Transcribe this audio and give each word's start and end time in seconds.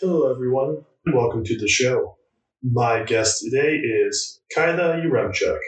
Hello, 0.00 0.30
everyone, 0.30 0.84
welcome 1.12 1.42
to 1.42 1.58
the 1.58 1.66
show. 1.66 2.18
My 2.62 3.02
guest 3.02 3.42
today 3.42 3.74
is 3.74 4.40
Kyla 4.54 5.02
Yaremchuk. 5.02 5.58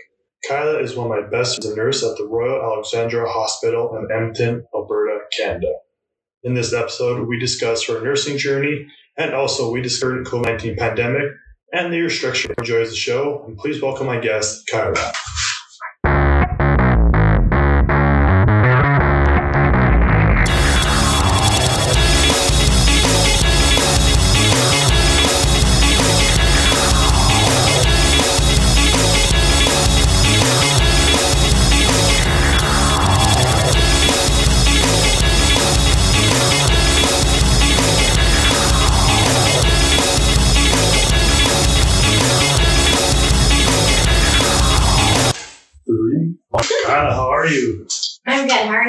Kyla 0.46 0.78
is 0.78 0.94
one 0.94 1.10
of 1.10 1.24
my 1.24 1.28
best 1.28 1.60
friends, 1.60 1.72
a 1.72 1.76
nurse 1.76 2.04
at 2.04 2.16
the 2.16 2.28
Royal 2.28 2.62
Alexandra 2.62 3.28
Hospital 3.28 3.90
in 3.96 4.06
Edmonton, 4.14 4.62
Alberta, 4.72 5.18
Canada. 5.36 5.72
In 6.44 6.54
this 6.54 6.72
episode, 6.72 7.26
we 7.26 7.40
discuss 7.40 7.84
her 7.88 8.04
nursing 8.04 8.38
journey 8.38 8.86
and 9.18 9.34
also 9.34 9.72
we 9.72 9.82
discuss 9.82 10.12
the 10.12 10.30
COVID 10.30 10.44
19 10.44 10.76
pandemic 10.76 11.32
and 11.72 11.92
the 11.92 12.00
restriction. 12.00 12.54
Enjoys 12.56 12.90
the 12.90 12.94
show, 12.94 13.44
and 13.48 13.58
please 13.58 13.82
welcome 13.82 14.06
my 14.06 14.20
guest, 14.20 14.62
Kyla. 14.70 15.12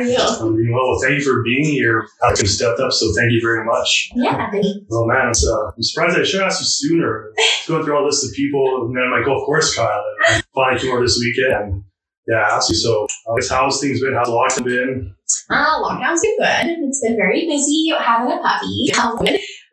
Are 0.02 0.06
you? 0.06 0.18
I'm 0.18 0.56
doing 0.56 0.74
well. 0.74 1.00
Thank 1.02 1.20
you 1.20 1.24
for 1.24 1.44
being 1.44 1.66
here. 1.66 2.08
How 2.22 2.30
you 2.30 2.48
stepped 2.48 2.80
up, 2.80 2.92
so 2.92 3.12
thank 3.16 3.32
you 3.32 3.40
very 3.42 3.66
much. 3.66 4.10
Yeah, 4.16 4.50
Oh 4.92 5.06
man, 5.06 5.30
it's, 5.30 5.46
uh, 5.48 5.68
I'm 5.76 5.82
surprised 5.84 6.18
I 6.18 6.24
should 6.24 6.42
have 6.42 6.50
asked 6.50 6.62
you 6.62 6.68
sooner. 6.90 7.32
Going 7.68 7.84
through 7.84 7.98
all 7.98 8.06
this 8.06 8.26
of 8.26 8.34
people, 8.36 8.86
and 8.88 8.96
then 8.96 9.04
I'm 9.04 9.12
like, 9.12 9.28
oh, 9.28 9.40
of 9.40 9.46
course, 9.46 9.76
Kyle. 9.76 10.04
And 10.30 10.38
I 10.38 10.44
finally 10.54 10.82
came 10.82 10.92
over 10.92 11.02
this 11.04 11.20
weekend. 11.20 11.84
Yeah, 12.28 12.38
I 12.38 12.56
asked 12.56 12.70
you. 12.70 12.76
So, 12.76 13.06
I 13.06 13.36
guess 13.40 13.50
how's 13.50 13.80
things 13.82 14.02
been? 14.02 14.14
How's 14.14 14.28
the 14.28 14.34
lockdown 14.34 14.66
been? 14.66 15.16
Uh, 15.50 15.82
lockdown's 15.82 16.22
been 16.22 16.38
good. 16.38 16.88
It's 16.88 17.02
been 17.02 17.16
very 17.16 17.48
busy 17.48 17.92
having 17.98 18.32
a 18.32 18.42
puppy. 18.42 18.94
Um, 19.00 19.18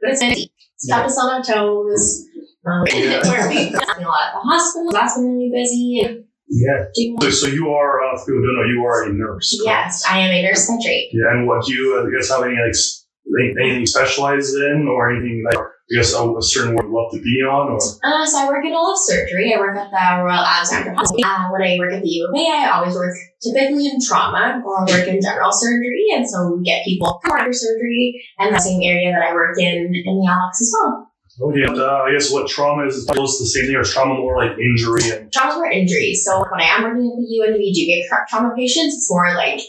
But 0.00 0.10
it's 0.12 0.20
been 0.20 0.32
it's 0.32 0.86
kept 0.88 1.06
us 1.06 1.18
on 1.18 1.30
our 1.30 1.42
toes. 1.42 2.24
Um, 2.66 2.84
Yeah. 2.88 3.48
we've 3.48 3.72
been 3.72 3.74
a 3.74 4.08
lot 4.08 4.28
at 4.28 4.34
the 4.34 4.40
hospital. 4.44 4.92
That's 4.92 5.16
been 5.16 5.34
really 5.34 5.50
busy. 5.52 6.24
Yeah. 6.50 6.84
doing 6.94 7.16
So, 7.20 7.30
so 7.30 7.46
you 7.48 7.68
are, 7.70 8.02
uh, 8.04 8.16
for 8.18 8.26
people 8.26 8.42
don't 8.42 8.56
know, 8.56 8.68
you 8.68 8.84
are 8.84 9.04
a 9.04 9.12
nurse. 9.12 9.60
correct? 9.60 9.84
yes, 9.86 10.04
I 10.08 10.18
am 10.20 10.30
a 10.32 10.42
nurse 10.42 10.66
by 10.68 10.76
trade. 10.82 11.10
Yeah, 11.12 11.32
and 11.32 11.46
what 11.46 11.64
do 11.66 11.74
you, 11.74 12.00
uh, 12.00 12.06
I 12.08 12.10
guess, 12.10 12.30
have 12.30 12.42
any, 12.42 12.56
like, 12.56 12.74
anything 13.60 13.80
you 13.80 13.86
specialize 13.86 14.54
in 14.54 14.88
or 14.88 15.12
anything, 15.12 15.44
like, 15.44 15.58
I 15.58 15.92
guess, 15.96 16.14
a, 16.14 16.20
a 16.24 16.42
certain 16.42 16.74
word 16.74 16.88
you 16.88 16.94
love 16.96 17.12
to 17.12 17.20
be 17.20 17.40
on? 17.44 17.72
Or 17.72 17.76
Uh, 17.76 18.24
so 18.24 18.38
I 18.40 18.48
work 18.48 18.64
in 18.64 18.72
all 18.72 18.92
of 18.92 18.98
surgery. 18.98 19.52
I 19.54 19.58
work 19.58 19.76
at 19.76 19.90
the 19.92 20.24
Royal 20.24 20.40
Alexandra 20.44 20.96
Hospital. 20.96 21.24
Uh, 21.24 21.52
when 21.52 21.62
I 21.62 21.76
work 21.78 21.92
at 21.92 22.02
the 22.02 22.08
U 22.08 22.28
of 22.28 22.32
A, 22.36 22.44
I 22.48 22.70
always 22.76 22.94
work 22.94 23.16
typically 23.42 23.86
in 23.88 23.98
trauma 24.00 24.60
or 24.64 24.80
I 24.80 24.84
work 24.84 25.08
in 25.08 25.20
general 25.20 25.52
surgery. 25.52 26.06
And 26.16 26.28
so 26.28 26.56
we 26.56 26.64
get 26.64 26.84
people 26.84 27.20
after 27.24 27.52
surgery 27.52 28.20
and 28.38 28.54
the 28.54 28.60
same 28.60 28.80
area 28.82 29.12
that 29.12 29.22
I 29.22 29.32
work 29.32 29.56
in 29.58 29.92
in 29.92 30.14
the 30.20 30.26
Alex 30.28 30.60
as 30.60 30.72
well. 30.76 31.07
Okay, 31.40 31.62
and, 31.62 31.78
uh, 31.78 32.02
I 32.06 32.12
guess 32.12 32.32
what 32.32 32.48
trauma 32.48 32.86
is, 32.86 32.96
is 32.96 33.06
close 33.06 33.38
to 33.38 33.44
the 33.44 33.48
same 33.48 33.66
thing, 33.66 33.76
or 33.76 33.82
is 33.82 33.92
trauma 33.92 34.14
more 34.14 34.44
like 34.44 34.58
injury 34.58 35.10
and 35.10 35.30
traumas 35.30 35.56
or 35.56 35.70
injuries. 35.70 36.24
So 36.24 36.40
when 36.50 36.60
I 36.60 36.64
am 36.64 36.82
working 36.82 37.12
at 37.12 37.16
the 37.16 37.26
U 37.28 37.44
and 37.46 37.54
we 37.54 37.72
do 37.72 37.86
get 37.86 38.28
trauma 38.28 38.54
patients, 38.56 38.96
it's 38.96 39.10
more 39.10 39.32
like 39.34 39.60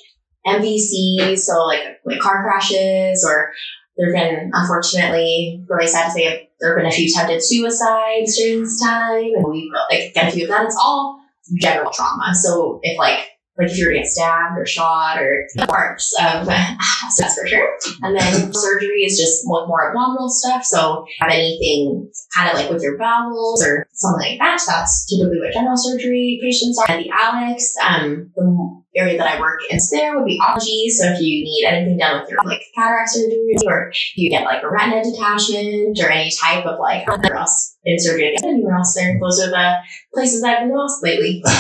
MVC, 0.48 1.38
so 1.38 1.66
like 1.66 2.00
like 2.06 2.20
car 2.20 2.44
crashes, 2.44 3.24
or 3.24 3.52
there've 3.98 4.16
been 4.16 4.50
unfortunately 4.54 5.64
really 5.70 5.88
sad 5.88 6.06
to 6.06 6.12
say 6.12 6.50
there 6.60 6.76
have 6.76 6.84
been 6.84 6.92
a 6.92 6.96
few 6.96 7.08
attempted 7.08 7.44
suicides 7.44 8.36
during 8.38 8.64
this 8.64 8.82
time, 8.82 9.32
and 9.36 9.46
we've 9.48 9.72
like 9.92 10.12
a 10.16 10.32
few 10.32 10.46
of 10.46 10.50
that. 10.50 10.66
It's 10.66 10.78
all 10.82 11.20
general 11.62 11.92
trauma. 11.92 12.34
So 12.34 12.80
if 12.82 12.98
like 12.98 13.29
like 13.60 13.72
if 13.72 13.78
you 13.78 13.86
were 13.86 13.92
to 13.92 14.00
get 14.00 14.08
stabbed 14.08 14.58
or 14.58 14.66
shot 14.66 15.22
or 15.22 15.48
parts 15.68 16.16
of 16.20 16.46
so 17.12 17.24
that's 17.24 17.40
for 17.40 17.46
sure. 17.46 17.78
And 18.02 18.18
then 18.18 18.54
surgery 18.54 19.04
is 19.04 19.18
just 19.18 19.42
more, 19.44 19.68
more 19.68 19.90
abdominal 19.90 20.30
stuff. 20.30 20.64
So 20.64 21.06
have 21.20 21.30
anything 21.30 22.10
kind 22.34 22.50
of 22.50 22.56
like 22.56 22.70
with 22.70 22.82
your 22.82 22.98
bowels 22.98 23.64
or 23.64 23.86
something 23.94 24.30
like 24.30 24.40
that. 24.40 24.62
That's 24.66 25.06
typically 25.08 25.40
what 25.40 25.54
general 25.54 25.76
surgery 25.76 26.40
patients 26.42 26.80
are. 26.80 26.90
At 26.90 27.04
the 27.04 27.12
Alex, 27.12 27.74
um, 27.84 28.32
the 28.36 28.80
area 28.96 29.18
that 29.18 29.36
I 29.36 29.40
work 29.40 29.60
in 29.70 29.78
there 29.92 30.16
would 30.16 30.26
be 30.26 30.40
oncology. 30.40 30.88
So 30.90 31.12
if 31.12 31.20
you 31.20 31.44
need 31.44 31.66
anything 31.68 31.98
done 31.98 32.22
with 32.22 32.30
your 32.30 32.40
like 32.46 32.62
cataract 32.76 33.10
surgery 33.10 33.56
or 33.66 33.92
you 34.16 34.30
get 34.30 34.46
like 34.46 34.64
a 34.64 34.70
retina 34.70 35.04
detachment 35.04 36.00
or 36.00 36.10
any 36.10 36.32
type 36.42 36.66
of 36.66 36.80
like 36.80 37.08
anywhere 37.08 37.38
else 37.38 37.78
in 37.84 38.00
surgery, 38.00 38.36
anywhere 38.44 38.76
else 38.78 38.96
there, 38.96 39.20
those 39.20 39.40
are 39.42 39.50
the 39.50 39.76
places 40.14 40.42
that 40.42 40.60
I've 40.60 40.68
been 40.68 40.76
most 40.76 41.04
lately. 41.04 41.44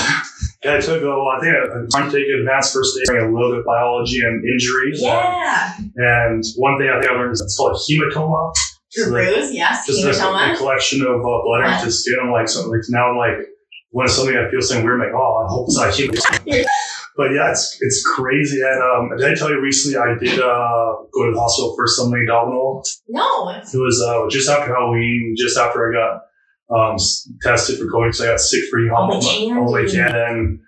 Yeah, 0.64 0.76
I 0.76 0.80
took 0.82 1.02
a 1.02 1.08
a, 1.08 1.26
I 1.26 1.40
think 1.40 1.96
I'm 1.96 2.12
take 2.12 2.28
advanced 2.28 2.74
first 2.74 3.00
aid, 3.00 3.18
a 3.18 3.32
little 3.32 3.52
bit 3.52 3.60
of 3.60 3.66
biology 3.66 4.20
and 4.20 4.44
injuries. 4.44 5.02
Yeah. 5.02 5.78
And 5.96 6.44
one 6.58 6.78
thing 6.78 6.90
I 6.90 7.00
think 7.00 7.12
I 7.12 7.16
learned 7.16 7.34
is 7.34 7.42
it's 7.42 7.56
called 7.56 7.72
a 7.72 7.80
hematoma. 7.80 8.54
So, 8.90 9.04
like, 9.04 9.12
Bruise, 9.12 9.54
yes. 9.54 9.86
just 9.86 10.04
like 10.04 10.16
a, 10.16 10.20
Hematoma. 10.20 10.58
collection 10.58 11.02
of 11.02 11.22
uh, 11.22 11.42
blood 11.44 11.72
into 11.72 11.86
the 11.86 11.92
skin. 11.92 12.18
I'm 12.22 12.32
like, 12.32 12.50
something 12.50 12.72
like 12.72 12.82
now 12.90 13.12
I'm 13.12 13.18
like, 13.18 13.48
when 13.92 14.08
something 14.10 14.36
I 14.36 14.52
feel 14.52 14.62
something 14.62 14.84
weird, 14.84 15.00
I'm 15.00 15.08
like, 15.08 15.16
oh, 15.16 15.46
I 15.46 15.50
hope 15.50 15.68
it's 15.68 15.78
not 15.78 15.88
a 15.88 15.92
hematoma. 15.92 16.66
but 17.16 17.32
yeah, 17.32 17.52
it's 17.52 17.78
it's 17.80 18.04
crazy. 18.06 18.60
And 18.60 18.84
um, 18.84 19.18
did 19.18 19.32
I 19.32 19.36
tell 19.36 19.50
you 19.50 19.62
recently 19.62 19.98
I 19.98 20.18
did 20.20 20.40
uh, 20.40 20.96
go 21.14 21.26
to 21.26 21.32
the 21.34 21.40
hospital 21.40 21.74
for 21.76 21.88
something 21.88 22.20
abdominal? 22.20 22.84
No. 23.08 23.50
It 23.50 23.78
was 23.78 24.04
uh, 24.06 24.28
just 24.30 24.50
after 24.50 24.76
Halloween, 24.76 25.36
just 25.38 25.58
after 25.58 25.90
I 25.90 25.94
got 25.94 26.29
um, 26.70 26.98
tested 27.42 27.80
for 27.80 27.86
COVID 27.86 28.08
because 28.10 28.22
I 28.22 28.26
got 28.28 28.40
sick 28.40 28.64
hard. 28.94 29.22
the 29.22 29.28
all 29.60 29.66
the 29.68 29.72
way. 29.74 29.86
And 30.28 30.60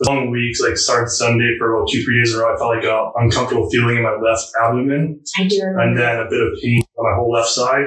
the 0.00 0.10
long 0.10 0.30
weeks, 0.30 0.60
like 0.60 0.76
started 0.76 1.08
Sunday 1.10 1.56
for 1.58 1.74
about 1.76 1.88
two, 1.88 2.02
three 2.02 2.18
days 2.20 2.34
in 2.34 2.40
a 2.40 2.42
row, 2.42 2.54
I 2.54 2.58
felt 2.58 2.74
like 2.76 2.84
a 2.84 3.10
uncomfortable 3.22 3.70
feeling 3.70 3.96
in 3.98 4.02
my 4.02 4.16
left 4.16 4.46
abdomen 4.62 5.20
I 5.38 5.46
do 5.46 5.60
remember. 5.60 5.80
and 5.80 5.98
then 5.98 6.18
a 6.20 6.28
bit 6.28 6.40
of 6.42 6.58
pain 6.62 6.82
on 6.98 7.04
my 7.10 7.16
whole 7.16 7.30
left 7.32 7.48
side. 7.48 7.84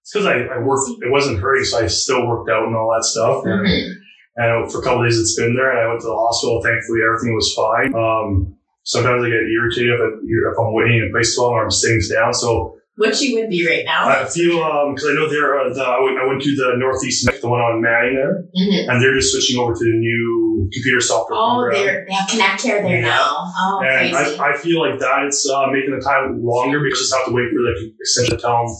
It's 0.00 0.12
because 0.12 0.26
I, 0.26 0.36
I 0.54 0.58
worked, 0.62 0.88
it 1.02 1.10
wasn't 1.12 1.40
hurting, 1.40 1.64
so 1.64 1.78
I 1.82 1.88
still 1.88 2.26
worked 2.26 2.48
out 2.48 2.64
and 2.66 2.74
all 2.76 2.90
that 2.96 3.04
stuff. 3.04 3.42
And, 3.44 3.66
Mhm. 3.66 3.92
and 4.36 4.72
for 4.72 4.78
a 4.80 4.82
couple 4.82 5.02
of 5.02 5.08
days 5.10 5.18
it's 5.18 5.36
been 5.36 5.54
there 5.54 5.70
and 5.70 5.80
I 5.80 5.88
went 5.88 6.00
to 6.00 6.06
the 6.06 6.16
hospital. 6.16 6.62
Thankfully, 6.62 7.00
everything 7.04 7.34
was 7.34 7.52
fine. 7.52 7.92
Um, 7.94 8.56
sometimes 8.84 9.24
I 9.24 9.28
get 9.28 9.44
irritated 9.50 9.92
if, 9.92 10.00
I, 10.00 10.08
if 10.24 10.58
I'm 10.58 10.72
waiting 10.72 10.98
in 11.04 11.10
place 11.12 11.34
too 11.34 11.42
long 11.42 11.52
or 11.54 11.64
I'm 11.64 11.70
sitting 11.70 12.00
down. 12.14 12.32
So 12.32 12.78
Which 12.96 13.20
you 13.20 13.36
would 13.38 13.50
be 13.50 13.66
right 13.68 13.84
now. 13.84 14.08
I 14.08 14.24
feel, 14.24 14.62
um, 14.62 14.96
cause 14.96 15.04
I 15.04 15.12
know 15.12 15.28
they're, 15.28 15.60
uh, 15.60 15.72
the, 15.72 15.82
I 15.84 16.00
went, 16.00 16.16
I 16.18 16.24
went 16.26 16.40
to 16.42 16.56
the 16.56 16.74
Northeast, 16.78 17.28
the 17.42 17.48
one 17.48 17.60
on 17.60 17.82
Manning 17.82 18.16
there, 18.16 18.44
Mhm. 18.56 18.88
and 18.88 19.02
they're 19.02 19.12
just 19.14 19.32
switching 19.32 19.58
over 19.60 19.74
to 19.74 19.78
the 19.84 19.96
new 20.00 20.68
computer 20.72 21.00
software 21.00 21.38
Oh, 21.38 21.68
they 21.70 21.84
have 22.10 22.28
Connect 22.28 22.62
Care 22.62 22.82
there 22.82 22.96
Yeah. 23.00 23.08
now. 23.12 23.52
Oh, 23.52 23.80
And 23.84 24.12
crazy. 24.16 24.38
I, 24.40 24.48
I 24.48 24.56
feel 24.56 24.80
like 24.80 24.98
that 25.00 25.24
it's 25.26 25.46
uh, 25.48 25.66
making 25.68 25.92
the 25.92 26.00
time 26.02 26.42
longer 26.42 26.80
because 26.80 26.98
you 26.98 27.04
just 27.04 27.14
have 27.14 27.26
to 27.26 27.32
wait 27.32 27.52
for 27.52 27.60
the 27.60 27.92
extension 28.00 28.36
to 28.36 28.40
tell 28.42 28.64
them 28.64 28.74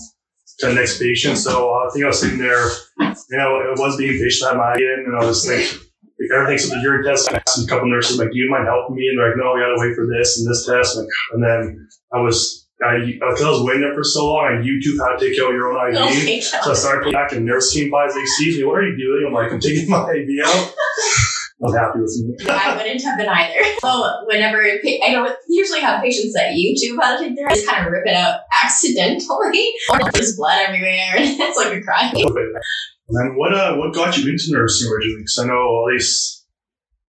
to 0.60 0.66
the 0.68 0.74
next 0.74 0.98
patient. 0.98 1.36
So 1.36 1.68
uh, 1.68 1.84
I 1.86 1.90
think 1.92 2.04
I 2.04 2.08
was 2.08 2.18
sitting 2.20 2.38
there, 2.38 2.64
you 3.00 3.36
know, 3.36 3.60
it 3.60 3.78
was 3.78 3.96
being 3.98 4.16
patient 4.18 4.50
at 4.50 4.56
my 4.56 4.72
in, 4.80 5.04
and 5.06 5.14
I 5.20 5.26
was 5.26 5.46
like, 5.46 5.60
like 6.16 6.30
everything 6.32 6.54
except 6.54 6.72
the 6.72 6.80
urine 6.80 7.04
test. 7.04 7.30
I 7.30 7.36
asked 7.46 7.62
a 7.62 7.68
couple 7.68 7.90
nurses, 7.90 8.16
like, 8.18 8.32
do 8.32 8.38
you 8.38 8.48
mind 8.50 8.64
helping 8.64 8.96
me? 8.96 9.08
And 9.08 9.18
they're 9.20 9.28
like, 9.28 9.36
no, 9.36 9.52
we 9.52 9.60
got 9.60 9.76
to 9.76 9.80
wait 9.84 9.94
for 9.94 10.08
this 10.08 10.40
and 10.40 10.48
this 10.48 10.64
test. 10.64 10.96
And, 10.96 11.06
and 11.36 11.44
then 11.44 11.88
I 12.14 12.20
was, 12.24 12.65
I, 12.84 12.98
because 13.06 13.42
I 13.42 13.48
was 13.48 13.62
waiting 13.62 13.80
there 13.82 13.94
for 13.94 14.04
so 14.04 14.32
long, 14.32 14.44
I 14.44 14.60
YouTube 14.60 14.98
how 15.00 15.16
to 15.16 15.18
take 15.18 15.40
out 15.40 15.50
your 15.50 15.72
own 15.72 15.94
IV. 15.94 15.96
oh 15.98 16.40
So 16.40 16.70
I 16.72 16.74
started 16.74 17.12
back 17.12 17.32
and 17.32 17.46
nurse 17.46 17.72
came 17.72 17.90
by, 17.90 18.06
like, 18.06 18.16
excuse 18.16 18.58
me, 18.58 18.64
what 18.64 18.78
are 18.78 18.86
you 18.86 18.96
doing? 18.98 19.24
I'm 19.26 19.32
like, 19.32 19.50
I'm 19.50 19.60
taking 19.60 19.88
my 19.88 20.04
IV 20.12 20.28
out. 20.44 20.74
I 21.56 21.64
was 21.64 21.74
happy 21.74 22.00
with 22.00 22.12
me. 22.20 22.52
I 22.52 22.76
wouldn't 22.76 23.02
have 23.02 23.16
been 23.16 23.30
either. 23.30 23.64
So 23.80 24.24
whenever 24.26 24.60
I 24.60 25.08
don't 25.10 25.34
usually 25.48 25.80
have 25.80 26.02
patients 26.02 26.34
that 26.34 26.52
YouTube 26.52 27.00
how 27.00 27.16
to 27.16 27.24
take 27.24 27.34
their, 27.34 27.48
I 27.48 27.54
just 27.54 27.66
kind 27.66 27.86
of 27.86 27.90
rip 27.90 28.06
it 28.06 28.14
out 28.14 28.40
accidentally, 28.62 29.72
or 29.90 30.12
there's 30.12 30.36
blood 30.36 30.60
everywhere, 30.66 31.16
and 31.16 31.40
it's 31.40 31.56
like 31.56 31.72
a 31.72 31.80
crime. 31.80 32.12
And 32.14 33.16
then 33.16 33.36
what 33.36 33.54
uh 33.54 33.76
what 33.76 33.94
got 33.94 34.18
you 34.18 34.30
into 34.30 34.52
nursing 34.52 34.92
originally? 34.92 35.22
Because 35.22 35.38
I 35.38 35.46
know 35.46 35.86
at 35.88 35.94
least 35.94 36.45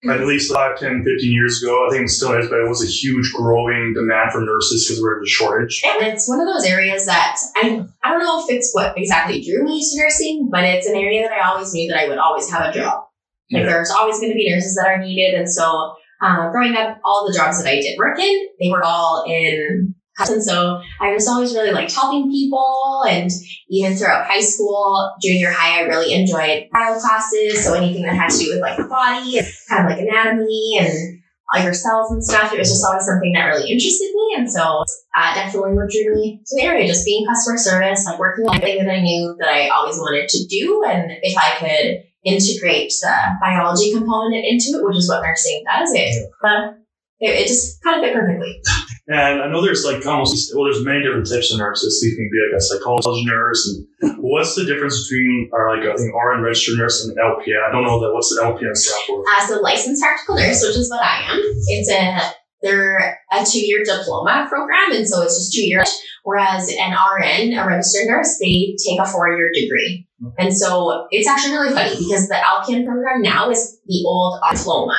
at 0.06 0.28
least 0.28 0.54
5, 0.54 0.80
10, 0.80 1.04
15 1.04 1.32
years 1.32 1.62
ago, 1.62 1.88
I 1.88 1.90
think 1.92 2.06
it 2.06 2.10
still 2.10 2.34
is, 2.38 2.48
but 2.50 2.60
it 2.60 2.70
was 2.70 2.84
a 2.84 2.88
huge 2.88 3.34
growing 3.34 3.94
demand 3.96 4.32
for 4.32 4.42
nurses 4.42 4.88
because 4.88 5.02
we're 5.02 5.18
in 5.18 5.24
a 5.24 5.28
shortage. 5.28 5.82
And 5.86 6.08
it's 6.08 6.30
one 6.30 6.40
of 6.40 6.48
those 6.48 6.66
areas 6.66 7.06
that 7.08 7.38
I 7.56 7.84
I 8.04 8.12
don't 8.12 8.24
know 8.24 8.44
if 8.44 8.50
it's 8.50 8.72
what 8.74 8.98
exactly 8.98 9.42
drew 9.42 9.64
me 9.64 9.82
to 9.82 10.02
nursing, 10.02 10.50
but 10.52 10.64
it's 10.64 10.88
an 10.88 10.96
area 10.96 11.28
that 11.28 11.34
I 11.34 11.50
always 11.50 11.74
knew 11.74 11.90
that 11.90 12.00
I 12.00 12.08
would 12.08 12.20
always 12.20 12.50
have 12.52 12.70
a 12.70 12.74
job. 12.74 13.04
Like 13.52 13.64
Yeah. 13.64 13.70
there's 13.70 13.92
always 13.92 14.20
going 14.20 14.32
to 14.32 14.36
be 14.36 14.50
nurses 14.50 14.76
that 14.76 14.88
are 14.88 15.00
needed, 15.00 15.34
and 15.34 15.50
so 15.50 15.96
uh, 16.22 16.50
growing 16.52 16.76
up, 16.76 17.00
all 17.04 17.28
the 17.28 17.38
jobs 17.38 17.62
that 17.64 17.70
I 17.70 17.76
did 17.82 17.98
work 17.98 18.20
in, 18.20 18.48
they 18.60 18.70
were 18.70 18.84
all 18.84 19.24
in. 19.28 19.96
And 20.20 20.44
so 20.44 20.82
I 21.00 21.14
was 21.14 21.28
always 21.28 21.54
really 21.54 21.72
liked 21.72 21.94
helping 21.94 22.32
people, 22.32 23.04
and 23.08 23.30
even 23.70 23.96
throughout 23.96 24.26
high 24.26 24.42
school, 24.42 25.12
junior 25.22 25.52
high, 25.52 25.80
I 25.80 25.82
really 25.84 26.14
enjoyed 26.14 26.68
bio 26.72 27.00
classes. 27.00 27.64
So 27.64 27.74
anything 27.74 28.04
that 28.04 28.16
had 28.16 28.30
to 28.32 28.38
do 28.38 28.52
with 28.52 28.62
like 28.62 28.78
the 28.78 28.86
body, 28.86 29.38
and 29.38 29.48
kind 29.70 29.86
of 29.86 29.92
like 29.92 30.02
anatomy, 30.02 30.78
and 30.80 31.18
all 31.54 31.64
your 31.64 31.74
cells 31.74 32.12
and 32.12 32.24
stuff. 32.24 32.54
It 32.54 32.60
was 32.60 32.70
just 32.70 32.84
always 32.86 33.06
something 33.06 33.32
that 33.34 33.46
really 33.46 33.72
interested 33.72 34.12
me. 34.14 34.36
And 34.38 34.52
so 34.52 34.84
uh, 35.16 35.34
definitely 35.34 35.74
what 35.74 35.90
drew 35.90 36.14
me 36.16 36.42
to 36.46 36.56
the 36.56 36.64
area, 36.64 36.88
just 36.88 37.06
being 37.06 37.26
customer 37.26 37.58
service, 37.58 38.06
like 38.06 38.20
working 38.20 38.46
on 38.48 38.58
everything 38.58 38.86
that 38.86 38.94
I 38.94 39.02
knew 39.02 39.36
that 39.40 39.48
I 39.48 39.70
always 39.70 39.98
wanted 39.98 40.28
to 40.28 40.46
do. 40.48 40.84
And 40.86 41.12
if 41.22 41.38
I 41.38 41.56
could 41.60 42.04
integrate 42.26 42.92
the 43.02 43.16
biology 43.42 43.94
component 43.94 44.44
into 44.46 44.78
it, 44.78 44.84
which 44.84 44.98
is 44.98 45.10
what 45.10 45.22
nursing 45.22 45.64
does, 45.66 45.94
it, 45.94 46.30
uh, 46.44 46.74
it, 47.20 47.30
it 47.30 47.48
just 47.48 47.82
kind 47.82 47.98
of 47.98 48.04
fit 48.04 48.14
perfectly. 48.14 48.62
And 49.08 49.42
I 49.42 49.48
know 49.48 49.64
there's 49.64 49.86
like 49.86 50.06
almost 50.06 50.52
well, 50.54 50.66
there's 50.66 50.84
many 50.84 51.02
different 51.02 51.30
types 51.30 51.52
of 51.54 51.60
nurses. 51.60 52.04
You 52.04 52.16
can 52.16 52.30
be 52.30 52.40
like 52.44 52.60
a 52.60 52.62
psychology 52.62 53.24
nurse, 53.26 53.64
and 54.02 54.18
what's 54.20 54.56
the 54.56 54.66
difference 54.66 55.08
between 55.08 55.50
or 55.54 55.76
like 55.76 55.88
I 55.88 55.96
think 55.96 56.14
RN 56.14 56.42
registered 56.42 56.78
nurse 56.78 57.06
and 57.06 57.18
LPN? 57.18 57.64
I 57.68 57.72
don't 57.72 57.84
know 57.84 58.02
that. 58.02 58.14
What's 58.14 58.36
the 58.36 58.44
LPN 58.44 58.76
stand 58.76 59.04
for? 59.08 59.24
As 59.40 59.50
a 59.50 59.62
licensed 59.62 60.02
practical 60.02 60.36
nurse, 60.36 60.62
which 60.62 60.76
is 60.76 60.90
what 60.90 61.02
I 61.02 61.24
am, 61.32 61.40
it's 61.40 61.90
a 61.90 62.36
they're 62.62 63.20
a 63.32 63.46
two 63.46 63.66
year 63.66 63.84
diploma 63.86 64.46
program, 64.50 64.92
and 64.92 65.08
so 65.08 65.22
it's 65.22 65.38
just 65.38 65.54
two 65.54 65.64
years. 65.64 65.90
Whereas 66.24 66.68
an 66.70 66.92
RN, 66.92 67.58
a 67.58 67.66
registered 67.66 68.08
nurse, 68.08 68.38
they 68.40 68.76
take 68.86 69.00
a 69.00 69.06
four 69.06 69.30
year 69.30 69.50
degree. 69.54 70.06
And 70.38 70.56
so 70.56 71.08
it's 71.12 71.28
actually 71.28 71.54
really 71.54 71.74
funny 71.74 71.96
because 71.96 72.28
the 72.28 72.36
LPN 72.36 72.86
program 72.86 73.22
now 73.22 73.50
is 73.50 73.80
the 73.86 74.04
old 74.06 74.40
diploma. 74.52 74.98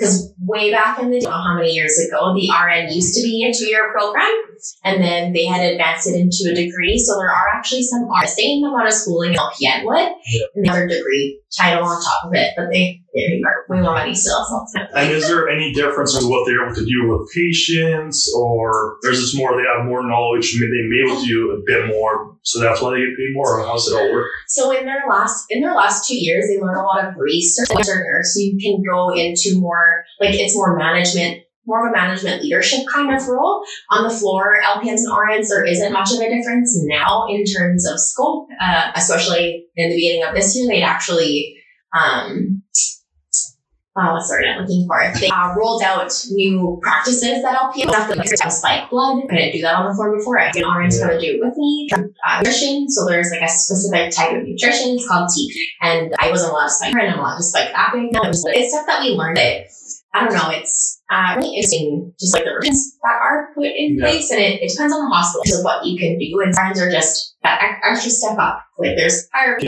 Because 0.00 0.32
way 0.40 0.70
back 0.72 0.98
in 0.98 1.10
the 1.10 1.20
day, 1.20 1.28
how 1.28 1.54
many 1.54 1.72
years 1.72 1.98
ago, 2.08 2.32
the 2.32 2.48
RN 2.50 2.90
used 2.90 3.14
to 3.16 3.22
be 3.22 3.44
a 3.44 3.52
two 3.52 3.66
year 3.66 3.92
program 3.92 4.32
and 4.82 5.02
then 5.02 5.32
they 5.34 5.44
had 5.44 5.60
advanced 5.72 6.08
it 6.08 6.14
into 6.14 6.50
a 6.50 6.54
degree. 6.54 6.98
So 6.98 7.18
there 7.18 7.30
are 7.30 7.48
actually 7.54 7.82
some 7.82 8.08
are 8.10 8.22
the 8.22 8.28
same 8.28 8.64
amount 8.64 8.88
of 8.88 8.94
schooling 8.94 9.34
LPN 9.34 9.84
would 9.84 10.12
yeah. 10.26 10.46
and 10.54 10.64
the 10.64 10.70
other 10.70 10.88
degree 10.88 11.40
title 11.54 11.84
on 11.84 12.02
top 12.02 12.24
of 12.24 12.34
it, 12.34 12.54
but 12.56 12.70
they, 12.70 12.99
they 13.14 13.42
are 13.44 13.66
way 13.68 13.82
more 13.82 13.94
money 13.94 14.14
still. 14.14 14.44
So. 14.44 14.80
And 14.94 15.10
is 15.10 15.26
there 15.28 15.48
any 15.48 15.72
difference 15.72 16.20
in 16.20 16.28
what 16.28 16.46
they're 16.46 16.64
able 16.64 16.74
to 16.74 16.84
do 16.84 17.08
with 17.08 17.30
patients 17.34 18.32
or 18.36 18.98
there's 19.02 19.20
just 19.20 19.36
more, 19.36 19.56
they 19.56 19.66
have 19.76 19.86
more 19.86 20.06
knowledge, 20.06 20.52
they 20.52 20.66
may 20.66 20.88
be 20.88 21.02
able 21.06 21.20
to 21.20 21.26
do 21.26 21.50
a 21.52 21.60
bit 21.66 21.88
more, 21.88 22.36
so 22.42 22.60
that's 22.60 22.80
why 22.80 22.92
they 22.92 22.98
get 22.98 23.16
paid 23.16 23.34
more, 23.34 23.60
or 23.60 23.66
how's 23.66 23.88
it 23.88 23.94
all 23.94 24.12
work? 24.12 24.26
So 24.48 24.70
in 24.76 24.84
their 24.86 25.02
last, 25.08 25.46
in 25.50 25.60
their 25.60 25.74
last 25.74 26.08
two 26.08 26.16
years, 26.16 26.46
they 26.48 26.60
learn 26.60 26.76
a 26.76 26.82
lot 26.82 27.04
of 27.04 27.14
research, 27.16 27.68
so 27.68 28.40
you 28.40 28.58
can 28.60 28.82
go 28.82 29.12
into 29.14 29.58
more, 29.60 30.04
like 30.20 30.34
it's 30.34 30.54
more 30.54 30.76
management 30.76 31.42
more 31.70 31.86
of 31.86 31.92
a 31.92 31.96
management 31.96 32.42
leadership 32.42 32.80
kind 32.92 33.14
of 33.14 33.26
role. 33.28 33.64
On 33.90 34.02
the 34.02 34.14
floor, 34.14 34.56
LPNs 34.64 35.04
and 35.04 35.12
RNs, 35.12 35.48
there 35.48 35.64
isn't 35.64 35.92
much 35.92 36.12
of 36.12 36.18
a 36.18 36.28
difference 36.28 36.76
now 36.84 37.26
in 37.28 37.44
terms 37.44 37.86
of 37.88 38.00
scope, 38.00 38.48
uh, 38.60 38.90
especially 38.96 39.66
in 39.76 39.90
the 39.90 39.96
beginning 39.96 40.24
of 40.24 40.34
this 40.34 40.56
year. 40.56 40.68
They'd 40.68 40.82
actually, 40.82 41.54
um, 41.96 42.49
oh, 44.00 44.14
what's 44.14 44.28
the 44.28 44.34
word 44.34 44.44
I'm 44.46 44.60
looking 44.62 44.86
for? 44.86 45.20
They 45.20 45.28
uh, 45.28 45.54
rolled 45.56 45.82
out 45.82 46.12
new 46.30 46.78
practices 46.82 47.42
that 47.42 47.58
LPNs 47.58 47.94
have 47.94 48.24
to 48.24 48.50
spike 48.50 48.90
blood. 48.90 49.24
I 49.30 49.34
didn't 49.34 49.52
do 49.52 49.62
that 49.62 49.74
on 49.74 49.88
the 49.88 49.94
floor 49.94 50.16
before. 50.16 50.38
I 50.40 50.50
an 50.54 50.64
RN's 50.64 50.98
going 50.98 51.12
to 51.12 51.20
do 51.20 51.34
it 51.34 51.40
with 51.40 51.56
me. 51.56 51.88
Uh, 51.92 52.38
nutrition. 52.38 52.88
So 52.88 53.06
there's 53.06 53.30
like 53.30 53.42
a 53.42 53.48
specific 53.48 54.10
type 54.12 54.36
of 54.36 54.42
nutrition. 54.46 54.94
It's 54.94 55.08
called 55.08 55.30
tea. 55.34 55.52
And 55.80 56.12
I 56.18 56.30
wasn't 56.30 56.52
allowed 56.52 56.66
to 56.66 56.70
spike 56.70 56.94
her 56.94 57.00
and 57.00 57.12
I'm 57.14 57.18
allowed 57.18 57.36
to 57.36 57.42
spike 57.42 57.72
that. 57.72 57.92
It's 57.94 58.72
stuff 58.72 58.86
that 58.86 59.00
we 59.02 59.10
learned 59.10 59.38
it. 59.38 59.70
I 60.12 60.24
don't 60.24 60.34
know. 60.34 60.50
It's 60.50 61.00
uh, 61.10 61.34
really 61.36 61.54
interesting, 61.54 62.12
just 62.18 62.34
like 62.34 62.44
the 62.44 62.50
routines 62.50 62.98
that 63.02 63.18
are 63.22 63.54
put 63.54 63.70
in 63.70 63.96
yeah. 63.96 64.10
place. 64.10 64.30
And 64.30 64.40
it, 64.40 64.60
it 64.60 64.70
depends 64.70 64.92
on 64.92 65.06
the 65.06 65.14
hospital 65.14 65.58
of 65.58 65.64
what 65.64 65.86
you 65.86 65.98
can 65.98 66.18
do. 66.18 66.40
And 66.42 66.52
friends 66.52 66.80
are 66.80 66.90
just 66.90 67.36
that 67.42 67.78
extra 67.88 68.10
step 68.10 68.36
up. 68.38 68.66
Like 68.78 68.96
there's 68.96 69.28
higher 69.32 69.58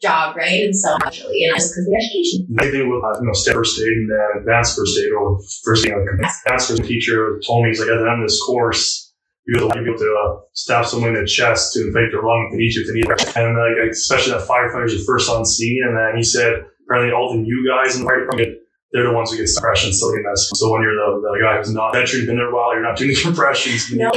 job, 0.00 0.36
right? 0.36 0.62
And 0.62 0.76
so 0.76 0.94
actually, 1.02 1.42
and 1.44 1.56
just 1.58 1.74
because 1.74 1.82
of 1.82 1.90
the 1.90 1.98
education. 1.98 2.46
Anything 2.62 2.90
with 2.94 3.02
uh, 3.02 3.18
you 3.18 3.26
know 3.26 3.32
step 3.32 3.54
first 3.54 3.80
aid 3.80 3.90
and 3.90 4.10
then 4.10 4.28
advanced 4.38 4.76
first 4.76 4.98
aid 4.98 5.10
or 5.10 5.40
first 5.64 5.86
aid, 5.86 5.94
like 5.94 6.06
advanced 6.14 6.68
first 6.68 6.84
teacher 6.84 7.40
told 7.46 7.64
me 7.64 7.70
he's 7.70 7.80
like 7.80 7.90
at 7.90 7.98
the 7.98 8.06
end 8.06 8.22
of 8.22 8.28
this 8.28 8.40
course. 8.42 9.10
You 9.46 9.58
have 9.58 9.74
to 9.74 9.82
be 9.82 9.90
able 9.90 9.98
to 9.98 10.14
uh, 10.22 10.46
stab 10.54 10.86
someone 10.86 11.16
in 11.16 11.20
the 11.20 11.26
chest 11.26 11.74
to 11.74 11.82
inflate 11.82 12.14
their 12.14 12.22
lung 12.22 12.46
if 12.46 12.54
they 12.54 12.62
need 12.62 12.70
to, 12.78 12.80
if 12.80 12.86
they 12.86 12.94
need. 12.94 13.10
And 13.34 13.58
like, 13.58 13.90
especially 13.90 14.38
that 14.38 14.46
firefighters 14.46 14.94
are 14.94 15.02
first 15.02 15.28
on 15.28 15.44
scene. 15.44 15.82
And 15.82 15.98
then 15.98 16.14
he 16.14 16.22
said, 16.22 16.62
apparently 16.86 17.12
all 17.12 17.34
the 17.34 17.42
new 17.42 17.66
guys 17.66 17.96
in 17.96 18.02
the 18.02 18.06
fire 18.06 18.20
department 18.20 18.51
they're 18.92 19.04
the 19.04 19.12
ones 19.12 19.30
who 19.30 19.38
get 19.38 19.48
compressions 19.54 19.96
still 19.96 20.12
in 20.12 20.22
this. 20.22 20.50
So 20.54 20.70
when 20.70 20.82
you're 20.82 20.94
the, 20.94 21.20
the 21.20 21.40
guy 21.42 21.56
who's 21.56 21.72
not 21.72 21.94
veteran, 21.94 22.26
been 22.26 22.36
there 22.36 22.50
a 22.50 22.54
while, 22.54 22.74
you're 22.74 22.82
not 22.82 22.96
doing 22.96 23.10
the 23.14 23.20
compressions. 23.20 23.90
No, 23.92 24.12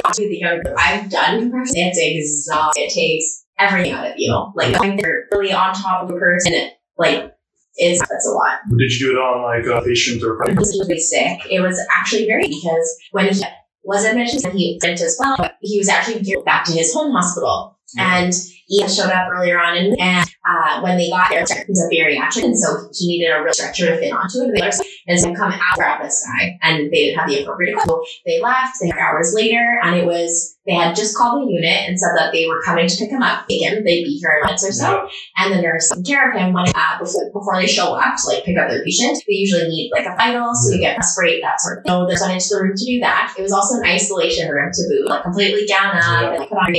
I've 0.78 1.10
done 1.10 1.42
compressions. 1.42 1.74
It's 1.76 2.00
exhausting. 2.00 2.84
It 2.84 2.94
takes 2.94 3.46
everything 3.58 3.94
out 3.94 4.08
of 4.08 4.14
you. 4.18 4.52
Like 4.56 4.78
going 4.78 4.98
there 4.98 5.28
really 5.32 5.54
on 5.54 5.74
top 5.74 6.04
of 6.04 6.10
a 6.10 6.20
person, 6.20 6.70
like 6.98 7.32
it's 7.78 8.00
that's 8.00 8.28
a 8.28 8.32
lot. 8.32 8.60
Did 8.78 8.92
you 8.92 9.08
do 9.08 9.12
it 9.12 9.20
on 9.20 9.44
like 9.44 9.66
a 9.66 9.86
patient 9.86 10.24
or? 10.24 10.40
He 10.46 10.54
was 10.54 10.86
really 10.88 11.00
sick. 11.00 11.40
It 11.50 11.62
was 11.62 11.80
actually 11.92 12.26
very 12.26 12.48
because 12.48 12.98
when 13.12 13.34
he 13.34 13.42
was 13.84 14.04
admitted, 14.06 14.52
he 14.54 14.80
went 14.82 15.02
as 15.02 15.18
well. 15.20 15.38
He 15.62 15.78
was 15.78 15.90
actually 15.90 16.24
back 16.46 16.66
to 16.66 16.74
his 16.74 16.94
home 16.94 17.12
hospital, 17.14 17.78
yeah. 17.96 18.18
and 18.18 18.34
Ian 18.72 18.90
showed 18.90 19.12
up 19.12 19.30
earlier 19.32 19.60
on, 19.60 19.78
and, 19.78 20.00
and 20.00 20.30
uh, 20.48 20.82
when 20.82 20.98
they 20.98 21.10
got 21.10 21.30
there, 21.30 21.42
he's 21.42 21.84
a 21.84 21.90
bariatric, 21.94 22.44
and 22.44 22.58
so 22.58 22.90
he 22.94 23.08
needed 23.08 23.32
a 23.32 23.44
real 23.44 23.54
stretcher 23.54 23.88
to 23.88 23.98
fit 23.98 24.12
onto 24.12 24.40
it. 24.42 24.76
And 25.08 25.20
so 25.20 25.34
come 25.36 25.52
out 25.52 25.76
grab 25.76 26.02
this 26.02 26.26
guy, 26.26 26.58
and 26.64 26.92
they 26.92 27.06
didn't 27.06 27.20
have 27.20 27.30
the 27.30 27.44
appropriate 27.44 27.74
equipment. 27.74 28.08
They 28.26 28.42
left. 28.42 28.78
They 28.82 28.92
hours 28.92 29.34
later, 29.36 29.80
and 29.84 29.96
it 29.96 30.06
was 30.06 30.58
they 30.66 30.74
had 30.74 30.96
just 30.96 31.16
called 31.16 31.48
the 31.48 31.54
unit 31.54 31.88
and 31.88 32.00
said 32.00 32.18
that 32.18 32.34
they 32.34 32.48
were 32.48 32.62
coming 32.66 32.88
to 32.88 32.98
pick 32.98 33.12
him 33.12 33.22
up. 33.22 33.46
Again, 33.46 33.84
they'd 33.84 34.04
be 34.04 34.18
here 34.20 34.34
in 34.38 34.46
minutes 34.46 34.68
or 34.68 34.72
so, 34.72 35.08
and 35.38 35.54
the 35.54 35.62
nurse 35.62 35.90
took 35.90 36.04
care 36.04 36.32
of 36.32 36.36
him 36.36 36.54
when 36.54 36.66
uh, 36.74 36.98
before 36.98 37.30
before 37.32 37.58
they 37.58 37.68
show 37.68 37.94
up 37.94 38.16
to 38.18 38.30
like 38.30 38.44
pick 38.46 38.58
up 38.58 38.70
their 38.70 38.84
patient. 38.84 39.22
They 39.28 39.36
usually 39.36 39.68
need 39.70 39.92
like 39.94 40.08
a 40.08 40.16
vital, 40.16 40.56
so 40.56 40.74
you 40.74 40.80
get 40.80 40.98
respirate 40.98 41.42
that 41.42 41.62
sort 41.62 41.80
of 41.80 41.84
thing. 41.84 41.92
So 41.92 42.08
they 42.08 42.18
went 42.20 42.42
into 42.42 42.50
the 42.50 42.62
room 42.64 42.74
to 42.76 42.86
do 42.86 43.00
that. 43.02 43.36
It 43.38 43.44
was 43.44 43.52
also 43.52 43.78
an 43.78 43.86
isolation 43.86 44.50
room 44.50 44.72
to 44.74 44.82
boot, 44.90 45.08
like 45.08 45.24
completely 45.24 45.68
down 45.68 45.98
up 45.98 46.04
yeah. 46.04 46.30
and 46.32 46.40
like, 46.40 46.50
put 46.50 46.58
on 46.58 46.74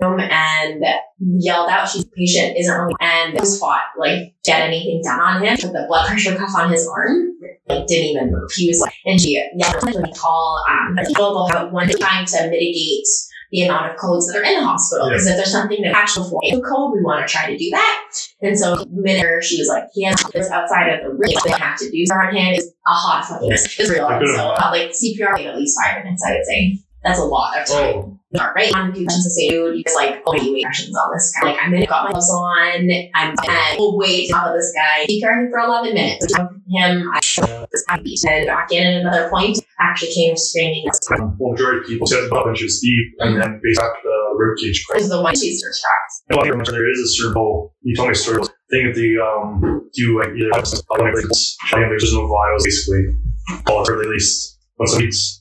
room 0.00 0.20
and 0.20 0.84
yelled 1.38 1.70
out, 1.70 1.88
"She's 1.88 2.04
patient 2.04 2.56
isn't 2.58 2.74
really," 2.74 2.94
and 3.00 3.38
was 3.38 3.58
fought 3.58 3.82
like 3.98 4.34
get 4.44 4.62
anything 4.62 5.00
done 5.04 5.20
on 5.20 5.42
him. 5.42 5.56
The 5.56 5.84
blood 5.88 6.08
pressure 6.08 6.36
cuff 6.36 6.50
on 6.56 6.70
his 6.70 6.88
arm 6.88 7.32
like 7.68 7.86
didn't 7.86 8.10
even 8.10 8.32
move. 8.32 8.50
He 8.54 8.68
was 8.68 8.80
like, 8.80 8.94
and 9.06 9.20
she 9.20 9.42
yelled 9.56 9.82
really 9.82 10.12
call 10.12 10.62
um, 10.68 10.96
people 11.06 11.48
have 11.48 11.72
one 11.72 11.88
trying 11.88 12.26
to 12.26 12.50
mitigate 12.50 13.06
the 13.50 13.66
amount 13.66 13.90
of 13.90 13.98
codes 13.98 14.26
that 14.26 14.38
are 14.38 14.44
in 14.44 14.54
the 14.54 14.66
hospital. 14.66 15.08
Because 15.08 15.26
yeah. 15.26 15.32
if 15.32 15.36
there's 15.36 15.52
something 15.52 15.82
that 15.82 15.94
actually 15.94 16.28
for 16.30 16.40
a 16.42 16.60
code, 16.62 16.92
we 16.94 17.02
want 17.02 17.26
to 17.26 17.30
try 17.30 17.50
to 17.50 17.56
do 17.56 17.70
that. 17.70 18.12
And 18.40 18.58
so 18.58 18.84
minute 18.90 19.44
she 19.44 19.58
was 19.58 19.68
like, 19.68 19.84
he 19.92 20.04
has 20.04 20.16
this 20.32 20.50
outside 20.50 20.88
of 20.88 21.02
the 21.02 21.10
room. 21.10 21.36
They 21.44 21.50
have 21.52 21.78
to 21.78 21.90
do 21.90 22.04
on 22.12 22.34
him 22.34 22.54
is 22.54 22.72
a 22.86 22.90
hot 22.90 23.26
fucking 23.26 23.52
is 23.52 23.90
real. 23.90 24.08
So 24.08 24.48
uh, 24.48 24.70
like 24.72 24.90
CPR 24.90 25.38
at 25.46 25.56
least 25.56 25.78
five 25.80 26.02
minutes, 26.02 26.24
I 26.26 26.32
would 26.32 26.44
say. 26.46 26.78
That's 27.04 27.18
a 27.18 27.24
lot 27.24 27.58
of 27.58 27.66
time. 27.66 27.94
Oh 27.94 28.11
not 28.32 28.54
right. 28.54 28.74
On 28.74 28.92
to 28.92 28.98
dude, 28.98 29.76
you 29.76 29.84
just 29.84 29.96
like, 29.96 30.22
oh, 30.26 30.34
you 30.34 30.54
wait 30.54 30.64
questions 30.64 30.96
on 30.96 31.10
this 31.12 31.32
guy. 31.40 31.50
Like, 31.50 31.58
I'm 31.60 31.70
gonna 31.70 31.86
got 31.86 32.04
my 32.04 32.10
gloves 32.10 32.30
on. 32.30 32.88
I'm 33.14 33.34
and 33.46 33.78
we'll 33.78 33.98
wait 33.98 34.30
top 34.30 34.48
of 34.48 34.54
this 34.54 34.72
guy. 34.74 35.04
He 35.06 35.20
carried 35.20 35.50
for 35.50 35.58
11 35.58 35.94
minutes. 35.94 36.34
Him, 36.34 37.10
I 37.12 37.20
was 37.70 37.84
happy. 37.88 38.14
And 38.26 38.46
back 38.46 38.72
in 38.72 38.86
at 38.86 39.00
another 39.02 39.28
point, 39.28 39.58
actually 39.80 40.14
came 40.14 40.36
screaming. 40.36 40.88
Well, 41.38 41.52
majority 41.52 41.78
of 41.80 41.86
people 41.86 42.06
said 42.06 42.24
about 42.24 42.48
inches 42.48 42.80
deep 42.80 43.12
and 43.18 43.40
then 43.40 43.60
based 43.62 43.80
off 43.80 43.96
the 44.02 44.34
rib 44.36 44.58
cage. 44.58 44.84
Is 44.96 45.08
the 45.08 45.20
one 45.20 45.34
cheese 45.34 45.62
tracks. 45.62 46.22
Well, 46.30 46.44
there 46.44 46.90
is 46.90 47.00
a 47.00 47.08
certain 47.08 47.68
You 47.82 47.96
told 47.96 48.08
me 48.08 48.12
a 48.12 48.14
story. 48.14 48.42
Thing 48.70 48.88
at 48.88 48.94
the 48.94 49.18
um, 49.20 49.90
do 49.92 50.18
like 50.18 50.28
either 50.28 50.48
there's 50.54 52.02
just 52.02 52.14
no 52.14 52.26
vials 52.26 52.64
basically, 52.64 53.04
or 53.70 54.02
at 54.02 54.08
least 54.08 54.51
once 54.82 54.94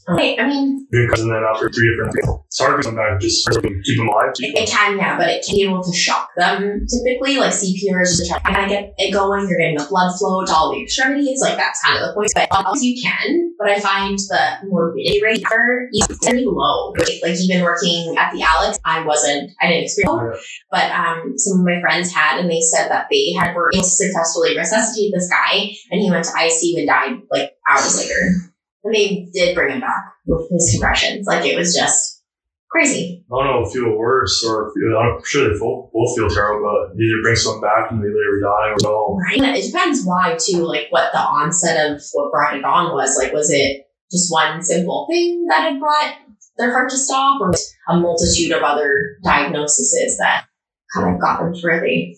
a 0.08 0.16
week. 0.16 0.40
I 0.40 0.48
mean, 0.48 0.88
and 0.92 1.32
then 1.32 1.44
after 1.44 1.70
three 1.72 1.90
different 1.90 2.16
people, 2.16 2.46
it's 2.48 2.60
hard 2.60 2.82
to 2.82 2.84
sometimes 2.84 3.24
just 3.24 3.50
keep 3.84 3.98
them 3.98 4.08
alive. 4.08 4.34
Keep 4.36 4.56
it, 4.56 4.64
it 4.64 4.70
can, 4.70 4.98
yeah, 4.98 5.18
but 5.18 5.30
it 5.30 5.46
can 5.46 5.56
be 5.56 5.64
able 5.64 5.84
to 5.84 5.94
shock 5.94 6.30
them. 6.38 6.86
Typically, 6.86 7.38
like 7.38 7.54
CPR 7.54 8.02
is 8.04 8.18
just 8.18 8.30
trying 8.30 8.68
to 8.68 8.70
get 8.70 8.94
it 8.98 9.12
going. 9.12 9.48
You're 9.48 9.58
getting 9.58 9.78
the 9.78 9.88
blood 9.90 10.14
flow 10.18 10.46
to 10.46 10.52
all 10.52 10.72
the 10.72 10.84
extremities. 10.84 11.42
Like 11.42 11.58
that's 11.58 11.82
kind 11.82 11.98
of 11.98 12.08
the 12.08 12.14
point. 12.14 12.32
But 12.36 12.82
you 12.82 13.02
can, 13.02 13.56
but 13.58 13.70
I 13.70 13.80
find 13.80 14.18
the 14.18 14.68
morbidity 14.68 15.22
rate 15.24 15.44
are 15.52 15.88
pretty 16.22 16.46
low. 16.46 16.94
Like 17.24 17.40
even 17.40 17.64
working 17.64 18.16
at 18.18 18.34
the 18.34 18.44
Alex, 18.44 18.78
I 18.86 19.06
wasn't, 19.06 19.52
I 19.62 19.68
didn't 19.68 19.84
experience, 19.86 20.38
yeah. 20.38 20.68
but 20.70 20.92
um, 20.92 21.34
some 21.38 21.60
of 21.60 21.66
my 21.66 21.80
friends 21.82 22.14
had, 22.14 22.40
and 22.40 22.50
they 22.50 22.62
said 22.62 22.90
that 22.90 23.08
they 23.10 23.34
had 23.34 23.56
were 23.56 23.72
able 23.74 23.84
to 23.84 23.90
successfully 23.90 24.58
resuscitate 24.58 25.14
this 25.14 25.30
guy, 25.30 25.72
and 25.90 26.02
he 26.02 26.12
went 26.12 26.26
to 26.26 26.32
ICU 26.32 26.80
and 26.80 26.88
died 26.88 27.22
like 27.32 27.56
hours 27.70 27.98
later. 27.98 28.51
And 28.84 28.94
they 28.94 29.30
did 29.34 29.56
bring 29.56 29.74
him 29.74 29.82
back 29.82 30.14
with 30.26 30.50
his 30.50 30.72
compressions. 30.74 31.28
Like 31.28 31.46
it 31.46 31.58
was 31.58 31.76
just 31.76 32.24
crazy. 32.72 33.24
I 33.32 33.36
don't 33.36 33.46
know 33.46 33.68
if 33.68 33.74
feel 33.74 33.96
worse 33.98 34.44
or 34.44 34.74
feel, 34.74 34.98
I'm 34.98 35.22
sure 35.26 35.44
they 35.44 35.60
both, 35.60 35.92
both 35.92 36.16
feel 36.16 36.30
terrible, 36.30 36.64
but 36.64 37.00
either 37.00 37.22
bring 37.22 37.36
someone 37.36 37.62
back 37.62 37.92
and 37.92 38.02
they 38.02 38.08
later 38.08 38.40
die 38.42 38.70
or 38.72 38.78
no. 38.82 39.20
Right. 39.20 39.58
It 39.58 39.72
depends 39.72 40.04
why 40.04 40.38
too, 40.40 40.66
like 40.66 40.88
what 40.90 41.12
the 41.12 41.20
onset 41.20 41.92
of 41.92 42.02
what 42.14 42.32
brought 42.32 42.58
it 42.58 42.64
on 42.64 42.94
was. 42.94 43.18
Like 43.22 43.34
was 43.34 43.52
it 43.52 43.88
just 44.12 44.32
one 44.32 44.64
simple 44.64 45.08
thing 45.10 45.46
that 45.48 45.62
had 45.62 45.80
brought 45.80 46.16
their 46.58 46.72
heart 46.72 46.90
to 46.90 46.98
stop 46.98 47.42
or 47.42 47.52
a 47.90 48.00
multitude 48.00 48.52
of 48.52 48.64
other 48.64 49.18
diagnoses 49.24 50.18
that 50.20 50.46
kind 50.94 51.14
of 51.14 51.22
got 51.22 51.40
them 51.40 51.54
to 51.54 51.68
really 51.68 52.16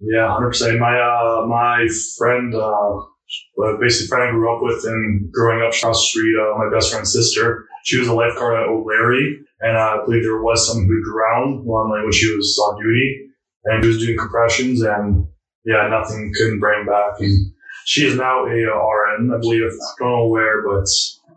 Yeah, 0.00 0.32
hundred 0.32 0.48
percent. 0.48 0.78
My 0.78 0.98
uh 0.98 1.46
my 1.46 1.86
friend 2.18 2.54
uh 2.54 3.00
but 3.56 3.80
basically 3.80 4.08
friend 4.08 4.28
I 4.28 4.32
grew 4.32 4.54
up 4.54 4.62
with 4.62 4.84
and 4.84 5.30
growing 5.32 5.62
up 5.62 5.74
across 5.74 6.00
the 6.00 6.06
street, 6.06 6.34
uh, 6.36 6.58
my 6.58 6.70
best 6.72 6.92
friend's 6.92 7.12
sister. 7.12 7.66
She 7.84 7.98
was 7.98 8.08
a 8.08 8.14
lifeguard 8.14 8.62
at 8.62 8.68
O'Leary, 8.68 9.40
and 9.60 9.76
I 9.76 10.04
believe 10.04 10.22
there 10.22 10.42
was 10.42 10.66
someone 10.66 10.86
who 10.86 11.02
drowned 11.04 11.64
one 11.64 11.90
night 11.90 12.02
when 12.02 12.12
she 12.12 12.34
was 12.34 12.58
on 12.58 12.82
duty, 12.82 13.30
and 13.64 13.84
she 13.84 13.88
was 13.88 13.98
doing 13.98 14.18
compressions, 14.18 14.82
and 14.82 15.26
yeah, 15.64 15.88
nothing 15.88 16.32
couldn't 16.36 16.60
bring 16.60 16.86
back. 16.86 17.20
And 17.20 17.52
she 17.84 18.06
is 18.06 18.16
now 18.16 18.44
a 18.44 18.48
uh, 18.48 19.18
RN, 19.18 19.32
I 19.34 19.38
believe. 19.38 19.62
I 19.62 19.94
don't 19.98 20.10
know 20.10 20.28
where, 20.28 20.62
but 20.66 20.86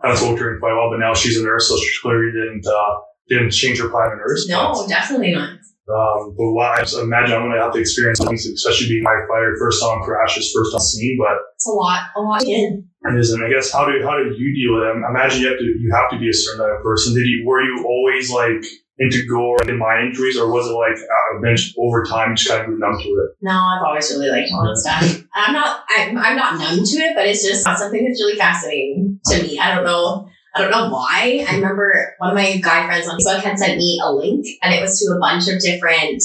I 0.04 0.10
that's 0.10 0.22
what 0.22 0.38
during 0.38 0.60
quite 0.60 0.74
well. 0.74 0.90
But 0.92 1.00
now 1.00 1.14
she's 1.14 1.38
a 1.38 1.44
nurse, 1.44 1.68
so 1.68 1.78
she 1.78 1.90
clearly 2.02 2.32
didn't 2.32 2.66
uh, 2.66 2.96
didn't 3.30 3.52
change 3.52 3.80
her 3.80 3.90
plan 3.90 4.12
to 4.12 4.18
nurse. 4.18 4.48
No, 4.48 4.86
definitely 4.88 5.34
not. 5.34 5.60
Um, 5.90 6.36
but 6.38 6.52
what 6.52 6.78
I 6.78 6.82
just 6.82 6.98
imagine 6.98 7.36
I'm 7.36 7.44
going 7.48 7.56
to 7.56 7.62
have 7.64 7.74
to 7.74 7.80
experience 7.80 8.20
things, 8.20 8.46
especially 8.46 8.88
being 8.90 9.04
firefighter, 9.04 9.58
first 9.60 9.82
on 9.84 10.04
crashes, 10.04 10.52
first 10.52 10.74
on 10.74 10.82
scene. 10.82 11.18
But 11.20 11.38
It's 11.56 11.68
a 11.68 11.72
lot, 11.72 12.10
a 12.16 12.22
lot 12.22 12.44
in. 12.44 12.88
it 13.04 13.20
isn't. 13.20 13.44
I 13.44 13.50
guess 13.50 13.72
how 13.72 13.86
do 13.86 13.94
how 14.04 14.18
do 14.18 14.34
you 14.36 14.50
deal 14.56 14.76
with 14.76 14.84
them? 14.84 15.04
Imagine 15.10 15.42
you 15.42 15.48
have 15.50 15.60
to 15.60 15.66
you 15.66 15.92
have 15.94 16.10
to 16.12 16.20
be 16.20 16.30
a 16.30 16.34
certain 16.34 16.66
type 16.66 16.78
of 16.78 16.84
person. 16.84 17.14
Did 17.14 17.26
you 17.26 17.44
were 17.48 17.62
you 17.62 17.86
always 17.88 18.30
like 18.32 18.64
into 19.00 19.26
gore 19.30 19.58
and 19.62 19.78
mind 19.78 20.08
injuries, 20.08 20.38
or 20.38 20.52
was 20.52 20.68
it 20.68 20.74
like 20.74 20.98
uh, 20.98 21.40
bench 21.42 21.74
over 21.78 22.04
time 22.04 22.36
just 22.36 22.50
kind 22.50 22.64
of 22.64 22.70
moved 22.70 22.82
numb 22.82 22.98
to 22.98 23.10
it? 23.10 23.38
No, 23.42 23.52
I've 23.54 23.84
always 23.86 24.10
really 24.12 24.32
liked 24.32 24.52
all 24.52 24.66
that 24.66 24.78
stuff. 24.78 25.24
I'm 25.36 25.54
not, 25.54 25.84
I'm, 25.96 26.18
I'm 26.18 26.36
not 26.36 26.58
numb 26.58 26.84
to 26.84 26.98
it, 26.98 27.14
but 27.16 27.28
it's 27.28 27.46
just 27.48 27.64
something 27.64 28.04
that's 28.04 28.20
really 28.20 28.40
fascinating 28.40 29.20
to 29.28 29.44
me. 29.44 29.60
I 29.60 29.76
don't 29.76 29.84
know. 29.86 30.28
I 30.58 30.62
don't 30.62 30.72
know 30.72 30.90
why. 30.90 31.46
I 31.48 31.56
remember 31.56 32.16
one 32.18 32.32
of 32.32 32.36
my 32.36 32.58
guy 32.58 32.86
friends 32.86 33.08
on 33.08 33.18
Facebook 33.20 33.42
had 33.42 33.60
sent 33.60 33.78
me 33.78 34.00
a 34.04 34.12
link, 34.12 34.46
and 34.62 34.74
it 34.74 34.82
was 34.82 35.00
to 35.00 35.16
a 35.16 35.20
bunch 35.20 35.48
of 35.48 35.60
different. 35.62 36.22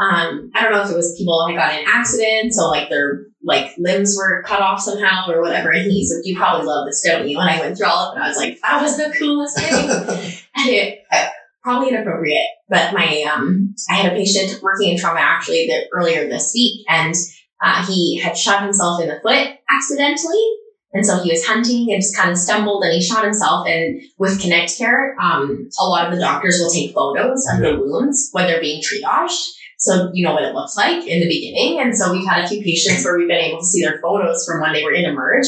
Um, 0.00 0.50
I 0.54 0.62
don't 0.62 0.72
know 0.72 0.82
if 0.82 0.90
it 0.90 0.96
was 0.96 1.16
people 1.16 1.44
who 1.46 1.52
had 1.52 1.58
gotten 1.58 1.80
in 1.80 1.88
accidents, 1.88 2.56
so 2.56 2.68
like 2.68 2.88
their 2.88 3.26
like 3.44 3.72
limbs 3.78 4.16
were 4.16 4.42
cut 4.42 4.60
off 4.60 4.80
somehow 4.80 5.30
or 5.30 5.40
whatever. 5.40 5.70
And 5.70 5.90
he's 5.90 6.12
like, 6.14 6.26
"You 6.26 6.36
probably 6.36 6.66
love 6.66 6.86
this, 6.86 7.02
don't 7.06 7.28
you?" 7.28 7.38
And 7.38 7.48
I 7.48 7.60
went 7.60 7.76
through 7.76 7.86
all 7.86 8.10
of 8.10 8.12
it, 8.12 8.16
and 8.16 8.24
I 8.24 8.28
was 8.28 8.36
like, 8.36 8.58
"That 8.62 8.82
was 8.82 8.96
the 8.96 9.14
coolest 9.16 9.58
thing." 9.58 10.42
and 10.56 10.68
it 10.68 11.00
uh, 11.10 11.28
probably 11.62 11.90
inappropriate, 11.90 12.46
but 12.68 12.92
my 12.92 13.24
um, 13.32 13.74
I 13.90 13.94
had 13.94 14.12
a 14.12 14.16
patient 14.16 14.62
working 14.62 14.92
in 14.92 14.98
trauma 14.98 15.20
actually 15.20 15.66
that 15.68 15.88
earlier 15.92 16.28
this 16.28 16.52
week, 16.54 16.84
and 16.88 17.14
uh, 17.62 17.86
he 17.86 18.18
had 18.18 18.36
shot 18.36 18.62
himself 18.62 19.00
in 19.00 19.08
the 19.08 19.20
foot 19.22 19.48
accidentally. 19.70 20.56
And 20.92 21.06
so 21.06 21.22
he 21.22 21.30
was 21.30 21.44
hunting 21.46 21.90
and 21.90 22.02
just 22.02 22.16
kind 22.16 22.30
of 22.30 22.36
stumbled 22.36 22.84
and 22.84 22.92
he 22.92 23.00
shot 23.00 23.24
himself. 23.24 23.66
And 23.66 24.02
with 24.18 24.40
Connect 24.40 24.76
Care, 24.76 25.16
um, 25.20 25.70
a 25.80 25.84
lot 25.84 26.06
of 26.06 26.14
the 26.14 26.20
doctors 26.20 26.58
will 26.60 26.70
take 26.70 26.94
photos 26.94 27.46
of 27.52 27.60
the 27.60 27.78
wounds 27.78 28.28
when 28.32 28.46
they're 28.46 28.60
being 28.60 28.82
triaged. 28.82 29.42
So 29.78 30.10
you 30.12 30.24
know 30.24 30.34
what 30.34 30.44
it 30.44 30.54
looks 30.54 30.76
like 30.76 31.04
in 31.06 31.20
the 31.20 31.28
beginning. 31.28 31.80
And 31.80 31.96
so 31.96 32.12
we've 32.12 32.26
had 32.26 32.44
a 32.44 32.48
few 32.48 32.62
patients 32.62 33.04
where 33.04 33.16
we've 33.16 33.26
been 33.26 33.38
able 33.38 33.60
to 33.60 33.64
see 33.64 33.82
their 33.82 34.00
photos 34.00 34.44
from 34.46 34.60
when 34.60 34.74
they 34.74 34.84
were 34.84 34.92
in 34.92 35.06
Emerge. 35.06 35.46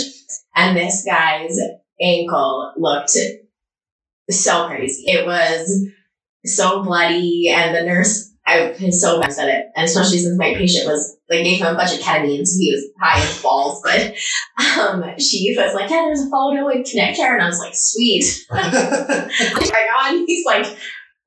And 0.56 0.76
this 0.76 1.04
guy's 1.04 1.56
ankle 2.00 2.72
looked 2.76 3.16
so 4.30 4.66
crazy. 4.66 5.04
It 5.06 5.26
was 5.26 5.88
so 6.44 6.82
bloody 6.82 7.48
and 7.48 7.74
the 7.74 7.82
nurse 7.82 8.33
I 8.46 8.76
was 8.80 9.00
so 9.00 9.18
mad 9.18 9.30
at 9.30 9.48
it. 9.48 9.66
And 9.74 9.84
especially 9.84 10.18
since 10.18 10.38
my 10.38 10.54
patient 10.54 10.86
was 10.86 11.16
like 11.30 11.44
gave 11.44 11.60
him 11.60 11.74
a 11.74 11.76
bunch 11.76 11.94
of 11.94 12.00
ketamine, 12.00 12.46
so 12.46 12.58
he 12.58 12.72
was 12.72 12.90
high 13.00 13.22
as 13.22 13.42
balls. 13.42 13.80
But 13.82 14.14
um 14.78 15.18
she 15.18 15.54
was 15.56 15.74
like, 15.74 15.90
Yeah, 15.90 16.02
there's 16.06 16.22
a 16.22 16.30
photo 16.30 16.66
with 16.66 16.88
Connect 16.90 17.16
Care 17.16 17.34
and 17.34 17.42
I 17.42 17.46
was 17.46 17.58
like, 17.58 17.74
sweet. 17.74 18.24
right 18.50 19.88
on. 20.04 20.26
He's 20.26 20.44
like 20.44 20.66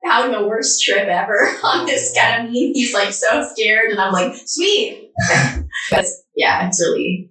having 0.04 0.32
the 0.32 0.46
worst 0.46 0.82
trip 0.82 1.08
ever 1.08 1.50
on 1.64 1.86
this 1.86 2.16
ketamine. 2.16 2.72
He's 2.72 2.94
like 2.94 3.12
so 3.12 3.46
scared 3.52 3.90
and 3.90 4.00
I'm 4.00 4.12
like, 4.12 4.34
sweet. 4.34 5.10
Because 5.90 6.24
yeah, 6.36 6.66
it's 6.66 6.80
really 6.80 7.30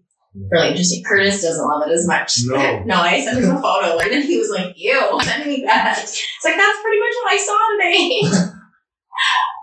really 0.51 0.69
interesting. 0.69 1.03
Curtis 1.03 1.41
doesn't 1.41 1.65
love 1.65 1.87
it 1.87 1.91
as 1.91 2.07
much. 2.07 2.33
No. 2.45 2.83
no, 2.83 3.01
I 3.01 3.21
sent 3.21 3.43
him 3.43 3.55
a 3.55 3.61
photo 3.61 3.97
and 3.97 4.11
then 4.11 4.21
he 4.21 4.37
was 4.37 4.49
like, 4.49 4.73
ew, 4.77 5.19
send 5.21 5.45
me 5.45 5.63
that. 5.65 5.99
It's 6.01 6.45
like, 6.45 6.55
that's 6.55 6.81
pretty 6.81 6.99
much 6.99 7.13
what 7.21 7.33
I 7.33 7.37
saw 7.37 8.41
today. 8.41 8.53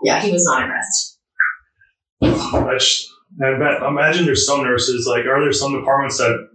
Yeah, 0.05 0.21
he 0.21 0.31
was 0.31 0.45
not 0.45 0.63
impressed. 0.63 1.19
I 2.21 2.75
just, 2.77 3.09
I 3.43 3.57
bet, 3.57 3.81
imagine 3.81 4.25
there's 4.25 4.45
some 4.45 4.63
nurses 4.63 5.05
like 5.07 5.25
are 5.25 5.41
there 5.41 5.51
some 5.51 5.77
departments 5.77 6.17
that 6.17 6.47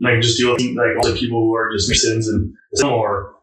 like 0.00 0.20
just 0.20 0.38
deal 0.38 0.52
with 0.52 0.60
like 0.60 0.96
all 0.96 1.10
the 1.10 1.16
people 1.18 1.40
who 1.40 1.54
are 1.54 1.72
just 1.72 1.88
citizens 1.88 2.28
and 2.28 2.52
some 2.74 2.92
or 2.92 3.36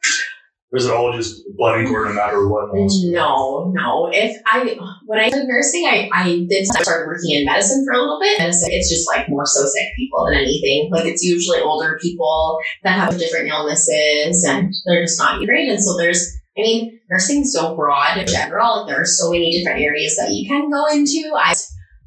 is 0.74 0.86
it 0.86 0.92
all 0.92 1.14
just 1.14 1.44
blood 1.56 1.80
and 1.80 1.88
gore 1.88 2.06
no 2.06 2.14
matter 2.14 2.48
what? 2.48 2.70
No, 2.74 3.72
no. 3.76 4.10
If 4.12 4.42
I 4.48 4.76
when 5.06 5.20
I 5.20 5.30
did 5.30 5.48
nursing, 5.48 5.86
I, 5.86 6.10
I 6.12 6.46
did 6.50 6.66
start 6.66 7.06
working 7.06 7.32
in 7.32 7.46
medicine 7.46 7.86
for 7.86 7.94
a 7.94 8.02
little 8.02 8.20
bit, 8.20 8.40
and 8.40 8.50
it's, 8.50 8.68
it's 8.68 8.90
just 8.90 9.08
like 9.08 9.30
more 9.30 9.46
so 9.46 9.66
sick 9.66 9.88
people 9.96 10.26
than 10.26 10.36
anything. 10.36 10.90
Like 10.92 11.06
it's 11.06 11.24
usually 11.24 11.60
older 11.60 12.00
people 12.02 12.58
that 12.84 12.98
have 12.98 13.20
different 13.20 13.50
illnesses, 13.50 14.44
and 14.44 14.74
they're 14.86 15.04
just 15.04 15.20
not 15.20 15.46
great. 15.46 15.70
And 15.70 15.82
so 15.82 15.96
there's, 15.96 16.28
I 16.58 16.62
mean, 16.62 17.00
nursing's 17.10 17.52
so 17.52 17.76
broad 17.76 18.18
in 18.18 18.28
general. 18.28 18.78
Like 18.78 18.88
there 18.88 19.02
are 19.02 19.06
so 19.06 19.32
many 19.32 19.52
different 19.52 19.82
areas 19.82 20.16
that 20.18 20.32
you 20.32 20.48
can 20.48 20.70
go 20.70 20.86
into. 20.92 21.34
I've 21.36 21.58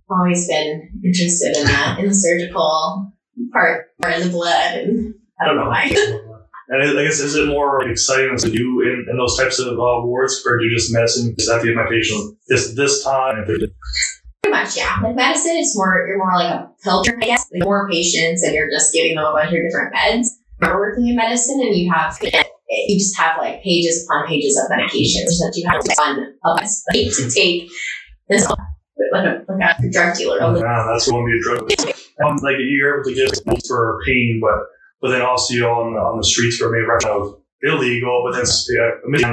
always 0.08 0.46
been 0.46 0.88
interested 1.04 1.56
in 1.56 1.64
that 1.64 1.98
in 1.98 2.06
the 2.06 2.14
surgical 2.14 3.12
part, 3.52 3.86
or 4.04 4.10
in 4.10 4.22
the 4.22 4.30
blood, 4.30 4.74
and 4.74 5.14
I 5.40 5.46
don't 5.46 5.56
know 5.56 5.68
why. 5.68 5.92
And 6.68 6.82
I 6.82 7.04
guess 7.04 7.20
is 7.20 7.36
it 7.36 7.48
more 7.48 7.88
exciting 7.88 8.36
to 8.38 8.50
do 8.50 8.80
in, 8.80 9.06
in 9.08 9.16
those 9.16 9.36
types 9.38 9.60
of 9.60 9.74
uh, 9.74 10.02
wards 10.02 10.42
or 10.44 10.58
do 10.58 10.68
just 10.74 10.92
medicine? 10.92 11.30
Because 11.30 11.48
I 11.48 11.54
have 11.54 11.62
to 11.62 11.68
get 11.68 11.76
my 11.76 11.86
patient 11.88 12.36
this 12.48 12.74
this 12.74 13.04
time. 13.04 13.44
Pretty 13.44 13.72
much, 14.50 14.76
yeah. 14.76 14.98
Like 15.02 15.14
medicine, 15.14 15.56
it's 15.56 15.76
more 15.76 16.04
you're 16.08 16.18
more 16.18 16.34
like 16.34 16.52
a 16.52 16.70
filter, 16.82 17.16
I 17.22 17.26
guess. 17.26 17.46
Like 17.52 17.62
more 17.62 17.88
patients, 17.88 18.42
and 18.42 18.54
you're 18.54 18.70
just 18.70 18.92
giving 18.92 19.14
them 19.14 19.24
a 19.24 19.32
bunch 19.32 19.48
of 19.48 19.62
different 19.62 19.94
meds. 19.94 20.26
You're 20.62 20.76
working 20.76 21.06
in 21.06 21.16
medicine, 21.16 21.60
and 21.60 21.76
you 21.76 21.92
have 21.92 22.18
you 22.68 22.98
just 22.98 23.16
have 23.18 23.38
like 23.38 23.62
pages 23.62 24.04
upon 24.04 24.26
pages 24.26 24.58
of 24.58 24.70
medications 24.70 25.38
that 25.38 25.52
you 25.54 25.68
have 25.68 25.82
to 25.82 25.94
on 26.02 26.34
a 26.44 26.50
like, 26.50 26.68
to 27.14 27.30
take. 27.30 27.70
This 28.28 28.46
like 29.12 29.24
a, 29.24 29.44
like 29.52 29.78
a 29.78 29.90
drug 29.90 30.16
dealer. 30.16 30.38
oh, 30.40 30.52
man, 30.52 30.86
that's 30.88 31.08
going 31.08 31.24
to 31.24 31.30
be 31.30 31.38
a 31.38 31.42
drug. 31.42 31.94
Um, 32.24 32.36
like 32.42 32.56
you're 32.58 33.00
able 33.00 33.10
to 33.10 33.14
get 33.14 33.66
for 33.66 34.00
pain, 34.06 34.40
but 34.42 34.58
but 35.00 35.10
then 35.10 35.22
also 35.22 35.54
you 35.54 35.66
on 35.66 35.94
the 35.94 36.00
on 36.00 36.16
the 36.16 36.24
streets 36.24 36.56
for 36.56 36.70
maybe 36.70 36.86
now 37.02 37.36
illegal, 37.62 38.24
but 38.26 38.36
then 38.36 38.46
yeah, 38.70 38.90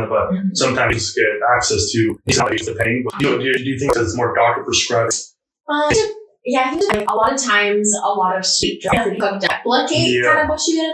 but 0.09 0.29
sometimes 0.53 0.93
you 0.93 0.99
just 0.99 1.15
get 1.15 1.25
access 1.55 1.91
to 1.91 2.19
these 2.25 2.39
medications 2.39 2.65
the 2.65 2.75
pain. 2.75 3.03
But 3.05 3.21
you 3.21 3.29
know, 3.29 3.37
do, 3.37 3.45
you, 3.45 3.53
do 3.53 3.63
you 3.63 3.79
think 3.79 3.93
it's 3.95 4.15
more 4.15 4.35
doctor 4.35 4.63
prescribed? 4.63 5.13
Um, 5.69 5.91
yeah, 6.45 6.63
I 6.65 6.69
think 6.71 6.93
like, 6.93 7.07
a 7.09 7.15
lot 7.15 7.33
of 7.33 7.41
times, 7.41 7.91
a 8.03 8.09
lot 8.09 8.37
of 8.37 8.45
street 8.45 8.81
drugs 8.81 9.17
like 9.17 9.39
duplicate 9.39 10.11
Yeah. 10.11 10.33
kind 10.33 10.39
of 10.41 10.49
what 10.49 10.61
you 10.67 10.75
get, 10.75 10.93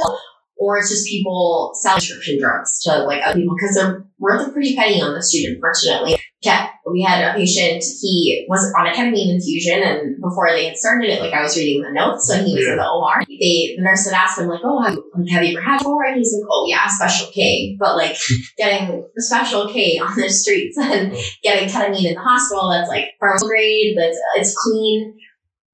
or 0.59 0.77
it's 0.77 0.89
just 0.89 1.07
people 1.07 1.71
selling 1.73 1.99
prescription 1.99 2.39
drugs 2.39 2.79
to 2.83 3.03
like 3.03 3.21
other 3.25 3.39
people 3.39 3.55
because 3.55 3.75
they're 3.75 4.05
worth 4.19 4.47
a 4.47 4.51
pretty 4.51 4.75
penny 4.75 5.01
on 5.01 5.13
the 5.13 5.23
street. 5.23 5.47
Unfortunately, 5.47 6.19
yeah, 6.41 6.69
we 6.89 7.01
had 7.01 7.23
a 7.23 7.37
patient. 7.37 7.83
He 8.01 8.45
was 8.47 8.73
on 8.77 8.87
a 8.87 8.91
ketamine 8.91 9.33
infusion, 9.33 9.81
and 9.81 10.21
before 10.21 10.49
they 10.51 10.65
had 10.65 10.77
started 10.77 11.09
it, 11.09 11.21
like 11.21 11.33
I 11.33 11.41
was 11.41 11.55
reading 11.57 11.81
the 11.81 11.91
notes 11.91 12.29
when 12.29 12.45
he 12.45 12.55
was 12.55 12.67
in 12.67 12.77
the 12.77 12.89
OR. 12.89 13.23
They 13.27 13.75
the 13.77 13.83
nurse 13.83 14.05
had 14.05 14.13
asked 14.13 14.39
him 14.39 14.47
like, 14.47 14.61
"Oh, 14.63 14.81
have, 14.81 14.97
like, 15.15 15.29
have 15.29 15.43
you 15.43 15.57
ever 15.57 15.65
had 15.65 15.79
before?" 15.79 16.03
And 16.03 16.17
he's 16.17 16.33
like, 16.33 16.47
"Oh 16.51 16.65
yeah, 16.67 16.87
special 16.87 17.27
K." 17.33 17.77
But 17.79 17.95
like 17.95 18.17
getting 18.57 19.05
the 19.15 19.21
special 19.21 19.67
K 19.69 19.97
on 19.99 20.15
the 20.15 20.29
streets 20.29 20.77
and 20.77 21.13
oh. 21.13 21.21
getting 21.41 21.69
ketamine 21.69 22.05
in 22.05 22.15
the 22.15 22.21
hospital 22.21 22.69
that's 22.69 22.89
like 22.89 23.05
pharmaceutical 23.19 23.49
grade, 23.49 23.97
that's 23.97 24.17
it's 24.35 24.55
clean. 24.57 25.17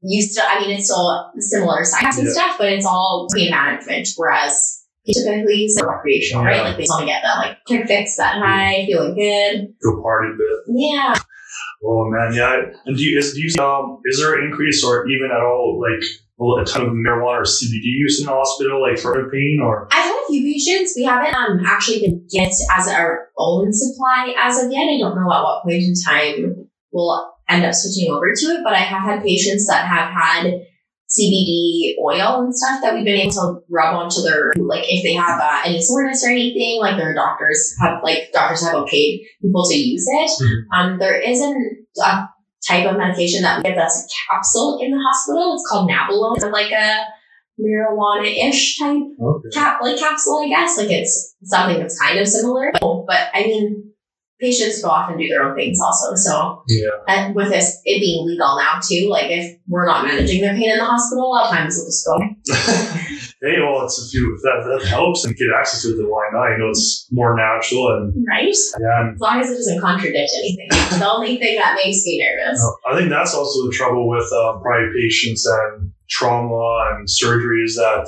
You 0.01 0.21
still, 0.21 0.45
I 0.47 0.59
mean, 0.59 0.71
it's 0.71 0.85
still 0.85 1.31
similar 1.39 1.83
science 1.83 2.17
and 2.17 2.29
stuff, 2.29 2.57
but 2.57 2.71
it's 2.71 2.85
all 2.85 3.27
pain 3.33 3.49
management. 3.51 4.09
Whereas 4.17 4.85
typically 5.05 5.65
it's 5.65 5.81
recreational, 5.81 6.43
right? 6.43 6.61
Like 6.61 6.77
they 6.77 6.83
just 6.83 6.91
want 6.91 7.01
to 7.01 7.07
get 7.07 7.23
that 7.23 7.37
like 7.37 7.57
quick 7.65 7.87
fix, 7.87 8.17
that 8.17 8.41
high, 8.41 8.85
feeling 8.85 9.15
good. 9.15 9.73
Go 9.83 10.01
party 10.01 10.29
bit. 10.37 10.75
Yeah. 10.75 11.15
Oh 11.83 12.09
man, 12.09 12.33
yeah. 12.33 12.61
And 12.85 12.97
do 12.97 13.03
you 13.03 13.17
is 13.17 13.33
do 13.33 13.41
you 13.41 13.49
see, 13.49 13.59
um 13.59 13.99
is 14.05 14.19
there 14.19 14.37
an 14.37 14.45
increase 14.45 14.83
or 14.83 15.07
even 15.07 15.29
at 15.31 15.41
all 15.41 15.81
like 15.81 16.03
a 16.37 16.65
ton 16.65 16.81
of 16.81 16.89
marijuana 16.89 17.39
or 17.39 17.43
CBD 17.43 17.83
use 17.83 18.19
in 18.19 18.25
the 18.25 18.31
hospital 18.31 18.81
like 18.81 18.99
for 18.99 19.29
pain 19.31 19.59
or? 19.63 19.87
I've 19.91 20.03
had 20.03 20.23
a 20.23 20.27
few 20.27 20.43
patients. 20.43 20.93
We 20.95 21.03
haven't 21.03 21.33
um, 21.33 21.61
actually 21.65 22.01
been 22.01 22.27
get 22.31 22.51
as 22.77 22.87
our 22.87 23.29
own 23.37 23.71
supply 23.71 24.33
as 24.37 24.63
of 24.63 24.71
yet. 24.71 24.81
I 24.81 24.97
don't 24.99 25.15
know 25.15 25.31
at 25.31 25.43
what 25.43 25.63
point 25.63 25.83
in 25.83 25.93
time 26.05 26.67
we'll 26.91 27.34
end 27.49 27.65
up 27.65 27.73
switching 27.73 28.11
over 28.11 28.31
to 28.33 28.45
it, 28.47 28.61
but 28.63 28.73
I 28.73 28.79
have 28.79 29.03
had 29.03 29.23
patients 29.23 29.67
that 29.67 29.85
have 29.87 30.11
had 30.11 30.53
CBD 31.07 31.93
oil 32.03 32.41
and 32.41 32.55
stuff 32.55 32.81
that 32.81 32.93
we've 32.95 33.05
been 33.05 33.19
able 33.19 33.31
to 33.33 33.59
rub 33.69 33.95
onto 33.95 34.21
their 34.21 34.51
like 34.57 34.83
if 34.87 35.03
they 35.03 35.13
have 35.13 35.39
uh, 35.39 35.61
any 35.65 35.79
soreness 35.81 36.25
or 36.25 36.29
anything, 36.31 36.79
like 36.81 36.97
their 36.97 37.13
doctors 37.13 37.75
have 37.81 38.01
like 38.03 38.31
doctors 38.33 38.63
have 38.65 38.73
okayed 38.75 39.21
people 39.41 39.63
to 39.69 39.75
use 39.75 40.05
it. 40.07 40.31
Mhm. 40.43 40.77
Um, 40.77 40.99
there 40.99 41.19
isn't 41.21 41.85
a 42.03 42.27
type 42.67 42.87
of 42.89 42.97
medication 42.97 43.43
that 43.43 43.57
we 43.57 43.63
get 43.63 43.75
that's 43.75 44.03
a 44.03 44.33
capsule 44.33 44.79
in 44.81 44.89
the 44.91 44.97
hospital. 44.97 45.53
It's 45.53 45.69
called 45.69 45.89
Nabilone. 45.89 46.37
It's 46.37 46.45
like 46.45 46.71
a 46.71 47.05
marijuana-ish 47.61 48.79
type 48.79 48.97
Okay. 49.21 49.49
cap 49.53 49.79
like 49.81 49.97
capsule, 49.97 50.41
I 50.43 50.49
guess. 50.49 50.77
Like 50.77 50.89
it's 50.91 51.35
something 51.43 51.79
that's 51.79 51.99
kind 51.99 52.19
of 52.19 52.27
similar. 52.27 52.71
But 52.81 53.29
I 53.33 53.43
mean, 53.43 53.91
patients 54.45 54.81
go 54.81 54.89
off 54.89 55.09
and 55.09 55.17
do 55.19 55.27
their 55.27 55.43
own 55.43 55.55
things 55.55 55.77
also. 55.81 56.13
So, 56.15 56.61
Yeah. 56.67 56.89
and 57.07 57.33
with 57.35 57.49
this 57.49 57.81
it 57.85 57.99
being 57.99 58.25
legal 58.27 58.57
now 58.57 58.79
too, 58.87 59.09
like 59.09 59.29
if 59.31 59.57
we're 59.67 59.85
not 59.87 60.05
managing 60.05 60.41
their 60.41 60.53
pain 60.53 60.69
in 60.71 60.77
the 60.77 60.85
hospital, 60.85 61.25
a 61.25 61.29
lot 61.33 61.45
of 61.49 61.51
times 61.57 61.75
we'll 61.75 61.87
just 61.89 62.05
go. 62.05 62.15
hey, 63.41 63.57
well, 63.61 63.83
it's 63.85 63.97
if 64.05 64.13
you 64.13 64.35
if 64.35 64.41
that, 64.43 64.59
that 64.69 64.87
helps 64.87 65.25
and 65.25 65.35
get 65.35 65.47
access 65.57 65.81
to 65.83 65.89
it, 65.89 65.97
then 65.97 66.05
why 66.09 66.29
not? 66.33 66.49
You 66.51 66.57
know, 66.59 66.69
it's 66.69 67.07
more 67.11 67.35
natural 67.35 67.87
and 67.97 68.13
Right? 68.27 68.53
yeah. 68.79 69.11
As 69.13 69.19
long 69.19 69.39
as 69.41 69.49
it 69.49 69.55
doesn't 69.55 69.81
contradict 69.81 70.31
anything. 70.39 70.67
The 70.99 71.09
only 71.09 71.37
thing 71.37 71.57
that 71.57 71.75
makes 71.83 72.05
me 72.05 72.21
nervous. 72.23 72.61
I 72.89 72.95
think 72.97 73.09
that's 73.09 73.33
also 73.33 73.65
the 73.65 73.71
trouble 73.73 74.07
with 74.07 74.31
um, 74.33 74.61
probably 74.61 74.89
patients 75.01 75.45
and 75.45 75.91
trauma 76.09 76.93
and 76.95 77.09
surgery 77.09 77.63
is 77.63 77.75
that 77.75 78.07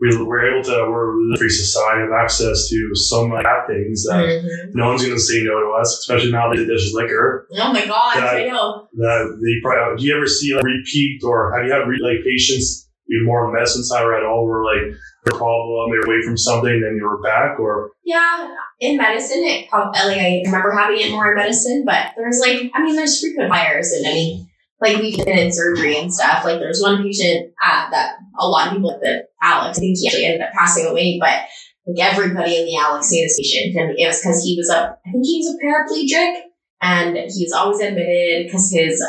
we, 0.00 0.16
we're 0.24 0.46
able 0.54 0.62
to, 0.64 0.86
we're 0.90 1.34
a 1.34 1.36
free 1.38 1.50
society 1.50 2.02
have 2.02 2.12
access 2.12 2.68
to 2.68 2.90
so 2.94 3.26
many 3.26 3.42
bad 3.42 3.66
things 3.66 4.04
that 4.04 4.22
Mhm. 4.24 4.74
no 4.74 4.88
one's 4.88 5.02
going 5.02 5.14
to 5.16 5.20
say 5.20 5.42
no 5.42 5.58
to 5.58 5.70
us, 5.80 5.98
especially 5.98 6.30
now 6.30 6.48
that 6.52 6.64
there's 6.66 6.92
liquor. 6.94 7.48
Oh 7.58 7.72
my 7.72 7.84
god, 7.84 8.16
Yeah. 8.16 8.30
I 8.30 8.46
know. 8.46 8.88
That 8.94 9.38
they 9.42 9.60
probably, 9.62 9.98
do 10.00 10.06
you 10.06 10.16
ever 10.16 10.26
see 10.26 10.54
like 10.54 10.64
repeat 10.64 11.20
or 11.24 11.52
have 11.56 11.66
you 11.66 11.72
had 11.72 11.88
re- 11.88 11.98
like 12.00 12.24
patients 12.24 12.88
be 13.08 13.24
more 13.24 13.46
on 13.46 13.52
the 13.52 13.58
medicine 13.58 13.82
side 13.82 14.04
or 14.04 14.14
at 14.14 14.24
all 14.24 14.46
where 14.46 14.62
like 14.64 14.94
the 15.24 15.32
problem, 15.32 15.90
they're 15.90 16.06
away 16.06 16.22
from 16.24 16.36
something, 16.36 16.80
then 16.80 16.96
you're 16.96 17.20
back 17.22 17.58
or 17.58 17.90
Yeah, 18.04 18.54
in 18.80 18.96
medicine, 18.98 19.42
it 19.42 19.68
probably 19.68 19.98
like 20.00 20.18
I 20.18 20.42
remember 20.44 20.72
having 20.78 21.00
it 21.00 21.10
more 21.10 21.30
in 21.32 21.36
medicine, 21.36 21.82
but 21.84 22.12
there's 22.16 22.38
like 22.38 22.70
I 22.74 22.84
mean, 22.84 22.94
there's 22.94 23.18
frequent 23.20 23.50
fires 23.50 23.92
in 23.92 24.04
any 24.06 24.44
like 24.80 24.98
we've 24.98 25.16
been 25.24 25.38
in 25.38 25.50
surgery 25.52 25.98
and 25.98 26.12
stuff. 26.14 26.44
Like 26.44 26.60
there's 26.60 26.80
one 26.80 27.02
patient 27.02 27.50
uh, 27.66 27.90
that 27.90 28.17
a 28.38 28.46
lot 28.46 28.68
of 28.68 28.74
people 28.74 28.92
at 28.92 29.00
the 29.00 29.26
Alex, 29.42 29.78
I 29.78 29.80
think 29.80 29.98
he 29.98 30.08
actually 30.08 30.26
ended 30.26 30.42
up 30.42 30.52
passing 30.52 30.86
away, 30.86 31.18
but 31.20 31.46
like 31.86 32.12
everybody 32.12 32.56
in 32.56 32.66
the 32.66 32.76
Alex 32.76 33.10
this 33.10 33.38
patient, 33.38 33.76
and 33.76 33.98
it 33.98 34.06
was 34.06 34.20
because 34.20 34.44
he 34.44 34.56
was 34.56 34.68
a 34.70 34.96
I 35.06 35.10
think 35.10 35.24
he 35.24 35.38
was 35.38 35.54
a 35.54 35.58
paraplegic, 35.64 36.42
and 36.82 37.16
he 37.16 37.44
was 37.44 37.52
always 37.52 37.80
admitted 37.80 38.46
because 38.46 38.70
his 38.72 39.02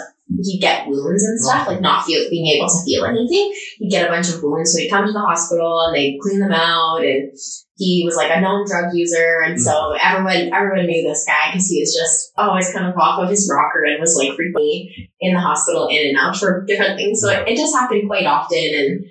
he'd 0.43 0.61
get 0.61 0.87
wounds 0.87 1.23
and 1.23 1.39
stuff, 1.39 1.67
like 1.67 1.81
not 1.81 2.05
feel 2.05 2.29
being 2.29 2.47
able 2.55 2.67
to 2.67 2.83
feel 2.85 3.05
anything. 3.05 3.53
He'd 3.77 3.89
get 3.89 4.07
a 4.07 4.11
bunch 4.11 4.29
of 4.29 4.41
wounds, 4.43 4.73
so 4.73 4.79
he'd 4.79 4.89
come 4.89 5.05
to 5.05 5.11
the 5.11 5.19
hospital 5.19 5.81
and 5.81 5.95
they'd 5.95 6.19
clean 6.21 6.39
them 6.39 6.53
out 6.53 7.03
and 7.03 7.31
he 7.79 8.03
was 8.05 8.17
like 8.17 8.29
a 8.29 8.41
known 8.41 8.67
drug 8.67 8.93
user, 8.93 9.41
and 9.43 9.59
so 9.59 9.71
mm. 9.71 9.97
everyone 10.03 10.53
everyone 10.53 10.85
knew 10.85 11.07
this 11.07 11.25
guy 11.25 11.51
because 11.51 11.67
he 11.69 11.81
was 11.81 11.95
just 11.95 12.31
always 12.37 12.71
kind 12.73 12.85
of 12.85 12.97
off 12.97 13.23
of 13.23 13.29
his 13.29 13.49
rocker 13.51 13.85
and 13.85 13.99
was 13.99 14.15
like 14.17 14.35
frequently 14.35 15.09
in 15.21 15.33
the 15.33 15.39
hospital 15.39 15.87
in 15.87 16.09
and 16.09 16.17
out 16.17 16.35
for 16.35 16.65
different 16.65 16.97
things. 16.97 17.21
So 17.21 17.29
it, 17.29 17.47
it 17.47 17.57
just 17.57 17.73
happened 17.73 18.07
quite 18.07 18.25
often, 18.25 18.57
and 18.57 19.05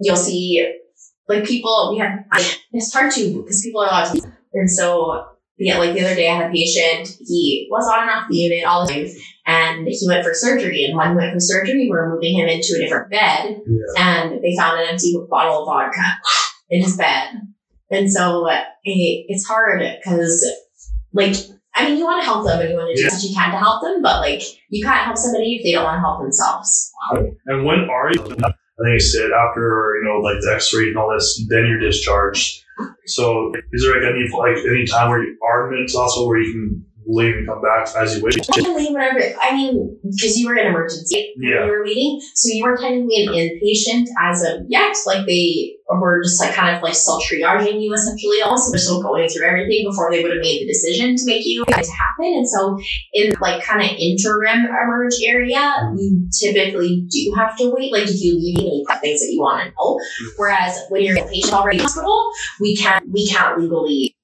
you'll 0.00 0.16
see 0.16 0.72
like 1.28 1.44
people 1.44 1.90
we 1.92 1.98
have. 1.98 2.24
It's 2.72 2.92
hard 2.92 3.12
to 3.12 3.42
because 3.42 3.62
people 3.62 3.80
are 3.82 3.88
allowed 3.88 4.14
to, 4.14 4.32
and 4.52 4.70
so 4.70 5.26
yeah, 5.56 5.78
like 5.78 5.94
the 5.94 6.04
other 6.04 6.14
day 6.14 6.28
I 6.28 6.36
had 6.36 6.50
a 6.50 6.52
patient. 6.52 7.16
He 7.26 7.68
was 7.70 7.88
on 7.88 8.02
and 8.02 8.10
off 8.10 8.28
the 8.28 8.36
unit 8.36 8.64
all 8.64 8.86
the 8.86 8.92
time, 8.92 9.06
and 9.46 9.86
he 9.86 10.06
went 10.08 10.24
for 10.24 10.34
surgery. 10.34 10.84
And 10.84 10.96
when 10.96 11.10
he 11.10 11.16
went 11.16 11.32
for 11.32 11.40
surgery, 11.40 11.74
we 11.74 11.90
were 11.90 12.12
moving 12.14 12.38
him 12.38 12.48
into 12.48 12.74
a 12.76 12.78
different 12.82 13.10
bed, 13.10 13.60
yeah. 13.66 13.78
and 13.98 14.42
they 14.42 14.56
found 14.56 14.80
an 14.80 14.88
empty 14.88 15.14
bottle 15.30 15.62
of 15.62 15.66
vodka 15.66 16.00
in 16.70 16.82
his 16.82 16.96
bed. 16.96 17.28
And 17.90 18.10
so 18.10 18.48
it, 18.48 18.64
it's 19.28 19.46
hard 19.46 19.80
because, 19.80 20.44
like, 21.12 21.36
I 21.74 21.84
mean, 21.88 21.98
you 21.98 22.04
want 22.04 22.20
to 22.22 22.26
help 22.26 22.44
them 22.46 22.60
and 22.60 22.70
you 22.70 22.76
want 22.76 22.88
to 22.88 22.96
do 22.96 23.02
Yeah. 23.02 23.14
what 23.14 23.22
you 23.22 23.34
can 23.34 23.50
to 23.52 23.58
help 23.58 23.82
them, 23.82 24.02
but 24.02 24.20
like, 24.20 24.42
you 24.70 24.84
can't 24.84 25.04
help 25.04 25.16
somebody 25.16 25.56
if 25.56 25.62
they 25.62 25.72
don't 25.72 25.84
want 25.84 25.96
to 25.96 26.00
help 26.00 26.20
themselves. 26.20 26.90
And 27.46 27.64
when 27.64 27.88
are 27.90 28.10
you? 28.12 28.36
I 28.78 28.82
think 28.82 28.94
you 28.94 29.00
said 29.00 29.30
after 29.30 29.94
you 30.00 30.08
know 30.08 30.20
like 30.20 30.40
the 30.40 30.52
X-ray 30.54 30.88
and 30.88 30.98
all 30.98 31.12
this, 31.12 31.46
then 31.48 31.66
you're 31.66 31.78
discharged. 31.78 32.64
So 33.06 33.52
is 33.72 33.82
there 33.84 33.94
like 33.94 34.10
any 34.10 34.28
like 34.36 34.64
any 34.66 34.86
time 34.86 35.10
where 35.10 35.22
you 35.22 35.38
are 35.42 35.72
in 35.72 35.82
hospital 35.82 36.26
where 36.26 36.40
you 36.40 36.52
can 36.52 36.86
leave 37.06 37.36
and 37.36 37.48
come 37.48 37.62
back 37.62 37.88
as 37.96 38.16
you 38.16 38.22
wish? 38.22 38.36
You 38.36 38.64
can 38.64 38.76
leave 38.76 38.92
whenever. 38.92 39.20
I 39.40 39.54
mean, 39.54 39.98
because 40.02 40.36
you 40.38 40.48
were 40.48 40.56
in 40.56 40.66
emergency 40.66 41.34
Yeah. 41.36 41.64
you 41.64 41.70
were 41.70 41.84
leaving, 41.84 42.20
so 42.34 42.48
you 42.52 42.62
weren't 42.62 42.80
technically 42.80 43.26
an 43.26 43.32
inpatient 43.34 44.06
as 44.20 44.42
of 44.42 44.66
yet. 44.68 44.96
Like 45.06 45.26
they 45.26 45.76
were 45.88 46.22
just 46.22 46.40
like 46.40 46.54
kind 46.54 46.74
of 46.74 46.82
like 46.82 46.94
still 46.94 47.20
triaging 47.20 47.82
you 47.82 47.92
essentially. 47.92 48.42
Also, 48.42 48.70
they're 48.70 48.78
still 48.78 49.02
going 49.02 49.28
through 49.28 49.46
everything 49.46 49.86
before 49.88 50.10
they 50.10 50.22
would 50.22 50.32
have 50.32 50.40
made 50.40 50.62
the 50.62 50.66
decision 50.66 51.16
to 51.16 51.26
make 51.26 51.44
you 51.44 51.64
to 51.64 51.72
happen. 51.74 52.26
And 52.26 52.48
so, 52.48 52.78
in 53.12 53.32
like 53.40 53.62
kind 53.62 53.82
of 53.82 53.90
interim 53.98 54.66
emerge 54.66 55.14
area, 55.24 55.58
mm-hmm. 55.58 55.96
you 55.98 56.28
typically 56.40 57.06
do 57.10 57.34
have 57.36 57.56
to 57.58 57.72
wait. 57.74 57.92
Like 57.92 58.04
if 58.04 58.20
you 58.20 58.36
leave 58.36 58.58
any 58.58 58.84
things 59.00 59.20
that 59.20 59.30
you 59.30 59.40
want 59.40 59.64
to 59.64 59.70
know. 59.70 59.94
Mm-hmm. 59.96 60.28
Whereas 60.36 60.86
when 60.88 61.02
you're 61.02 61.18
a 61.18 61.28
patient 61.28 61.52
already 61.52 61.78
in 61.78 61.84
hospital, 61.84 62.30
we 62.60 62.76
can't 62.76 63.04
we 63.10 63.26
can't 63.26 63.58
legally 63.58 64.16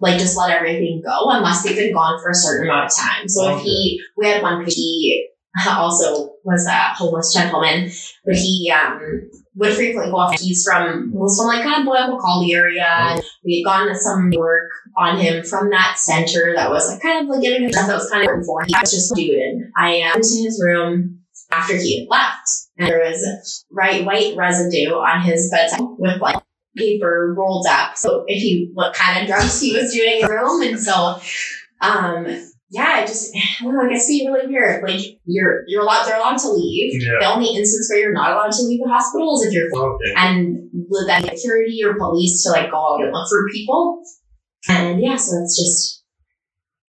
like 0.00 0.18
just 0.18 0.36
let 0.36 0.50
everything 0.50 1.02
go 1.04 1.30
unless 1.30 1.62
they've 1.62 1.76
been 1.76 1.92
gone 1.92 2.20
for 2.22 2.30
a 2.30 2.34
certain 2.34 2.68
amount 2.68 2.86
of 2.86 2.96
time. 2.96 3.28
So 3.28 3.56
if 3.56 3.62
he, 3.62 4.00
we 4.16 4.26
had 4.26 4.42
one, 4.42 4.64
he 4.66 5.28
also 5.68 6.30
was 6.44 6.66
a 6.66 6.94
homeless 6.94 7.32
gentleman, 7.32 7.90
but 8.24 8.36
he 8.36 8.70
um, 8.70 9.30
would 9.54 9.74
frequently 9.74 10.10
go 10.10 10.18
off. 10.18 10.38
He's 10.38 10.64
from 10.64 11.10
was 11.12 11.38
from 11.38 11.48
like 11.48 11.62
kind 11.62 11.80
of 11.80 11.86
Boyle 11.86 12.18
McCauley 12.18 12.54
area. 12.54 12.86
And 12.86 13.22
we 13.44 13.62
had 13.62 13.70
gone 13.70 13.88
to 13.88 13.94
some 13.94 14.30
work 14.36 14.70
on 14.96 15.18
him 15.18 15.44
from 15.44 15.70
that 15.70 15.98
center 15.98 16.54
that 16.54 16.70
was 16.70 16.90
like 16.90 17.02
kind 17.02 17.24
of 17.24 17.34
like 17.34 17.42
getting 17.42 17.70
stuff 17.72 17.86
that 17.86 17.94
was 17.94 18.10
kind 18.10 18.28
of 18.28 18.34
important 18.34 18.46
for. 18.46 18.62
him. 18.62 18.66
He 18.68 18.74
was 18.80 18.90
just 18.90 19.14
dude, 19.14 19.38
and 19.38 19.72
I 19.76 20.00
uh, 20.02 20.14
went 20.14 20.24
to 20.24 20.42
his 20.42 20.62
room 20.62 21.20
after 21.50 21.76
he 21.76 22.00
had 22.00 22.08
left, 22.08 22.48
and 22.78 22.88
there 22.88 23.00
was 23.00 23.64
right 23.70 24.04
white 24.04 24.36
residue 24.36 24.92
on 24.92 25.22
his 25.22 25.50
bedside 25.50 25.80
with 25.80 26.20
like 26.20 26.42
paper 26.76 27.34
rolled 27.36 27.66
up. 27.68 27.96
So 27.96 28.24
if 28.26 28.40
he 28.42 28.70
what 28.74 28.94
kind 28.94 29.20
of 29.20 29.26
drugs 29.26 29.60
he 29.60 29.72
was 29.76 29.92
doing 29.92 30.20
in 30.20 30.26
the 30.26 30.32
room, 30.32 30.62
and 30.62 30.78
so 30.78 31.20
um 31.80 32.26
yeah, 32.70 33.00
it 33.02 33.06
just 33.06 33.34
I 33.34 33.62
don't 33.64 33.74
know, 33.74 33.86
it 33.86 33.90
gets 33.90 34.06
to 34.06 34.12
be 34.12 34.28
really 34.28 34.48
weird. 34.48 34.82
Like 34.82 35.00
you're 35.24 35.62
you're 35.68 35.82
allowed 35.82 36.04
they're 36.06 36.18
allowed 36.18 36.38
to 36.38 36.50
leave. 36.50 37.00
Yeah. 37.02 37.18
The 37.20 37.26
only 37.34 37.54
instance 37.56 37.88
where 37.90 38.00
you're 38.00 38.12
not 38.12 38.32
allowed 38.32 38.52
to 38.52 38.62
leave 38.62 38.80
the 38.82 38.90
hospital 38.90 39.34
is 39.36 39.46
if 39.46 39.52
you're 39.52 39.70
Okay. 39.74 40.12
and 40.16 40.68
with 40.88 41.06
that 41.06 41.24
security 41.38 41.80
or 41.84 41.94
police 41.96 42.42
to 42.44 42.50
like 42.50 42.70
go 42.70 42.76
out 42.94 43.02
and 43.02 43.12
look 43.12 43.28
for 43.28 43.46
people. 43.52 44.02
And 44.68 45.00
yeah, 45.00 45.16
so 45.16 45.36
it's 45.42 45.56
just 45.56 46.04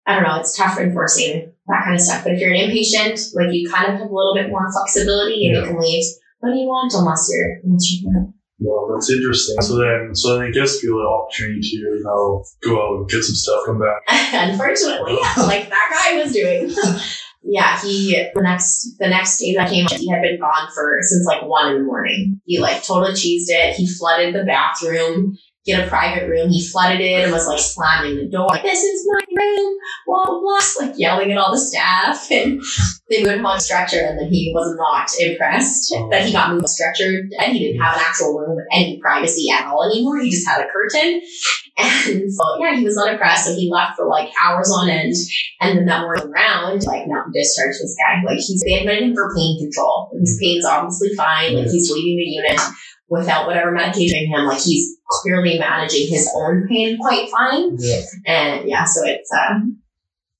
I 0.07 0.15
don't 0.15 0.23
know, 0.23 0.39
it's 0.39 0.57
tough 0.57 0.79
enforcing 0.79 1.51
that 1.67 1.83
kind 1.83 1.95
of 1.95 2.01
stuff. 2.01 2.23
But 2.23 2.33
if 2.33 2.39
you're 2.39 2.51
an 2.53 2.57
inpatient, 2.57 3.35
like 3.35 3.53
you 3.53 3.69
kind 3.69 3.85
of 3.93 3.99
have 3.99 4.09
a 4.09 4.13
little 4.13 4.33
bit 4.33 4.49
more 4.49 4.71
flexibility 4.71 5.45
and 5.47 5.55
Yeah. 5.55 5.61
you 5.61 5.67
can 5.67 5.79
leave 5.79 6.03
when 6.39 6.55
you 6.57 6.65
want 6.65 6.93
unless 6.95 7.29
you're 7.31 7.59
unless 7.63 7.91
you're 8.01 8.33
Well, 8.59 8.89
that's 8.91 9.11
interesting. 9.11 9.61
So 9.61 9.77
then, 9.77 10.15
so 10.15 10.37
then 10.37 10.47
it 10.47 10.53
gives 10.53 10.79
people 10.79 10.99
an 10.99 11.05
opportunity 11.05 11.61
to 11.61 11.77
you 11.77 12.01
know 12.03 12.43
go 12.61 12.81
out 12.81 12.99
and 12.99 13.09
get 13.09 13.23
some 13.23 13.35
stuff, 13.35 13.61
come 13.65 13.79
back. 13.79 14.01
Unfortunately, 14.33 15.17
yeah, 15.21 15.33
like 15.45 15.69
that 15.69 15.89
guy 16.11 16.23
was 16.23 16.33
doing. 16.33 16.71
yeah, 17.43 17.79
he 17.79 18.13
the 18.33 18.41
next 18.41 18.97
the 18.99 19.07
next 19.07 19.39
day 19.39 19.53
that 19.55 19.69
came, 19.69 19.85
he 19.91 20.09
had 20.09 20.23
been 20.23 20.39
gone 20.39 20.69
for 20.73 20.97
since 21.01 21.25
like 21.27 21.43
one 21.43 21.71
in 21.71 21.79
the 21.79 21.85
morning. 21.85 22.41
He 22.45 22.59
like 22.59 22.83
totally 22.83 23.13
cheesed 23.13 23.49
it. 23.49 23.75
He 23.75 23.87
flooded 23.87 24.33
the 24.33 24.43
bathroom. 24.43 25.37
Had 25.73 25.85
a 25.85 25.89
private 25.89 26.29
room. 26.29 26.49
He 26.49 26.65
flooded 26.65 27.01
it 27.01 27.23
and 27.23 27.31
was 27.31 27.45
like 27.45 27.59
slamming 27.59 28.15
the 28.15 28.29
door. 28.29 28.47
Like, 28.47 28.63
this 28.63 28.81
is 28.81 29.07
my 29.09 29.21
room. 29.41 29.77
Blah 30.05 30.25
blah 30.25 30.39
blah. 30.39 30.87
Like 30.87 30.97
yelling 30.97 31.31
at 31.31 31.37
all 31.37 31.51
the 31.51 31.59
staff. 31.59 32.27
And 32.37 32.61
they 33.09 33.23
moved 33.23 33.35
him 33.37 33.45
on 33.45 33.57
a 33.57 33.59
stretcher, 33.59 34.01
and 34.01 34.19
then 34.19 34.29
he 34.29 34.51
was 34.53 34.75
not 34.77 35.09
impressed 35.19 35.93
oh. 35.95 36.09
that 36.11 36.25
he 36.25 36.33
got 36.33 36.51
moved 36.51 36.63
on 36.63 36.67
stretcher. 36.67 37.23
And 37.39 37.53
he 37.53 37.59
didn't 37.59 37.81
have 37.81 37.95
an 37.95 38.03
actual 38.05 38.37
room 38.37 38.55
with 38.55 38.65
any 38.71 38.99
privacy 38.99 39.49
at 39.49 39.65
all 39.65 39.89
anymore. 39.89 40.19
He 40.19 40.29
just 40.29 40.47
had 40.47 40.61
a 40.61 40.69
curtain. 40.69 41.21
And 41.77 42.33
so, 42.33 42.43
yeah, 42.59 42.75
he 42.75 42.83
was 42.83 42.95
not 42.95 43.11
impressed. 43.11 43.45
So 43.45 43.53
he 43.53 43.69
left 43.71 43.97
for 43.97 44.07
like 44.07 44.29
hours 44.43 44.71
on 44.71 44.89
end. 44.89 45.13
And 45.61 45.77
then 45.77 45.85
that 45.85 46.01
morning 46.01 46.25
around, 46.25 46.83
like, 46.85 47.07
no, 47.07 47.21
discharge 47.33 47.77
this 47.79 47.95
guy. 48.01 48.21
Like, 48.25 48.39
he's 48.39 48.63
they 48.65 48.79
admitted 48.79 49.03
him 49.03 49.15
for 49.15 49.33
pain 49.35 49.59
control. 49.59 50.09
His 50.19 50.39
pain's 50.41 50.65
obviously 50.65 51.13
fine. 51.15 51.55
Like, 51.55 51.67
he's 51.67 51.91
leaving 51.91 52.17
the 52.17 52.23
unit 52.23 52.59
without 53.09 53.47
whatever 53.47 53.71
medication 53.71 54.27
him. 54.27 54.45
Like, 54.45 54.61
he's 54.61 54.97
clearly 55.09 55.57
managing 55.57 56.07
his 56.09 56.29
own 56.35 56.67
pain 56.67 56.97
quite 56.97 57.29
fine. 57.29 57.77
Yeah. 57.79 58.01
And 58.25 58.69
yeah, 58.69 58.83
so 58.85 59.01
it's, 59.05 59.31
um, 59.33 59.77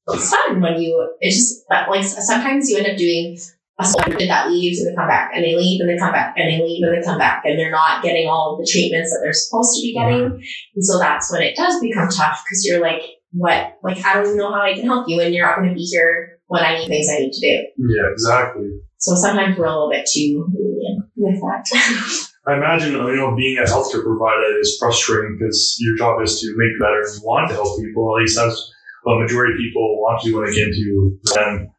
it's 0.10 0.30
fun 0.30 0.62
when 0.62 0.82
you, 0.82 1.16
it's 1.20 1.36
just 1.36 1.66
but, 1.70 1.90
like 1.90 2.04
sometimes 2.04 2.70
you 2.70 2.78
end 2.78 2.88
up 2.88 2.98
doing 2.98 3.38
a 3.80 3.86
soldier 3.86 4.26
that 4.26 4.50
leaves 4.50 4.80
and 4.80 4.92
they 4.92 4.96
come 4.96 5.08
back 5.08 5.32
and 5.34 5.44
they 5.44 5.56
leave 5.56 5.80
and 5.80 5.90
they 5.90 5.98
come 5.98 6.12
back 6.12 6.34
and 6.36 6.50
they 6.50 6.64
leave 6.64 6.84
and 6.84 6.98
they 6.98 7.06
come 7.06 7.20
back 7.20 7.44
and 7.46 7.60
they're 7.60 7.72
not 7.72 8.02
getting 8.02 8.28
all 8.28 8.54
of 8.54 8.60
the 8.60 8.70
treatments 8.72 9.12
that 9.12 9.20
they're 9.24 9.34
supposed 9.34 9.76
to 9.76 9.82
be 9.82 9.94
getting. 9.94 10.42
And 10.76 10.86
so 10.86 10.98
that's 10.98 11.32
when 11.32 11.44
it 11.44 11.56
does 11.56 11.80
become 11.80 12.10
tough 12.10 12.44
because 12.44 12.66
you're 12.66 12.82
like, 12.82 13.02
what? 13.32 13.78
Like, 13.84 14.04
I 14.04 14.16
don't 14.16 14.26
even 14.26 14.38
know 14.38 14.52
how 14.52 14.62
I 14.62 14.74
can 14.74 14.86
help 14.86 15.08
you 15.08 15.22
and 15.22 15.34
you're 15.34 15.46
not 15.46 15.58
going 15.58 15.70
to 15.70 15.76
be 15.76 15.84
here 15.84 16.40
when 16.48 16.64
I 16.64 16.80
need 16.80 16.88
things 16.88 17.08
I 17.10 17.20
need 17.20 17.34
to 17.34 17.40
do. 17.40 17.94
Yeah, 17.94 18.12
exactly. 18.12 18.70
So 18.98 19.14
sometimes 19.16 19.58
we're 19.58 19.66
a 19.66 19.70
little 19.70 19.92
bit 19.92 20.10
too 20.12 20.48
lenient 20.54 21.06
with 21.16 21.40
that. 21.42 22.28
I 22.48 22.56
imagine 22.56 22.94
you 22.94 23.16
know 23.16 23.36
being 23.36 23.58
a 23.58 23.68
healthcare 23.68 24.04
provider 24.04 24.58
is 24.60 24.78
frustrating 24.80 25.38
because 25.38 25.76
your 25.80 25.98
job 25.98 26.22
is 26.22 26.40
to 26.40 26.56
make 26.56 26.80
better 26.80 27.04
and 27.04 27.24
want 27.24 27.50
to 27.50 27.56
help 27.56 27.80
people. 27.80 28.16
At 28.16 28.22
least 28.22 28.38
that's 28.38 28.74
what 29.04 29.20
a 29.20 29.22
majority 29.22 29.54
of 29.54 29.60
people 29.60 30.00
want 30.00 30.22
to 30.22 30.30
do 30.30 30.38
when 30.38 30.46
they 30.46 30.56
get 30.56 30.68
into 30.68 31.20
them. 31.36 31.72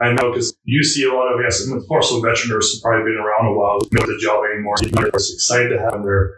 I 0.00 0.12
know 0.12 0.32
because 0.32 0.56
you 0.64 0.82
see 0.82 1.04
a 1.04 1.12
lot 1.12 1.32
of 1.32 1.40
yes, 1.44 1.60
and 1.60 1.80
more 1.88 2.02
so 2.02 2.20
veteran 2.20 2.50
nurses 2.50 2.80
have 2.80 2.82
probably 2.82 3.12
been 3.12 3.20
around 3.20 3.52
a 3.52 3.52
while, 3.52 3.78
know 3.92 4.06
the 4.06 4.18
job 4.20 4.42
anymore. 4.50 4.74
They're 4.80 5.08
excited 5.08 5.68
to 5.68 5.78
have 5.78 5.92
them. 5.92 6.04
They're 6.04 6.34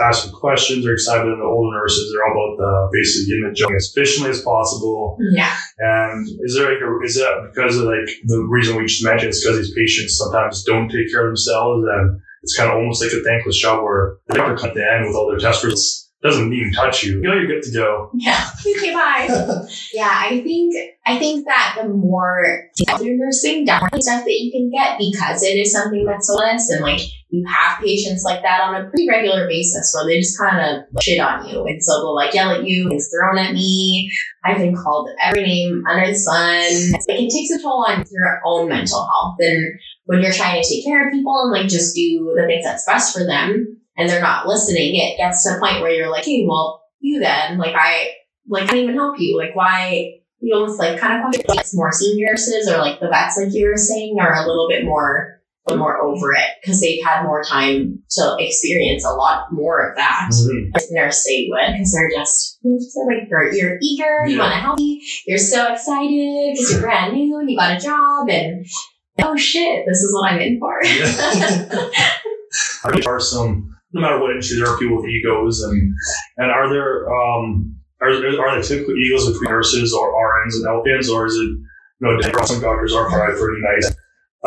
asking 0.00 0.32
questions. 0.32 0.84
They're 0.84 0.94
excited. 0.94 1.26
And 1.26 1.40
the 1.40 1.46
older 1.46 1.78
nurses, 1.78 2.12
they're 2.12 2.26
all 2.26 2.34
about 2.34 2.58
the 2.58 2.98
basically 2.98 3.30
getting 3.30 3.48
the 3.48 3.54
job 3.54 3.70
as 3.74 3.94
efficiently 3.94 4.30
as 4.30 4.42
possible. 4.42 5.16
Yeah. 5.32 5.54
And 5.78 6.28
is 6.42 6.54
there 6.54 6.68
like 6.68 6.82
a, 6.82 6.90
is 7.06 7.14
that 7.14 7.48
because 7.48 7.78
of 7.78 7.84
like 7.84 8.10
the 8.26 8.44
reason 8.50 8.76
we 8.76 8.86
just 8.86 9.04
mentioned 9.04 9.30
is 9.30 9.42
because 9.42 9.58
these 9.58 9.74
patients 9.74 10.18
sometimes 10.18 10.62
don't 10.64 10.90
take 10.90 11.10
care 11.10 11.24
of 11.24 11.30
themselves 11.30 11.86
and 11.88 12.20
it's 12.42 12.56
kind 12.56 12.70
of 12.70 12.76
almost 12.76 13.02
like 13.02 13.12
a 13.12 13.22
thankless 13.22 13.58
job 13.58 13.82
where 13.82 14.18
they 14.28 14.36
doctor 14.36 14.56
cut 14.56 14.74
the 14.74 14.84
end 14.84 15.06
with 15.06 15.16
all 15.16 15.28
their 15.28 15.38
test 15.38 15.62
results 15.64 16.10
doesn't 16.22 16.52
even 16.52 16.72
touch 16.72 17.02
you. 17.02 17.14
You 17.14 17.22
know 17.22 17.34
you're 17.34 17.46
good 17.46 17.62
to 17.62 17.72
go. 17.72 18.10
Yeah. 18.14 18.48
Okay, 18.76 18.94
bye. 18.94 19.26
yeah, 19.92 20.10
I 20.10 20.40
think 20.42 20.74
I 21.04 21.18
think 21.18 21.44
that 21.46 21.76
the 21.80 21.88
more 21.88 22.68
you're 23.00 23.16
nursing, 23.16 23.64
the 23.64 24.00
stuff 24.00 24.24
that 24.24 24.40
you 24.40 24.50
can 24.52 24.70
get 24.70 24.98
because 24.98 25.42
it 25.42 25.56
is 25.58 25.72
something 25.72 26.04
that's 26.04 26.28
so 26.28 26.34
less 26.34 26.70
and 26.70 26.82
like 26.82 27.00
you 27.30 27.44
have 27.46 27.80
patients 27.80 28.22
like 28.24 28.42
that 28.42 28.60
on 28.60 28.74
a 28.74 28.88
pretty 28.88 29.08
regular 29.08 29.46
basis 29.46 29.92
where 29.94 30.06
they 30.06 30.20
just 30.20 30.38
kind 30.38 30.60
of 30.60 31.02
shit 31.02 31.20
on 31.20 31.48
you. 31.48 31.64
And 31.64 31.82
so 31.82 32.00
they'll 32.00 32.14
like 32.14 32.34
yell 32.34 32.50
at 32.50 32.64
you, 32.64 32.88
it's 32.90 33.10
thrown 33.10 33.38
at 33.38 33.54
me. 33.54 34.10
I've 34.44 34.58
been 34.58 34.74
called 34.74 35.10
every 35.22 35.42
name 35.42 35.84
under 35.88 36.06
the 36.06 36.14
sun. 36.14 36.92
Like 37.08 37.20
it 37.20 37.30
takes 37.30 37.50
a 37.50 37.62
toll 37.62 37.84
on 37.86 38.04
your 38.10 38.40
own 38.44 38.68
mental 38.68 39.06
health. 39.06 39.36
And 39.40 39.78
when 40.10 40.22
you're 40.22 40.32
trying 40.32 40.60
to 40.60 40.68
take 40.68 40.84
care 40.84 41.06
of 41.06 41.12
people 41.12 41.40
and 41.44 41.52
like 41.52 41.68
just 41.68 41.94
do 41.94 42.34
the 42.34 42.44
things 42.44 42.64
that's 42.64 42.84
best 42.84 43.16
for 43.16 43.24
them, 43.24 43.80
and 43.96 44.08
they're 44.08 44.20
not 44.20 44.44
listening, 44.44 44.96
it 44.96 45.16
gets 45.16 45.44
to 45.44 45.54
a 45.54 45.60
point 45.60 45.80
where 45.80 45.92
you're 45.92 46.10
like, 46.10 46.24
hey, 46.24 46.44
well, 46.48 46.82
you 46.98 47.20
then, 47.20 47.58
like, 47.58 47.76
I, 47.76 48.08
like, 48.48 48.66
can't 48.66 48.80
even 48.80 48.96
help 48.96 49.20
you. 49.20 49.38
Like, 49.38 49.54
why, 49.54 50.14
you 50.40 50.52
almost 50.52 50.80
like 50.80 50.98
kind 50.98 51.14
of 51.14 51.30
question 51.30 51.44
it's 51.60 51.76
more 51.76 51.92
senior 51.92 52.26
nurses 52.30 52.68
or 52.68 52.78
like 52.78 52.98
the 52.98 53.06
vets, 53.06 53.38
like 53.38 53.54
you 53.54 53.68
were 53.68 53.76
saying, 53.76 54.16
are 54.18 54.34
a 54.34 54.48
little 54.48 54.66
bit 54.68 54.84
more, 54.84 55.40
more 55.68 56.00
over 56.02 56.32
it 56.32 56.50
because 56.60 56.80
they've 56.80 57.04
had 57.04 57.22
more 57.22 57.44
time 57.44 58.02
to 58.10 58.36
experience 58.40 59.04
a 59.04 59.10
lot 59.10 59.52
more 59.52 59.90
of 59.90 59.96
that. 59.96 60.30
Mm-hmm. 60.32 60.72
As 60.74 60.90
nurse 60.90 61.24
they 61.24 61.46
would 61.48 61.74
because 61.74 61.92
they're 61.92 62.10
just, 62.10 62.58
they're 62.64 63.06
like, 63.06 63.28
you're, 63.30 63.52
you're 63.52 63.78
eager, 63.80 64.26
you 64.26 64.40
want 64.40 64.54
to 64.54 64.58
help 64.58 64.78
me, 64.80 65.06
you're 65.28 65.38
so 65.38 65.72
excited 65.72 66.54
because 66.54 66.72
you're 66.72 66.80
brand 66.80 67.14
new 67.14 67.38
and 67.38 67.48
you 67.48 67.56
got 67.56 67.76
a 67.76 67.80
job 67.80 68.28
and, 68.28 68.66
oh 69.24 69.36
shit, 69.36 69.84
this 69.86 69.98
is 69.98 70.12
what 70.14 70.32
I'm 70.32 70.40
in 70.40 70.58
for. 70.58 70.78
There 72.92 73.08
are 73.14 73.20
some, 73.20 73.76
no 73.92 74.00
matter 74.00 74.18
what 74.20 74.30
industry, 74.30 74.58
there 74.58 74.68
are 74.68 74.78
people 74.78 74.96
with 74.96 75.06
egos, 75.06 75.62
and 75.62 75.94
and 76.38 76.50
are 76.50 76.68
there 76.68 77.10
um 77.12 77.76
are 78.00 78.08
are 78.10 78.54
there 78.54 78.62
typical 78.62 78.96
egos 78.96 79.26
between 79.26 79.50
nurses 79.50 79.92
or 79.92 80.12
RNs 80.12 80.54
and 80.54 80.66
LPNs, 80.66 81.08
or 81.12 81.26
is 81.26 81.34
it 81.34 81.40
you 81.40 81.66
know 82.00 82.16
different? 82.20 82.48
some 82.48 82.60
doctors 82.60 82.94
are 82.94 83.08
probably 83.08 83.38
pretty 83.38 83.60
nice, 83.62 83.94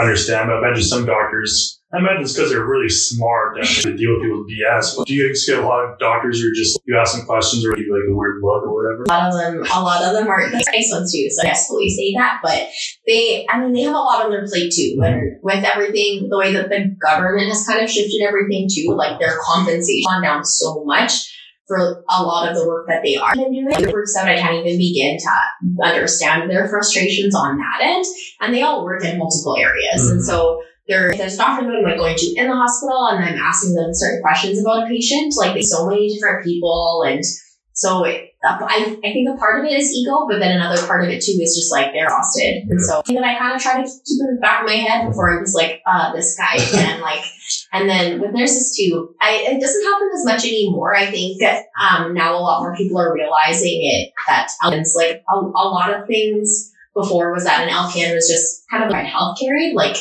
understand, 0.02 0.50
but 0.50 0.56
I 0.56 0.68
imagine 0.68 0.84
some 0.84 1.06
doctors. 1.06 1.80
I 1.94 2.00
imagine 2.00 2.24
it's 2.24 2.34
because 2.34 2.50
they're 2.50 2.66
really 2.66 2.90
smart 2.90 3.58
and 3.58 3.68
they 3.68 3.96
deal 3.96 4.18
with 4.18 4.24
people's 4.24 4.50
BS. 4.50 4.98
But 4.98 5.08
do 5.08 5.14
you 5.14 5.32
get 5.32 5.60
a 5.60 5.62
lot 5.62 5.86
of 5.86 6.00
doctors 6.00 6.42
who 6.42 6.50
are 6.50 6.56
just 6.56 6.80
you 6.86 6.98
ask 6.98 7.16
them 7.16 7.26
questions 7.28 7.64
or 7.64 7.74
give 7.74 7.86
you 7.86 7.94
like 7.94 8.10
a 8.10 8.16
weird 8.16 8.42
look 8.42 8.64
or 8.64 8.74
whatever? 8.74 9.04
a 9.04 9.10
lot 9.10 9.30
of 9.30 9.34
them, 9.38 9.62
a 9.72 9.82
lot 9.82 10.04
of 10.04 10.14
them 10.14 10.28
are 10.28 10.50
nice 10.50 10.90
ones 10.92 11.14
too. 11.14 11.30
So 11.30 11.44
yes, 11.44 11.68
fully 11.68 11.90
say 11.90 12.14
that, 12.18 12.40
but 12.42 12.68
they, 13.06 13.46
I 13.48 13.60
mean, 13.60 13.74
they 13.74 13.84
have 13.84 13.94
a 13.94 14.00
lot 14.00 14.26
on 14.26 14.32
their 14.32 14.48
plate 14.48 14.74
too. 14.74 15.00
And 15.04 15.16
mm-hmm. 15.16 15.40
with 15.44 15.64
everything, 15.64 16.30
the 16.30 16.38
way 16.38 16.52
that 16.54 16.70
the 16.70 16.96
government 17.00 17.50
has 17.50 17.68
kind 17.68 17.84
of 17.84 17.90
shifted 17.90 18.24
everything 18.28 18.68
too, 18.74 18.96
like 18.98 19.20
their 19.20 19.38
compensation 19.44 20.10
gone 20.10 20.24
down 20.24 20.46
so 20.46 20.84
much 20.86 21.33
for 21.68 22.04
a 22.10 22.24
lot 22.24 22.50
of 22.50 22.58
the 22.58 22.68
work 22.68 22.88
that 22.88 23.02
they 23.04 23.16
are 23.16 23.34
doing. 23.34 23.68
It 23.70 23.94
works 23.94 24.16
out. 24.16 24.28
I 24.28 24.38
can't 24.38 24.66
even 24.66 24.78
begin 24.78 25.18
to 25.18 25.84
understand 25.84 26.50
their 26.50 26.68
frustrations 26.68 27.36
on 27.36 27.58
that 27.58 27.80
end. 27.82 28.06
And 28.42 28.54
they 28.54 28.62
all 28.62 28.84
work 28.84 29.04
in 29.04 29.18
multiple 29.18 29.56
areas. 29.56 30.10
And 30.10 30.20
Mhm. 30.20 30.26
so 30.26 30.62
there, 30.88 31.14
there's 31.16 31.38
doctor 31.38 31.66
that 31.66 31.76
I'm 31.78 31.84
like 31.84 31.98
going 31.98 32.18
to 32.18 32.36
in 32.36 32.48
the 32.48 32.56
hospital 32.56 33.08
and 33.08 33.24
I'm 33.24 33.38
asking 33.40 33.76
them 33.76 33.92
certain 33.94 34.22
questions 34.22 34.60
about 34.60 34.84
a 34.84 34.88
patient. 34.88 35.34
Like 35.38 35.64
so 35.64 35.88
many 35.88 36.14
different 36.14 36.44
people 36.44 37.04
and 37.08 37.24
so 37.72 38.04
it, 38.04 38.33
I, 38.44 38.98
I 39.04 39.14
think 39.14 39.30
a 39.30 39.38
part 39.38 39.60
of 39.60 39.66
it 39.66 39.74
is 39.74 39.94
ego, 39.94 40.28
but 40.28 40.40
then 40.40 40.52
another 40.52 40.86
part 40.86 41.04
of 41.04 41.10
it 41.10 41.24
too 41.24 41.40
is 41.42 41.56
just 41.56 41.72
like 41.72 41.94
they're 41.94 42.06
exhausted. 42.06 42.66
And 42.70 42.82
so 42.82 43.02
and 43.08 43.18
then 43.18 43.24
I 43.24 43.38
kind 43.38 43.56
of 43.56 43.62
try 43.62 43.82
to 43.82 43.84
keep 43.88 44.20
it 44.20 44.30
in 44.30 44.36
the 44.36 44.42
back 44.42 44.62
of 44.62 44.66
my 44.68 44.76
head 44.76 45.08
before 45.08 45.32
I'm 45.32 45.44
just 45.44 45.56
like, 45.56 45.82
uh, 45.86 46.14
this 46.14 46.38
guy 46.38 46.56
again, 46.70 47.02
like, 47.02 47.24
and 47.72 47.90
then 47.90 48.20
with 48.20 48.34
nurses 48.34 48.76
too, 48.78 49.16
I, 49.22 49.46
it 49.48 49.62
doesn't 49.62 49.84
happen 49.86 50.10
as 50.16 50.26
much 50.26 50.46
anymore. 50.46 50.96
I 50.96 51.10
think 51.10 51.40
that, 51.40 51.66
um, 51.80 52.14
now 52.14 52.36
a 52.36 52.42
lot 52.42 52.62
more 52.62 52.76
people 52.76 53.00
are 53.00 53.14
realizing 53.14 53.80
it, 53.84 54.12
that 54.28 54.50
it's 54.74 54.96
like 54.96 55.24
a, 55.34 55.38
a 55.38 55.68
lot 55.68 55.94
of 55.94 56.08
things 56.08 56.72
before 56.94 57.34
was 57.34 57.46
that 57.46 57.68
an 57.68 57.74
LPN 57.74 58.14
was 58.14 58.28
just 58.28 58.70
kind 58.70 58.84
of 58.84 58.90
like 58.90 59.06
health 59.06 59.38
carried, 59.40 59.74
like 59.74 59.96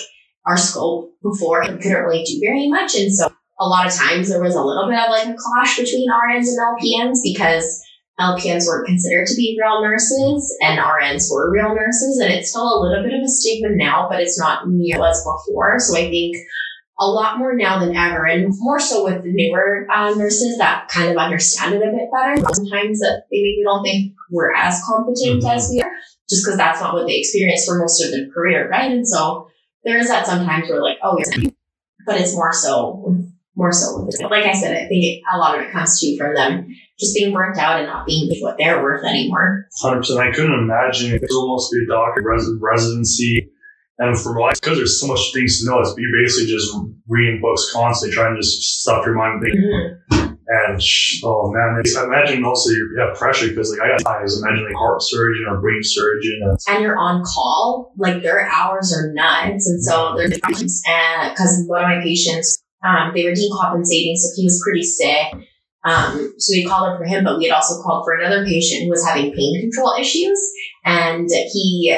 our 0.47 0.57
scope 0.57 1.15
before 1.23 1.63
it 1.63 1.81
couldn't 1.81 2.03
really 2.03 2.25
do 2.25 2.41
very 2.41 2.69
much. 2.69 2.95
And 2.97 3.13
so 3.13 3.33
a 3.61 3.69
lot 3.69 3.87
of 3.87 3.95
times 3.95 4.29
there 4.29 4.43
was 4.43 4.55
a 4.55 4.63
little 4.63 4.89
bit 4.89 4.99
of 4.99 5.11
like 5.11 5.29
a 5.29 5.37
clash 5.39 5.79
between 5.79 6.11
RNs 6.11 6.49
and 6.49 6.59
LPNs 6.59 7.19
because 7.23 7.82
LPNs 8.21 8.67
weren't 8.67 8.87
considered 8.87 9.27
to 9.27 9.35
be 9.35 9.59
real 9.61 9.83
nurses 9.83 10.57
and 10.63 10.79
RNs 10.79 11.31
were 11.31 11.51
real 11.51 11.75
nurses. 11.75 12.19
And 12.23 12.33
it's 12.33 12.51
still 12.51 12.63
a 12.69 12.81
little 12.83 13.03
bit 13.03 13.15
of 13.15 13.23
a 13.25 13.29
stigma 13.29 13.69
now, 13.71 14.07
but 14.09 14.21
it's 14.21 14.39
not 14.39 14.69
near 14.69 15.05
as 15.05 15.25
before. 15.25 15.79
So 15.79 15.97
I 15.97 16.11
think 16.11 16.37
a 17.01 17.07
lot 17.07 17.39
more 17.39 17.57
now 17.57 17.81
than 17.81 17.97
ever, 17.97 18.27
and 18.27 18.53
more 18.59 18.79
so 18.79 19.05
with 19.05 19.25
the 19.25 19.33
newer 19.33 19.87
uh, 19.91 20.15
nurses 20.15 20.59
that 20.59 20.89
kind 20.89 21.11
of 21.11 21.17
understand 21.17 21.75
it 21.75 21.79
a 21.79 21.91
bit 21.91 22.11
better. 22.13 22.37
Sometimes 22.55 23.01
that 23.01 23.25
maybe 23.31 23.63
don't 23.65 23.83
think 23.83 24.13
we're 24.31 24.55
as 24.55 24.81
competent 24.87 25.43
Mhm. 25.43 25.55
as 25.55 25.71
we 25.73 25.81
are, 25.81 25.91
just 26.29 26.45
because 26.45 26.59
that's 26.59 26.81
not 26.81 26.95
what 26.95 27.07
they 27.07 27.17
experience 27.19 27.65
for 27.67 27.79
most 27.79 28.05
of 28.05 28.11
their 28.13 28.29
career, 28.29 28.69
right? 28.69 28.93
And 28.93 29.09
so 29.09 29.49
there 29.85 29.99
is 29.99 30.09
that 30.09 30.27
sometimes 30.27 30.69
we're 30.69 30.83
like, 30.83 30.99
oh, 31.03 31.19
but 32.07 32.21
it's 32.21 32.35
more 32.35 32.53
so 32.53 33.03
with 33.05 33.33
more 33.57 33.73
so. 33.73 34.09
Like 34.31 34.45
I 34.45 34.53
said, 34.53 34.77
I 34.77 34.87
think 34.87 35.23
a 35.33 35.39
lot 35.39 35.59
of 35.59 35.65
it 35.65 35.73
comes 35.73 36.01
too 36.01 36.17
from 36.17 36.35
them 36.35 36.69
just 36.99 37.15
being 37.15 37.33
burnt 37.33 37.59
out 37.59 37.79
and 37.79 37.87
not 37.87 38.07
being 38.07 38.31
what 38.41 38.57
they're 38.59 38.83
worth 38.83 39.05
anymore. 39.05 39.67
Hundred 39.81 39.99
percent. 39.99 40.21
I 40.21 40.31
couldn't 40.31 40.53
imagine 40.53 41.15
it 41.15 41.23
was 41.23 41.35
almost 41.35 41.73
a 41.73 41.87
doctor 41.89 42.23
res- 42.25 42.51
residency, 42.61 43.51
and 43.99 44.19
for 44.19 44.39
life 44.39 44.61
because 44.61 44.79
there's 44.79 45.01
so 45.01 45.07
much 45.07 45.33
things 45.33 45.61
to 45.61 45.71
know. 45.71 45.81
It's 45.81 45.95
you're 45.99 46.23
basically 46.23 46.51
just 46.51 46.75
reading 47.09 47.41
books 47.41 47.73
constantly, 47.73 48.15
trying 48.15 48.35
to 48.35 48.41
just 48.41 48.81
stuff 48.81 49.05
your 49.07 49.15
mind. 49.15 49.43
Thinking. 49.43 49.99
And 50.55 50.83
sh- 50.83 51.23
oh 51.25 51.51
man, 51.51 51.81
it's, 51.81 51.97
I 51.97 52.05
imagine 52.05 52.45
also 52.45 52.71
you 52.71 52.97
have 52.99 53.17
pressure 53.17 53.49
because 53.49 53.71
like 53.71 53.81
I 53.81 53.97
got 53.97 54.21
eyes. 54.21 54.39
Imagine 54.43 54.67
like 54.67 54.75
heart 54.75 55.01
surgeon 55.01 55.47
or 55.49 55.61
brain 55.61 55.81
surgeon. 55.83 56.41
And 56.43 56.53
it's, 56.53 56.69
And 56.69 56.83
you're 56.83 56.99
on 56.99 57.23
call, 57.25 57.95
like 57.97 58.23
their 58.23 58.51
hours 58.51 58.93
are 58.93 59.13
nuts. 59.15 59.67
And 59.67 59.83
so 59.83 60.15
there's 60.17 60.33
and 60.43 61.33
because 61.33 61.65
one 61.69 61.85
of 61.85 61.89
my 61.89 62.03
patients, 62.03 62.63
um, 62.85 63.13
they 63.15 63.25
were 63.25 63.31
decompensating, 63.31 64.17
so 64.17 64.29
he 64.37 64.45
was 64.45 64.61
pretty 64.63 64.83
sick. 64.83 65.49
Um, 65.85 66.35
so 66.39 66.53
we 66.53 66.65
called 66.65 66.89
her 66.89 66.99
for 66.99 67.05
him, 67.05 67.25
but 67.25 67.39
we 67.39 67.45
had 67.45 67.55
also 67.55 67.83
called 67.83 68.05
for 68.05 68.15
another 68.15 68.45
patient 68.45 68.85
who 68.85 68.91
was 68.91 69.05
having 69.07 69.33
pain 69.33 69.61
control 69.61 69.95
issues, 69.99 70.39
and 70.85 71.29
he 71.53 71.97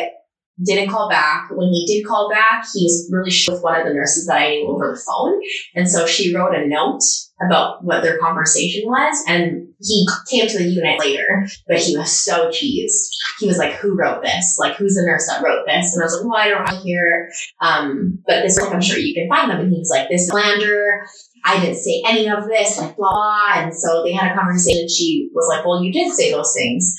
didn't 0.63 0.91
call 0.91 1.09
back. 1.09 1.51
When 1.51 1.69
he 1.69 1.85
did 1.87 2.07
call 2.07 2.31
back, 2.31 2.65
he 2.73 2.85
was 2.85 3.09
really 3.11 3.33
with 3.49 3.63
one 3.63 3.81
of 3.81 3.87
the 3.87 3.95
nurses 3.95 4.27
that 4.27 4.39
I 4.39 4.51
knew 4.51 4.69
over 4.69 4.93
the 4.95 5.03
phone. 5.05 5.41
And 5.75 5.89
so 5.91 6.07
she 6.07 6.35
wrote 6.35 6.55
a 6.55 6.67
note 6.67 7.01
about 7.45 7.85
what 7.85 8.03
their 8.03 8.19
conversation 8.19 8.83
was. 8.87 9.25
And 9.27 9.69
he 9.81 10.07
came 10.31 10.47
to 10.47 10.59
the 10.59 10.65
unit 10.65 11.01
later, 11.01 11.47
but 11.67 11.79
he 11.79 11.97
was 11.97 12.13
so 12.13 12.51
cheesed. 12.51 13.09
He 13.41 13.47
was 13.47 13.59
like, 13.59 13.73
who 13.73 13.97
wrote 13.97 14.23
this? 14.23 14.57
Like, 14.59 14.77
who's 14.77 14.95
the 14.95 15.03
nurse 15.05 15.27
that 15.27 15.43
wrote 15.43 15.65
this? 15.67 15.95
And 15.95 16.03
I 16.03 16.07
was 16.07 16.17
like, 16.17 16.25
well, 16.25 16.41
I 16.41 16.49
don't 16.49 16.71
know 16.71 16.83
here. 16.85 17.31
Um, 17.61 18.21
but 18.27 18.43
this, 18.43 18.61
like, 18.61 18.73
I'm 18.73 18.81
sure 18.81 18.99
you 18.99 19.15
can 19.15 19.29
find 19.29 19.51
them. 19.51 19.61
And 19.61 19.73
he 19.73 19.79
was 19.79 19.91
like, 19.91 20.09
this 20.09 20.23
is 20.23 20.29
slander. 20.29 21.05
I 21.45 21.61
didn't 21.61 21.77
say 21.77 22.03
any 22.07 22.29
of 22.29 22.47
this, 22.47 22.79
like, 22.79 22.97
blah, 22.97 23.13
blah. 23.13 23.53
And 23.57 23.75
so 23.75 24.03
they 24.05 24.13
had 24.13 24.31
a 24.31 24.35
conversation. 24.35 24.83
And 24.83 24.91
she 24.91 25.29
was 25.35 25.47
like, 25.49 25.67
well, 25.67 25.83
you 25.83 25.93
did 25.93 26.13
say 26.13 26.31
those 26.31 26.55
things. 26.57 26.97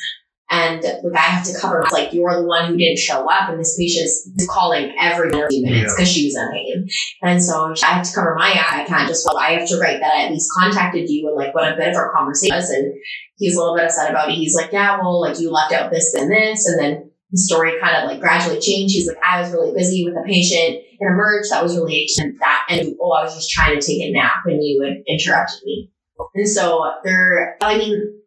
And 0.50 0.84
like 0.84 1.16
I 1.16 1.20
have 1.20 1.46
to 1.48 1.60
cover, 1.60 1.84
like 1.92 2.14
you're 2.14 2.36
the 2.36 2.48
one 2.48 2.68
who 2.68 2.78
didn't 2.78 3.00
show 3.00 3.28
up, 3.28 3.50
and 3.50 3.60
this 3.60 3.76
patient 3.80 4.06
is 4.06 4.48
calling 4.50 4.94
every 5.00 5.32
few 5.32 5.66
minutes 5.66 5.96
because 5.96 6.12
she 6.12 6.26
was 6.26 6.36
in 6.36 6.52
pain. 6.52 6.88
And 7.24 7.44
so 7.44 7.74
I 7.84 7.94
have 7.94 8.08
to 8.08 8.14
cover 8.14 8.36
my 8.38 8.52
eye. 8.52 8.84
I 8.84 8.86
can't 8.86 9.08
just, 9.08 9.26
well, 9.26 9.40
I 9.40 9.52
have 9.54 9.68
to 9.70 9.80
write 9.80 10.00
that 10.02 10.14
I 10.14 10.26
at 10.26 10.32
least 10.32 10.52
contacted 10.56 11.10
you 11.10 11.28
and 11.28 11.36
like 11.36 11.56
what 11.56 11.72
a 11.72 11.76
bit 11.76 11.90
of 11.90 11.96
our 11.96 12.14
conversation 12.14 12.56
was. 12.56 12.70
And 12.70 12.94
he's 13.38 13.56
a 13.56 13.60
little 13.60 13.76
bit 13.76 13.86
upset 13.86 14.12
about 14.12 14.30
it. 14.30 14.36
He's 14.36 14.56
like, 14.56 14.72
yeah, 14.72 14.98
well, 15.00 15.20
like 15.20 15.40
you 15.40 15.50
left 15.50 15.74
out 15.74 15.92
this 15.92 16.14
and 16.14 16.32
this. 16.32 16.68
And 16.68 16.80
then 16.80 17.12
his 17.32 17.48
story 17.48 17.74
kind 17.82 17.98
of 17.98 18.10
like 18.10 18.20
gradually 18.20 18.60
changed. 18.60 18.94
He's 18.94 19.08
like, 19.08 19.18
I 19.26 19.42
was 19.42 19.52
really 19.52 19.74
busy 19.74 20.06
with 20.06 20.14
a 20.16 20.24
patient 20.28 20.84
and 21.00 21.12
emerged. 21.12 21.50
That 21.50 21.64
was 21.64 21.76
really 21.76 22.08
and 22.20 22.40
that. 22.40 22.68
And 22.70 22.96
oh, 23.02 23.12
I 23.14 23.24
was 23.24 23.34
just 23.34 23.50
trying 23.50 23.80
to 23.80 23.86
take 23.86 24.02
a 24.02 24.12
nap 24.12 24.44
and 24.46 24.64
you 24.64 24.84
had 24.84 25.04
interrupted 25.08 25.64
me. 25.66 25.92
And 26.36 26.48
so 26.48 26.94
they're, 27.04 27.58
I 27.62 27.78
mean, 27.78 28.22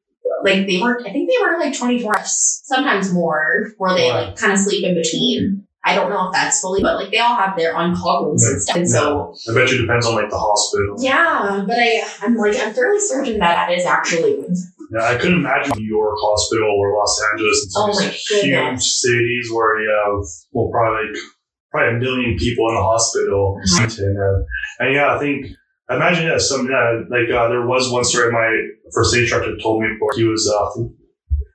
like 0.44 0.66
they 0.66 0.80
work, 0.80 1.00
I 1.06 1.10
think 1.10 1.28
they 1.30 1.36
work 1.42 1.58
like 1.58 1.76
24 1.76 2.18
hours, 2.18 2.60
sometimes 2.64 3.12
more, 3.12 3.70
where 3.78 3.94
they 3.94 4.08
Wow. 4.08 4.24
like 4.26 4.36
kind 4.36 4.52
of 4.52 4.58
sleep 4.58 4.84
in 4.84 4.94
between. 4.94 5.64
I 5.84 5.94
don't 5.94 6.10
know 6.10 6.26
if 6.26 6.32
that's 6.34 6.60
fully, 6.60 6.82
but 6.82 6.96
like 6.96 7.10
they 7.10 7.18
all 7.18 7.34
have 7.36 7.56
their 7.56 7.74
on 7.74 7.96
call 7.96 8.26
rooms 8.26 8.44
and 8.44 8.60
stuff. 8.62 8.76
And 8.76 8.88
so, 8.90 9.34
I 9.48 9.54
bet 9.54 9.70
you 9.70 9.78
it 9.78 9.82
depends 9.82 10.06
on 10.06 10.14
like 10.16 10.28
the 10.28 10.36
hospital. 10.38 10.96
yeah, 10.98 11.64
but 11.66 11.78
I, 11.78 12.02
I'm 12.22 12.36
like, 12.36 12.56
I'm 12.60 12.74
fairly 12.74 13.00
certain 13.00 13.38
that 13.38 13.68
that 13.68 13.72
is 13.78 13.86
actually, 13.86 14.44
Yeah, 14.92 15.04
I 15.04 15.16
couldn't 15.16 15.38
imagine 15.40 15.72
New 15.78 15.86
York 15.88 16.16
Hospital 16.18 16.68
or 16.78 16.94
Los 16.98 17.22
Angeles 17.32 17.62
and 17.62 17.72
some 17.72 17.90
Oh 17.90 18.10
huge 18.10 18.82
cities 18.82 19.50
where 19.52 19.80
you 19.80 19.88
have 20.04 20.24
well 20.52 20.68
probably 20.70 21.08
like 21.12 21.22
probably 21.70 21.96
a 21.96 21.98
million 22.00 22.36
people 22.38 22.68
in 22.68 22.74
the 22.74 22.82
hospital. 22.82 23.58
Mhm. 23.64 23.98
And, 23.98 24.18
uh, 24.18 24.44
and 24.80 24.94
yeah, 24.94 25.14
I 25.14 25.18
think 25.18 25.46
imagine 25.90 26.26
yeah, 26.26 26.38
some 26.38 26.66
yeah, 26.68 27.02
like 27.08 27.30
uh, 27.30 27.48
there 27.48 27.66
was 27.66 27.90
one 27.90 28.04
story 28.04 28.32
my 28.32 28.50
first 28.94 29.14
aid 29.14 29.22
instructor 29.22 29.56
told 29.58 29.82
me 29.82 29.88
before 29.94 30.12
he 30.14 30.24
was 30.24 30.48
uh, 30.48 30.82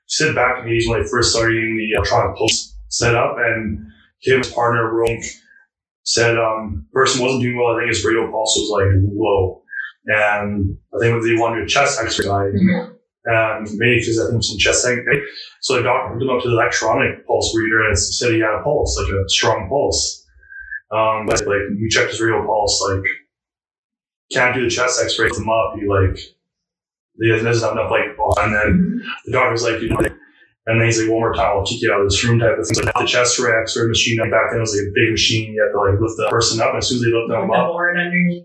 sit 0.08 0.36
back 0.36 0.60
in 0.60 0.70
the 0.70 0.90
when 0.90 1.02
I 1.02 1.06
first 1.10 1.32
started 1.32 1.54
getting 1.56 1.78
the 1.78 1.92
electronic 1.98 2.36
pulse 2.38 2.76
set 2.90 3.16
up, 3.16 3.36
and 3.38 3.88
him 4.22 4.40
his 4.40 4.52
partner 4.52 4.92
Ronk 4.92 5.24
said 6.04 6.38
um 6.38 6.86
person 6.94 7.22
wasn't 7.22 7.44
doing 7.44 7.58
well. 7.58 7.76
I 7.76 7.80
think 7.82 7.90
his 7.90 8.04
radial 8.06 8.32
pulse 8.32 8.56
was 8.58 8.70
like 8.72 8.92
low, 9.14 9.62
and 10.08 10.78
I 10.94 11.00
think 11.00 11.24
they 11.24 11.36
wanted 11.36 11.64
a 11.64 11.68
chest 11.68 12.02
X-ray. 12.02 12.26
Mhm. 12.26 12.90
And 13.26 13.70
maybe 13.78 14.00
because 14.00 14.20
I 14.20 14.30
think 14.30 14.44
some 14.44 14.58
chest 14.58 14.84
thing. 14.84 15.06
So 15.62 15.78
the 15.78 15.84
doctor 15.84 16.12
hooked 16.12 16.24
him 16.24 16.30
up 16.30 16.44
to 16.44 16.50
the 16.50 16.56
electronic 16.56 17.26
pulse 17.26 17.56
reader 17.56 17.88
and 17.88 17.98
said 17.98 18.34
he 18.34 18.42
had 18.42 18.60
a 18.60 18.64
pulse, 18.64 19.00
like 19.00 19.14
a 19.14 19.30
strong 19.30 19.70
pulse. 19.70 20.28
Um, 20.92 21.26
but 21.26 21.40
like 21.48 21.72
we 21.80 21.88
checked 21.90 22.12
his 22.12 22.20
real 22.20 22.44
pulse, 22.46 22.84
like 22.90 23.04
can't 24.34 24.56
do 24.56 24.64
the 24.64 24.70
chest 24.70 25.02
X-ray 25.02 25.30
him 25.30 25.50
up. 25.50 25.76
He 25.78 25.88
like 25.88 26.18
doesn't 27.20 27.46
have 27.46 27.78
enough 27.78 27.92
like, 27.92 28.18
pulse. 28.18 28.38
and 28.40 28.56
then 28.56 29.04
the 29.26 29.32
doctor's 29.32 29.64
like, 29.64 29.82
you 29.82 29.90
know, 29.90 30.00
and 30.66 30.80
then 30.80 30.88
he's 30.88 31.00
like, 31.00 31.12
one 31.12 31.20
more 31.20 31.34
time, 31.34 31.58
I'll 31.58 31.66
kick 31.66 31.82
you 31.82 31.92
out 31.92 32.00
of 32.00 32.10
this 32.10 32.24
room 32.24 32.40
type 32.40 32.58
of 32.58 32.66
thing. 32.66 32.86
Like 32.86 32.96
the 32.96 33.06
chest 33.06 33.38
ray 33.38 33.52
X-ray 33.52 33.88
machine 33.88 34.18
back 34.32 34.52
then 34.52 34.62
was 34.62 34.72
like 34.72 34.88
a 34.88 34.96
big 34.96 35.12
machine. 35.12 35.52
You 35.54 35.60
had 35.60 35.76
to 35.76 35.80
like 35.80 36.00
lift 36.00 36.16
the 36.16 36.28
person 36.30 36.62
up. 36.62 36.70
And 36.70 36.78
as 36.78 36.88
soon 36.88 36.98
as 36.98 37.04
they 37.04 37.12
lift 37.12 37.28
them 37.28 37.52
the 37.52 37.54
up, 37.54 37.76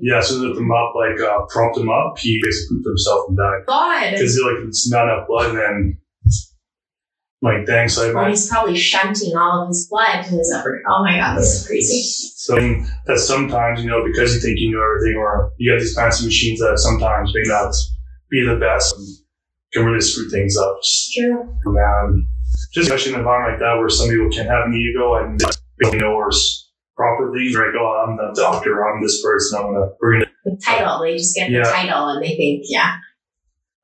yeah, 0.03 0.19
as 0.19 0.27
soon 0.27 0.39
as 0.39 0.43
they 0.43 0.49
lift 0.49 0.59
them 0.59 0.73
up, 0.73 0.99
like 0.99 1.15
uh, 1.23 1.47
propped 1.47 1.79
him 1.79 1.91
up, 1.91 2.19
he 2.19 2.43
basically 2.43 2.79
pooped 2.83 2.91
himself 2.91 3.29
and 3.29 3.39
died 3.39 3.63
God. 3.67 4.11
because 4.11 4.35
like 4.43 4.67
it's 4.67 4.91
not 4.91 5.07
enough 5.07 5.29
blood. 5.29 5.51
And 5.51 5.59
then 5.59 5.99
like, 7.41 7.67
so 7.89 8.11
I 8.11 8.15
Well, 8.15 8.29
he's 8.29 8.49
probably 8.49 8.77
shunting 8.77 9.37
all 9.37 9.63
of 9.63 9.69
his 9.69 9.87
blood 9.89 10.25
to 10.25 10.31
his 10.31 10.53
upper. 10.53 10.83
Oh 10.89 11.05
my 11.05 11.17
god, 11.19 11.39
this 11.39 11.61
is 11.61 11.67
crazy. 11.67 12.03
So 12.35 12.57
that 13.07 13.19
sometimes, 13.19 13.83
you 13.83 13.89
know, 13.89 14.05
because 14.05 14.35
you 14.35 14.41
think 14.41 14.59
you 14.59 14.73
know 14.73 14.83
everything, 14.83 15.17
or 15.19 15.53
you 15.59 15.71
have 15.71 15.81
these 15.81 15.95
fancy 15.95 16.25
machines 16.27 16.59
that 16.61 16.79
sometimes 16.79 17.33
may 17.35 17.43
not 17.45 17.73
be 18.31 18.45
the 18.45 18.57
best 18.57 18.97
and 18.97 19.07
can 19.73 19.85
really 19.85 20.01
screw 20.01 20.29
things 20.31 20.57
up. 20.57 20.81
True. 21.15 21.55
Man, 21.67 22.27
just 22.73 22.89
especially 22.89 23.11
in 23.13 23.15
an 23.17 23.21
environment 23.21 23.61
like 23.61 23.61
that 23.61 23.79
where 23.79 23.89
some 23.89 24.09
people 24.09 24.31
can 24.31 24.47
have 24.47 24.67
an 24.67 24.75
ego 24.75 25.15
and 25.15 25.41
they 25.81 25.97
know 25.99 26.15
or 26.15 26.31
properly. 26.97 27.53
They're 27.53 27.67
like, 27.67 27.75
oh, 27.81 28.05
I'm 28.09 28.17
the 28.17 28.33
doctor, 28.41 28.85
I'm 28.85 29.03
this 29.03 29.23
person, 29.23 29.59
I'm 29.59 29.73
gonna, 29.75 29.87
we're 30.01 30.13
gonna. 30.15 30.27
The 30.45 30.61
title, 30.65 31.01
they 31.03 31.17
just 31.17 31.37
get 31.37 31.51
Yeah. 31.51 31.63
the 31.65 31.71
title 31.71 32.09
and 32.09 32.23
they 32.23 32.37
think, 32.37 32.65
yeah, 32.67 32.97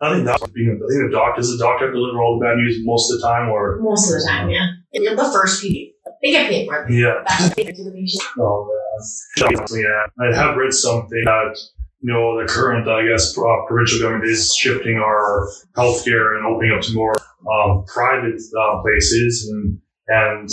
I 0.04 0.14
think 0.14 0.26
that's 0.26 0.46
being. 0.48 0.70
I 0.76 0.86
think 0.92 1.10
the 1.10 1.16
doctor 1.16 1.40
does 1.40 1.56
the 1.56 1.64
doctor 1.64 1.90
deliver 1.90 2.20
all 2.22 2.38
the 2.38 2.44
bad 2.44 2.56
news 2.56 2.84
most 2.84 3.10
of 3.10 3.20
the 3.20 3.26
time, 3.26 3.48
or 3.48 3.78
most 3.80 4.12
of 4.12 4.20
the 4.20 4.26
time, 4.28 4.50
yeah. 4.50 4.68
The 4.92 5.30
first 5.32 5.60
few, 5.60 5.92
they 6.22 6.30
get 6.30 6.48
paid 6.48 6.68
for 6.68 6.84
it. 6.84 6.92
yeah. 6.92 7.22
That's 7.26 7.48
what 7.48 7.56
they 7.56 7.64
do 7.64 7.72
to 7.72 7.84
the 7.84 7.90
patient. 7.90 8.22
Oh, 8.38 8.68
man. 8.70 9.66
Yeah. 9.72 10.06
I 10.20 10.36
have 10.36 10.56
read 10.56 10.72
something 10.72 11.22
that, 11.24 11.58
you 12.00 12.12
know, 12.12 12.40
the 12.40 12.46
current, 12.46 12.88
I 12.88 13.08
guess, 13.08 13.36
uh, 13.36 13.42
provincial 13.66 14.00
government 14.00 14.30
is 14.30 14.54
shifting 14.54 14.98
our 14.98 15.48
healthcare 15.76 16.36
and 16.36 16.46
opening 16.46 16.72
up 16.72 16.82
to 16.82 16.94
more 16.94 17.14
um, 17.50 17.84
private 17.86 18.40
uh, 18.56 18.82
places. 18.82 19.48
And, 19.50 19.80
and, 20.08 20.48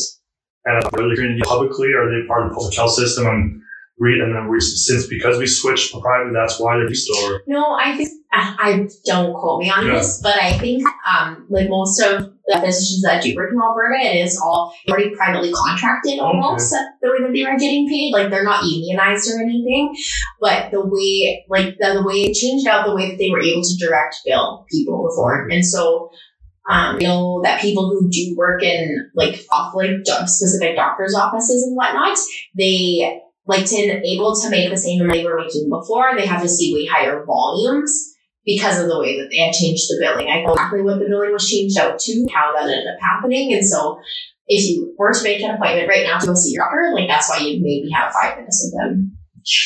and 0.65 0.83
are 0.85 1.09
they 1.09 1.15
going 1.15 1.37
to 1.37 1.45
publicly? 1.45 1.89
Are 1.93 2.09
they 2.09 2.27
part 2.27 2.45
of 2.45 2.49
the 2.49 2.55
public 2.55 2.75
health 2.75 2.93
system? 2.93 3.27
And 3.27 3.61
and 4.01 4.35
then 4.35 4.49
we, 4.49 4.59
since 4.59 5.07
because 5.07 5.37
we 5.37 5.47
switched 5.47 5.93
to 5.93 6.01
private, 6.01 6.33
that's 6.33 6.59
why 6.59 6.77
they're 6.77 6.93
store. 6.93 7.41
No, 7.47 7.77
I 7.79 7.95
think 7.95 8.09
I, 8.33 8.87
don't 9.05 9.33
quote 9.33 9.61
me 9.61 9.69
on 9.69 9.85
Yeah. 9.85 9.95
this, 9.95 10.21
but 10.23 10.35
I 10.41 10.57
think 10.57 10.83
um 11.07 11.45
like 11.49 11.69
most 11.69 12.01
of 12.01 12.31
the 12.47 12.59
physicians 12.59 13.01
that 13.03 13.21
do 13.21 13.35
work 13.35 13.51
in 13.51 13.59
Alberta, 13.61 13.99
it 13.99 14.25
is 14.25 14.39
all 14.39 14.73
already 14.89 15.13
privately 15.15 15.51
contracted 15.51 16.19
almost 16.19 16.73
at 16.73 16.81
the 17.01 17.11
way 17.11 17.17
that 17.21 17.33
they 17.33 17.43
were 17.43 17.59
getting 17.59 17.87
paid. 17.89 18.13
Like 18.13 18.29
they're 18.29 18.43
not 18.43 18.63
unionized 18.63 19.29
or 19.29 19.41
anything, 19.41 19.95
but 20.39 20.71
the 20.71 20.81
way 20.81 21.45
like 21.49 21.77
the, 21.79 21.93
the 21.95 22.03
way 22.03 22.23
it 22.23 22.33
changed 22.33 22.67
out 22.67 22.85
the 22.85 22.95
way 22.95 23.11
that 23.11 23.17
they 23.17 23.29
were 23.29 23.41
able 23.41 23.63
to 23.63 23.77
direct 23.77 24.15
bill 24.25 24.65
people 24.69 25.07
before, 25.07 25.47
and 25.49 25.65
so. 25.65 26.09
Um, 26.69 27.01
you 27.01 27.07
know 27.07 27.41
that 27.43 27.59
people 27.59 27.89
who 27.89 28.07
do 28.11 28.35
work 28.37 28.61
in 28.61 29.09
like 29.15 29.43
off 29.51 29.73
like 29.73 29.89
specific 30.27 30.75
doctors' 30.75 31.15
offices 31.15 31.63
and 31.63 31.75
whatnot, 31.75 32.15
they 32.55 33.19
like 33.45 33.65
to 33.65 34.01
able 34.06 34.36
to 34.39 34.49
make 34.49 34.69
the 34.69 34.77
same 34.77 35.01
amount 35.01 35.13
they 35.13 35.25
were 35.25 35.38
making 35.38 35.69
before, 35.69 36.15
they 36.15 36.25
have 36.25 36.41
to 36.41 36.49
see 36.49 36.73
way 36.73 36.86
higher 36.86 37.25
volumes 37.25 38.13
because 38.45 38.80
of 38.80 38.88
the 38.88 38.99
way 38.99 39.19
that 39.19 39.30
they 39.30 39.38
had 39.38 39.54
changed 39.54 39.84
the 39.89 39.97
billing. 39.99 40.30
I 40.30 40.41
know 40.41 40.54
exactly 40.54 40.82
what 40.82 40.99
the 40.99 41.06
billing 41.06 41.32
was 41.32 41.49
changed 41.49 41.77
out 41.77 41.99
to, 41.99 42.27
how 42.34 42.54
that 42.54 42.63
ended 42.63 42.88
up 42.88 43.01
happening. 43.01 43.54
And 43.54 43.65
so 43.65 43.99
if 44.47 44.69
you 44.69 44.95
were 44.97 45.13
to 45.13 45.23
make 45.23 45.41
an 45.41 45.56
appointment 45.56 45.89
right 45.89 46.06
now 46.06 46.19
to 46.19 46.27
go 46.27 46.34
see 46.34 46.51
your 46.51 46.65
doctor, 46.65 46.93
like 46.93 47.08
that's 47.08 47.30
why 47.30 47.38
you 47.38 47.62
maybe 47.62 47.89
have 47.93 48.13
five 48.13 48.38
minutes 48.38 48.62
with 48.65 48.82
them. 48.82 49.17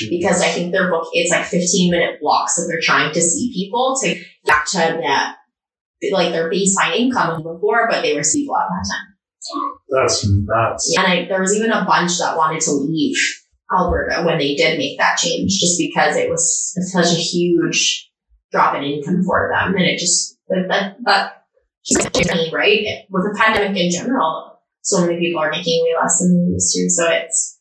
Because 0.10 0.42
I 0.42 0.48
think 0.48 0.72
their 0.72 0.90
book 0.90 1.10
it's 1.12 1.32
like 1.32 1.46
15 1.46 1.92
minute 1.92 2.20
blocks 2.22 2.56
that 2.56 2.68
they're 2.70 2.82
trying 2.82 3.14
to 3.14 3.22
see 3.22 3.52
people 3.54 3.98
to 4.02 4.16
get 4.46 4.66
to 4.68 4.78
that 4.78 5.36
like 6.12 6.32
their 6.32 6.50
baseline 6.50 6.96
income 6.96 7.44
before, 7.44 7.88
but 7.90 8.02
they 8.02 8.16
receive 8.16 8.48
a 8.48 8.52
lot 8.52 8.66
of 8.66 8.70
that 8.72 8.90
time. 8.94 9.16
That's 9.90 10.28
nuts. 10.28 10.98
And 10.98 11.08
I, 11.08 11.26
there 11.26 11.42
was 11.42 11.56
even 11.56 11.72
a 11.72 11.86
bunch 11.86 12.18
that 12.20 12.38
wanted 12.38 12.62
to 12.62 12.72
leave 12.72 13.18
Alberta 13.72 14.24
when 14.24 14.38
they 14.38 14.56
did 14.56 14.78
make 14.78 14.98
that 15.00 15.18
change, 15.18 15.60
just 15.60 15.80
because 15.80 16.16
it 16.16 16.30
was 16.30 16.76
such 16.92 17.18
a 17.18 17.20
huge 17.20 18.12
drop 18.52 18.76
in 18.76 18.84
income 18.84 19.24
for 19.24 19.52
them, 19.54 19.74
and 19.76 19.86
it 19.86 20.00
just 20.00 20.38
that 20.50 20.96
that, 21.06 21.44
right 22.54 23.06
with 23.10 23.24
the 23.24 23.38
pandemic 23.38 23.78
in 23.78 23.92
general. 23.92 24.60
So 24.82 25.02
many 25.02 25.20
people 25.20 25.42
are 25.42 25.50
making 25.50 25.84
way 25.84 25.96
less 26.00 26.20
than 26.20 26.38
they 26.38 26.54
used 26.54 26.74
to, 26.74 26.90
so 26.90 27.10
it's 27.10 27.60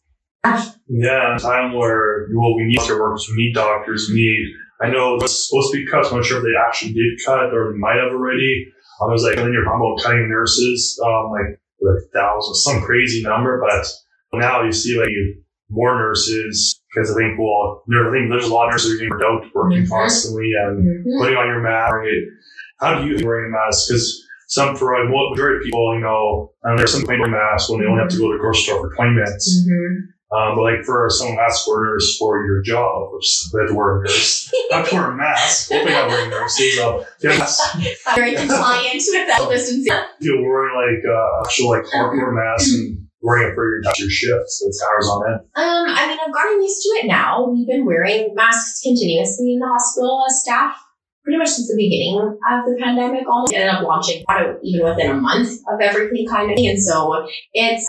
Yeah, 0.89 1.37
a 1.37 1.39
time 1.39 1.73
where 1.73 2.29
well, 2.35 2.55
we 2.55 2.65
need 2.65 2.79
healthcare 2.79 3.01
workers, 3.01 3.27
we 3.31 3.47
need 3.47 3.55
doctors, 3.55 4.11
we 4.11 4.17
need. 4.17 4.55
I 4.83 4.91
know 4.91 5.17
it's 5.17 5.49
supposed 5.49 5.73
to 5.73 5.79
be 5.79 5.91
cut. 5.91 6.05
So 6.05 6.11
I'm 6.11 6.17
not 6.17 6.27
sure 6.27 6.39
if 6.39 6.45
they 6.45 6.61
actually 6.69 6.93
did 6.93 7.25
cut 7.25 7.55
or 7.55 7.75
might 7.79 7.97
have 7.97 8.13
already. 8.13 8.67
It 8.69 9.11
was 9.11 9.23
like 9.25 9.37
then 9.37 9.53
you're 9.53 9.65
talking 9.65 9.81
about 9.81 10.05
cutting 10.05 10.29
nurses, 10.29 11.01
um, 11.03 11.31
like 11.31 11.59
like 11.81 12.03
thousands, 12.13 12.63
some 12.63 12.83
crazy 12.83 13.23
number. 13.23 13.63
But 13.67 13.87
now 14.35 14.63
you 14.63 14.73
see 14.73 14.99
like 14.99 15.09
more 15.75 15.99
nurses 15.99 16.81
because 16.95 17.11
I 17.11 17.15
think 17.21 17.39
well, 17.39 17.83
there, 17.89 18.09
I 18.09 18.13
think 18.13 18.31
there's 18.31 18.47
a 18.47 18.55
lot 18.55 18.67
of 18.69 18.73
nurses 18.73 18.99
who 19.01 19.07
are 19.15 19.19
getting 19.19 19.27
out 19.27 19.45
working 19.55 19.83
Mhm. 19.85 19.89
constantly 19.91 20.51
and 20.63 21.05
Mhm. 21.05 21.19
putting 21.21 21.37
on 21.37 21.47
your 21.47 21.61
mask. 21.61 21.93
Right? 21.95 22.23
How 22.81 23.01
do 23.03 23.09
you 23.09 23.19
wearing 23.27 23.51
a 23.51 23.53
mask? 23.53 23.89
Because 23.89 24.23
some 24.49 24.77
for 24.77 24.95
a 24.95 25.05
majority 25.09 25.59
of 25.59 25.63
people, 25.65 25.95
you 25.95 26.01
know, 26.01 26.53
and 26.63 26.79
there's 26.79 26.93
some 26.93 27.03
people 27.07 27.27
masks 27.29 27.69
when 27.71 27.81
they 27.81 27.87
only 27.87 28.01
have 28.01 28.11
to 28.11 28.19
go 28.19 28.31
to 28.31 28.37
the 28.39 28.41
grocery 28.41 28.63
store 28.63 28.89
for 28.89 28.95
20 28.95 29.13
minutes. 29.15 29.67
Mhm. 29.69 30.09
Um, 30.35 30.57
but 30.57 30.63
like 30.63 30.85
for 30.85 31.07
some 31.11 31.35
mask 31.37 31.67
wearers 31.69 32.17
for 32.19 32.45
your 32.45 32.61
job, 32.63 33.13
which 33.13 33.27
they 33.53 33.61
have 33.61 33.69
to 33.69 33.75
wear 33.75 33.99
a 33.99 34.01
nurse, 34.03 34.53
not 34.71 34.87
to 34.87 34.95
wear 34.97 35.11
a 35.11 35.17
mask. 35.17 35.71
Hopefully 35.71 35.93
not 35.95 36.09
wearing 36.09 36.31
nurses. 36.31 36.79
Um, 36.81 37.01
yes, 37.23 37.61
very 38.17 38.35
compliant 38.35 38.95
with 38.95 39.29
that 39.29 39.47
distancing. 39.49 39.93
you're 40.21 40.43
wearing 40.43 40.75
like 40.75 41.05
uh, 41.09 41.41
actual 41.45 41.71
like 41.71 41.85
hardcore 41.85 42.35
mask 42.35 42.75
and 42.75 43.04
wearing 43.25 43.51
it 43.51 43.55
for 43.55 43.65
your, 43.65 43.81
your 43.99 44.11
shift, 44.11 44.45
so 44.49 44.69
it's 44.69 44.85
hours 44.85 45.09
on 45.09 45.33
end. 45.33 45.41
Um, 45.57 45.87
I 45.89 46.07
mean, 46.07 46.19
I've 46.21 46.33
gotten 46.33 46.63
used 46.63 46.83
to 46.83 46.89
it 47.01 47.07
now. 47.07 47.49
We've 47.49 47.67
been 47.67 47.87
wearing 47.87 48.35
masks 48.35 48.83
continuously 48.83 49.55
in 49.55 49.61
the 49.61 49.67
hospital 49.67 50.23
as 50.29 50.43
staff 50.43 50.77
pretty 51.25 51.39
much 51.39 51.49
since 51.49 51.69
the 51.69 51.77
beginning 51.77 52.21
of 52.21 52.65
the 52.67 52.77
pandemic. 52.79 53.27
Almost 53.27 53.55
ended 53.55 53.71
up 53.75 53.83
launching 53.83 54.23
even 54.63 54.85
within 54.87 55.11
a 55.11 55.15
month 55.15 55.49
of 55.73 55.81
everything 55.81 56.29
kind 56.29 56.51
of 56.51 56.57
thing. 56.57 56.69
And 56.69 56.83
so 56.83 57.27
it's 57.55 57.89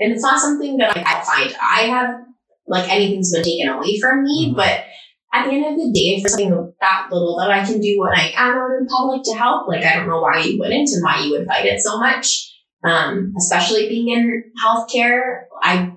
and 0.00 0.12
it's 0.12 0.22
not 0.22 0.40
something 0.40 0.78
that 0.78 0.96
I, 0.96 1.00
I 1.00 1.24
find 1.24 1.54
I 1.60 1.80
have 1.82 2.20
like 2.66 2.90
anything's 2.90 3.32
been 3.32 3.44
taken 3.44 3.68
away 3.68 4.00
from 4.00 4.22
me, 4.24 4.50
Mhm. 4.50 4.56
but 4.56 4.84
at 5.32 5.44
the 5.46 5.52
end 5.52 5.66
of 5.66 5.76
the 5.76 5.92
day, 5.92 6.20
for 6.22 6.28
something 6.28 6.72
that 6.80 7.06
little 7.12 7.36
that 7.38 7.50
I 7.50 7.64
can 7.64 7.80
do 7.80 8.00
when 8.00 8.18
I 8.18 8.32
am 8.34 8.56
out 8.56 8.80
in 8.80 8.86
public 8.86 9.22
to 9.24 9.34
help, 9.34 9.68
like 9.68 9.84
I 9.84 9.96
don't 9.96 10.08
know 10.08 10.20
why 10.22 10.38
you 10.40 10.58
wouldn't 10.58 10.88
and 10.88 11.04
why 11.04 11.20
you 11.20 11.32
would 11.32 11.46
fight 11.46 11.66
it 11.66 11.80
so 11.80 11.98
much. 11.98 12.49
Um, 12.82 13.34
especially 13.38 13.88
being 13.88 14.08
in 14.08 14.44
healthcare, 14.64 15.42
I 15.62 15.92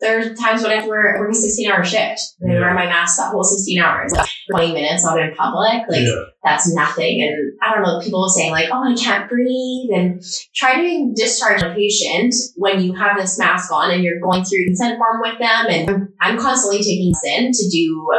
there's 0.00 0.36
times 0.38 0.62
when 0.62 0.72
I 0.72 0.74
have 0.74 0.84
to 0.84 0.90
wear 0.90 1.16
work 1.20 1.30
a 1.30 1.34
16 1.34 1.70
hour 1.70 1.84
shift 1.84 2.20
and 2.40 2.50
I 2.50 2.54
Yeah. 2.56 2.60
wear 2.60 2.74
my 2.74 2.86
mask 2.86 3.18
that 3.18 3.30
whole 3.30 3.44
16 3.44 3.80
hours, 3.80 4.12
like 4.12 4.28
20 4.50 4.72
minutes 4.72 5.06
out 5.06 5.20
in 5.20 5.32
public. 5.36 5.82
Like 5.88 6.02
yeah, 6.02 6.24
that's 6.42 6.74
nothing. 6.74 7.22
And 7.22 7.52
I 7.62 7.72
don't 7.72 7.84
know, 7.84 8.00
people 8.00 8.28
saying 8.28 8.50
like, 8.50 8.68
oh, 8.72 8.82
I 8.82 8.96
can't 8.96 9.28
breathe. 9.28 9.90
And 9.94 10.20
try 10.56 10.74
to 10.80 11.12
discharge 11.14 11.62
a 11.62 11.72
patient 11.72 12.34
when 12.56 12.82
you 12.82 12.94
have 12.94 13.16
this 13.16 13.38
mask 13.38 13.70
on 13.72 13.92
and 13.92 14.02
you're 14.02 14.18
going 14.20 14.42
through 14.44 14.58
your 14.58 14.68
consent 14.70 14.98
form 14.98 15.20
with 15.20 15.38
them. 15.38 15.66
And 15.68 16.08
I'm, 16.20 16.36
constantly 16.36 16.82
taking 16.82 17.12
this 17.12 17.22
in 17.24 17.52
to 17.52 17.70
do, 17.70 18.10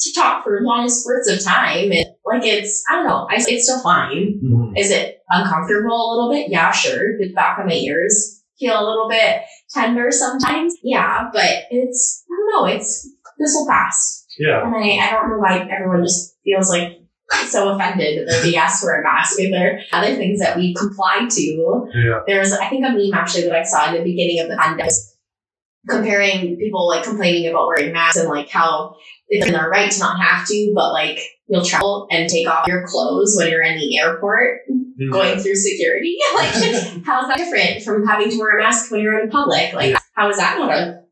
to 0.00 0.12
talk 0.14 0.44
for 0.44 0.60
long 0.62 0.88
spurts 0.88 1.28
of 1.28 1.42
time. 1.44 1.90
And 1.90 2.06
like 2.24 2.44
it's, 2.44 2.84
I 2.88 2.94
don't 2.94 3.06
know, 3.08 3.26
I, 3.28 3.34
it's 3.38 3.64
still 3.64 3.82
fine. 3.82 4.40
Mhm. 4.44 4.78
Is 4.78 4.92
it 4.92 5.17
uncomfortable 5.30 5.94
a 5.94 6.08
little 6.14 6.30
bit? 6.32 6.50
Yeah, 6.50 6.70
sure. 6.70 7.18
The 7.18 7.32
back 7.34 7.58
of 7.58 7.66
my 7.66 7.72
ears 7.74 8.42
feel 8.58 8.74
a 8.74 8.86
little 8.86 9.08
bit 9.08 9.42
tender 9.72 10.10
sometimes. 10.10 10.74
Yeah, 10.82 11.28
but 11.32 11.64
it's, 11.70 12.24
I 12.30 12.34
don't 12.36 12.52
know, 12.52 12.74
it's, 12.74 13.08
this 13.38 13.52
will 13.54 13.68
pass. 13.68 14.26
yeah. 14.38 14.64
And 14.66 14.74
I, 14.74 15.06
I 15.06 15.10
don't 15.12 15.30
know 15.30 15.38
why 15.38 15.58
everyone 15.70 16.02
just 16.02 16.36
feels 16.44 16.68
like 16.70 17.00
so 17.46 17.68
offended 17.74 18.26
that 18.26 18.42
they 18.42 18.56
asked 18.56 18.82
for 18.82 18.98
a 18.98 19.02
mask. 19.04 19.38
And 19.38 19.52
there 19.52 19.80
are 19.92 20.00
other 20.00 20.16
things 20.16 20.40
that 20.40 20.56
we 20.56 20.74
comply 20.74 21.26
to. 21.30 21.86
yeah. 21.94 22.20
There's, 22.26 22.52
I 22.52 22.68
think, 22.68 22.84
a 22.84 22.90
meme 22.90 23.12
actually 23.14 23.44
that 23.44 23.54
I 23.54 23.62
saw 23.62 23.88
in 23.88 23.94
the 23.94 24.02
beginning 24.02 24.40
of 24.40 24.48
the 24.48 24.56
pandemic. 24.56 24.92
comparing 25.88 26.56
people 26.56 26.88
like 26.88 27.04
complaining 27.04 27.48
about 27.48 27.66
wearing 27.66 27.92
masks 27.92 28.18
and 28.18 28.28
like 28.28 28.48
how 28.50 28.96
it's 29.28 29.46
in 29.46 29.52
their 29.52 29.68
right 29.68 29.90
to 29.90 30.00
not 30.00 30.20
have 30.20 30.46
to, 30.46 30.72
but 30.74 30.92
like 30.92 31.18
you'll 31.46 31.64
travel 31.64 32.06
and 32.10 32.28
take 32.28 32.46
off 32.48 32.66
your 32.66 32.86
clothes 32.86 33.34
when 33.38 33.48
you're 33.50 33.62
in 33.62 33.78
the 33.78 33.98
airport 33.98 34.60
Mm-hmm. 34.98 35.12
going 35.12 35.38
through 35.38 35.54
security. 35.54 36.16
like, 36.34 36.50
how's 37.06 37.28
that 37.28 37.36
different 37.36 37.82
from 37.84 38.04
having 38.06 38.30
to 38.30 38.38
wear 38.38 38.58
a 38.58 38.62
mask 38.62 38.90
when 38.90 39.00
you're 39.00 39.20
in 39.20 39.30
public? 39.30 39.72
Like, 39.72 39.90
Yeah. 39.90 39.98
how 40.14 40.28
is 40.28 40.38
that 40.38 40.58
not 40.58 40.70
a 40.72 41.02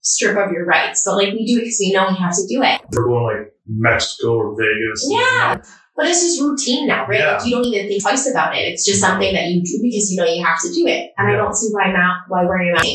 strip 0.00 0.36
of 0.36 0.50
your 0.50 0.64
rights? 0.66 1.04
But 1.06 1.16
like, 1.16 1.32
we 1.32 1.46
do 1.46 1.58
it 1.58 1.60
because 1.64 1.78
we 1.80 1.92
know 1.92 2.08
we 2.08 2.16
have 2.16 2.34
to 2.34 2.46
do 2.48 2.62
it. 2.62 2.80
We're 2.92 3.04
going 3.04 3.36
like 3.38 3.54
Mexico 3.68 4.34
or 4.34 4.56
Vegas. 4.56 5.06
Yeah. 5.08 5.60
But 5.96 6.06
it's 6.06 6.20
just 6.22 6.40
routine 6.40 6.86
now, 6.88 7.06
right? 7.06 7.18
Yeah. 7.20 7.32
Like 7.36 7.46
you 7.46 7.50
don't 7.52 7.64
even 7.66 7.88
think 7.88 8.02
twice 8.02 8.30
about 8.30 8.56
it. 8.56 8.60
It's 8.60 8.86
just 8.86 9.00
something 9.00 9.34
that 9.34 9.46
you 9.46 9.62
do 9.62 9.78
because 9.82 10.10
you 10.10 10.16
know 10.16 10.26
you 10.26 10.44
have 10.44 10.60
to 10.62 10.72
do 10.72 10.86
it. 10.86 11.12
And 11.18 11.28
I 11.28 11.36
don't 11.36 11.54
see 11.54 11.68
why 11.72 11.92
ma- 11.92 12.22
why 12.28 12.44
wearing 12.44 12.70
a 12.70 12.72
mask. 12.74 12.86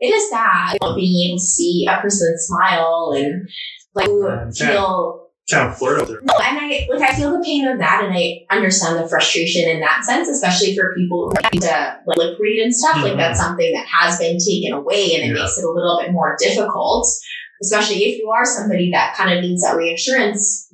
It 0.00 0.06
is 0.14 0.30
sad 0.30 0.78
know, 0.80 0.94
being 0.94 1.28
able 1.28 1.38
to 1.38 1.44
see 1.44 1.86
a 1.90 2.00
person 2.00 2.34
smile 2.38 3.12
and 3.16 3.48
like 3.94 4.54
feel 4.56 5.27
Kind 5.50 5.70
of 5.72 5.78
there. 5.80 6.20
no, 6.22 6.34
and 6.44 6.58
I 6.58 6.86
like 6.90 7.00
I 7.10 7.14
feel 7.14 7.32
the 7.32 7.42
pain 7.42 7.66
of 7.66 7.78
that, 7.78 8.04
and 8.04 8.12
I 8.14 8.44
understand 8.50 8.98
the 9.02 9.08
frustration 9.08 9.66
in 9.68 9.80
that 9.80 10.04
sense, 10.04 10.28
especially 10.28 10.76
for 10.76 10.94
people 10.94 11.30
who 11.30 11.34
need 11.52 11.62
to 11.62 11.96
like 12.06 12.18
lip 12.18 12.38
read 12.38 12.62
and 12.62 12.74
stuff. 12.74 12.96
Like 13.02 13.14
Mhm. 13.14 13.16
that's 13.16 13.40
something 13.40 13.72
that 13.72 13.86
has 13.86 14.18
been 14.18 14.36
taken 14.38 14.72
away, 14.74 15.14
and 15.14 15.22
it 15.24 15.34
Yeah. 15.34 15.42
makes 15.42 15.56
it 15.56 15.64
a 15.64 15.70
little 15.70 15.98
bit 16.02 16.12
more 16.12 16.36
difficult, 16.38 17.08
especially 17.62 18.04
if 18.04 18.18
you 18.18 18.28
are 18.30 18.44
somebody 18.44 18.90
that 18.92 19.14
kind 19.16 19.32
of 19.32 19.42
needs 19.42 19.62
that 19.62 19.76
reassurance 19.76 20.68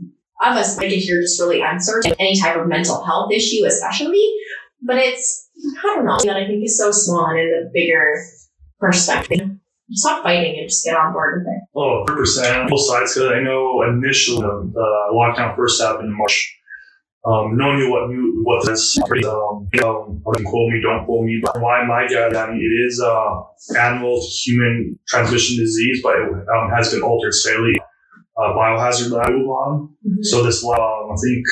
of 0.45 0.57
us. 0.57 0.77
Like 0.77 0.91
if 0.91 1.07
you're 1.07 1.23
just 1.23 1.41
really 1.41 1.63
uncertain, 1.63 2.13
any 2.19 2.37
type 2.41 2.57
of 2.57 2.67
mental 2.67 3.01
health 3.05 3.31
issue, 3.33 3.65
especially. 3.67 4.29
But 4.83 4.97
it's 4.97 5.49
I 5.79 5.83
don't 5.95 6.05
know 6.05 6.19
that 6.25 6.37
I 6.37 6.47
think 6.47 6.65
is 6.65 6.77
so 6.77 6.91
small 6.91 7.27
and 7.27 7.39
in 7.39 7.49
the 7.49 7.71
bigger 7.73 8.23
perspective. 8.81 9.51
Stop 9.93 10.23
fighting 10.23 10.59
and 10.59 10.69
just 10.69 10.85
get 10.85 10.97
on 10.97 11.13
board 11.13 11.45
with 11.45 11.55
it. 11.55 11.63
Oh, 11.77 12.05
100% 12.09 12.69
both 12.69 12.81
sides. 12.81 13.15
Because 13.15 13.31
I 13.31 13.41
know 13.41 13.83
initially 13.83 14.41
the 14.41 14.81
uh, 14.81 15.13
lockdown 15.13 15.55
first 15.57 15.81
happened 15.81 16.09
in 16.09 16.17
March. 16.17 16.61
Um, 17.27 17.57
no 17.57 17.69
one 17.69 17.79
knew 17.79 17.91
what 17.91 18.11
knew 18.11 18.43
what 18.45 18.67
this. 18.67 18.99
Um, 18.99 19.69
you 19.73 19.81
know, 19.81 20.21
don't 20.25 20.45
quote 20.45 20.73
me, 20.73 20.81
don't 20.83 21.07
quote 21.07 21.25
me. 21.25 21.41
But 21.43 21.61
why 21.61 21.85
my 21.87 22.07
guy, 22.07 22.29
I 22.29 22.51
mean, 22.51 22.61
it 22.61 22.87
is 22.87 23.01
uh, 23.01 23.41
animal 23.79 24.21
to 24.21 24.27
human 24.27 24.99
transmission 25.09 25.57
disease, 25.57 26.01
but 26.03 26.17
it 26.17 26.29
um, 26.33 26.71
has 26.75 26.93
been 26.93 27.03
altered 27.03 27.33
slightly. 27.33 27.75
Uh, 28.37 28.53
biohazard 28.53 29.13
lab 29.13 29.29
Wuhan. 29.29 29.89
So 30.23 30.43
this 30.43 30.65
lab, 30.65 30.81
um, 30.81 31.13
I 31.13 31.17
think, 31.23 31.47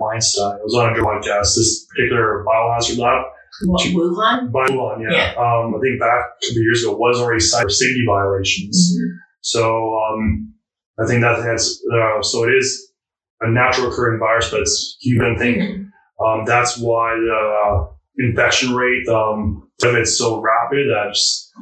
Weinstein, 0.00 0.56
it 0.56 0.64
was 0.64 0.74
on 0.74 0.92
a 0.92 1.00
podcast. 1.00 1.54
This 1.56 1.86
particular 1.86 2.44
biohazard 2.44 2.98
lab, 2.98 3.24
What, 3.64 3.86
Wuhan? 3.86 4.52
by 4.52 4.66
Wuhan, 4.66 5.10
yeah. 5.10 5.34
Um, 5.36 5.74
I 5.74 5.80
think 5.80 6.00
back 6.00 6.20
a 6.20 6.46
couple 6.46 6.62
years 6.62 6.82
ago 6.82 6.96
was 6.96 7.20
already 7.20 7.40
cited 7.40 7.66
for 7.66 7.70
safety 7.70 8.04
violations. 8.06 8.94
So 9.40 9.96
um, 9.98 10.54
I 11.00 11.06
think 11.06 11.22
that 11.22 11.42
has 11.42 11.80
uh, 11.92 12.22
so 12.22 12.44
it 12.44 12.54
is 12.54 12.92
a 13.40 13.50
natural 13.50 13.92
occurring 13.92 14.18
virus, 14.18 14.50
but 14.50 14.60
it's 14.60 14.96
human 15.00 15.38
thing. 15.38 15.90
Um, 16.24 16.44
that's 16.44 16.78
why 16.78 17.14
the 17.14 17.88
infection 18.18 18.74
rate 18.74 19.08
um, 19.08 19.68
of 19.82 19.94
it's 19.94 20.18
so 20.18 20.40
rapid 20.40 20.88
that 20.88 21.12
just, 21.14 21.52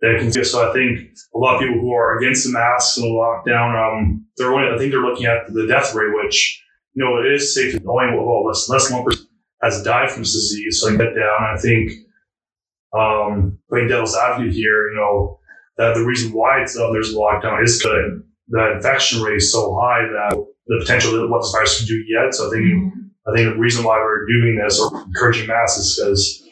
that 0.00 0.14
it 0.14 0.32
can 0.32 0.44
so 0.44 0.68
I 0.68 0.72
think 0.72 1.10
a 1.34 1.38
lot 1.38 1.56
of 1.56 1.60
people 1.60 1.80
who 1.80 1.92
are 1.92 2.18
against 2.18 2.44
the 2.44 2.52
masks 2.52 2.96
and 2.96 3.04
the 3.04 3.10
lockdown, 3.10 3.76
um, 3.76 4.26
they're 4.36 4.52
only, 4.52 4.74
I 4.74 4.78
think 4.78 4.92
they're 4.92 5.02
looking 5.02 5.26
at 5.26 5.52
the 5.52 5.66
death 5.66 5.94
rate, 5.94 6.12
which 6.14 6.62
you 6.94 7.04
know 7.04 7.18
it 7.18 7.34
is 7.34 7.54
safe. 7.54 7.74
Only 7.86 8.16
well, 8.16 8.46
less 8.46 8.68
less 8.68 8.88
than 8.88 8.98
one 8.98 9.04
percent 9.04 9.25
has 9.62 9.82
died 9.82 10.10
from 10.10 10.22
this 10.22 10.32
disease, 10.32 10.80
so 10.80 10.88
I 10.88 10.96
get 10.96 11.14
down. 11.14 11.42
I 11.42 11.56
think 11.58 11.92
um, 12.96 13.58
playing 13.68 13.88
devil's 13.88 14.16
advocate 14.16 14.52
here, 14.52 14.90
you 14.90 14.96
know, 14.96 15.38
that 15.78 15.94
the 15.94 16.04
reason 16.04 16.32
why 16.32 16.62
it's 16.62 16.78
uh, 16.78 16.90
there's 16.92 17.12
a 17.12 17.16
lockdown 17.16 17.62
is 17.62 17.78
because 17.78 18.22
the 18.48 18.72
infection 18.76 19.22
rate 19.22 19.36
is 19.36 19.52
so 19.52 19.74
high 19.80 20.02
that 20.02 20.46
the 20.66 20.78
potential 20.80 21.12
that 21.12 21.28
what 21.28 21.42
this 21.42 21.52
virus 21.52 21.78
can 21.78 21.86
do 21.86 22.02
yet. 22.08 22.34
So 22.34 22.48
I 22.48 22.50
think 22.50 22.94
I 23.26 23.34
think 23.34 23.54
the 23.54 23.60
reason 23.60 23.84
why 23.84 23.96
we're 23.96 24.26
doing 24.26 24.56
this 24.62 24.80
or 24.80 25.02
encouraging 25.02 25.48
masks 25.48 25.78
is 25.78 25.96
because 25.96 26.48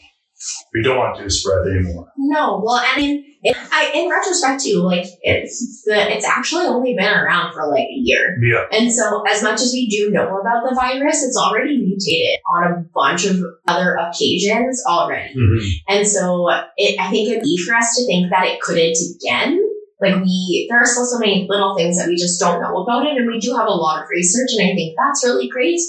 we 0.74 0.82
don't 0.82 0.98
want 0.98 1.16
to 1.18 1.30
spread 1.30 1.66
anymore. 1.68 2.08
No, 2.18 2.60
well, 2.64 2.82
I 2.84 2.96
mean, 2.96 3.24
it, 3.44 3.54
I, 3.70 3.92
in 3.94 4.08
retrospect 4.08 4.64
too, 4.64 4.78
like 4.78 5.04
it's 5.20 5.84
the 5.84 6.16
it's 6.16 6.24
actually 6.24 6.64
only 6.64 6.94
been 6.94 7.12
around 7.12 7.52
for 7.52 7.68
like 7.68 7.84
a 7.84 8.00
year, 8.02 8.38
Yeah, 8.42 8.64
and 8.72 8.90
so 8.90 9.22
as 9.28 9.42
much 9.42 9.60
as 9.60 9.70
we 9.74 9.86
do 9.86 10.10
know 10.10 10.38
about 10.38 10.64
the 10.66 10.74
virus, 10.74 11.22
it's 11.22 11.36
already 11.36 11.76
mutated 11.76 12.40
on 12.54 12.72
a 12.72 12.84
bunch 12.94 13.26
of 13.26 13.36
other 13.68 13.96
occasions 13.96 14.82
already, 14.88 15.34
mm-hmm. 15.34 15.66
and 15.88 16.08
so 16.08 16.48
it, 16.78 16.98
I 16.98 17.10
think 17.10 17.28
it'd 17.28 17.42
be 17.42 17.62
for 17.66 17.74
us 17.74 17.94
to 17.96 18.06
think 18.06 18.30
that 18.30 18.46
it 18.46 18.62
couldn't 18.62 18.96
again. 19.20 19.60
Like 20.00 20.22
we, 20.22 20.66
there 20.68 20.80
are 20.80 20.86
still 20.86 21.06
so 21.06 21.18
many 21.18 21.46
little 21.48 21.76
things 21.76 21.98
that 21.98 22.08
we 22.08 22.16
just 22.16 22.40
don't 22.40 22.62
know 22.62 22.78
about 22.78 23.06
it, 23.06 23.16
and 23.16 23.30
we 23.30 23.38
do 23.38 23.54
have 23.54 23.68
a 23.68 23.70
lot 23.70 24.02
of 24.02 24.08
research, 24.08 24.50
and 24.56 24.70
I 24.70 24.74
think 24.74 24.96
that's 24.96 25.22
really 25.22 25.48
great. 25.48 25.80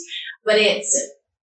But 0.43 0.55
it's 0.57 0.93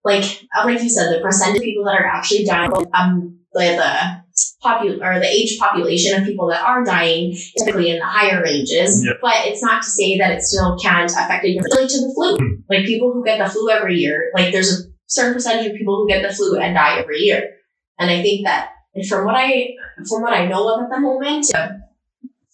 like, 0.04 0.24
like 0.64 0.82
you 0.82 0.88
said, 0.88 1.12
the 1.12 1.20
percentage 1.20 1.56
of 1.56 1.62
people 1.64 1.84
that 1.84 2.00
are 2.00 2.06
actually 2.06 2.44
dying, 2.44 2.72
um, 2.94 3.40
the 3.56 3.76
the 3.76 4.46
popu- 4.62 5.00
or 5.02 5.18
the 5.18 5.26
age 5.26 5.58
population 5.58 6.18
of 6.20 6.26
people 6.26 6.48
that 6.48 6.62
are 6.62 6.84
dying 6.84 7.34
typically 7.56 7.90
in 7.90 7.98
the 7.98 8.04
higher 8.04 8.42
ranges. 8.42 9.02
Yeah. 9.04 9.12
But 9.22 9.46
it's 9.46 9.62
not 9.62 9.82
to 9.82 9.88
say 9.90 10.18
that 10.18 10.32
it 10.32 10.42
still 10.42 10.76
can't 10.78 11.10
affect 11.10 11.44
it 11.44 11.54
differently 11.54 11.88
to 11.88 11.98
the 12.00 12.12
flu. 12.14 12.62
Like 12.68 12.84
people 12.86 13.12
who 13.12 13.24
get 13.24 13.38
the 13.38 13.48
flu 13.50 13.70
every 13.70 13.96
year, 13.96 14.30
like 14.34 14.52
there's 14.52 14.72
a 14.72 14.82
certain 15.06 15.34
percentage 15.34 15.66
of 15.70 15.76
people 15.76 15.96
who 15.96 16.08
get 16.08 16.22
the 16.26 16.34
flu 16.34 16.58
and 16.58 16.74
die 16.74 16.98
every 16.98 17.20
year. 17.20 17.40
And 17.98 18.10
I 18.10 18.20
think 18.22 18.44
that 18.46 18.70
from 19.08 19.24
what 19.24 19.34
I 19.36 19.68
from 20.08 20.22
what 20.22 20.32
I 20.34 20.46
know 20.46 20.68
of 20.74 20.84
at 20.84 20.90
the 20.90 21.00
moment, 21.00 21.46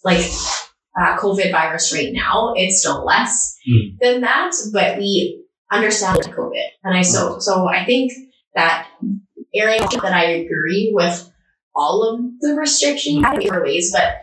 like 0.04 0.24
uh, 0.98 1.16
COVID 1.18 1.50
virus 1.50 1.92
right 1.92 2.12
now, 2.12 2.52
it's 2.56 2.80
still 2.80 3.04
less 3.04 3.50
Mm. 3.68 3.96
than 4.00 4.20
that, 4.22 4.50
but 4.72 4.98
we 4.98 5.44
understand 5.70 6.18
COVID. 6.18 6.66
And 6.84 6.96
I 6.96 7.02
so 7.02 7.38
so 7.38 7.68
I 7.68 7.84
think 7.84 8.12
that 8.56 8.88
area 9.54 9.80
that 9.80 10.12
I 10.12 10.24
agree 10.24 10.90
with 10.94 11.30
all 11.74 12.02
of 12.04 12.20
the 12.40 12.54
restrictions 12.54 13.24
in 13.24 13.40
different 13.40 13.64
ways, 13.64 13.92
but 13.92 14.16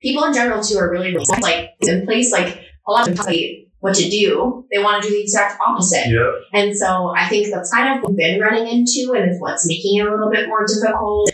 people 0.00 0.24
in 0.24 0.34
general 0.34 0.62
too 0.62 0.78
are 0.78 0.90
really, 0.90 1.12
really 1.12 1.24
like 1.42 1.70
in 1.80 2.04
place. 2.06 2.32
Like 2.32 2.60
a 2.86 2.90
lot 2.90 3.08
of 3.08 3.16
them 3.16 3.24
tell 3.24 3.34
you 3.34 3.66
what 3.80 3.94
to 3.94 4.08
do, 4.08 4.66
they 4.72 4.82
want 4.82 5.02
to 5.02 5.08
do 5.08 5.14
the 5.14 5.22
exact 5.22 5.60
opposite. 5.60 6.08
yeah, 6.08 6.32
And 6.52 6.76
so 6.76 7.14
I 7.16 7.28
think 7.28 7.52
that's 7.52 7.72
kind 7.72 7.96
of 7.96 8.02
what 8.02 8.10
we've 8.10 8.18
been 8.18 8.40
running 8.40 8.66
into, 8.66 9.12
and 9.14 9.30
it's 9.30 9.40
what's 9.40 9.66
making 9.66 9.98
it 9.98 10.06
a 10.06 10.10
little 10.10 10.30
bit 10.30 10.48
more 10.48 10.66
difficult. 10.66 11.30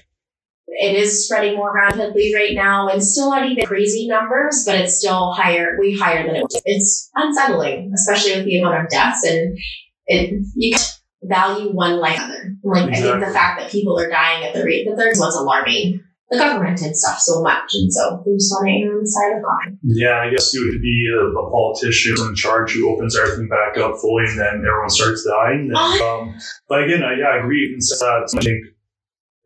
It 0.67 0.97
is 0.97 1.27
spreading 1.27 1.57
more 1.57 1.73
rapidly 1.75 2.35
right 2.35 2.55
now, 2.55 2.89
and 2.89 3.03
still 3.03 3.31
not 3.31 3.49
even 3.49 3.65
crazy 3.65 4.09
numbers, 4.09 4.65
but 4.67 4.75
it's 4.75 4.99
still 4.99 5.33
higher, 5.33 5.77
way 5.79 5.97
higher 5.97 6.27
than 6.27 6.37
it 6.37 6.43
was. 6.43 6.63
It's 6.65 7.11
unsettling, 7.15 7.93
especially 7.95 8.37
with 8.37 8.47
the 8.47 8.59
amount 8.59 8.85
of 8.85 8.91
deaths, 8.91 9.25
and 9.25 9.59
it 10.07 10.45
you 10.57 10.75
can't 10.75 10.92
value 11.23 11.71
one 11.71 11.99
like 11.99 12.19
other. 12.21 12.55
Like 12.63 12.91
I 12.91 13.01
think 13.01 13.25
the 13.25 13.33
fact 13.33 13.61
that 13.61 13.71
people 13.71 13.99
are 13.99 14.09
dying 14.09 14.45
at 14.45 14.55
the 14.55 14.65
rate 14.65 14.87
that 14.89 14.97
there's 14.97 15.19
was 15.19 15.35
alarming 15.37 16.03
the 16.31 16.39
government 16.39 16.81
and 16.81 16.97
stuff 16.97 17.19
so 17.19 17.43
much, 17.43 17.75
and 17.75 17.93
so 17.93 18.23
we 18.25 18.35
just 18.35 18.51
want 18.51 18.67
to 18.67 18.73
err 18.73 18.97
on 18.97 19.03
the 19.03 19.09
side 19.09 19.37
of 19.37 19.45
caution. 19.45 19.79
yeah. 19.83 20.21
I 20.21 20.31
guess 20.31 20.55
you 20.55 20.65
would 20.65 20.81
be 20.81 21.07
a, 21.13 21.27
a 21.29 21.51
politician 21.51 22.17
in 22.27 22.35
charge 22.35 22.73
who 22.73 22.89
opens 22.89 23.17
everything 23.17 23.49
back 23.49 23.77
up 23.77 23.97
fully, 24.01 24.25
and 24.25 24.39
then 24.39 24.65
everyone 24.65 24.89
starts 24.89 25.25
dying. 25.25 25.69
Then, 25.69 25.77
uh-huh. 25.77 26.21
um, 26.21 26.35
but 26.69 26.85
again, 26.85 27.03
I, 27.03 27.19
yeah, 27.21 27.37
I 27.37 27.45
agree. 27.45 27.77
Since 27.79 28.01
that, 28.01 28.31
uh, 28.33 28.39
I 28.39 28.41
think, 28.41 28.65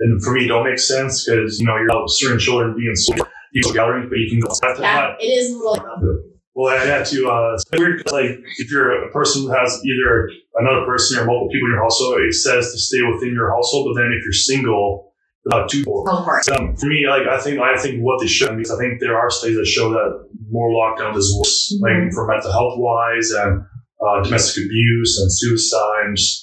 and 0.00 0.22
for 0.22 0.32
me, 0.32 0.44
it 0.44 0.48
don't 0.48 0.64
make 0.64 0.78
sense 0.78 1.26
because 1.26 1.58
you 1.58 1.66
know 1.66 1.76
you're 1.76 2.08
certain 2.08 2.38
children 2.38 2.76
being 2.76 2.94
social 2.94 3.74
gatherings, 3.74 4.06
but 4.08 4.18
you 4.18 4.30
can 4.30 4.40
go. 4.40 4.54
Yeah, 4.78 5.16
it 5.18 5.26
is 5.26 5.52
a 5.52 5.58
little. 5.58 5.80
Um, 5.80 6.35
Well, 6.56 6.72
I 6.74 6.78
had 6.86 7.04
to. 7.12 7.28
Uh, 7.28 7.52
it's 7.54 7.64
weird 7.78 8.02
'cause, 8.02 8.12
like 8.14 8.30
if 8.58 8.70
you're 8.72 9.04
a 9.04 9.10
person 9.12 9.42
who 9.42 9.52
has 9.52 9.78
either 9.84 10.30
another 10.56 10.86
person 10.86 11.18
or 11.20 11.26
multiple 11.26 11.50
people 11.52 11.66
in 11.68 11.72
your 11.74 11.82
household, 11.82 12.16
it 12.26 12.32
says 12.34 12.72
to 12.72 12.78
stay 12.78 13.02
within 13.12 13.34
your 13.34 13.52
household. 13.54 13.92
But 13.92 14.00
then 14.00 14.10
if 14.16 14.24
you're 14.24 14.32
single, 14.32 15.12
about 15.46 15.68
two 15.68 15.80
people. 15.84 16.02
For. 16.06 16.54
Um, 16.56 16.74
for 16.74 16.86
me, 16.86 17.04
like 17.06 17.28
I 17.28 17.38
think 17.38 17.60
I 17.60 17.76
think 17.76 18.00
what 18.00 18.20
they 18.20 18.26
should 18.26 18.56
because 18.56 18.72
I 18.72 18.78
think 18.78 19.00
there 19.00 19.18
are 19.18 19.28
studies 19.30 19.58
that 19.58 19.66
show 19.66 19.90
that 19.90 20.10
more 20.50 20.70
lockdown 20.72 21.14
is 21.14 21.28
worse, 21.36 21.76
Mhm. 21.76 21.82
like 22.04 22.12
for 22.14 22.26
mental 22.26 22.50
health 22.50 22.74
wise 22.78 23.30
and 23.32 23.60
uh, 24.00 24.22
domestic 24.24 24.64
abuse 24.64 25.20
and 25.20 25.30
suicides. 25.30 26.42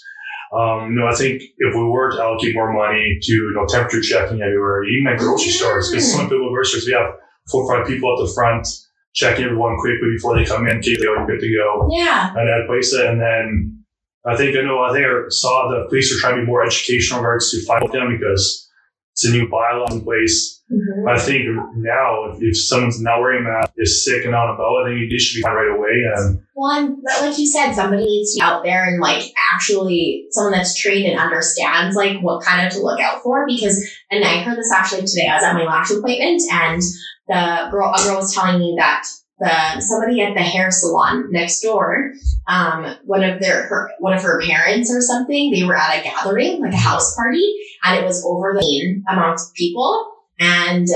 Um, 0.54 0.92
you 0.94 1.00
know, 1.00 1.08
I 1.08 1.16
think 1.16 1.42
if 1.42 1.74
we 1.74 1.84
were 1.90 2.12
to 2.12 2.22
allocate 2.22 2.54
more 2.54 2.72
money 2.72 3.18
to 3.20 3.34
you 3.34 3.52
know 3.56 3.66
temperature 3.66 4.02
checking 4.02 4.42
everywhere, 4.44 4.84
even 4.86 5.08
at 5.12 5.18
grocery 5.18 5.52
stores, 5.52 5.90
because 5.90 6.14
some 6.14 6.30
people 6.30 6.46
at 6.48 6.54
grocery 6.54 6.80
stores 6.82 6.86
we 6.86 6.94
have 6.94 7.12
four 7.52 7.64
or 7.66 7.76
five 7.76 7.88
people 7.88 8.14
at 8.14 8.20
the 8.28 8.32
front 8.34 8.68
checking 9.14 9.46
everyone 9.46 9.78
quickly 9.80 10.10
before 10.16 10.36
they 10.36 10.46
come 10.46 10.68
in, 10.68 10.82
keep 10.82 11.00
they 11.00 11.06
are 11.06 11.26
good 11.26 11.40
to 11.40 11.54
go 11.56 11.88
Yeah. 11.92 12.30
and 12.36 12.48
that 12.48 12.66
place 12.68 12.94
it. 12.94 13.06
And 13.06 13.22
then 13.22 13.80
I 14.26 14.36
think 14.36 14.56
I 14.58 14.62
know 14.62 14.82
I 14.84 14.92
think 14.94 15.06
I 15.06 15.30
saw 15.30 15.70
the 15.70 15.86
police 15.90 16.12
are 16.16 16.20
trying 16.20 16.36
to 16.38 16.42
be 16.42 16.48
more 16.48 16.66
educational 16.66 17.20
in 17.20 17.26
regards 17.26 17.52
to 17.52 17.66
fight 17.66 17.92
them 17.92 18.18
because 18.18 18.70
it's 19.12 19.26
a 19.26 19.32
new 19.32 19.48
bylaw 19.48 19.92
in 19.92 20.02
place. 20.02 20.62
Mhm. 20.72 21.08
I 21.08 21.20
think 21.20 21.44
now, 21.76 22.32
if, 22.32 22.42
if 22.42 22.58
someone's 22.58 23.00
not 23.00 23.20
wearing 23.20 23.46
a 23.46 23.48
mask, 23.48 23.74
is 23.78 24.04
sick 24.04 24.26
and 24.26 24.34
out 24.34 24.56
about, 24.56 24.82
I 24.82 24.90
think 24.90 25.12
they 25.12 25.18
should 25.20 25.38
be 25.38 25.42
fined 25.44 25.56
right 25.56 25.78
away. 25.78 25.96
And 26.16 26.40
One, 26.56 26.98
but 27.04 27.22
like 27.30 27.38
you 27.38 27.46
said, 27.46 27.74
somebody 27.74 28.06
needs 28.06 28.34
to 28.34 28.40
be 28.40 28.42
out 28.42 28.64
there 28.64 28.86
and 28.86 29.00
like 29.00 29.24
actually 29.54 30.26
someone 30.32 30.54
that's 30.54 30.80
trained 30.82 31.06
and 31.06 31.20
understands 31.20 31.96
like 31.96 32.22
what 32.22 32.44
kind 32.44 32.66
of 32.66 32.74
to 32.74 32.82
look 32.82 33.00
out 33.00 33.22
for. 33.22 33.46
Because, 33.46 33.86
and 34.10 34.24
I 34.26 34.42
heard 34.42 34.58
this 34.58 34.72
actually 34.74 35.02
today. 35.06 35.28
I 35.28 35.36
was 35.36 35.44
at 35.44 35.54
my 35.54 35.64
lash 35.66 35.92
appointment, 35.92 36.42
and 36.52 36.82
the 37.28 37.68
girl, 37.72 37.94
a 37.94 38.04
girl 38.04 38.18
was 38.18 38.34
telling 38.34 38.60
me 38.60 38.76
that 38.78 39.06
the 39.40 39.82
somebody 39.82 40.22
at 40.22 40.36
the 40.36 40.42
hair 40.42 40.72
salon 40.72 41.32
next 41.32 41.62
door, 41.62 42.14
um, 42.48 42.96
one 43.06 43.24
of 43.24 43.40
their 43.42 43.68
her, 43.68 43.92
one 44.00 44.14
of 44.14 44.22
her 44.22 44.42
parents 44.42 44.94
or 44.94 45.02
something, 45.02 45.52
they 45.52 45.64
were 45.64 45.76
at 45.76 46.00
a 46.00 46.04
gathering, 46.04 46.62
like 46.62 46.74
a 46.74 46.78
house 46.78 47.16
party, 47.16 47.54
and 47.84 48.00
it 48.00 48.06
was 48.06 48.24
over 48.26 48.54
the 48.54 49.04
amount 49.10 49.40
of 49.40 49.54
people, 49.56 50.14
and 50.40 50.88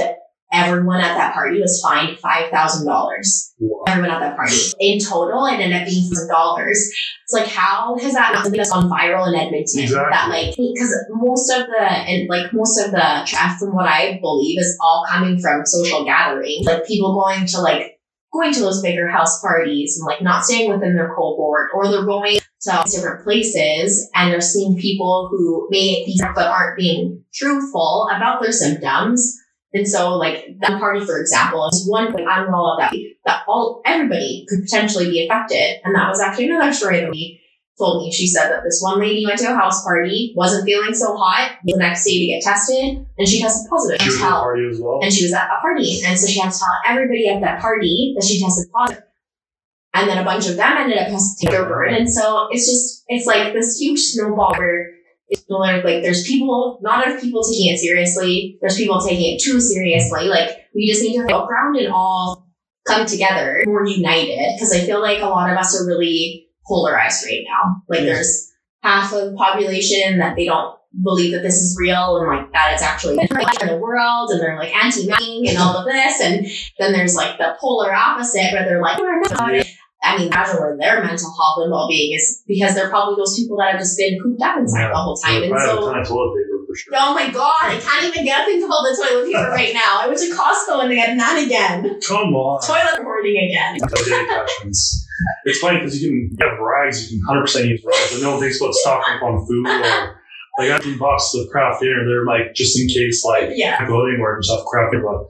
everyone 0.52 1.00
at 1.00 1.16
that 1.16 1.34
party 1.34 1.60
was 1.60 1.82
fined 1.82 2.18
five 2.20 2.50
thousand 2.52 2.88
dollars 2.88 3.54
everyone 3.88 4.12
at 4.12 4.20
that 4.20 4.36
party. 4.36 4.56
In 4.80 5.00
total, 5.00 5.46
it 5.46 5.54
ended 5.54 5.82
up 5.82 5.88
being 5.88 6.10
dollars. 6.30 6.78
It's 7.24 7.34
like, 7.34 7.48
how 7.48 7.98
has 8.00 8.14
that 8.14 8.34
not 8.34 8.44
something 8.44 8.58
that's 8.58 8.72
gone 8.72 8.90
viral 8.90 9.28
in 9.28 9.36
Edmonton? 9.36 9.82
Exactly. 9.82 10.12
That 10.12 10.30
like, 10.30 10.56
because 10.56 10.96
most 11.10 11.52
of 11.52 11.68
the 11.68 11.82
and 11.82 12.30
like 12.30 12.54
most 12.54 12.80
of 12.80 12.92
the 12.92 13.24
traffic, 13.26 13.60
from 13.60 13.76
what 13.76 13.88
I 13.88 14.20
believe, 14.22 14.60
is 14.60 14.78
all 14.82 15.06
coming 15.10 15.40
from 15.40 15.66
social 15.66 16.06
gatherings, 16.06 16.66
like 16.66 16.86
people 16.86 17.16
going 17.16 17.46
to 17.48 17.62
like 17.62 18.00
going 18.32 18.54
to 18.54 18.60
those 18.60 18.82
bigger 18.82 19.08
house 19.08 19.42
parties 19.42 19.98
and 19.98 20.06
like 20.06 20.22
not 20.22 20.44
staying 20.44 20.72
within 20.72 20.96
their 20.96 21.14
cohort, 21.16 21.70
or 21.74 21.90
they're 21.90 22.06
going 22.06 22.40
to 22.62 22.84
different 22.92 23.24
places 23.24 24.10
and 24.14 24.32
they're 24.32 24.42
seeing 24.42 24.78
people 24.78 25.30
who 25.32 25.68
may 25.70 26.04
be 26.06 26.20
but 26.36 26.48
aren't 26.48 26.78
being 26.78 27.24
truthful 27.34 28.10
about 28.14 28.42
their 28.42 28.52
symptoms. 28.52 29.38
And 29.78 29.88
so, 29.88 30.16
like 30.16 30.58
that 30.62 30.80
party, 30.80 31.06
for 31.06 31.20
example, 31.20 31.68
is 31.72 31.88
one 31.88 32.12
thing 32.14 32.28
I 32.28 32.44
know 32.46 32.76
that 32.80 32.94
that 33.26 33.44
all 33.48 33.82
everybody 33.86 34.46
could 34.50 34.62
potentially 34.64 35.10
be 35.10 35.26
affected. 35.26 35.80
And 35.84 35.96
that 35.96 36.10
was 36.10 36.20
actually 36.20 36.50
another 36.50 36.74
story 36.74 37.02
that 37.02 37.12
we 37.12 37.40
told 37.78 38.02
me. 38.04 38.12
She 38.12 38.26
said 38.28 38.50
that 38.50 38.64
this 38.64 38.80
one 38.82 39.00
lady 39.00 39.26
went 39.26 39.38
to 39.40 39.52
a 39.52 39.56
house 39.56 39.84
party, 39.84 40.34
wasn't 40.36 40.66
feeling 40.66 40.94
so 40.96 41.16
hot, 41.16 41.58
the 41.64 41.78
next 41.78 42.06
day 42.06 42.20
to 42.20 42.26
get 42.28 42.42
tested, 42.44 43.06
and 43.18 43.28
she 43.28 43.40
tested 43.42 43.70
positive. 43.70 44.02
she 44.02 44.10
was 44.10 44.18
at 44.22 44.28
Tell- 44.28 44.42
party 44.42 44.68
as 44.72 44.80
well. 44.82 45.00
and 45.04 45.14
she 45.14 45.24
was 45.26 45.34
at 45.34 45.48
a 45.48 45.62
party, 45.62 46.02
and 46.06 46.18
so 46.20 46.28
she 46.28 46.40
had 46.40 46.52
to 46.52 46.58
tell 46.58 46.74
everybody 46.88 47.30
at 47.30 47.42
that 47.42 47.62
party 47.62 48.14
that 48.18 48.26
she 48.26 48.42
tested 48.42 48.72
positive. 48.74 49.04
And 49.94 50.08
then 50.10 50.18
a 50.20 50.24
bunch 50.26 50.48
of 50.48 50.58
them 50.58 50.78
ended 50.78 50.98
up 50.98 51.08
testing 51.10 51.50
their 51.52 51.66
bird, 51.66 51.90
and 51.90 52.12
so 52.12 52.48
it's 52.52 52.66
just 52.68 53.04
it's 53.08 53.26
like 53.28 53.54
this 53.54 53.78
huge 53.80 54.00
snowball 54.00 54.54
where 54.58 54.92
it's 55.50 55.86
like 55.86 56.04
there's 56.04 56.28
people, 56.28 56.80
not 56.82 57.08
enough 57.08 57.22
people 57.22 57.44
taking 57.44 57.74
it 57.74 57.78
seriously. 57.78 58.58
There's 58.62 58.78
people 58.78 59.00
taking 59.00 59.36
it 59.36 59.42
too 59.42 59.60
seriously. 59.60 60.28
Like 60.28 60.68
we 60.76 60.88
just 60.88 61.02
need 61.02 61.18
to 61.18 61.24
look 61.24 61.50
around 61.50 61.78
and 61.78 61.92
all 61.92 62.48
come 62.88 63.06
together, 63.06 63.64
more 63.66 63.86
united, 63.86 64.56
because 64.56 64.74
I 64.74 64.80
feel 64.80 65.02
like 65.02 65.22
a 65.22 65.28
lot 65.28 65.52
of 65.52 65.58
us 65.58 65.80
are 65.80 65.86
really 65.86 66.48
polarized 66.68 67.26
right 67.26 67.44
now. 67.46 67.82
Like 67.90 68.02
there's 68.02 68.52
half 68.84 69.14
of 69.14 69.32
the 69.32 69.38
population 69.38 70.20
that 70.20 70.36
they 70.36 70.46
don't 70.46 70.78
believe 71.04 71.34
that 71.34 71.44
this 71.44 71.56
is 71.56 71.78
real 71.80 72.18
and 72.18 72.28
like 72.28 72.52
that 72.54 72.72
it's 72.74 72.82
actually 72.82 73.18
in 73.20 73.68
the 73.68 73.78
world 73.78 74.32
and 74.32 74.42
they're 74.42 74.58
like 74.58 74.74
anti-masking 74.74 75.48
and 75.48 75.58
all 75.58 75.78
of 75.78 75.86
this 75.86 76.22
and 76.22 76.48
then 76.80 76.92
there's 76.92 77.16
like 77.16 77.38
the 77.38 77.56
polar 77.60 77.94
opposite 77.94 78.52
where 78.54 78.64
they're 78.64 78.82
like 78.82 78.98
we're 78.98 79.20
not 79.22 79.66
I 80.04 80.18
mean, 80.18 80.28
imagine 80.28 80.62
where 80.62 80.78
their 80.78 81.04
mental 81.04 81.34
health 81.34 81.58
and 81.64 81.72
well-being 81.72 82.14
is 82.16 82.44
because 82.48 82.76
they're 82.76 82.90
probably 82.90 83.16
those 83.18 83.36
people 83.38 83.58
that 83.58 83.72
have 83.72 83.80
just 83.80 83.98
been 83.98 84.20
cooped 84.22 84.42
up 84.42 84.58
inside 84.58 84.90
the 84.90 84.96
whole 84.96 85.18
time. 85.18 85.44
And 85.44 85.52
so, 85.60 85.82
toilet 85.82 86.06
paper 86.38 86.64
for 86.68 86.76
sure. 86.76 86.94
oh 86.96 87.14
my 87.16 87.30
god, 87.32 87.56
I 87.62 87.80
can't 87.82 88.06
even 88.06 88.24
get 88.24 88.44
a 88.44 88.46
thing 88.46 88.62
called 88.62 88.86
the 88.86 88.96
toilet 88.96 89.26
paper 89.26 89.50
right 89.58 89.74
now. 89.74 90.02
I 90.02 90.08
went 90.08 90.20
to 90.20 90.30
Costco 90.30 90.84
and 90.84 90.92
they 90.92 90.98
had 90.98 91.18
none 91.18 91.44
again. 91.44 92.00
Come 92.08 92.36
on. 92.36 92.62
Toilet 92.62 93.04
hoarding 93.04 93.38
again. 93.38 93.80
It's 95.46 95.58
funny 95.60 95.80
because 95.80 96.02
you 96.02 96.30
can 96.38 96.38
have 96.48 96.60
rags, 96.60 97.12
you 97.12 97.20
can 97.26 97.36
100% 97.36 97.68
use 97.68 97.84
rags, 97.84 98.14
but 98.14 98.22
no 98.22 98.32
one 98.32 98.40
thinks 98.40 98.62
about 98.62 98.74
stocking 98.76 99.16
up 99.16 99.24
on 99.24 99.48
food 99.48 99.66
or 99.66 100.22
like 100.60 100.72
I 100.72 100.78
two 100.78 100.98
boxes 101.00 101.42
of 101.42 101.50
Kraft 101.50 101.82
Dinner. 101.82 102.06
They're 102.06 102.26
like 102.26 102.54
just 102.54 102.80
in 102.80 102.88
case 102.88 103.24
like 103.26 103.50
Yeah. 103.54 103.88
Go 103.88 104.06
anywhere 104.08 104.36
and 104.36 104.46
stuff 104.46 104.66
Kraft 104.66 104.92
Dinner. 104.92 105.06
But 105.06 105.28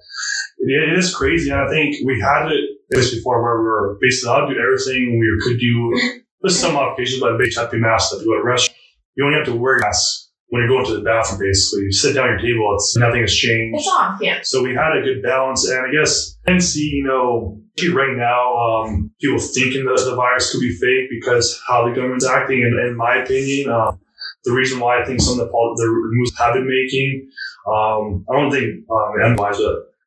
it, 0.60 0.90
it 0.92 0.98
is 1.00 1.16
crazy. 1.16 1.52
And 1.52 1.62
I 1.62 1.70
think 1.70 2.06
we 2.06 2.20
had 2.20 2.52
it 2.52 2.77
this 2.90 3.14
before 3.14 3.42
where 3.42 3.58
we 3.58 3.64
were 3.64 3.98
basically 4.02 4.30
allowed 4.30 4.48
to 4.48 4.54
do 4.54 4.62
everything 4.62 5.20
we 5.20 5.40
could 5.44 5.60
do. 5.60 6.22
There's 6.42 6.60
some 6.60 6.74
modifications, 6.74 7.20
but 7.20 7.38
they 7.38 7.50
have 7.56 7.72
to 7.72 7.78
be 7.78 7.82
masked 7.82 8.14
up. 8.14 8.22
You 8.22 8.28
go 8.28 8.36
to 8.36 8.42
a 8.42 8.46
restaurant, 8.46 8.78
you 9.16 9.26
only 9.26 9.38
have 9.38 9.48
to 9.48 9.56
wear 9.56 9.80
masks 9.80 10.30
when 10.50 10.62
you're 10.62 10.70
going 10.70 10.86
to 10.86 10.94
the 10.94 11.02
bathroom. 11.02 11.40
Basically, 11.40 11.86
you 11.86 11.92
sit 11.92 12.14
down 12.14 12.30
at 12.30 12.40
your 12.42 12.54
table. 12.54 12.76
It's 12.76 12.96
nothing 12.96 13.22
has 13.22 13.36
changed. 13.36 13.80
It's 13.80 13.88
off, 13.88 14.20
yeah. 14.22 14.40
So 14.44 14.64
we 14.64 14.76
had 14.76 14.96
a 14.96 15.02
good 15.02 15.24
balance, 15.24 15.68
and 15.68 15.80
I 15.80 15.92
guess 15.92 16.38
can 16.46 16.62
see, 16.62 16.90
you 16.94 17.04
know, 17.04 17.60
right 17.94 18.16
now, 18.16 18.56
um, 18.56 19.12
people 19.20 19.40
thinking 19.40 19.86
that 19.86 20.04
the 20.06 20.16
virus 20.16 20.52
could 20.52 20.62
be 20.62 20.72
fake 20.72 21.10
because 21.10 21.60
how 21.68 21.88
the 21.88 21.94
government's 21.94 22.26
acting. 22.26 22.64
And 22.64 22.80
in 22.88 22.96
my 22.96 23.18
opinion, 23.18 23.70
um, 23.70 24.00
the 24.46 24.54
reason 24.54 24.80
why 24.80 25.02
I 25.02 25.06
think 25.06 25.22
some 25.22 25.40
of 25.40 25.48
the, 25.48 25.52
the 25.52 26.10
moves 26.12 26.38
have 26.38 26.54
been 26.54 26.68
making, 26.68 27.30
um, 27.68 28.26
I 28.30 28.34
don't 28.34 28.52
think 28.52 28.86
um, 28.90 29.14
it 29.20 29.38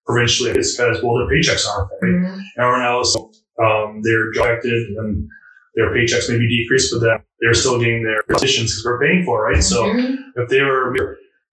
provincially 0.07 0.51
is 0.51 0.77
because 0.77 1.03
well, 1.03 1.17
their 1.19 1.29
paychecks 1.37 1.67
aren't 1.67 1.91
paid. 2.01 2.09
Mhm. 2.11 2.41
Everyone 2.59 2.83
else, 2.83 3.17
um, 3.63 4.01
they're 4.03 4.31
directed 4.33 4.89
and 4.99 5.29
their 5.75 5.91
paychecks 5.95 6.29
may 6.31 6.39
be 6.39 6.49
decreased, 6.49 6.93
but 6.93 7.01
then 7.07 7.19
they're 7.41 7.55
still 7.55 7.79
getting 7.79 8.03
their 8.03 8.23
positions 8.29 8.73
because 8.73 8.85
we're 8.85 9.01
paying 9.01 9.25
for 9.25 9.49
it, 9.51 9.55
right? 9.55 9.63
So 9.63 9.85
Mhm. 9.85 10.17
if 10.37 10.49
they 10.49 10.63
were, 10.63 10.95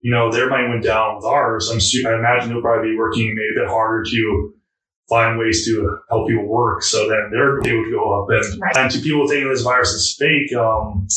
you 0.02 0.12
know, 0.12 0.32
their 0.32 0.50
money 0.50 0.68
went 0.68 0.84
down 0.84 1.18
with 1.18 1.26
ours, 1.26 1.70
I'm 1.70 1.80
su- 1.80 2.08
I 2.08 2.16
imagine 2.16 2.50
they'll 2.50 2.62
probably 2.62 2.92
be 2.92 2.98
working 2.98 3.28
maybe 3.36 3.50
a 3.58 3.62
bit 3.62 3.70
harder 3.70 4.04
to 4.04 4.54
find 5.10 5.38
ways 5.40 5.66
to 5.66 5.98
help 6.10 6.28
people 6.28 6.46
work. 6.48 6.84
So 6.84 7.08
then 7.08 7.30
they're 7.32 7.60
able 7.60 7.84
to 7.86 7.92
go 7.92 8.24
up. 8.24 8.30
And, 8.30 8.62
Right. 8.62 8.78
and 8.78 8.92
to 8.92 9.00
people 9.00 9.28
thinking 9.28 9.50
this 9.50 9.62
virus 9.62 9.94
is 9.94 10.16
fake, 10.20 10.54
um, 10.58 11.08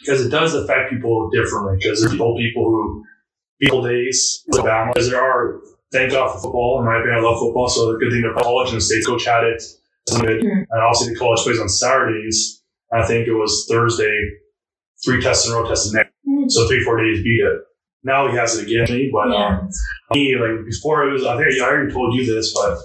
because 0.00 0.24
it 0.26 0.30
does 0.30 0.54
affect 0.54 0.90
people 0.90 1.30
differently. 1.30 1.76
Because 1.80 2.00
there's 2.00 2.12
people, 2.12 2.36
people 2.36 2.64
who 2.64 3.04
people 3.60 3.82
days, 3.82 4.44
because 4.48 5.10
there 5.10 5.22
are, 5.22 5.60
thank 5.92 6.12
God 6.12 6.32
for 6.32 6.40
football. 6.40 6.78
In 6.80 6.86
my 6.86 6.98
opinion, 6.98 7.18
I 7.18 7.22
love 7.22 7.38
football. 7.38 7.68
So 7.68 7.92
the 7.92 7.98
good 7.98 8.12
thing 8.12 8.24
about 8.24 8.42
college 8.42 8.68
and 8.70 8.76
the 8.78 8.80
state 8.80 9.04
coach 9.06 9.24
had 9.24 9.44
it. 9.44 9.62
And 10.12 10.66
obviously 10.82 11.12
the 11.14 11.18
college 11.18 11.40
plays 11.40 11.58
on 11.60 11.68
Saturdays. 11.68 12.62
I 12.92 13.04
think 13.06 13.26
it 13.26 13.32
was 13.34 13.66
Thursday, 13.68 14.30
three 15.04 15.20
tests 15.20 15.46
in 15.48 15.52
a 15.52 15.56
row 15.56 15.68
tested 15.68 15.94
negative. 15.94 16.12
Mhm. 16.28 16.50
So 16.50 16.66
three, 16.68 16.82
four 16.84 17.02
days 17.02 17.22
beat 17.22 17.40
it. 17.42 17.60
Now 18.04 18.28
he 18.28 18.36
has 18.36 18.56
it 18.56 18.64
again, 18.66 19.10
but 19.12 19.28
Yeah. 19.32 19.58
um, 19.58 19.68
me 20.14 20.36
like 20.36 20.64
before 20.64 21.08
it 21.08 21.12
was. 21.12 21.24
I 21.24 21.36
think 21.36 21.60
I 21.60 21.66
already 21.66 21.92
told 21.92 22.14
you 22.14 22.24
this, 22.24 22.54
but 22.54 22.78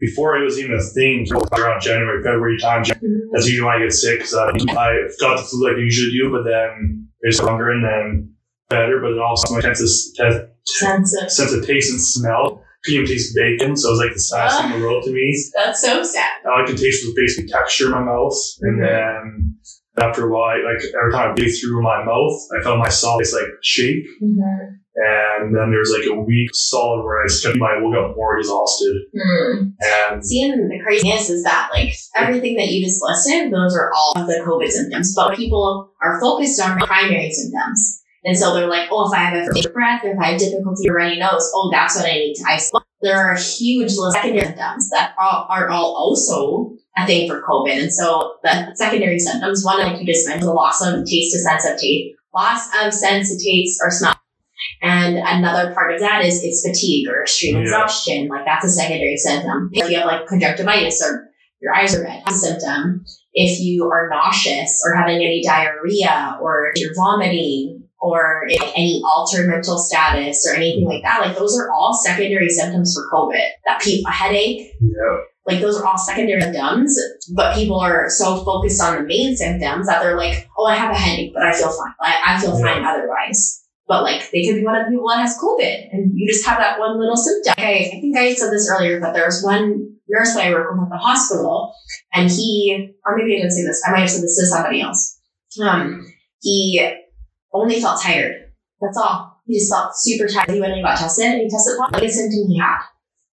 before 0.00 0.36
it 0.36 0.44
was 0.44 0.58
even 0.58 0.74
a 0.74 0.80
thing 0.82 1.26
around 1.56 1.80
January, 1.82 2.20
February 2.22 2.58
time, 2.58 2.82
Mhm. 2.82 3.30
that's 3.32 3.46
usually 3.46 3.64
when 3.64 3.76
I 3.76 3.78
get 3.84 3.92
sick 3.92 4.22
I, 4.34 4.50
I 4.76 5.08
got 5.20 5.36
the 5.36 5.42
flu 5.48 5.68
like 5.68 5.76
I 5.76 5.80
usually 5.80 6.12
do, 6.18 6.30
but 6.30 6.42
then 6.44 7.06
it's 7.20 7.36
stronger 7.38 7.70
and 7.70 7.84
then 7.84 8.32
better, 8.68 8.98
but 9.00 9.10
then 9.10 9.20
also 9.20 9.54
my 9.54 9.60
test 9.60 10.16
te- 10.16 10.46
Sense 10.66 11.16
of- 11.22 11.30
sense 11.30 11.52
of 11.52 11.66
taste 11.66 11.90
and 11.92 12.00
smell. 12.00 12.62
Couldn't 12.84 13.02
even 13.02 13.12
taste 13.12 13.34
bacon, 13.34 13.76
so 13.76 13.88
it 13.88 13.92
was 13.92 14.00
like 14.00 14.14
the 14.14 14.20
saddest 14.20 14.60
thing 14.60 14.72
in 14.74 14.80
the 14.80 14.86
world 14.86 15.02
to 15.04 15.12
me. 15.12 15.34
That's 15.54 15.80
so 15.80 16.02
sad. 16.04 16.30
All 16.46 16.62
I 16.62 16.66
could 16.66 16.78
taste 16.78 17.04
was 17.04 17.14
basically 17.16 17.48
texture 17.48 17.86
in 17.86 17.92
my 17.92 18.02
mouth, 18.02 18.36
and 18.62 18.78
Mhm. 18.80 18.86
then 18.86 19.56
after 19.98 20.28
a 20.28 20.30
while, 20.32 20.62
like 20.64 20.82
every 21.00 21.12
time 21.12 21.30
I 21.30 21.34
breathed 21.34 21.58
through 21.60 21.82
my 21.82 22.04
mouth, 22.04 22.36
I 22.56 22.62
felt 22.62 22.78
my 22.78 22.88
solids 22.88 23.32
like 23.32 23.48
shake. 23.62 24.04
Mhm. 24.22 24.78
And 24.98 25.54
then 25.54 25.70
there 25.70 25.80
was 25.80 25.90
like 25.90 26.06
a 26.08 26.14
week 26.20 26.48
solid 26.54 27.04
where 27.04 27.22
I 27.22 27.26
spent 27.26 27.56
my 27.58 27.78
woke 27.82 27.96
up 27.96 28.16
more 28.16 28.38
exhausted. 28.38 28.96
Mm. 29.14 29.72
And 29.82 30.24
Seeing 30.24 30.68
the 30.68 30.78
craziness 30.82 31.28
is 31.28 31.42
that 31.44 31.68
like 31.72 31.92
everything 32.14 32.56
that 32.56 32.68
you 32.68 32.82
just 32.84 33.02
listed, 33.02 33.52
those 33.52 33.76
are 33.76 33.90
all 33.94 34.14
the 34.14 34.42
COVID 34.46 34.70
symptoms. 34.70 35.14
But 35.14 35.36
people 35.36 35.90
are 36.00 36.18
focused 36.20 36.60
on 36.62 36.78
primary 36.78 37.30
symptoms. 37.30 38.00
And 38.26 38.36
so 38.36 38.52
they're 38.54 38.66
like, 38.68 38.88
oh, 38.90 39.06
if 39.10 39.16
I 39.16 39.22
have 39.22 39.34
a 39.34 39.68
breath, 39.70 40.02
if 40.04 40.18
I 40.18 40.32
have 40.32 40.40
difficulty 40.40 40.90
runny 40.90 41.16
nose, 41.18 41.48
oh, 41.54 41.70
that's 41.72 41.94
what 41.96 42.06
I 42.06 42.14
need 42.14 42.34
to 42.34 42.44
isolate. 42.48 42.82
There 43.00 43.16
are 43.16 43.32
a 43.34 43.40
huge 43.40 43.92
list 43.96 44.00
of 44.00 44.12
secondary 44.14 44.46
symptoms 44.46 44.90
that 44.90 45.14
are, 45.16 45.46
are 45.48 45.68
all 45.70 45.94
also 45.94 46.74
a 46.98 47.06
thing 47.06 47.28
for 47.28 47.40
COVID. 47.42 47.82
And 47.82 47.92
so 47.92 48.34
the 48.42 48.74
secondary 48.74 49.20
symptoms, 49.20 49.64
one 49.64 49.78
like 49.78 50.00
you 50.00 50.06
just 50.06 50.26
mentioned, 50.26 50.48
the 50.48 50.54
loss 50.54 50.82
of 50.84 51.04
taste 51.04 51.32
to 51.34 51.38
sense 51.38 51.64
of 51.66 51.78
taste, 51.78 52.16
loss 52.34 52.68
of 52.82 52.92
sense 52.92 53.28
to 53.30 53.42
taste 53.42 53.78
or 53.82 53.90
smell. 53.92 54.14
And 54.82 55.18
another 55.18 55.72
part 55.72 55.94
of 55.94 56.00
that 56.00 56.24
is 56.24 56.42
it's 56.42 56.66
fatigue 56.66 57.08
or 57.08 57.22
extreme 57.22 57.56
Yeah. 57.56 57.62
exhaustion. 57.62 58.28
Like 58.28 58.44
that's 58.44 58.64
a 58.64 58.68
secondary 58.70 59.16
symptom. 59.18 59.70
If 59.72 59.88
you 59.90 59.98
have 59.98 60.06
like 60.06 60.26
conjunctivitis 60.26 61.00
or 61.02 61.28
your 61.60 61.74
eyes 61.74 61.94
are 61.94 62.02
red, 62.02 62.22
a 62.26 62.32
symptom. 62.32 63.04
If 63.34 63.60
you 63.60 63.84
are 63.90 64.08
nauseous 64.10 64.82
or 64.84 64.94
having 64.96 65.16
any 65.16 65.42
diarrhea 65.44 66.38
or 66.40 66.72
you're 66.76 66.94
vomiting 66.94 67.75
or 68.00 68.46
any 68.48 69.02
altered 69.04 69.48
mental 69.48 69.78
status 69.78 70.46
or 70.48 70.54
anything 70.54 70.84
like 70.86 71.02
that, 71.02 71.20
like 71.20 71.36
those 71.36 71.58
are 71.58 71.70
all 71.72 71.92
secondary 71.94 72.48
symptoms 72.48 72.94
for 72.94 73.08
COVID. 73.16 73.48
That 73.66 73.80
pe- 73.80 74.02
a 74.06 74.10
headache, 74.10 74.72
yeah, 74.80 75.16
like 75.46 75.60
those 75.60 75.80
are 75.80 75.86
all 75.86 75.98
secondary 75.98 76.40
symptoms, 76.40 76.98
but 77.34 77.54
people 77.54 77.80
are 77.80 78.10
so 78.10 78.44
focused 78.44 78.82
on 78.82 78.96
the 78.96 79.02
main 79.02 79.36
symptoms 79.36 79.86
that 79.86 80.02
they're 80.02 80.16
like, 80.16 80.48
oh, 80.58 80.66
I 80.66 80.74
have 80.76 80.90
a 80.90 80.98
headache, 80.98 81.32
but 81.34 81.42
I 81.42 81.52
feel 81.52 81.70
fine. 81.70 81.94
I, 82.00 82.34
I 82.34 82.40
feel 82.40 82.60
fine 82.60 82.84
otherwise. 82.84 83.62
but 83.88 84.02
like 84.02 84.28
they 84.32 84.44
could 84.44 84.56
be 84.56 84.64
one 84.64 84.76
of 84.76 84.86
the 84.86 84.90
people 84.90 85.08
that 85.08 85.18
has 85.20 85.38
COVID 85.38 85.88
and 85.92 86.10
you 86.14 86.28
just 86.28 86.44
have 86.46 86.58
that 86.58 86.78
one 86.78 86.98
little 86.98 87.16
symptom. 87.16 87.54
I, 87.56 87.90
I 87.96 88.00
think 88.00 88.16
I 88.16 88.34
said 88.34 88.50
this 88.50 88.68
earlier, 88.70 89.00
but 89.00 89.12
there 89.14 89.24
was 89.24 89.42
one 89.44 89.94
nurse 90.08 90.34
that 90.34 90.46
I 90.46 90.50
work 90.50 90.70
with 90.72 90.82
at 90.84 90.90
the 90.90 90.98
hospital 90.98 91.72
and 92.12 92.28
he, 92.30 92.94
or 93.04 93.16
maybe 93.16 93.34
I 93.34 93.38
didn't 93.38 93.52
say 93.52 93.62
this, 93.62 93.82
I 93.86 93.92
might 93.92 94.00
have 94.00 94.10
said 94.10 94.22
this 94.22 94.38
to 94.38 94.46
somebody 94.46 94.80
else. 94.80 95.20
Um, 95.62 96.06
he 96.40 96.80
only 97.52 97.80
felt 97.80 98.02
tired. 98.02 98.52
That's 98.80 98.98
all. 98.98 99.40
He 99.46 99.58
just 99.58 99.72
felt 99.72 99.92
super 99.96 100.28
tired. 100.28 100.50
He 100.50 100.60
went 100.60 100.72
and 100.72 100.82
got 100.82 100.98
tested 100.98 101.26
and 101.26 101.40
he 101.42 101.48
tested 101.48 101.78
positive. 101.78 102.00
The 102.00 102.12
symptom 102.12 102.48
he 102.48 102.58
had 102.58 102.78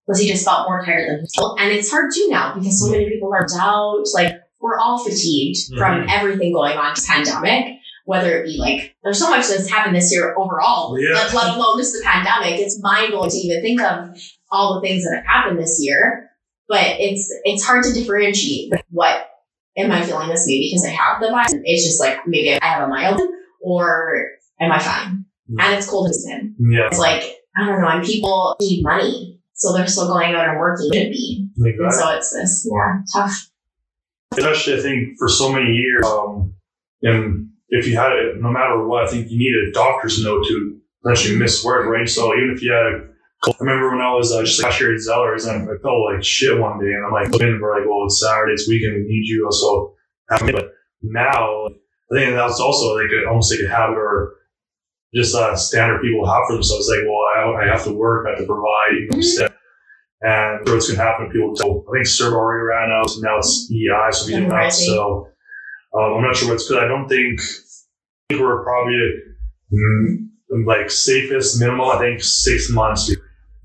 was 0.08 0.20
he 0.20 0.28
just 0.28 0.46
felt 0.46 0.68
more 0.68 0.84
tired 0.84 1.10
than 1.10 1.26
felt. 1.36 1.60
And 1.60 1.72
it's 1.72 1.90
hard 1.90 2.12
too 2.14 2.28
now 2.30 2.54
because 2.54 2.80
so 2.80 2.92
many 2.92 3.10
people 3.10 3.34
are 3.34 3.48
out. 3.60 4.04
Like 4.14 4.36
we're 4.62 4.78
all 4.78 5.04
fatigued 5.04 5.58
mm-hmm. 5.58 5.78
from 5.78 6.08
everything 6.10 6.54
going 6.54 6.78
on 6.78 6.94
pandemic 7.08 7.80
whether 8.06 8.38
it 8.38 8.46
be 8.46 8.58
like 8.58 8.96
there's 9.04 9.20
so 9.20 9.30
much 9.30 9.48
that's 9.48 9.70
happened 9.70 9.96
this 9.96 10.12
year 10.12 10.36
overall, 10.38 11.00
yeah. 11.00 11.14
let, 11.14 11.34
let 11.34 11.56
alone 11.56 11.78
just 11.80 11.94
the 11.94 12.04
pandemic. 12.04 12.60
It's 12.60 12.82
mind 12.82 13.12
blowing 13.12 13.30
to 13.30 13.38
even 13.38 13.62
think 13.62 13.82
of 13.82 14.18
all 14.52 14.76
the 14.76 14.82
things 14.88 15.04
that 15.04 15.16
have 15.16 15.26
happened 15.26 15.60
this 15.60 15.78
year. 15.80 16.30
But 16.68 17.00
it's 17.00 17.32
it's 17.44 17.66
hard 17.66 17.84
to 17.86 17.94
differentiate 17.94 18.74
what 18.90 19.30
am 19.78 19.92
I 19.92 20.02
feeling 20.04 20.30
this 20.30 20.46
maybe 20.48 20.70
because 20.72 20.86
I 20.86 20.92
have 20.92 21.22
the 21.22 21.30
virus. 21.30 21.54
It's 21.64 21.86
just 21.86 22.00
like 22.00 22.26
maybe 22.28 22.60
I 22.60 22.66
have 22.66 22.84
a 22.84 22.88
mild 22.88 23.22
or 23.64 24.28
am 24.62 24.72
I 24.72 24.80
fine? 24.80 25.26
Mm-hmm. 25.50 25.60
And 25.60 25.74
it's 25.76 25.90
cold 25.90 26.10
as 26.10 26.26
in 26.26 26.56
Yeah. 26.60 26.88
It's 26.88 27.00
like 27.00 27.24
I 27.58 27.66
don't 27.66 27.82
know, 27.82 27.88
and 27.88 28.04
people 28.04 28.56
need 28.60 28.84
money. 28.84 29.40
So 29.54 29.74
they're 29.74 29.88
still 29.88 30.08
going 30.08 30.34
out 30.34 30.50
and 30.50 30.60
working 30.60 30.90
should 30.92 31.12
be. 31.12 31.48
Exactly. 31.58 31.86
And 31.86 31.94
so 31.94 32.10
it's 32.16 32.34
this 32.34 32.70
yeah, 32.70 33.02
tough. 33.14 33.50
Especially 34.36 34.74
I 34.74 34.82
think 34.82 35.18
for 35.18 35.30
so 35.30 35.52
many 35.52 35.72
years, 35.72 36.06
um, 36.06 36.54
and 37.04 37.50
if 37.70 37.88
you 37.88 37.96
had 37.96 38.14
it, 38.14 38.42
no 38.42 38.50
matter 38.50 38.86
what, 38.86 39.06
I 39.06 39.08
think 39.08 39.30
you 39.30 39.38
need 39.38 39.70
a 39.70 39.72
doctor's 39.72 40.24
note 40.24 40.46
to 40.48 40.80
essentially 41.06 41.38
miss 41.38 41.64
work, 41.64 41.86
right? 41.88 42.10
So 42.10 42.34
even 42.36 42.54
if 42.56 42.64
you 42.64 42.72
had 42.72 42.86
a 42.86 43.14
I 43.46 43.52
remember 43.60 43.92
when 43.92 44.00
I 44.00 44.14
was 44.14 44.32
uh, 44.32 44.42
just 44.44 44.64
last 44.64 44.80
year 44.80 44.94
at 44.94 45.02
Zellers 45.02 45.50
and 45.50 45.70
I 45.70 45.76
felt 45.82 46.00
like 46.10 46.24
shit 46.24 46.58
one 46.58 46.80
day 46.80 46.94
and 46.94 47.06
I'm 47.06 47.12
like, 47.12 47.30
looking, 47.30 47.60
we're 47.62 47.78
like, 47.78 47.88
well, 47.88 48.06
it's 48.06 48.22
Saturday, 48.22 48.54
it's 48.54 48.70
weekend, 48.70 48.94
we 48.94 49.02
need 49.02 49.28
you. 49.28 49.46
So, 49.52 49.96
but 50.30 50.72
now 51.02 51.68
I 52.14 52.20
think 52.20 52.36
that's 52.36 52.60
also 52.60 52.96
like 52.96 53.10
a, 53.12 53.28
almost 53.28 53.52
like 53.52 53.66
a 53.66 53.70
habit 53.70 53.98
or 53.98 54.36
just 55.16 55.36
a 55.36 55.58
standard 55.58 56.02
people 56.02 56.26
have 56.26 56.44
for 56.48 56.54
themselves. 56.54 56.90
Like, 56.90 57.06
well, 57.06 57.58
I, 57.58 57.64
I 57.64 57.68
have 57.68 57.84
to 57.86 57.94
work, 57.94 58.28
I 58.28 58.32
have 58.32 58.40
to 58.40 58.46
provide, 58.46 58.94
you 58.94 59.08
know, 59.10 59.18
mm-hmm. 59.18 60.28
and 60.28 60.60
what's 60.70 60.88
going 60.88 60.98
to 60.98 61.04
happen. 61.04 61.30
People, 61.32 61.56
so 61.56 61.86
I 61.90 61.94
think 61.94 62.08
CERB 62.08 62.34
already 62.34 62.64
ran 62.64 62.92
out, 62.92 63.10
so 63.10 63.22
now 63.22 63.38
it's 63.38 63.70
EI, 63.72 64.12
so 64.12 64.26
we 64.28 64.34
didn't 64.34 64.52
have, 64.52 64.74
so 64.74 65.28
um, 65.98 66.14
I'm 66.16 66.24
not 66.24 66.36
sure 66.36 66.50
what's 66.50 66.68
good. 66.68 66.84
I 66.84 66.88
don't 66.88 67.08
think, 67.08 67.40
I 67.40 68.34
think 68.34 68.42
we're 68.42 68.64
probably 68.64 68.94
mm, 69.72 70.66
like 70.66 70.90
safest 70.90 71.60
minimal. 71.60 71.92
I 71.92 72.00
think 72.00 72.22
six 72.22 72.70
months, 72.72 73.14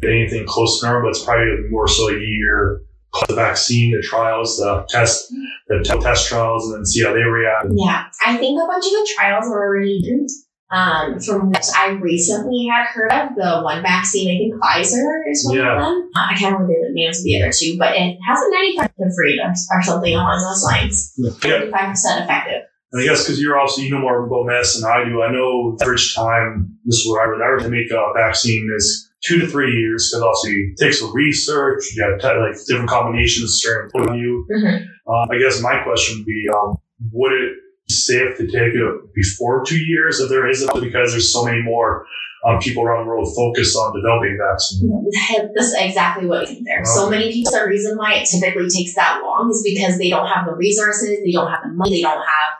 anything 0.05 0.47
close 0.47 0.81
to 0.81 0.87
normal, 0.87 1.09
but 1.09 1.17
it's 1.17 1.25
probably 1.25 1.69
more 1.71 1.89
so 1.89 2.09
a 2.09 2.19
year. 2.19 2.83
The 3.29 3.35
vaccine, 3.35 3.97
the 3.97 4.03
trials, 4.03 4.59
the 4.59 4.85
test, 4.89 5.33
the 5.69 6.01
test 6.03 6.29
trials, 6.29 6.67
and 6.67 6.77
then 6.77 6.87
see 6.87 7.03
how 7.03 7.13
they 7.13 7.23
react. 7.23 7.67
Yeah, 7.75 8.07
I 8.25 8.37
think 8.37 8.61
a 8.61 8.67
bunch 8.67 8.85
of 8.85 8.93
the 8.93 9.09
trials 9.17 9.47
were 9.49 9.67
already. 9.67 10.27
Um, 10.71 11.19
from 11.19 11.49
what 11.49 11.65
I 11.75 11.93
recently 11.93 12.69
had 12.71 12.89
heard 12.89 13.11
of, 13.11 13.35
the 13.37 13.63
one 13.63 13.81
vaccine, 13.81 14.29
I 14.29 14.37
think 14.37 14.55
Pfizer 14.63 15.23
is 15.31 15.47
one 15.47 15.57
yeah. 15.57 15.73
of 15.73 15.81
them. 15.81 16.11
Uh, 16.15 16.27
I 16.29 16.37
can't 16.37 16.53
remember 16.53 16.75
the 16.87 16.93
names 16.93 17.21
of 17.21 17.25
the 17.25 17.41
other 17.41 17.51
two, 17.51 17.77
but 17.79 17.97
it 17.97 18.19
has 18.29 18.39
a 18.39 18.85
95% 18.85 18.93
rate 19.17 19.41
or, 19.43 19.83
something 19.83 20.15
along 20.15 20.43
those 20.43 20.63
lines. 20.65 21.15
Yeah. 21.17 21.63
95% 21.73 22.25
effective. 22.25 22.63
And 22.93 23.03
I 23.03 23.05
guess 23.07 23.25
because 23.25 23.41
you're 23.41 23.59
also, 23.59 23.81
you 23.81 23.91
know 23.91 24.01
more 24.01 24.27
about 24.27 24.47
medicine 24.47 24.83
than 24.83 24.91
I 24.91 25.05
do, 25.05 25.23
I 25.23 25.33
know 25.33 25.77
the 25.77 25.85
average 25.85 26.15
time, 26.15 26.77
this 26.85 26.97
is 26.97 27.09
what 27.09 27.23
I 27.23 27.29
would 27.29 27.63
to 27.63 27.71
make 27.71 27.91
a 27.91 28.13
vaccine 28.15 28.69
is 28.77 29.08
two 29.25 29.41
to 29.41 29.47
three 29.47 29.73
years 29.73 30.11
because 30.11 30.23
obviously 30.23 30.73
it 30.73 30.79
takes 30.79 31.01
the 31.01 31.11
research, 31.13 31.85
you 31.95 32.03
have 32.03 32.23
like 32.23 32.57
different 32.67 32.89
combinations, 32.89 33.61
certain 33.61 33.91
point 33.91 34.11
of 34.11 34.17
view. 34.17 34.47
Mm-hmm. 34.51 34.85
Uh, 35.09 35.27
I 35.31 35.39
guess 35.39 35.61
my 35.63 35.83
question 35.83 36.19
would 36.19 36.27
be, 36.27 36.47
um, 36.55 36.77
would 37.13 37.33
it 37.33 37.57
safe 37.91 38.37
to 38.37 38.47
take 38.47 38.75
it 38.75 39.15
before 39.15 39.65
two 39.65 39.79
years 39.79 40.21
if 40.21 40.29
there 40.29 40.49
isn't 40.49 40.69
because 40.81 41.13
there's 41.13 41.33
so 41.33 41.45
many 41.45 41.63
more 41.63 42.07
um, 42.47 42.59
people 42.61 42.85
around 42.85 43.05
the 43.05 43.09
world 43.09 43.29
focused 43.35 43.77
on 43.77 43.95
developing 43.95 44.39
vaccines. 44.39 45.53
That's 45.57 45.75
exactly 45.77 46.27
what 46.27 46.47
there. 46.47 46.81
Okay. 46.81 46.85
So 46.85 47.11
many 47.11 47.33
people. 47.33 47.53
The 47.53 47.67
reason 47.67 47.97
why 47.97 48.15
it 48.15 48.27
typically 48.27 48.69
takes 48.69 48.95
that 48.95 49.21
long 49.25 49.51
is 49.51 49.63
because 49.65 49.99
they 49.99 50.11
don't 50.11 50.27
have 50.27 50.47
the 50.47 50.55
resources, 50.55 51.19
they 51.25 51.33
don't 51.33 51.51
have 51.51 51.63
the 51.65 51.73
money, 51.73 51.97
they 51.97 52.03
don't 52.03 52.19
have 52.19 52.55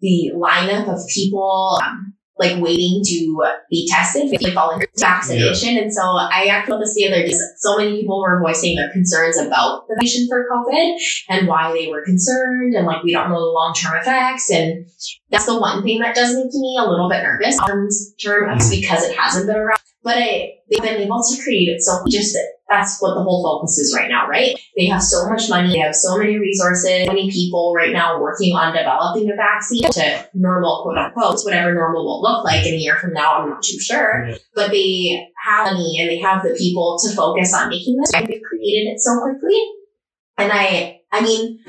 the 0.00 0.32
lineup 0.34 0.88
of 0.88 1.00
people 1.12 1.78
um, 1.84 2.14
like 2.38 2.60
waiting 2.62 3.02
to 3.04 3.44
be 3.70 3.88
tested 3.90 4.32
if 4.32 4.40
they 4.40 4.52
fall 4.52 4.70
into 4.70 4.88
vaccination. 4.96 5.74
Yeah. 5.74 5.82
And 5.82 5.92
so 5.92 6.02
I 6.02 6.46
actually 6.50 6.80
this 6.80 6.94
the 6.94 7.08
other 7.08 7.22
day, 7.22 7.32
so 7.56 7.76
many 7.76 8.00
people 8.00 8.20
were 8.20 8.40
voicing 8.40 8.76
their 8.76 8.90
concerns 8.90 9.36
about 9.36 9.88
the 9.88 9.94
vaccination 9.94 10.28
for 10.28 10.46
COVID 10.52 10.96
and 11.28 11.48
why 11.48 11.72
they 11.72 11.88
were 11.88 12.04
concerned 12.04 12.74
and 12.74 12.86
like 12.86 13.02
we 13.02 13.12
don't 13.12 13.30
know 13.30 13.40
the 13.40 13.52
long 13.52 13.74
term 13.74 13.96
effects. 13.98 14.50
And 14.50 14.86
that's 15.30 15.46
the 15.46 15.58
one 15.58 15.82
thing 15.82 16.00
that 16.00 16.14
does 16.14 16.34
make 16.34 16.52
me 16.52 16.78
a 16.80 16.88
little 16.88 17.08
bit 17.08 17.22
nervous 17.22 17.58
long 17.58 17.88
term 18.22 18.48
mm-hmm. 18.48 18.70
because 18.70 19.04
it 19.04 19.16
hasn't 19.16 19.46
been 19.46 19.56
around. 19.56 19.80
But 20.02 20.18
I, 20.18 20.52
they've 20.70 20.82
been 20.82 21.00
able 21.00 21.22
to 21.22 21.42
create 21.42 21.68
it 21.68 21.82
so 21.82 22.04
just 22.08 22.36
that's 22.68 23.00
what 23.00 23.14
the 23.14 23.22
whole 23.22 23.42
focus 23.42 23.78
is 23.78 23.94
right 23.96 24.08
now, 24.08 24.28
right? 24.28 24.54
They 24.76 24.86
have 24.86 25.02
so 25.02 25.28
much 25.28 25.48
money, 25.48 25.72
they 25.72 25.78
have 25.78 25.94
so 25.94 26.18
many 26.18 26.38
resources, 26.38 27.06
so 27.06 27.12
many 27.12 27.30
people 27.30 27.72
right 27.74 27.92
now 27.92 28.20
working 28.20 28.54
on 28.54 28.74
developing 28.74 29.30
a 29.30 29.36
vaccine 29.36 29.90
to 29.90 30.28
normal, 30.34 30.82
quote 30.82 30.98
unquote, 30.98 31.40
whatever 31.44 31.74
normal 31.74 32.04
will 32.04 32.22
look 32.22 32.44
like 32.44 32.66
in 32.66 32.74
a 32.74 32.76
year 32.76 32.96
from 32.96 33.14
now, 33.14 33.38
I'm 33.38 33.50
not 33.50 33.62
too 33.62 33.78
sure. 33.80 34.28
But 34.54 34.70
they 34.70 35.26
have 35.44 35.72
money 35.72 35.98
and 36.00 36.10
they 36.10 36.18
have 36.18 36.42
the 36.42 36.54
people 36.58 36.98
to 37.02 37.14
focus 37.14 37.54
on 37.54 37.70
making 37.70 37.96
this. 37.96 38.12
They've 38.12 38.42
created 38.42 38.92
it 38.92 39.00
so 39.00 39.20
quickly. 39.22 39.60
And 40.36 40.52
I, 40.52 41.00
I 41.10 41.22
mean, 41.22 41.60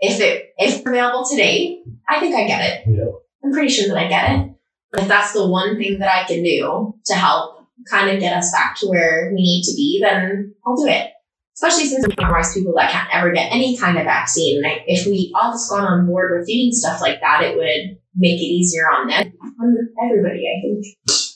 if 0.00 0.20
it, 0.20 0.52
if 0.58 0.84
available 0.84 1.24
today, 1.28 1.82
I 2.08 2.18
think 2.18 2.34
I 2.34 2.46
get 2.46 2.60
it. 2.62 2.88
Yeah. 2.88 3.04
I'm 3.44 3.52
pretty 3.52 3.68
sure 3.68 3.88
that 3.88 3.96
I 3.96 4.08
get 4.08 4.30
it. 4.30 4.52
But 4.90 5.02
if 5.02 5.08
that's 5.08 5.32
the 5.32 5.48
one 5.48 5.78
thing 5.78 6.00
that 6.00 6.12
I 6.12 6.26
can 6.26 6.42
do 6.42 6.94
to 7.06 7.14
help 7.14 7.61
kind 7.88 8.10
of 8.10 8.20
get 8.20 8.36
us 8.36 8.50
back 8.52 8.76
to 8.76 8.86
where 8.86 9.30
we 9.34 9.42
need 9.42 9.62
to 9.64 9.74
be, 9.74 10.00
then 10.02 10.54
I'll 10.66 10.76
do 10.76 10.86
it. 10.86 11.10
Especially 11.54 11.84
since 11.84 12.06
we 12.06 12.24
are 12.24 12.42
people 12.54 12.72
that 12.76 12.90
can't 12.90 13.08
ever 13.12 13.30
get 13.30 13.52
any 13.52 13.76
kind 13.76 13.98
of 13.98 14.04
vaccine. 14.04 14.62
Like 14.62 14.82
if 14.86 15.06
we 15.06 15.32
all 15.34 15.52
just 15.52 15.70
got 15.70 15.86
on 15.86 16.06
board 16.06 16.32
with 16.36 16.46
doing 16.46 16.72
stuff 16.72 17.00
like 17.00 17.20
that, 17.20 17.42
it 17.42 17.56
would 17.56 17.98
make 18.16 18.40
it 18.40 18.44
easier 18.44 18.84
on 18.84 19.08
them, 19.08 19.32
on 19.60 19.76
everybody, 20.04 20.44
I 20.48 20.60
think. 20.62 20.84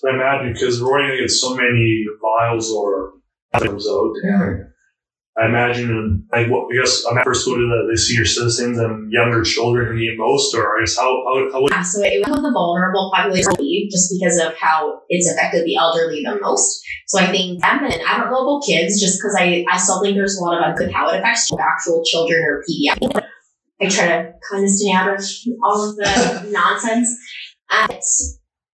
I 0.04 0.14
imagine 0.14 0.52
because 0.52 0.82
we're 0.82 0.98
only 0.98 1.08
going 1.08 1.18
to 1.18 1.24
get 1.24 1.30
so 1.30 1.54
many 1.54 2.04
vials 2.20 2.70
or 2.72 3.12
items 3.52 3.86
out. 3.88 4.12
Yeah. 4.24 4.54
I 5.38 5.46
imagine, 5.46 6.26
like, 6.32 6.48
what, 6.48 6.72
I 6.72 6.80
guess 6.80 7.04
I'm 7.04 7.22
first 7.22 7.44
go 7.44 7.56
to 7.56 7.60
the, 7.60 7.92
the 7.92 7.98
senior 7.98 8.24
citizens 8.24 8.78
and 8.78 9.12
younger 9.12 9.42
children 9.42 9.88
who 9.88 9.94
need 9.94 10.16
most, 10.16 10.54
or 10.54 10.78
I 10.78 10.80
guess 10.80 10.96
how, 10.96 11.04
how, 11.04 11.52
how 11.52 11.62
would... 11.62 11.72
Yeah, 11.72 11.82
so 11.82 12.00
it 12.02 12.26
was 12.26 12.40
the 12.40 12.52
vulnerable 12.52 13.12
population 13.14 13.52
just 13.90 14.14
because 14.16 14.38
of 14.38 14.56
how 14.56 15.02
it's 15.10 15.30
affected 15.30 15.66
the 15.66 15.76
elderly 15.76 16.22
the 16.22 16.38
most. 16.40 16.82
So 17.08 17.20
I 17.20 17.26
think 17.26 17.60
them, 17.60 17.84
and 17.84 18.00
I 18.08 18.16
don't 18.16 18.30
know 18.30 18.48
about 18.48 18.66
kids, 18.66 18.98
just 18.98 19.18
because 19.20 19.36
I, 19.38 19.66
I 19.70 19.76
still 19.76 20.00
think 20.00 20.16
there's 20.16 20.38
a 20.38 20.42
lot 20.42 20.56
of 20.56 20.74
ungood 20.74 20.90
how 20.90 21.10
it 21.10 21.18
affects 21.18 21.52
actual 21.52 22.02
children 22.04 22.42
or 22.42 22.64
pediatrics. 22.64 23.22
I 23.78 23.88
try 23.88 24.06
to 24.06 24.32
kind 24.50 24.64
of 24.64 24.70
stay 24.70 24.92
out 24.92 25.12
of 25.12 25.22
all 25.62 25.90
of 25.90 25.96
the 25.96 26.48
nonsense. 26.50 27.14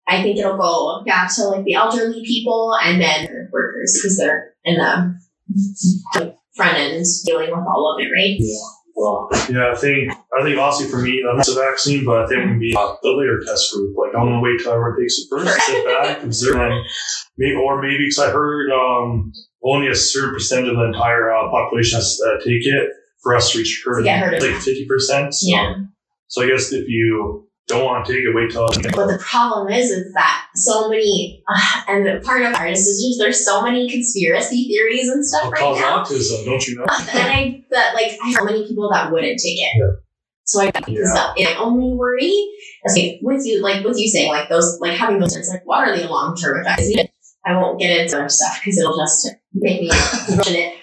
I 0.07 0.23
think 0.23 0.39
it'll 0.39 0.59
go 0.59 1.03
back 1.05 1.35
to 1.35 1.45
like 1.45 1.65
the 1.65 1.75
elderly 1.75 2.23
people 2.25 2.77
and 2.81 3.01
then 3.01 3.49
workers 3.53 3.99
because 4.01 4.17
they're 4.17 4.53
in 4.65 4.77
the 4.77 6.37
front 6.55 6.79
end 6.79 7.05
dealing 7.25 7.51
with 7.51 7.67
all 7.67 7.95
of 7.95 8.05
it, 8.05 8.11
right? 8.11 8.37
Yeah. 8.39 8.59
Well, 8.95 9.29
yeah, 9.49 9.73
I 9.73 9.75
think 9.75 10.13
I 10.39 10.43
think 10.45 10.59
honestly 10.59 10.87
for 10.87 10.99
me, 10.99 11.25
that's 11.25 11.49
a 11.49 11.55
vaccine, 11.55 12.05
but 12.05 12.25
I 12.25 12.27
think 12.27 12.45
it 12.45 12.49
would 12.49 12.61
be 12.61 12.73
the 12.73 13.11
later 13.17 13.41
test 13.45 13.73
group. 13.73 13.97
Like 13.97 14.15
I'm 14.15 14.27
gonna 14.27 14.41
wait 14.41 14.61
till 14.61 14.73
everyone 14.73 15.01
takes 15.01 15.19
it 15.19 15.29
first, 15.31 15.59
sit 15.67 15.85
back, 15.87 16.23
observe, 16.23 16.61
and 16.61 16.85
maybe 17.39 17.55
or 17.57 17.81
maybe 17.81 18.05
because 18.05 18.19
I 18.19 18.31
heard 18.31 18.71
um, 18.71 19.33
only 19.65 19.89
a 19.89 19.95
certain 19.95 20.35
percentage 20.35 20.69
of 20.69 20.77
the 20.77 20.85
entire 20.85 21.33
uh, 21.33 21.49
population 21.51 21.97
has 21.97 22.19
to 22.19 22.37
uh, 22.37 22.45
take 22.45 22.67
it 22.67 22.91
for 23.23 23.35
us 23.35 23.53
to 23.53 23.59
reach 23.59 23.83
herd, 23.85 24.05
like 24.05 24.57
fifty 24.61 24.87
percent. 24.87 25.35
So, 25.35 25.49
yeah. 25.49 25.75
So 26.29 26.43
I 26.43 26.49
guess 26.49 26.73
if 26.73 26.87
you 26.87 27.49
don't 27.73 27.85
want 27.85 28.07
to 28.07 28.13
take 28.13 28.23
it, 28.23 28.35
wait 28.35 28.51
till. 28.51 28.67
But 28.67 29.07
the 29.07 29.19
problem 29.21 29.73
is, 29.73 29.91
is 29.91 30.13
that 30.15 30.47
so 30.55 30.89
many, 30.89 31.43
uh, 31.49 31.83
and 31.89 32.23
part 32.23 32.43
of 32.43 32.55
ours 32.55 32.79
is 32.79 33.05
just 33.05 33.19
there's 33.19 33.45
so 33.45 33.63
many 33.63 33.89
conspiracy 33.89 34.65
theories 34.69 35.09
and 35.09 35.25
stuff 35.25 35.53
well, 35.53 35.73
right 35.73 35.81
now. 35.81 36.05
autism, 36.05 36.45
don't 36.45 36.67
you 36.67 36.77
know? 36.77 36.85
Uh, 36.89 37.07
and 37.13 37.29
I 37.29 37.65
that 37.71 37.95
like 37.95 38.13
I 38.23 38.29
have 38.29 38.35
so 38.35 38.45
many 38.45 38.67
people 38.67 38.91
that 38.93 39.11
wouldn't 39.11 39.39
take 39.41 39.59
it. 39.59 39.73
Yeah. 39.77 40.03
So 40.45 40.61
I 40.61 40.71
yeah. 40.89 41.35
And 41.39 41.49
I 41.49 41.55
only 41.57 41.97
worry 41.97 42.27
is 42.85 42.97
like 42.97 43.19
with 43.23 43.47
you, 43.47 43.63
like 43.63 43.85
with 43.85 43.99
you 43.99 44.09
saying 44.09 44.31
like 44.31 44.49
those, 44.49 44.79
like 44.81 44.93
having 44.93 45.19
those, 45.19 45.37
it's 45.37 45.49
like 45.49 45.65
what 45.65 45.89
are 45.89 45.97
the 45.97 46.09
long 46.09 46.37
term 46.37 46.61
effects? 46.61 46.91
I 47.45 47.57
won't 47.57 47.81
get 47.81 47.97
into 47.97 48.17
other 48.19 48.29
stuff 48.29 48.61
because 48.61 48.79
it'll 48.79 48.97
just 48.97 49.29
make 49.55 49.81
me 49.81 49.89
question 50.27 50.55
it. 50.55 50.75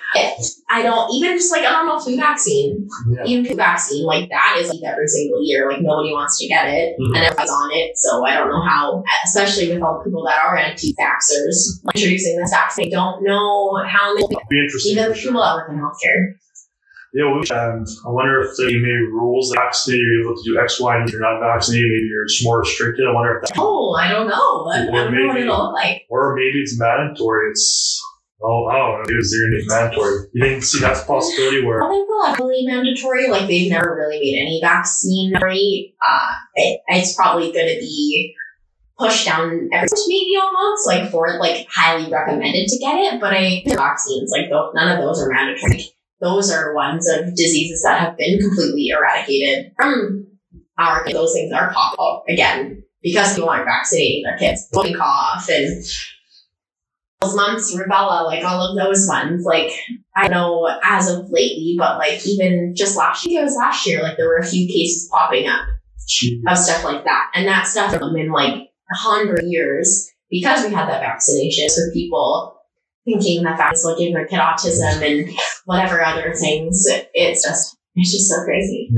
I 0.71 0.81
don't 0.81 1.13
even 1.13 1.37
just 1.37 1.51
like 1.51 1.61
a 1.65 1.71
normal 1.71 1.99
flu 1.99 2.15
vaccine, 2.17 2.87
Yeah. 3.11 3.23
even 3.25 3.45
flu 3.45 3.55
vaccine 3.55 4.05
like 4.05 4.29
that 4.29 4.57
is 4.59 4.69
like 4.69 4.81
every 4.91 5.07
single 5.07 5.39
year. 5.43 5.69
Like 5.69 5.81
nobody 5.81 6.11
wants 6.13 6.37
to 6.39 6.47
get 6.47 6.67
it, 6.67 6.95
Mhm. 6.99 7.15
and 7.15 7.25
everyone's 7.25 7.51
on 7.51 7.69
it. 7.73 7.91
So 7.97 8.25
I 8.25 8.35
don't 8.35 8.49
know 8.49 8.61
how, 8.67 9.03
especially 9.25 9.71
with 9.73 9.81
all 9.83 9.99
the 9.99 10.09
people 10.09 10.23
that 10.25 10.39
are 10.43 10.55
anti-vaxxers 10.57 11.83
like, 11.85 11.95
introducing 11.95 12.39
this 12.39 12.51
vaccine. 12.51 12.87
I 12.87 12.95
don't 12.95 13.23
know 13.23 13.75
how 13.87 14.13
many 14.13 14.27
Be 14.49 14.59
interesting. 14.59 14.91
even 14.97 15.13
sure. 15.13 15.31
people 15.31 15.41
that 15.41 15.55
work 15.55 15.69
in 15.69 15.77
healthcare. 15.77 16.33
Yeah, 17.11 17.25
we, 17.33 17.41
and 17.49 17.87
I 18.05 18.09
wonder 18.09 18.41
if 18.41 18.51
they 18.57 18.65
maybe 18.77 19.09
rules 19.09 19.49
that 19.49 19.57
vaccinated, 19.57 20.05
you're 20.05 20.21
able 20.29 20.35
to 20.35 20.43
do 20.45 20.59
X, 20.59 20.79
Y, 20.79 20.95
and 20.95 21.07
if 21.09 21.11
you're 21.13 21.21
not 21.21 21.39
vaccinated, 21.41 21.89
maybe 21.89 22.05
you're 22.07 22.25
just 22.27 22.43
more 22.43 22.59
restricted. 22.59 23.03
I 23.07 23.11
wonder 23.11 23.39
if 23.41 23.49
that, 23.49 23.57
Oh, 23.57 23.95
I 23.99 24.09
don't 24.11 24.27
know. 24.27 24.69
I, 24.69 24.77
I 24.77 24.81
Or 24.83 24.85
don't 24.85 24.93
know 24.93 25.25
what 25.25 25.33
maybe- 25.33 25.41
it'll 25.41 25.63
look 25.65 25.73
like. 25.73 26.03
or 26.11 26.35
maybe 26.35 26.59
it's 26.61 26.79
mandatory. 26.79 27.49
It's, 27.49 27.99
oh, 28.41 28.67
I 28.67 28.77
maybe 29.05 29.19
it's 29.19 29.31
they're 29.31 29.49
gonna 29.49 29.63
mandatory. 29.67 30.27
You 30.33 30.43
think, 30.43 30.63
see, 30.63 30.79
that's 30.79 31.01
a 31.01 31.05
possibility 31.05 31.65
where, 31.65 31.79
don't 31.79 31.91
think 31.91 32.07
they'll 32.07 32.25
mandatory. 32.65 33.29
Like 33.29 33.47
they've 33.47 33.71
never 33.71 33.95
really 33.95 34.19
made 34.19 34.41
any 34.41 34.59
vaccine 34.61 35.31
mandatory. 35.31 35.95
Uh, 36.05 36.31
it, 36.55 36.81
it's 36.87 37.15
probably 37.15 37.51
to 37.67 37.79
be 37.79 38.35
pushed 38.97 39.25
down 39.25 39.69
every 39.73 39.87
maybe 40.07 40.37
almost 40.41 40.85
like 40.85 41.09
for 41.09 41.39
like 41.39 41.67
highly 41.69 42.11
recommended 42.11 42.67
to 42.67 42.79
get 42.79 42.95
it. 42.95 43.21
But 43.21 43.33
I 43.33 43.63
vaccines 43.65 44.31
like 44.31 44.49
none 44.73 44.91
of 44.91 45.03
those 45.03 45.21
are 45.21 45.29
mandatory. 45.29 45.89
Those 46.21 46.51
are 46.51 46.75
ones 46.75 47.07
of 47.07 47.33
diseases 47.35 47.81
that 47.83 48.01
have 48.01 48.17
been 48.17 48.39
completely 48.39 48.89
eradicated 48.89 49.71
from 49.77 50.27
our. 50.77 51.05
Those 51.09 51.33
things 51.33 51.53
are 51.53 51.71
possible 51.73 52.23
again 52.27 52.83
because 53.01 53.35
people 53.35 53.49
aren't 53.49 53.65
vaccinating 53.65 54.23
their 54.23 54.37
kids. 54.37 54.67
Cough 54.73 55.49
and 55.49 55.85
those 57.21 57.35
mumps, 57.35 57.75
rubella, 57.75 58.25
like 58.25 58.43
all 58.43 58.61
of 58.61 58.77
those 58.77 59.07
ones. 59.07 59.43
Like 59.45 59.71
I 60.15 60.27
know 60.27 60.69
as 60.83 61.09
of 61.09 61.29
lately, 61.29 61.75
but 61.77 61.97
like 61.97 62.25
even 62.25 62.73
just 62.75 62.97
last 62.97 63.25
year, 63.25 63.41
it 63.41 63.45
was 63.45 63.55
last 63.55 63.85
year, 63.85 64.01
like 64.01 64.17
there 64.17 64.27
were 64.27 64.37
a 64.37 64.45
few 64.45 64.67
cases 64.67 65.09
popping 65.11 65.47
up 65.47 65.61
gee, 66.07 66.41
of 66.47 66.57
stuff 66.57 66.83
like 66.83 67.03
that. 67.03 67.31
And 67.33 67.47
that 67.47 67.67
stuff 67.67 67.91
has 67.91 68.13
been 68.13 68.31
like 68.31 68.53
a 68.55 68.95
hundred 68.95 69.43
years 69.45 70.09
because 70.29 70.65
we 70.65 70.73
had 70.73 70.89
that 70.89 71.01
vaccination 71.01 71.69
So 71.69 71.81
people 71.93 72.55
thinking 73.05 73.43
that 73.43 73.57
vaccines 73.57 73.83
will 73.85 73.97
give 73.97 74.13
their 74.13 74.27
kid 74.27 74.39
autism 74.39 75.01
and 75.01 75.29
whatever 75.65 76.03
other 76.03 76.33
things. 76.33 76.85
It's 77.13 77.43
just 77.43 77.77
it's 77.95 78.11
just 78.11 78.29
so 78.29 78.43
crazy. 78.45 78.89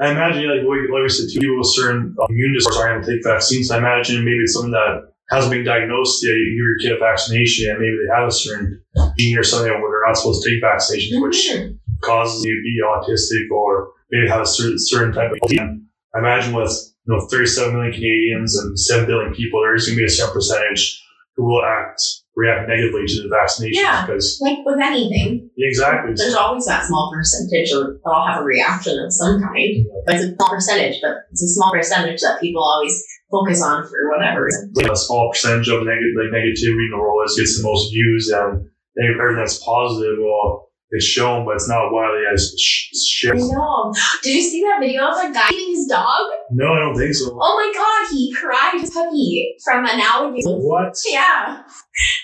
I 0.00 0.10
imagine, 0.10 0.48
like, 0.48 0.66
like 0.66 0.90
like 0.90 1.02
we 1.02 1.08
said, 1.08 1.28
too, 1.32 1.38
people 1.38 1.58
with 1.58 1.68
certain 1.68 2.16
immune 2.28 2.54
disorders 2.54 2.80
aren't 2.80 3.04
going 3.04 3.06
to 3.06 3.12
take 3.12 3.24
vaccines. 3.24 3.70
I 3.70 3.78
imagine 3.78 4.24
maybe 4.24 4.38
it's 4.38 4.54
something 4.54 4.72
that 4.72 5.11
hasn't 5.32 5.52
been 5.52 5.64
diagnosed 5.64 6.22
yet. 6.24 6.34
You 6.34 6.50
give 6.52 6.66
your 6.66 6.78
kid 6.78 6.92
a 6.96 7.00
vaccination, 7.00 7.70
and 7.70 7.78
maybe 7.80 7.96
they 7.96 8.10
have 8.14 8.28
a 8.28 8.32
certain 8.32 8.80
gene 9.18 9.38
or 9.38 9.42
something 9.42 9.70
where 9.72 9.90
they're 9.90 10.06
not 10.06 10.16
supposed 10.16 10.42
to 10.42 10.50
take 10.50 10.62
vaccinations, 10.62 11.20
which 11.22 11.48
Mhm. 11.50 11.78
causes 12.02 12.44
you 12.44 12.52
to 12.54 12.62
be 12.62 12.80
autistic 12.84 13.50
or 13.50 13.90
maybe 14.10 14.28
have 14.28 14.42
a 14.42 14.46
certain, 14.46 14.76
certain 14.78 15.12
type 15.12 15.30
of 15.32 15.38
gene. 15.48 15.86
I 16.14 16.18
imagine 16.18 16.54
with 16.54 16.70
you 17.06 17.14
know 17.14 17.26
37 17.30 17.72
million 17.74 17.92
Canadians 17.92 18.56
and 18.58 18.78
7 18.78 19.06
billion 19.06 19.32
people, 19.34 19.60
there's 19.62 19.86
going 19.86 19.96
to 19.96 20.02
be 20.02 20.06
a 20.06 20.10
certain 20.10 20.34
percentage 20.34 21.02
who 21.36 21.44
will 21.48 21.62
act 21.64 22.00
react 22.34 22.66
negatively 22.66 23.04
to 23.06 23.22
the 23.22 23.28
vaccination 23.28 23.82
Yeah. 23.82 24.06
because 24.06 24.38
Like 24.40 24.64
with 24.64 24.80
anything, 24.80 25.50
exactly. 25.58 26.14
there's 26.16 26.34
always 26.34 26.64
that 26.64 26.84
small 26.86 27.12
percentage 27.14 27.70
that 27.72 28.00
will 28.04 28.26
have 28.26 28.40
a 28.40 28.44
reaction 28.44 28.98
of 28.98 29.12
some 29.12 29.38
kind. 29.42 29.84
But 30.06 30.14
it's 30.16 30.24
a 30.24 30.34
small 30.36 30.48
percentage, 30.48 30.96
but 31.02 31.28
it's 31.30 31.42
a 31.42 31.48
small 31.48 31.70
percentage 31.72 32.22
that 32.22 32.40
people 32.40 32.62
always 32.64 33.04
focus 33.32 33.62
on 33.62 33.82
for 33.88 34.10
whatever 34.12 34.44
reason. 34.44 34.72
a 34.92 34.94
small 34.96 35.30
percentage 35.32 35.68
of 35.68 35.82
negative 35.84 36.14
like 36.14 36.30
negativity 36.30 36.84
in 36.86 36.90
the 36.92 36.98
world 37.00 37.22
is 37.26 37.36
gets 37.36 37.56
the 37.56 37.64
most 37.66 37.90
views 37.90 38.28
and 38.28 38.68
everything 39.02 39.36
that's 39.36 39.58
positive 39.64 40.18
well 40.20 40.68
it's 40.94 41.06
shown 41.06 41.46
but 41.46 41.54
it's 41.54 41.66
not 41.68 41.90
widely 41.90 42.20
as 42.30 42.54
sh- 42.60 42.90
I 42.92 42.98
shared. 43.32 43.38
know. 43.38 43.94
Did 44.22 44.34
you 44.36 44.42
see 44.42 44.60
that 44.60 44.78
video 44.78 45.06
of 45.08 45.16
a 45.16 45.32
guy 45.32 45.48
eating 45.50 45.74
his 45.76 45.86
dog? 45.86 46.26
No, 46.50 46.70
I 46.74 46.80
don't 46.80 46.94
think 46.94 47.14
so. 47.14 47.30
Oh 47.32 47.54
my 47.56 47.72
god, 47.74 48.14
he 48.14 48.30
cried 48.34 48.78
his 48.78 48.90
puppy 48.90 49.54
from 49.64 49.86
an 49.86 49.98
alligator. 50.00 50.50
What? 50.50 50.94
Yeah. 51.08 51.62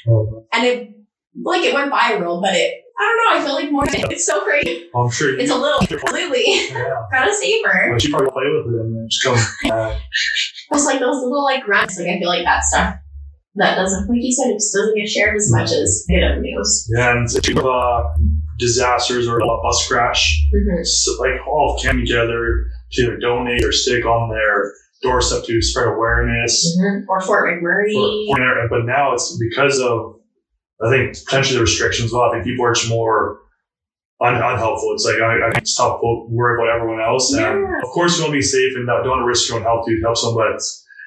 Oh, 0.06 0.44
And 0.52 0.66
it 0.66 0.90
like 1.42 1.62
it 1.64 1.72
went 1.72 1.90
viral, 1.90 2.42
but 2.42 2.52
it 2.54 2.74
I 3.00 3.02
don't 3.04 3.16
know, 3.16 3.40
I 3.40 3.44
feel 3.46 3.54
like 3.54 3.72
more 3.72 3.84
it's 4.10 4.26
so 4.26 4.42
crazy. 4.42 4.90
I'm 4.94 5.08
sure. 5.10 5.38
It's 5.38 5.50
a 5.50 5.56
little 5.56 5.80
Lily. 6.12 6.42
yeah. 6.68 6.94
Gotta 7.10 7.32
save 7.32 7.64
her. 7.64 7.92
But 7.94 8.04
you 8.04 8.10
probably 8.10 8.30
play 8.32 8.42
with 8.52 8.74
it 8.74 8.80
and 8.80 8.94
then 8.96 9.06
just 9.08 9.24
come. 9.62 9.70
Uh, 9.72 9.98
It's 10.72 10.84
like 10.86 11.00
those 11.00 11.22
little 11.22 11.44
like 11.44 11.64
grunts, 11.64 11.98
like 11.98 12.08
I 12.08 12.18
feel 12.18 12.28
like 12.28 12.44
that 12.44 12.64
stuff 12.64 12.96
that 13.54 13.74
doesn't 13.76 14.08
like 14.08 14.20
you 14.22 14.30
said, 14.32 14.50
it 14.50 14.54
just 14.54 14.72
doesn't 14.74 14.94
get 14.96 15.08
shared 15.08 15.36
as 15.36 15.50
much 15.50 15.72
as 15.72 16.04
good 16.08 16.40
news. 16.40 16.88
yeah, 16.94 17.16
and 17.16 17.28
if 17.34 17.48
you 17.48 17.56
have 17.56 17.66
uh, 17.66 18.04
disasters 18.58 19.26
or 19.26 19.38
a 19.38 19.46
bus 19.46 19.88
crash, 19.88 20.44
Mm-hmm. 20.54 20.82
so, 20.84 21.12
like 21.20 21.40
all 21.46 21.74
of 21.74 21.82
came 21.82 21.98
together 22.00 22.66
to 22.92 23.02
either 23.02 23.16
donate 23.18 23.64
or 23.64 23.72
stick 23.72 24.04
on 24.06 24.30
their 24.30 24.72
doorstep 25.02 25.44
to 25.44 25.60
spread 25.62 25.88
awareness. 25.88 26.76
Or 27.08 27.20
Fort 27.20 27.48
McMurray. 27.62 27.92
for- 27.92 28.68
but 28.70 28.84
now 28.86 29.12
it's 29.14 29.36
because 29.38 29.80
of 29.80 30.16
I 30.84 30.90
think 30.90 31.16
potentially 31.24 31.56
the 31.56 31.62
restrictions. 31.62 32.12
Well, 32.12 32.22
I 32.22 32.32
think 32.32 32.44
people 32.44 32.64
are 32.64 32.72
just 32.74 32.88
more 32.88 33.40
un- 34.20 34.34
unhelpful. 34.34 34.92
It's 34.94 35.04
like 35.04 35.20
I, 35.20 35.48
I 35.48 35.50
can 35.52 35.64
stop 35.66 36.00
worrying 36.02 36.58
about 36.60 36.74
everyone 36.76 37.00
else, 37.00 37.32
and 37.32 37.40
Yeah. 37.42 37.78
of 37.82 37.88
course 37.90 38.16
you 38.16 38.24
want 38.24 38.32
to 38.32 38.38
be 38.38 38.42
safe 38.42 38.72
and 38.76 38.86
not, 38.86 39.02
don't 39.02 39.10
want 39.10 39.22
to 39.22 39.26
risk 39.26 39.48
your 39.48 39.58
own 39.58 39.64
health 39.64 39.86
to 39.86 40.00
help 40.02 40.16
someone. 40.16 40.52
But 40.52 40.62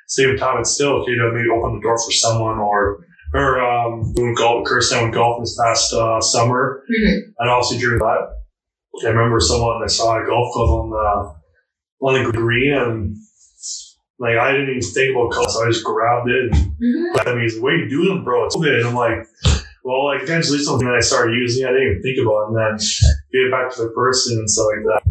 same 0.08 0.38
time, 0.38 0.60
it's 0.60 0.72
still 0.72 1.02
okay 1.02 1.16
to 1.16 1.32
maybe 1.34 1.50
open 1.50 1.76
the 1.76 1.82
door 1.82 1.98
for 1.98 2.12
someone 2.12 2.58
or. 2.60 3.06
Or 3.34 3.62
um, 3.62 4.12
doing 4.14 4.34
golf, 4.36 4.68
Kirsten 4.68 5.00
went 5.04 5.14
golf 5.14 5.40
this 5.42 5.58
past 5.58 5.94
uh, 5.94 6.20
summer, 6.20 6.84
Mhm. 6.92 7.18
and 7.40 7.50
also 7.50 7.78
during 7.80 8.00
that, 8.00 8.28
I 9.06 9.08
remember 9.08 9.40
someone 9.40 9.82
I 9.82 9.88
saw 9.88 10.22
a 10.22 10.26
golf 10.28 10.52
club 10.52 10.70
on 10.70 10.90
the 10.90 12.06
on 12.06 12.24
the 12.26 12.32
green, 12.34 12.74
and 12.74 13.16
like 14.20 14.36
I 14.38 14.52
didn't 14.52 14.72
even 14.72 14.82
think 14.82 15.16
about 15.16 15.32
golf, 15.32 15.50
so 15.50 15.64
I 15.64 15.70
just 15.70 15.86
grabbed 15.86 16.30
it 16.30 16.52
and 16.52 16.74
Mhm. 16.84 17.26
I 17.26 17.34
mean, 17.34 17.44
he's 17.44 17.54
like, 17.56 17.64
what 17.64 17.72
are 17.74 17.78
you 17.78 17.90
doing, 17.90 18.22
bro? 18.26 18.48
It's 18.48 18.58
COVID. 18.58 18.80
And 18.80 18.88
I'm 18.90 18.96
like, 18.96 19.26
well, 19.84 20.06
like, 20.06 20.22
eventually 20.24 20.60
something 20.60 20.88
that 20.88 20.96
I 20.96 21.02
started 21.02 21.34
using, 21.36 21.66
I 21.66 21.70
didn't 21.72 21.88
even 21.92 22.02
think 22.02 22.18
about 22.22 22.42
it. 22.42 22.48
And 22.50 22.58
then 22.58 22.74
give 23.32 23.48
it 23.48 23.52
back 23.52 23.74
to 23.76 23.84
the 23.84 23.90
person 23.90 24.38
and 24.40 24.50
stuff 24.50 24.68
like 24.76 24.86
that. 24.86 25.04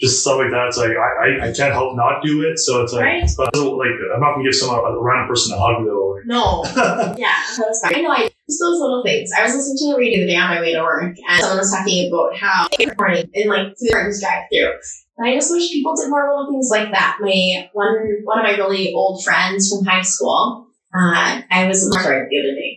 Just 0.00 0.20
stuff 0.22 0.38
like 0.38 0.50
that. 0.50 0.66
It's 0.68 0.76
like, 0.78 0.90
I, 0.90 1.10
I, 1.46 1.48
I 1.48 1.52
can't 1.52 1.72
help 1.72 1.94
not 1.94 2.22
do 2.24 2.42
it. 2.42 2.58
So 2.58 2.82
it's 2.82 2.92
like, 2.92 3.04
Right. 3.04 3.30
but 3.36 3.54
like, 3.54 3.94
I'm 4.14 4.20
not 4.20 4.34
going 4.34 4.44
to 4.44 4.50
give 4.50 4.58
someone, 4.58 4.80
a 4.80 4.98
random 5.00 5.28
person 5.28 5.54
a 5.54 5.58
hug, 5.60 5.84
though. 5.86 6.18
No. 6.26 6.64
Yeah, 7.18 7.34
that 7.58 7.66
was 7.68 7.80
fine. 7.82 7.96
I 7.96 8.00
know, 8.00 8.10
I 8.10 8.30
just 8.48 8.60
those 8.60 8.80
little 8.80 9.02
things. 9.04 9.30
I 9.36 9.42
was 9.42 9.54
listening 9.54 9.78
to 9.78 9.94
the 9.94 9.98
radio 9.98 10.20
the 10.20 10.26
day 10.32 10.36
on 10.36 10.50
my 10.50 10.60
way 10.60 10.72
to 10.72 10.82
work, 10.82 11.02
and 11.28 11.40
someone 11.40 11.58
was 11.58 11.70
talking 11.72 12.08
about 12.12 12.36
how 12.36 12.66
every 12.78 12.94
morning 12.96 13.30
in 13.34 13.48
like 13.48 13.74
through 13.78 13.90
the 13.90 14.18
drive 14.20 14.44
through. 14.52 14.72
And 15.18 15.28
I 15.28 15.34
just 15.34 15.52
wish 15.52 15.70
people 15.70 15.94
did 15.96 16.10
more 16.10 16.26
little 16.28 16.50
things 16.50 16.68
like 16.70 16.90
that. 16.92 17.18
My 17.20 17.68
one 17.72 18.22
one 18.24 18.38
of 18.38 18.44
my 18.44 18.56
really 18.56 18.92
old 18.94 19.22
friends 19.24 19.68
from 19.70 19.84
high 19.84 20.02
school, 20.02 20.66
uh, 20.94 21.42
I 21.50 21.66
was 21.66 21.84
in 21.86 21.92
her 21.92 22.28
the 22.30 22.38
other 22.38 22.54
day. 22.54 22.71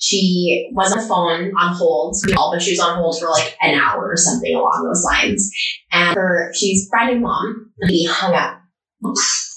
She 0.00 0.70
was 0.72 0.92
on 0.92 0.98
the 1.00 1.06
phone 1.08 1.52
on 1.56 1.74
hold, 1.74 2.16
but 2.52 2.62
she 2.62 2.72
was 2.72 2.80
on 2.80 2.98
hold 2.98 3.18
for 3.18 3.28
like 3.28 3.56
an 3.60 3.74
hour 3.74 4.08
or 4.08 4.16
something 4.16 4.54
along 4.54 4.84
those 4.84 5.04
lines. 5.04 5.50
And 5.92 6.14
her, 6.14 6.52
she's 6.54 6.88
mom, 6.92 7.72
and 7.80 7.90
he 7.90 8.06
hung 8.06 8.34
up. 8.34 8.60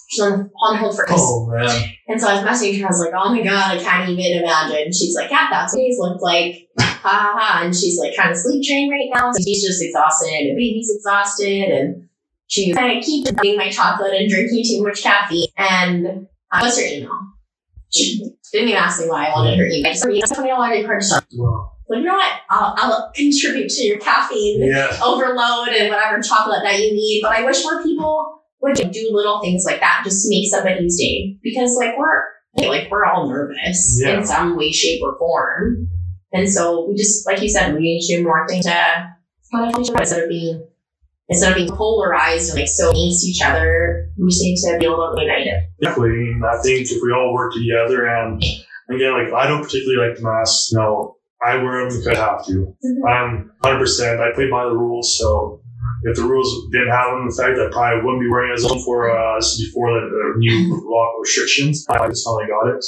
She's 0.09 0.21
on, 0.23 0.49
on 0.63 0.77
hold 0.77 0.95
for 0.95 1.05
Oh, 1.09 1.47
man. 1.47 1.93
and 2.07 2.19
so 2.19 2.27
I 2.27 2.33
was 2.33 2.43
messaging 2.43 2.81
her. 2.81 2.87
I 2.87 2.89
was 2.89 2.99
like, 2.99 3.13
"Oh 3.15 3.33
my 3.33 3.41
god, 3.41 3.77
I 3.77 3.81
can't 3.81 4.09
even 4.09 4.43
imagine." 4.43 4.91
She's 4.91 5.15
like, 5.15 5.31
"Yeah, 5.31 5.47
that's 5.49 5.73
what 5.73 5.79
days 5.79 5.95
look 5.99 6.21
like." 6.21 6.67
Ha 6.79 6.99
ha 7.01 7.33
ha! 7.37 7.61
And 7.63 7.73
she's 7.75 7.97
like 7.97 8.15
kind 8.15 8.31
of 8.31 8.37
sleep 8.37 8.61
trained 8.67 8.91
right 8.91 9.09
now. 9.13 9.31
So 9.31 9.41
she's 9.41 9.63
just 9.63 9.81
exhausted, 9.81 10.33
and 10.33 10.57
baby's 10.57 10.91
exhausted, 10.93 11.69
and 11.69 12.09
she 12.47 12.73
kind 12.73 12.97
of 12.97 13.03
keep 13.03 13.25
eating 13.27 13.57
my 13.57 13.69
chocolate 13.69 14.13
and 14.13 14.29
drinking 14.29 14.63
too 14.67 14.83
much 14.83 15.01
caffeine. 15.01 15.47
And 15.57 16.27
uh, 16.51 16.59
what's 16.59 16.77
her 16.77 16.85
email? 16.85 17.17
She 17.93 18.21
didn't 18.51 18.69
even 18.69 18.81
ask 18.81 19.01
me 19.01 19.07
why 19.09 19.27
I 19.27 19.29
wanted 19.33 19.57
her 19.57 19.65
email. 19.65 19.87
I 19.89 19.93
just 19.93 20.05
I 20.37 20.41
wanted 20.57 20.85
her 20.85 20.99
to. 20.99 21.21
Wow. 21.33 21.71
Like, 21.89 21.99
you 21.99 22.05
know 22.05 22.13
what? 22.15 22.33
I'll, 22.49 22.73
I'll 22.77 23.11
contribute 23.13 23.69
to 23.69 23.83
your 23.83 23.99
caffeine 23.99 24.63
Yeah. 24.63 24.97
overload 25.03 25.69
and 25.69 25.89
whatever 25.89 26.21
chocolate 26.21 26.61
that 26.63 26.79
you 26.79 26.93
need. 26.93 27.21
But 27.21 27.33
I 27.33 27.43
wish 27.45 27.63
more 27.63 27.83
people 27.83 28.43
would 28.61 28.75
do 28.75 29.09
little 29.11 29.41
things 29.41 29.63
like 29.65 29.79
that 29.81 30.01
just 30.05 30.23
to 30.23 30.29
make 30.29 30.47
somebody's 30.49 30.97
day. 30.97 31.37
Because 31.43 31.75
like 31.75 31.97
we're 31.97 32.23
like 32.55 32.89
we're 32.91 33.05
all 33.05 33.27
nervous 33.29 34.01
Yeah. 34.03 34.19
in 34.19 34.25
some 34.25 34.55
way, 34.57 34.71
shape, 34.71 35.01
or 35.03 35.17
form. 35.17 35.87
And 36.33 36.49
so 36.49 36.87
we 36.87 36.95
just 36.95 37.25
like 37.27 37.41
you 37.41 37.49
said, 37.49 37.73
we 37.73 37.79
need 37.81 38.07
to 38.07 38.17
do 38.17 38.23
more 38.23 38.47
things 38.47 38.65
to 38.65 38.71
kind 39.51 39.73
of 39.73 39.77
instead 39.77 40.23
of 40.23 40.29
being 40.29 40.65
instead 41.31 41.51
of 41.51 41.57
being 41.57 41.71
polarized 41.75 42.51
and 42.51 42.59
like 42.59 42.67
so 42.67 42.91
against 42.91 43.25
each 43.25 43.41
other, 43.41 44.11
we 44.17 44.25
need 44.25 44.57
to 44.57 44.77
be 44.77 44.85
a 44.85 44.89
little 44.89 45.15
united. 45.17 45.63
Definitely. 45.81 46.35
I 46.43 46.61
think 46.61 46.91
if 46.91 47.01
we 47.01 47.11
all 47.13 47.33
work 47.33 47.53
together 47.53 48.05
and 48.05 48.43
again, 48.89 49.13
like, 49.13 49.33
I 49.33 49.47
don't 49.47 49.63
particularly 49.63 50.09
like 50.09 50.17
the 50.17 50.23
masks. 50.23 50.71
No, 50.73 51.15
I 51.41 51.55
wear 51.55 51.79
them 51.79 51.97
because 51.97 52.07
I 52.07 52.15
have 52.15 52.45
to. 52.47 52.75
I'm 53.07 53.51
100%. 53.63 54.19
I 54.19 54.35
play 54.35 54.49
by 54.49 54.65
the 54.65 54.75
rules. 54.75 55.17
So 55.17 55.61
if 56.03 56.17
the 56.17 56.23
rules 56.23 56.69
didn't 56.71 56.91
have 56.91 57.13
an 57.13 57.29
effect, 57.29 57.57
I 57.59 57.71
probably 57.71 58.03
wouldn't 58.03 58.21
be 58.21 58.29
wearing 58.29 58.53
as 58.53 58.65
long 58.65 58.83
for 58.83 59.09
uh, 59.09 59.39
this 59.39 59.53
is 59.53 59.69
before 59.69 59.89
the 59.89 60.07
uh, 60.07 60.37
new 60.37 60.83
law 60.83 61.17
restrictions. 61.21 61.85
I 61.89 62.07
just 62.09 62.25
finally 62.25 62.47
got 62.47 62.75
it. 62.75 62.85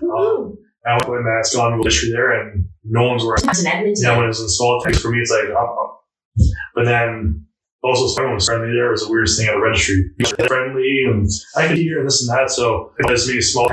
Woo-hoo. 0.00 0.58
I 0.86 0.92
went 0.94 1.08
with 1.08 1.20
my 1.20 1.30
mask 1.30 1.56
on, 1.58 1.78
go 1.78 1.84
history 1.84 2.10
there, 2.10 2.40
and 2.40 2.66
no 2.84 3.08
one's 3.08 3.24
wearing. 3.24 3.42
It's 3.44 3.60
in 3.60 3.66
Edmonton. 3.66 4.02
Yeah, 4.02 4.16
when 4.16 4.24
it 4.24 4.28
was 4.28 4.40
installed, 4.40 4.82
for 4.96 5.10
me, 5.10 5.20
it's 5.20 5.30
like, 5.30 5.44
oh, 5.56 5.56
oh. 5.58 6.44
but 6.74 6.84
then 6.86 7.46
also 7.82 8.12
everyone 8.20 8.36
was 8.36 8.46
friendly 8.46 8.68
there. 8.72 8.88
It 8.88 8.92
was 8.92 9.06
the 9.06 9.10
weirdest 9.12 9.38
thing 9.38 9.48
at 9.48 9.54
the 9.54 9.60
registry. 9.60 10.10
Friendly, 10.46 11.04
and 11.06 11.28
I 11.56 11.68
could 11.68 11.78
hear 11.78 12.02
this 12.04 12.26
and 12.26 12.36
that. 12.38 12.50
So 12.50 12.92
it 12.98 13.10
was 13.10 13.28
me 13.28 13.40
small. 13.40 13.70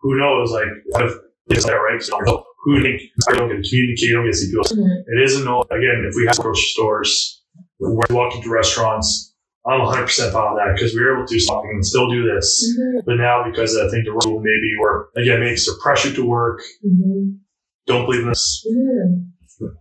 Who 0.00 0.18
knows? 0.18 0.50
Like, 0.50 0.66
if 1.04 1.14
it's 1.48 1.64
that 1.66 1.74
right? 1.74 2.02
So 2.02 2.18
who 2.64 2.82
think 2.82 3.00
I 3.28 3.34
don't 3.34 3.48
get 3.48 3.62
to 3.62 3.68
communicate, 3.68 4.12
don't 4.12 4.24
get 4.24 4.32
to 4.32 4.38
see 4.38 4.50
people. 4.50 4.64
It 5.06 5.22
isn't 5.24 5.44
no. 5.44 5.62
Again, 5.70 6.04
if 6.08 6.14
we 6.16 6.26
have 6.26 6.38
grocery 6.38 6.62
stores, 6.62 7.42
we're 7.78 8.00
walking 8.10 8.42
to 8.42 8.50
restaurants. 8.50 9.34
I'm 9.64 9.78
100 9.80 10.02
percent 10.02 10.34
on 10.34 10.56
that 10.56 10.74
because 10.74 10.92
we 10.92 11.00
were 11.02 11.14
able 11.16 11.26
to 11.26 11.34
do 11.34 11.38
something 11.38 11.70
and 11.70 11.86
still 11.86 12.10
do 12.10 12.22
this. 12.34 12.66
Mhm. 12.76 13.04
But 13.06 13.14
now, 13.16 13.44
because 13.48 13.76
I 13.76 13.88
think 13.90 14.06
the 14.06 14.10
rule 14.12 14.40
maybe 14.40 14.74
where 14.80 15.06
again 15.16 15.38
makes 15.38 15.66
the 15.66 15.78
pressure 15.80 16.12
to 16.12 16.24
work, 16.24 16.60
Mhm. 16.84 17.38
don't 17.86 18.04
believe 18.06 18.22
in 18.22 18.28
this, 18.28 18.66
Mhm. 18.68 19.26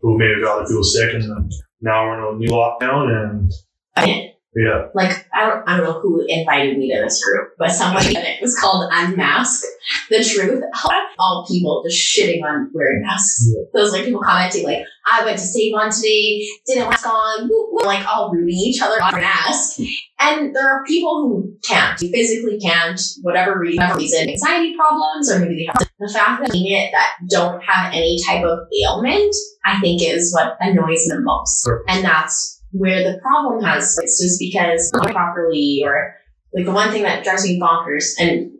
who 0.01 0.17
maybe 0.19 0.39
got 0.41 0.57
other 0.59 0.67
people 0.67 0.83
sick, 0.83 1.13
and 1.15 1.23
then 1.23 1.49
now 1.81 2.05
we're 2.05 2.29
in 2.29 2.35
a 2.35 2.37
new 2.37 2.49
lockdown, 2.51 3.09
and 3.09 3.51
I 3.95 4.31
yeah, 4.53 4.87
like 4.93 5.25
I 5.33 5.47
don't 5.47 5.69
I 5.69 5.77
don't 5.77 5.85
know 5.85 6.01
who 6.01 6.25
invited 6.27 6.77
me 6.77 6.93
to 6.93 7.01
this 7.01 7.23
group, 7.23 7.53
but 7.57 7.71
someone 7.71 8.03
it 8.05 8.41
was 8.41 8.59
called 8.59 8.89
Unmask 8.91 9.63
the 10.09 10.21
Truth. 10.21 10.63
All 11.19 11.45
people 11.47 11.83
just 11.87 12.01
shitting 12.01 12.43
on 12.43 12.69
wearing 12.73 13.01
masks. 13.01 13.47
Those 13.73 13.93
like 13.93 14.05
people 14.05 14.21
commenting 14.21 14.65
like, 14.65 14.83
I 15.09 15.23
went 15.23 15.37
to 15.37 15.43
Save 15.43 15.73
On 15.75 15.91
today, 15.91 16.45
didn't 16.65 16.89
mask 16.89 17.07
on, 17.07 17.47
woo, 17.47 17.69
woo," 17.71 17.85
like 17.85 18.05
all 18.07 18.31
rooting 18.31 18.55
each 18.55 18.81
other 18.81 19.01
on 19.01 19.13
mask. 19.13 19.79
And 20.19 20.55
there 20.55 20.67
are 20.67 20.83
people 20.85 21.21
who 21.21 21.53
can't, 21.63 21.99
who 21.99 22.09
physically 22.09 22.59
can't, 22.59 22.99
whatever 23.21 23.59
reason, 23.59 23.83
anxiety 23.83 24.75
problems, 24.75 25.31
or 25.31 25.39
maybe 25.39 25.57
they 25.57 25.65
have 25.65 25.89
the 25.99 26.11
fact 26.11 26.41
that 26.41 26.55
it 26.55 26.91
that 26.91 27.13
don't 27.29 27.61
have 27.63 27.93
any 27.93 28.19
type 28.25 28.43
of 28.43 28.59
ailment, 28.83 29.35
I 29.63 29.79
think 29.79 30.01
is 30.01 30.33
what 30.33 30.57
annoys 30.59 31.05
them 31.05 31.23
most. 31.23 31.63
Sure. 31.63 31.83
And 31.87 32.03
that's 32.03 32.60
where 32.71 33.03
the 33.03 33.19
problem 33.19 33.63
has 33.63 33.97
it's 34.01 34.21
just 34.21 34.39
because 34.39 34.91
properly 35.11 35.81
or 35.85 36.15
like 36.53 36.65
the 36.65 36.71
one 36.71 36.91
thing 36.91 37.03
that 37.03 37.23
drives 37.23 37.43
me 37.43 37.59
bonkers 37.59 38.13
and 38.19 38.51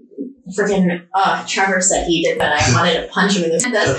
freaking 0.57 1.05
uh 1.14 1.45
Trevor 1.47 1.82
said 1.82 2.07
he 2.07 2.24
did 2.24 2.39
that 2.39 2.62
I 2.62 2.74
wanted 2.78 3.01
to 3.01 3.07
punch 3.07 3.36
him 3.38 3.43
in 3.43 3.57
the 3.57 3.64
head. 3.70 3.97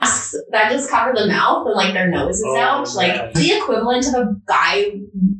Masks 0.00 0.34
that 0.50 0.70
just 0.72 0.90
cover 0.90 1.12
the 1.14 1.26
mouth 1.28 1.64
and 1.66 1.76
like 1.76 1.94
their 1.94 2.08
nose 2.08 2.36
is 2.36 2.44
Oh, 2.46 2.56
out. 2.58 2.94
Like 2.94 3.32
the 3.34 3.52
equivalent 3.52 4.06
of 4.08 4.14
a 4.14 4.34
guy 4.48 4.86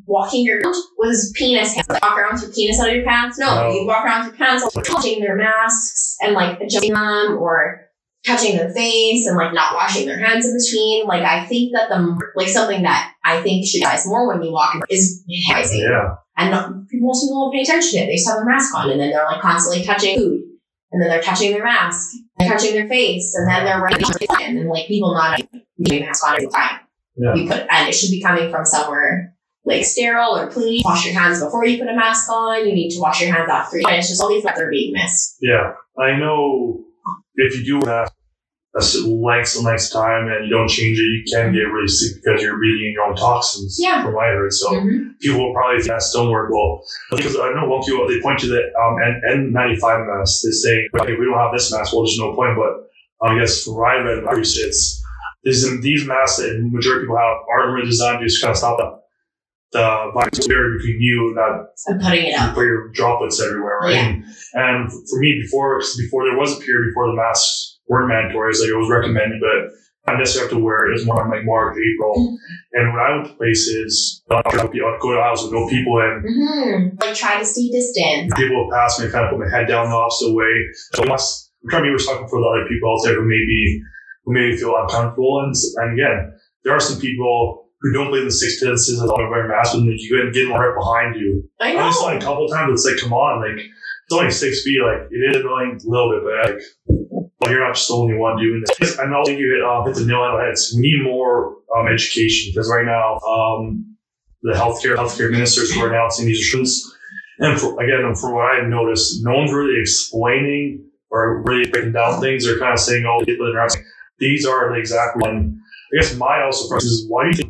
walking 0.06 0.48
around 0.48 0.74
with 0.98 1.10
his 1.10 1.32
penis 1.36 1.74
hands. 1.74 1.88
Like, 1.88 2.02
walk 2.02 2.16
around 2.16 2.34
with 2.34 2.42
your 2.42 2.52
penis 2.52 2.80
out 2.80 2.88
of 2.88 2.94
your 2.94 3.04
pants. 3.04 3.38
No, 3.38 3.70
you 3.70 3.86
walk 3.86 4.04
around 4.04 4.26
with 4.30 4.38
your 4.38 4.46
pants 4.46 4.64
touching 4.84 5.20
their 5.20 5.36
masks 5.36 6.16
and 6.20 6.34
like 6.34 6.60
adjusting 6.60 6.92
them 6.94 7.38
or 7.40 7.88
touching 8.24 8.56
their 8.56 8.70
face 8.72 9.26
and 9.26 9.36
like 9.36 9.52
not 9.52 9.74
washing 9.74 10.06
their 10.06 10.18
hands 10.18 10.46
in 10.46 10.56
between. 10.56 11.06
Like 11.06 11.22
I 11.22 11.44
think 11.46 11.72
that 11.74 11.88
the 11.88 12.18
like 12.36 12.48
something 12.48 12.82
that 12.82 13.12
I 13.24 13.42
think 13.42 13.66
should 13.66 13.82
guys 13.82 14.06
more 14.06 14.28
when 14.28 14.42
you 14.42 14.52
walk 14.52 14.74
in 14.74 14.82
is 14.88 15.24
hygiene. 15.48 15.82
yeah, 15.82 16.14
And 16.36 16.50
not, 16.50 16.70
most 16.92 17.24
people 17.24 17.50
don't 17.50 17.52
pay 17.52 17.62
attention 17.62 17.98
to 17.98 18.04
it. 18.04 18.06
They 18.06 18.14
just 18.14 18.28
have 18.28 18.38
their 18.38 18.46
mask 18.46 18.74
on 18.74 18.90
and 18.90 19.00
then 19.00 19.10
they're 19.10 19.24
like 19.24 19.40
constantly 19.40 19.84
touching 19.84 20.16
food. 20.18 20.40
And 20.92 21.00
then 21.00 21.08
they're 21.08 21.22
touching 21.22 21.52
their 21.52 21.64
mask, 21.64 22.10
they're 22.38 22.50
touching 22.50 22.74
their 22.74 22.86
face, 22.86 23.34
and 23.34 23.48
then 23.48 23.64
they're 23.64 23.80
wearing 23.80 23.96
and 24.42 24.58
then 24.58 24.68
like 24.68 24.86
people 24.88 25.14
not 25.14 25.40
a 25.40 26.00
mask 26.00 26.26
on 26.26 26.34
every 26.34 26.48
time. 26.48 26.80
Yeah. 27.16 27.34
You 27.34 27.48
put 27.48 27.66
and 27.70 27.88
it 27.88 27.92
should 27.94 28.10
be 28.10 28.20
coming 28.22 28.50
from 28.50 28.64
somewhere 28.66 29.34
like 29.64 29.84
sterile 29.84 30.36
or 30.36 30.50
clean. 30.50 30.82
Wash 30.84 31.06
your 31.06 31.14
hands 31.18 31.42
before 31.42 31.64
you 31.64 31.78
put 31.78 31.88
a 31.88 31.96
mask 31.96 32.28
on. 32.30 32.66
You 32.66 32.74
need 32.74 32.90
to 32.90 33.00
wash 33.00 33.22
your 33.22 33.32
hands 33.32 33.48
after. 33.48 33.78
And 33.78 33.96
it's 33.96 34.08
just 34.08 34.20
all 34.20 34.28
these 34.28 34.42
things 34.42 34.54
that 34.56 34.62
are 34.62 34.70
being 34.70 34.92
missed. 34.92 35.36
yeah. 35.40 35.72
I 35.98 36.18
know 36.18 36.84
if 37.36 37.56
you 37.58 37.80
do 37.80 37.86
have 37.88 38.10
a 38.74 38.80
length 39.06 39.54
and 39.56 39.64
length 39.66 39.86
of 39.88 39.92
time 39.92 40.28
and 40.28 40.46
you 40.46 40.50
don't 40.50 40.68
change 40.68 40.98
it, 40.98 41.02
you 41.02 41.22
can 41.30 41.52
get 41.52 41.60
really 41.68 41.88
sick 41.88 42.22
because 42.24 42.40
you're 42.42 42.56
breathing 42.56 42.86
in 42.86 42.92
your 42.92 43.04
own 43.04 43.16
toxins. 43.16 43.76
Yeah. 43.78 44.02
from 44.02 44.14
what 44.14 44.24
I 44.24 44.28
heard. 44.28 44.52
So 44.52 44.70
Mhm. 44.70 45.18
people 45.20 45.44
will 45.46 45.52
probably 45.52 45.80
think 45.82 45.92
masks 45.92 46.14
don't 46.14 46.30
work 46.30 46.50
well 46.50 46.82
because 47.10 47.36
I 47.36 47.52
know 47.52 47.68
one 47.68 47.82
people 47.82 48.08
they 48.08 48.20
point 48.20 48.38
to 48.40 48.46
the 48.46 48.62
um, 48.80 48.96
N- 49.04 49.52
N95 49.52 50.06
mask. 50.06 50.42
They 50.42 50.50
say 50.52 50.88
well, 50.94 51.04
if 51.04 51.18
we 51.18 51.26
don't 51.26 51.36
have 51.38 51.52
this 51.52 51.70
mask, 51.70 51.92
well, 51.92 52.02
there's 52.04 52.18
no 52.18 52.34
point. 52.34 52.56
But 52.56 53.26
um, 53.28 53.36
I 53.36 53.40
guess 53.40 53.62
for 53.64 53.84
I 53.86 53.96
read, 54.00 54.24
it's 54.38 55.02
these 55.44 55.80
these 55.82 56.06
masks 56.06 56.38
that 56.38 56.58
majority 56.62 57.00
of 57.00 57.08
people 57.08 57.18
have 57.18 57.36
aren't 57.52 57.74
really 57.74 57.88
designed 57.90 58.20
to 58.20 58.26
just 58.26 58.40
kind 58.40 58.52
of 58.52 58.56
stop 58.56 58.78
the 58.78 59.01
the 59.72 60.10
virus 60.14 60.46
barrier 60.46 60.76
between 60.78 61.00
you 61.00 61.28
and 61.28 61.36
not 61.36 61.66
I'm 61.88 61.98
putting 62.00 62.26
it 62.26 62.34
out. 62.34 62.54
put 62.54 62.66
your 62.66 62.88
droplets 62.92 63.40
everywhere, 63.40 63.78
right? 63.82 63.94
Yeah. 63.94 64.20
And, 64.54 64.90
for 64.92 65.18
me, 65.18 65.40
before 65.40 65.80
before 65.98 66.24
there 66.28 66.36
was 66.38 66.56
a 66.56 66.60
period 66.60 66.90
before 66.90 67.08
the 67.08 67.16
masks 67.16 67.78
weren't 67.88 68.08
mandatory, 68.08 68.52
like 68.52 68.68
it 68.68 68.76
was 68.76 68.90
recommended, 68.90 69.40
but 69.40 69.72
I 70.12 70.18
necessarily 70.18 70.50
have 70.50 70.58
to 70.58 70.64
wear 70.64 70.90
it. 70.90 70.94
as 70.94 71.00
was 71.00 71.06
more 71.06 71.28
like 71.30 71.44
March, 71.44 71.76
April. 71.78 72.36
And 72.72 72.92
when 72.92 73.00
I 73.00 73.16
went 73.16 73.28
to 73.28 73.34
places, 73.34 74.22
I'd 74.30 74.44
go 74.44 74.68
to 74.68 75.20
aisles 75.20 75.44
with 75.44 75.52
no 75.52 75.68
people 75.68 75.94
in. 76.00 76.12
hmm 76.26 76.96
Like 77.00 77.14
try 77.14 77.38
to 77.38 77.44
stay 77.46 77.70
distant. 77.70 78.34
People 78.34 78.64
would 78.66 78.74
pass 78.74 78.98
me, 78.98 79.08
kind 79.10 79.24
of 79.24 79.30
put 79.30 79.38
my 79.38 79.48
head 79.48 79.68
down 79.68 79.88
the 79.90 79.94
opposite 79.96 80.34
way. 80.34 80.52
So 80.94 81.04
once, 81.06 81.50
I'm 81.62 81.70
trying 81.70 81.82
to 81.84 81.88
be 81.88 81.92
respectful 81.92 82.26
for 82.28 82.40
the 82.40 82.48
other 82.48 82.66
people 82.68 82.90
out 82.90 83.00
there 83.04 83.14
who 83.22 83.28
maybe 83.28 83.80
who 84.24 84.32
maybe 84.34 84.56
feel 84.56 84.74
uncomfortable. 84.76 85.40
And, 85.46 85.54
and 85.76 85.92
again, 85.94 86.32
there 86.64 86.74
are 86.74 86.80
some 86.80 86.98
people 87.00 87.61
who 87.82 87.92
don't 87.92 88.06
believe 88.06 88.22
in 88.22 88.28
the 88.28 88.32
six 88.32 88.54
distances 88.60 89.00
and 89.00 89.08
don't 89.10 89.28
wear 89.30 89.48
masks, 89.48 89.74
and 89.74 89.86
you 89.86 90.16
go 90.16 90.22
and 90.24 90.32
get 90.34 90.44
them 90.48 90.52
right 90.58 90.74
behind 90.78 91.16
you. 91.16 91.42
I 91.60 91.72
know. 91.74 91.80
I 91.80 91.90
know. 91.90 91.98
like 92.06 92.22
a 92.22 92.24
couple 92.24 92.48
times. 92.48 92.72
It's 92.72 92.86
like, 92.90 93.00
come 93.02 93.12
on, 93.12 93.42
like 93.42 93.58
it's 93.66 94.12
only 94.12 94.30
six 94.30 94.62
feet. 94.62 94.80
Like 94.82 95.08
it 95.10 95.16
is 95.36 95.36
annoying 95.42 95.80
a 95.84 95.88
little 95.90 96.10
bit, 96.12 96.22
but 96.24 96.54
like, 96.54 96.62
well, 97.40 97.50
you're 97.50 97.60
not 97.66 97.74
just 97.74 97.88
the 97.88 97.94
only 97.94 98.14
one 98.14 98.36
doing 98.38 98.62
this. 98.78 98.98
I 98.98 99.06
think 99.24 99.38
you 99.40 99.50
hit, 99.54 99.64
uh, 99.64 99.82
hit 99.84 99.96
the 99.96 100.06
nail 100.06 100.20
on 100.22 100.38
the 100.38 100.44
head. 100.44 100.52
It's- 100.52 100.72
We 100.76 100.82
need 100.82 101.02
more 101.02 101.56
um, 101.76 101.88
education 101.88 102.52
because 102.54 102.70
right 102.70 102.86
now, 102.86 103.18
um, 103.26 103.96
the 104.42 104.52
healthcare 104.52 104.94
healthcare 104.96 105.30
ministers 105.30 105.72
who 105.72 105.80
are 105.82 105.88
announcing 105.90 106.26
these 106.26 106.38
restrictions, 106.38 106.86
and 107.40 107.58
for, 107.60 107.80
again, 107.82 108.14
from 108.14 108.34
what 108.34 108.44
I've 108.44 108.68
noticed, 108.68 109.24
no 109.24 109.34
one's 109.34 109.52
really 109.52 109.80
explaining 109.80 110.84
or 111.10 111.42
really 111.42 111.68
breaking 111.70 111.92
down 111.92 112.20
things. 112.20 112.44
They're 112.44 112.58
kind 112.58 112.72
of 112.74 112.78
saying, 112.80 113.04
"Oh, 113.06 113.24
people 113.24 113.46
are 113.52 113.68
these 114.18 114.46
are 114.46 114.72
the 114.72 114.78
exact 114.78 115.16
one." 115.16 115.58
I 115.92 116.00
guess 116.00 116.16
my 116.16 116.42
also 116.42 116.68
question 116.68 116.88
is, 116.88 117.04
why 117.08 117.24
do 117.24 117.28
you 117.30 117.34
think 117.36 117.41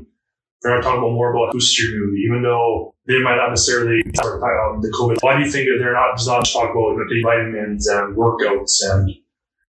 they're 0.62 0.74
not 0.76 0.82
talking 0.82 0.98
about 0.98 1.12
more 1.12 1.34
about 1.34 1.52
booster 1.52 1.82
immunity, 1.90 2.22
even 2.28 2.42
though 2.42 2.94
they 3.06 3.20
might 3.22 3.36
not 3.36 3.50
necessarily 3.50 4.02
cover 4.20 4.36
um, 4.38 4.80
the 4.80 4.88
COVID. 4.88 5.18
Why 5.22 5.36
do 5.36 5.44
you 5.44 5.50
think 5.50 5.66
that 5.66 5.76
they're 5.80 5.92
not 5.92 6.16
just 6.16 6.28
not 6.28 6.44
talking 6.44 6.70
about 6.70 6.96
the 7.08 7.22
vitamins 7.22 7.88
and 7.88 8.16
workouts 8.16 8.78
and 8.82 9.10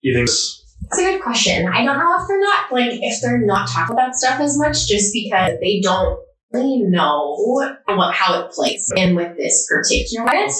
you 0.03 0.14
think 0.14 0.24
it's- 0.28 0.57
That's 0.91 1.01
a 1.03 1.05
good 1.12 1.22
question. 1.22 1.68
I 1.68 1.84
don't 1.84 1.99
know 1.99 2.16
if 2.20 2.26
they're 2.26 2.41
not 2.41 2.72
like 2.72 2.91
if 3.03 3.20
they're 3.22 3.38
not 3.45 3.68
talking 3.68 3.95
about 3.95 4.14
stuff 4.14 4.41
as 4.41 4.59
much 4.59 4.86
just 4.88 5.12
because 5.12 5.59
they 5.61 5.80
don't 5.82 6.18
really 6.53 6.82
know 6.82 7.36
what 7.38 7.78
how 8.14 8.41
it 8.43 8.51
plays 8.51 8.91
in 8.97 9.14
with 9.14 9.36
this 9.36 9.68
particular 9.68 10.26
virus. 10.26 10.59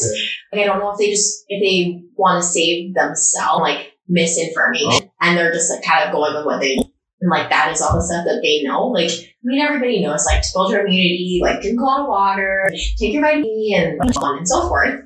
Like 0.53 0.63
I 0.63 0.65
don't 0.67 0.79
know 0.79 0.91
if 0.93 0.99
they 0.99 1.11
just 1.11 1.45
if 1.49 1.61
they 1.61 2.03
want 2.15 2.43
to 2.43 2.49
save 2.49 2.95
themselves 2.95 3.63
like 3.63 3.93
misinformation 4.09 5.11
and 5.21 5.37
they're 5.37 5.53
just 5.53 5.71
like 5.73 5.83
kind 5.85 6.05
of 6.07 6.13
going 6.15 6.35
with 6.37 6.45
what 6.47 6.61
they 6.61 6.77
and 7.23 7.31
like 7.31 7.51
that 7.51 7.73
is 7.73 7.81
all 7.83 7.97
the 7.97 8.03
stuff 8.03 8.25
that 8.25 8.41
they 8.43 8.63
know. 8.63 8.89
Like 8.89 9.11
I 9.43 9.45
mean 9.45 9.61
everybody 9.61 10.03
knows 10.03 10.27
like 10.27 10.43
to 10.43 10.49
build 10.55 10.71
your 10.71 10.87
immunity, 10.87 11.41
like 11.43 11.63
drink 11.63 11.81
a 11.81 11.83
lot 11.83 12.01
of 12.01 12.09
water, 12.09 12.69
take 12.99 13.15
your 13.15 13.23
vitamin 13.23 13.45
D 13.45 13.75
and 13.77 14.15
so 14.15 14.21
on 14.21 14.39
and 14.39 14.49
so 14.49 14.69
forth. 14.69 15.01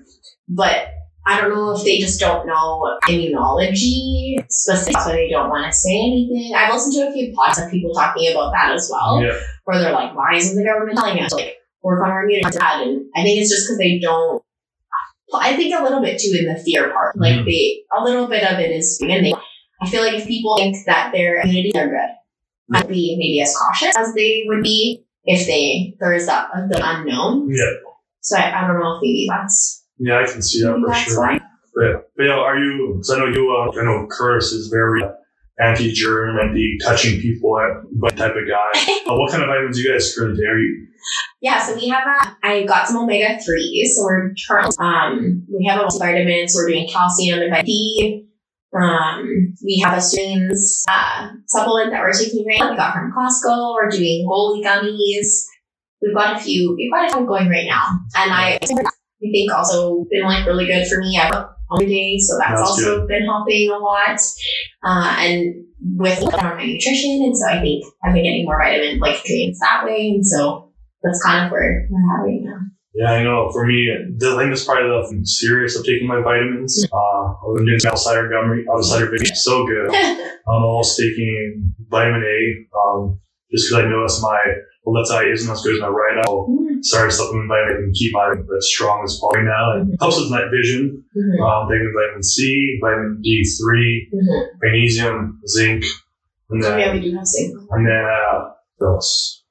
But 0.48 0.88
I 1.26 1.40
don't 1.40 1.54
know 1.54 1.70
if 1.74 1.84
they 1.84 1.98
just 1.98 2.20
don't 2.20 2.46
know 2.46 2.98
immunology 3.04 4.44
specifically, 4.50 5.00
so 5.00 5.08
they 5.12 5.30
don't 5.30 5.48
want 5.48 5.66
to 5.66 5.72
say 5.72 5.96
anything. 5.96 6.52
I've 6.54 6.72
listened 6.74 6.94
to 6.94 7.08
a 7.08 7.12
few 7.12 7.32
podcasts 7.32 7.64
of 7.64 7.70
people 7.70 7.94
talking 7.94 8.30
about 8.32 8.52
that 8.52 8.72
as 8.72 8.90
well, 8.92 9.22
yeah, 9.22 9.38
where 9.64 9.78
they're 9.80 9.92
like, 9.92 10.14
why 10.14 10.34
isn't 10.34 10.56
the 10.56 10.64
government 10.64 10.98
telling 10.98 11.20
us 11.20 11.32
like 11.32 11.56
work 11.82 12.04
on 12.04 12.10
our 12.10 12.24
immunity? 12.24 12.56
And 12.58 13.06
I 13.16 13.22
think 13.22 13.40
it's 13.40 13.50
just 13.50 13.66
because 13.68 13.78
they 13.78 13.98
don't. 14.00 14.42
I 15.32 15.56
think 15.56 15.74
a 15.74 15.82
little 15.82 16.02
bit 16.02 16.20
too 16.20 16.36
in 16.38 16.44
the 16.44 16.60
fear 16.62 16.90
part. 16.92 17.16
Like 17.18 17.36
Mhm. 17.40 17.46
they, 17.46 17.82
a 17.96 18.04
little 18.04 18.26
bit 18.26 18.44
of 18.44 18.58
it 18.60 18.70
is, 18.70 19.00
and 19.00 19.24
they, 19.24 19.32
I 19.82 19.88
feel 19.88 20.02
like 20.02 20.14
if 20.14 20.28
people 20.28 20.56
think 20.58 20.76
that 20.86 21.10
their 21.12 21.40
immunity 21.40 21.72
are 21.76 21.88
good, 21.88 22.10
I'd 22.72 22.88
be 22.88 23.16
maybe 23.18 23.40
as 23.42 23.54
cautious 23.56 23.96
as 23.96 24.14
they 24.14 24.44
would 24.46 24.62
be 24.62 25.04
if 25.24 25.46
they 25.46 25.94
there 26.00 26.12
is 26.12 26.26
that 26.26 26.48
the 26.70 26.80
unknown. 26.82 27.48
yeah, 27.50 27.64
So 28.20 28.38
I, 28.38 28.64
I 28.64 28.66
don't 28.66 28.80
know 28.80 28.96
if 28.96 29.02
maybe 29.02 29.26
that's 29.28 29.84
yeah. 29.98 30.18
I 30.20 30.26
can 30.30 30.42
see 30.42 30.62
that 30.62 30.80
for 30.84 30.94
sure. 30.94 31.20
why. 31.20 31.40
Yeah, 31.80 31.98
but 32.16 32.22
yeah, 32.22 32.32
are 32.32 32.58
you? 32.58 32.94
Because 32.94 33.10
I 33.10 33.18
know 33.18 33.26
you. 33.26 33.50
Uh, 33.50 33.80
I 33.80 33.84
know 33.84 34.06
Curtis 34.10 34.52
is 34.52 34.68
very 34.68 35.02
anti-germ 35.60 36.38
and 36.38 36.56
the 36.56 36.80
touching 36.84 37.20
people 37.20 37.54
uh, 37.54 38.08
type 38.10 38.34
of 38.34 38.48
guy. 38.48 38.80
uh, 39.06 39.14
what 39.14 39.30
kind 39.30 39.42
of 39.42 39.48
vitamins 39.48 39.76
do 39.76 39.82
you 39.82 39.92
guys 39.92 40.14
currently 40.16 40.42
take? 40.42 40.48
Are 40.48 40.58
you? 40.58 40.86
Yeah, 41.40 41.60
so 41.64 41.74
we 41.74 41.88
have 41.88 42.04
a, 42.06 42.36
I 42.42 42.64
got 42.64 42.88
some 42.88 42.96
omega 42.96 43.36
3s. 43.36 43.86
So 43.88 44.04
we're 44.04 44.34
currently, 44.48 44.74
um, 44.78 45.46
we 45.52 45.66
have 45.66 45.80
a 45.80 45.84
multivitamin. 45.84 46.48
So 46.48 46.60
we're 46.60 46.68
doing 46.68 46.88
calcium 46.88 47.40
and 47.40 47.50
vitamin 47.50 47.66
D. 47.66 48.26
Um, 48.74 49.54
we 49.64 49.80
have 49.84 49.96
a 49.96 50.00
student's 50.00 50.84
uh, 50.88 51.28
supplement 51.46 51.92
that 51.92 52.00
we're 52.00 52.12
taking 52.12 52.44
right 52.46 52.58
now. 52.58 52.70
We 52.70 52.76
got 52.76 52.94
from 52.94 53.12
Costco. 53.12 53.74
We're 53.74 53.90
doing 53.90 54.26
Goli 54.28 54.64
gummies. 54.64 55.44
We've 56.02 56.14
got 56.14 56.36
a 56.36 56.40
few, 56.40 56.74
we've 56.76 56.92
got 56.92 57.10
a 57.10 57.16
few 57.16 57.26
going 57.26 57.48
right 57.48 57.66
now. 57.66 58.00
And 58.16 58.32
I, 58.32 58.58
I 58.60 58.66
think 58.66 59.52
also 59.52 60.04
been 60.10 60.24
like 60.24 60.44
really 60.46 60.66
good 60.66 60.86
for 60.86 60.98
me. 60.98 61.18
I 61.18 61.30
work 61.30 61.56
all 61.70 61.78
day, 61.78 62.18
so 62.18 62.36
that's, 62.38 62.50
That's 62.50 62.60
also 62.60 63.06
been 63.06 63.24
helping 63.24 63.70
a 63.70 63.78
lot. 63.78 64.18
Uh, 64.82 65.16
and 65.18 65.64
with 65.96 66.22
on 66.22 66.56
my 66.56 66.64
nutrition, 66.64 67.22
and 67.22 67.36
so 67.36 67.46
I 67.48 67.60
think 67.60 67.84
I've 68.02 68.14
been 68.14 68.24
getting 68.24 68.44
more 68.44 68.60
vitamin 68.62 68.98
like 68.98 69.16
nutrients 69.18 69.60
that 69.60 69.84
way, 69.84 70.10
and 70.14 70.26
so 70.26 70.72
that's 71.02 71.22
kind 71.22 71.46
of 71.46 71.52
where 71.52 71.86
we're 71.90 72.20
at 72.20 72.24
right 72.24 72.40
now. 72.42 72.58
Yeah, 72.94 73.10
I 73.10 73.22
know. 73.24 73.50
For 73.52 73.66
me, 73.66 73.90
the 74.18 74.36
thing 74.38 74.52
is 74.52 74.64
probably 74.64 74.88
the 74.88 75.26
serious 75.26 75.76
of 75.76 75.84
taking 75.84 76.06
my 76.06 76.20
vitamins. 76.22 76.86
Uh, 76.92 77.34
I've 77.50 77.56
been 77.56 77.66
doing 77.66 77.80
apple 77.86 77.98
cider 77.98 78.28
gum, 78.28 78.60
apple 78.68 78.82
cider 78.82 79.06
vinegar, 79.06 79.34
so 79.34 79.66
good. 79.66 79.88
I'm 80.48 80.62
also 80.64 81.02
taking 81.02 81.74
vitamin 81.88 82.22
A, 82.22 82.38
um, 82.78 83.18
just 83.50 83.68
because 83.70 83.84
I 83.84 83.88
noticed 83.88 84.22
my 84.22 84.38
left 84.86 85.10
eye 85.10 85.26
isn't 85.32 85.50
as 85.50 85.62
good 85.62 85.74
as 85.76 85.80
my 85.80 85.88
right 85.88 86.18
eye. 86.18 86.22
I'll 86.28 86.46
start 86.82 87.12
supplement 87.12 87.48
vitamin 87.48 87.84
and 87.84 87.94
keep 87.94 88.12
my 88.12 88.30
as 88.58 88.68
strong 88.68 89.02
as 89.04 89.18
possible 89.18 89.30
right 89.34 89.44
now. 89.48 89.82
It 89.82 89.96
helps 90.00 90.20
with 90.20 90.30
night 90.30 90.50
vision. 90.52 91.02
Mhm. 91.16 91.40
Um, 91.40 91.68
taking 91.68 91.92
vitamin 91.96 92.22
C, 92.22 92.78
vitamin 92.82 93.22
D3, 93.24 94.08
Mhm. 94.12 94.46
magnesium, 94.62 95.40
zinc, 95.48 95.84
and 96.50 96.62
then 96.62 96.78
yeah, 96.78 96.92
we 96.92 97.00
do 97.00 97.16
have 97.16 97.26
zinc. 97.26 97.56
and 97.70 97.86
then 97.86 98.04
uh, 98.04 98.50
what 98.76 98.86
else? 98.94 99.43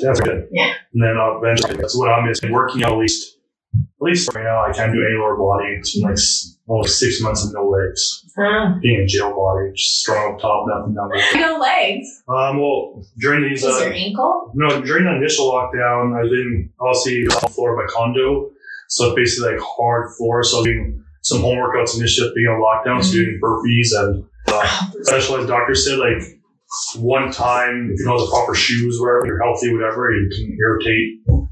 That's 0.00 0.20
good. 0.20 0.48
Yeah. 0.52 0.72
And 0.92 1.02
then 1.02 1.16
uh, 1.16 1.38
eventually, 1.38 1.76
that's 1.76 1.96
what 1.96 2.08
I'm 2.10 2.26
missing. 2.26 2.52
Working 2.52 2.84
out 2.84 2.92
at 2.92 2.98
least, 2.98 3.38
at 3.74 3.80
least 4.00 4.32
right 4.34 4.44
now, 4.44 4.64
I 4.64 4.72
can't 4.72 4.92
do 4.92 5.00
any 5.04 5.14
lower 5.18 5.36
body. 5.36 5.74
It's 5.78 5.94
been 5.94 6.08
like 6.08 6.18
almost 6.68 6.98
six 6.98 7.20
months 7.20 7.44
of 7.46 7.52
no 7.52 7.68
legs. 7.68 8.24
Uh, 8.38 8.78
Being 8.80 9.00
a 9.00 9.06
jail 9.06 9.34
body, 9.34 9.72
just 9.74 10.00
strong 10.00 10.34
up 10.34 10.40
top, 10.40 10.64
nothing 10.68 10.94
down 10.94 11.10
below. 11.10 11.52
no 11.52 11.58
legs. 11.60 12.22
Um, 12.28 12.60
well, 12.60 13.04
during 13.18 13.48
these, 13.48 13.62
Is 13.64 13.74
uh, 13.74 13.84
your 13.84 13.92
ankle? 13.92 14.52
no, 14.54 14.80
during 14.82 15.04
the 15.04 15.14
initial 15.16 15.52
lockdown, 15.52 16.18
I 16.18 16.22
didn't, 16.22 16.72
obviously 16.80 17.22
on 17.26 17.40
the 17.42 17.48
floor 17.48 17.72
of 17.78 17.84
my 17.84 17.92
condo. 17.92 18.50
So 18.88 19.14
basically 19.14 19.52
like 19.54 19.60
hard 19.62 20.14
floor. 20.16 20.42
So 20.44 20.58
I'm 20.58 20.64
doing 20.64 21.04
some 21.22 21.40
home 21.40 21.56
workouts 21.56 21.96
initially 21.98 22.30
being 22.34 22.48
on 22.48 22.60
lockdown, 22.60 23.02
so 23.02 23.12
doing 23.12 23.38
burpees 23.42 23.88
and 23.98 24.24
uh, 24.48 24.90
specialized 25.02 25.48
doctor 25.48 25.74
said 25.74 25.98
like 25.98 26.22
one 26.96 27.30
time 27.30 27.90
if 27.92 28.00
you 28.00 28.06
know 28.06 28.18
the 28.24 28.30
proper 28.30 28.54
shoes 28.54 28.98
wherever 29.00 29.26
you're 29.26 29.42
healthy 29.42 29.72
whatever 29.74 30.10
you 30.12 30.28
can 30.30 30.56
irritate 30.58 31.46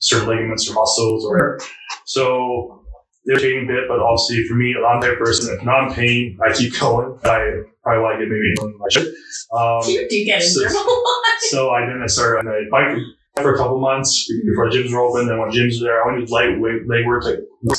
certain 0.00 0.28
ligaments 0.28 0.68
or 0.70 0.74
muscles 0.74 1.24
or 1.24 1.32
whatever 1.32 1.60
so 2.04 2.84
irritating 3.28 3.64
a 3.64 3.66
bit 3.66 3.84
but 3.88 3.98
obviously 4.00 4.44
for 4.46 4.54
me 4.54 4.74
I'm 4.76 5.00
that 5.00 5.18
person 5.18 5.54
if 5.56 5.64
not 5.64 5.88
in 5.88 5.94
pain 5.94 6.38
I 6.46 6.52
keep 6.52 6.78
going 6.78 7.18
I 7.24 7.62
probably 7.82 8.02
like 8.04 8.20
it 8.20 8.28
maybe 8.28 8.54
than 8.56 8.78
I 8.84 8.90
should 8.90 9.08
um, 9.56 9.80
You 9.88 10.08
do 10.08 10.24
get 10.24 10.42
so- 10.42 10.64
a 10.64 10.70
so 11.50 11.70
I 11.70 11.80
then 11.86 12.00
I 12.02 12.06
started 12.06 12.40
on 12.40 12.48
a 12.48 12.70
bike 12.70 12.98
for 13.42 13.54
a 13.54 13.56
couple 13.58 13.80
months 13.80 14.30
before 14.46 14.70
the 14.70 14.76
gyms 14.76 14.92
were 14.92 15.00
open. 15.00 15.26
Then 15.26 15.38
when 15.38 15.50
gyms 15.50 15.80
were 15.80 15.86
there, 15.88 16.02
I 16.02 16.06
went 16.06 16.26
to 16.26 16.32
lightweight 16.32 16.88
leg 16.88 17.06
work. 17.06 17.24
Like, 17.24 17.78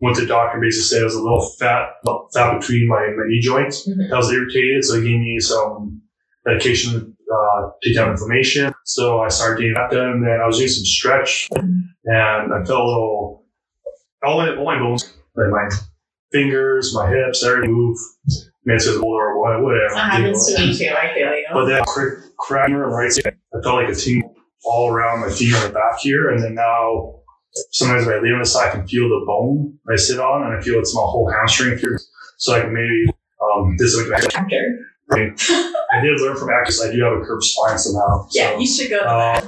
went 0.00 0.16
to 0.16 0.22
the 0.22 0.28
doctor, 0.28 0.60
basically 0.60 0.82
said 0.84 1.00
it 1.02 1.04
was 1.04 1.14
a 1.14 1.22
little 1.22 1.48
fat, 1.58 1.88
well, 2.04 2.28
fat 2.34 2.58
between 2.60 2.86
my, 2.88 3.00
my 3.16 3.24
knee 3.26 3.40
joints. 3.40 3.88
Mhm. 3.88 4.10
That 4.10 4.16
was 4.16 4.30
irritated, 4.32 4.84
so 4.84 5.00
he 5.00 5.08
gave 5.08 5.20
me 5.20 5.40
some 5.40 6.02
medication 6.44 7.16
uh, 7.32 7.60
to 7.62 7.88
take 7.88 7.96
down 7.96 8.10
inflammation. 8.10 8.72
So 8.84 9.20
I 9.20 9.28
started 9.28 9.60
doing 9.62 9.74
that 9.74 9.92
and 9.94 10.22
Then 10.24 10.38
I 10.42 10.46
was 10.46 10.58
doing 10.58 10.68
some 10.68 10.84
stretch, 10.84 11.48
and 11.54 12.52
I 12.54 12.64
felt 12.64 12.80
a 12.80 12.84
little. 12.86 13.44
All 14.24 14.38
my 14.38 14.56
all 14.56 14.64
my 14.64 14.78
bones, 14.78 15.12
like 15.36 15.50
my 15.50 15.68
fingers, 16.32 16.94
my 16.94 17.08
hips, 17.08 17.44
everything 17.44 17.72
move. 17.72 17.96
Maybe 18.64 18.76
it's 18.76 18.88
older 18.88 19.26
or 19.26 19.40
what- 19.40 19.62
whatever. 19.62 19.94
That 19.94 20.12
happens 20.12 20.52
to 20.54 20.60
me 20.66 20.76
too. 20.76 20.92
I 20.92 21.14
feel 21.14 21.30
you. 21.32 21.46
But 21.52 21.64
then 21.66 21.84
crack, 21.84 22.12
crack 22.38 22.68
right 22.70 23.12
side, 23.12 23.36
I 23.54 23.60
felt 23.62 23.76
like 23.76 23.88
a 23.88 23.94
tingle 23.94 24.34
all 24.64 24.90
around 24.92 25.20
my 25.20 25.30
feet 25.30 25.54
on 25.54 25.62
the 25.68 25.72
back 25.72 25.98
here. 26.00 26.30
And 26.30 26.42
then 26.42 26.54
now, 26.54 27.20
sometimes 27.70 28.06
when 28.06 28.16
I 28.16 28.32
on 28.32 28.40
the 28.40 28.46
side, 28.46 28.68
I 28.68 28.72
can 28.76 28.86
feel 28.86 29.08
the 29.08 29.24
bone 29.26 29.78
I 29.90 29.96
sit 29.96 30.20
on, 30.20 30.46
and 30.46 30.56
I 30.56 30.60
feel 30.62 30.78
it's 30.78 30.94
my 30.94 31.02
whole 31.02 31.30
hamstring 31.30 31.78
here. 31.78 31.98
So 32.38 32.54
I 32.54 32.60
can 32.60 32.74
maybe 32.74 33.06
um, 33.40 33.76
this 33.78 33.94
is 33.94 34.08
like 34.08 34.22
Doctor. 34.22 34.78
I 35.12 36.00
did 36.00 36.20
learn 36.20 36.36
from 36.36 36.50
actors. 36.50 36.82
I 36.82 36.92
do 36.92 37.00
have 37.04 37.12
a 37.12 37.20
curved 37.24 37.44
spine 37.44 37.78
somehow. 37.78 38.26
So, 38.28 38.40
Yeah, 38.40 38.58
you 38.58 38.66
should 38.66 38.90
go 38.90 38.98
to 38.98 39.08
Uh, 39.08 39.40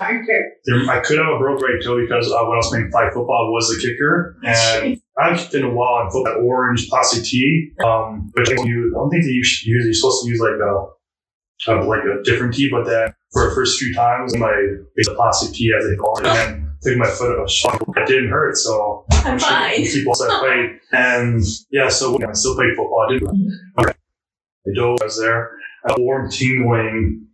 there, 0.64 0.88
I 0.88 1.00
could 1.00 1.18
have 1.18 1.34
a 1.34 1.38
broke 1.38 1.60
right 1.60 1.82
toe 1.82 2.00
because 2.00 2.30
uh, 2.30 2.38
when 2.44 2.52
I 2.52 2.56
was 2.58 2.68
playing 2.68 2.90
flag 2.90 3.12
football, 3.12 3.48
I 3.48 3.50
was 3.50 3.76
a 3.76 3.80
kicker, 3.80 4.38
and 4.44 5.00
I 5.20 5.30
haven't 5.30 5.50
been 5.50 5.64
a 5.64 5.74
while. 5.74 6.06
I 6.06 6.08
put 6.12 6.24
that 6.24 6.36
orange 6.46 6.88
plastic 6.88 7.24
tee, 7.24 7.72
um, 7.84 8.30
which 8.34 8.50
you, 8.50 8.92
I 8.94 8.98
don't 9.00 9.10
think 9.10 9.24
that 9.24 9.32
you 9.32 9.42
should 9.42 9.66
use. 9.66 9.84
You're 9.84 9.94
supposed 9.94 10.24
to 10.24 10.30
use 10.30 10.40
like 10.40 10.60
a, 10.62 11.72
a 11.72 11.84
like 11.84 12.04
a 12.04 12.22
different 12.22 12.54
tee, 12.54 12.68
but 12.70 12.84
then 12.86 13.12
for 13.32 13.48
the 13.48 13.54
first 13.54 13.80
few 13.80 13.92
times, 13.94 14.36
my 14.36 14.52
the 14.94 15.14
plastic 15.16 15.54
tee 15.56 15.72
as 15.76 15.84
they 15.88 15.96
call 15.96 16.18
it, 16.20 16.26
and 16.26 16.67
took 16.82 16.96
my 16.96 17.06
foot 17.06 17.44
a 17.44 17.48
shot. 17.48 17.80
It 17.96 18.06
didn't 18.06 18.30
hurt, 18.30 18.56
so 18.56 19.04
I'm 19.10 19.38
fine. 19.38 19.82
People 19.84 20.14
said 20.14 20.30
I 20.30 20.38
played, 20.38 20.80
and 20.92 21.42
yeah, 21.70 21.88
so 21.88 22.18
I 22.26 22.32
still 22.32 22.54
played 22.54 22.76
football. 22.76 23.06
I 23.08 23.12
didn't. 23.12 23.60
Okay. 23.78 23.90
I 23.90 24.70
dove. 24.74 24.98
I 25.00 25.04
was 25.04 25.18
there. 25.18 25.50
A 25.88 26.00
warm 26.00 26.30
tingling, 26.30 27.26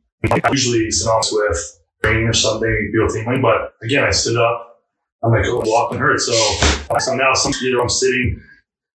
usually 0.53 0.90
synonymous 0.90 1.32
with 1.32 1.80
training 2.03 2.28
or 2.28 2.32
something. 2.32 2.68
You 2.68 3.09
feel 3.09 3.14
tingling, 3.14 3.42
but 3.42 3.74
again, 3.82 4.05
I 4.05 4.11
stood 4.11 4.36
up. 4.36 4.82
I'm 5.22 5.32
like, 5.32 5.47
oh, 5.47 5.62
walking 5.64 5.99
hurts. 5.99 6.26
So, 6.26 6.99
so 6.99 7.14
now, 7.14 7.32
some 7.32 7.53
either 7.62 7.80
I'm 7.80 7.88
sitting, 7.88 8.42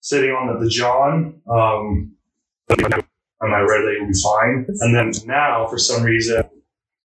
sitting 0.01 0.30
on 0.30 0.53
the, 0.53 0.64
the 0.64 0.68
John, 0.68 1.40
um, 1.49 2.12
on 2.70 3.51
my 3.51 3.61
right 3.61 3.84
leg 3.84 4.01
will 4.01 4.09
be 4.09 4.18
fine. 4.20 4.66
And 4.80 4.94
then 4.94 5.12
now, 5.26 5.66
for 5.68 5.78
some 5.78 6.03
reason, 6.03 6.42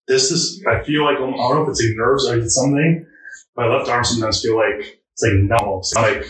this 0.08 0.32
is. 0.32 0.64
I 0.68 0.84
feel 0.84 1.06
like 1.06 1.18
I 1.18 1.20
don't 1.20 1.38
know 1.38 1.62
if 1.64 1.70
it's 1.70 1.82
like 1.82 1.96
nerves 1.96 2.28
or 2.28 2.50
something. 2.50 3.06
My 3.56 3.68
left 3.68 3.90
arm 3.90 4.04
sometimes 4.04 4.42
feel 4.42 4.56
like 4.56 5.02
it's 5.14 5.24
like 5.24 5.34
numb. 5.34 5.80
It's 5.80 5.94
like 5.96 6.24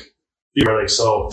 feel 0.55 0.78
like 0.80 0.89
so. 0.89 1.30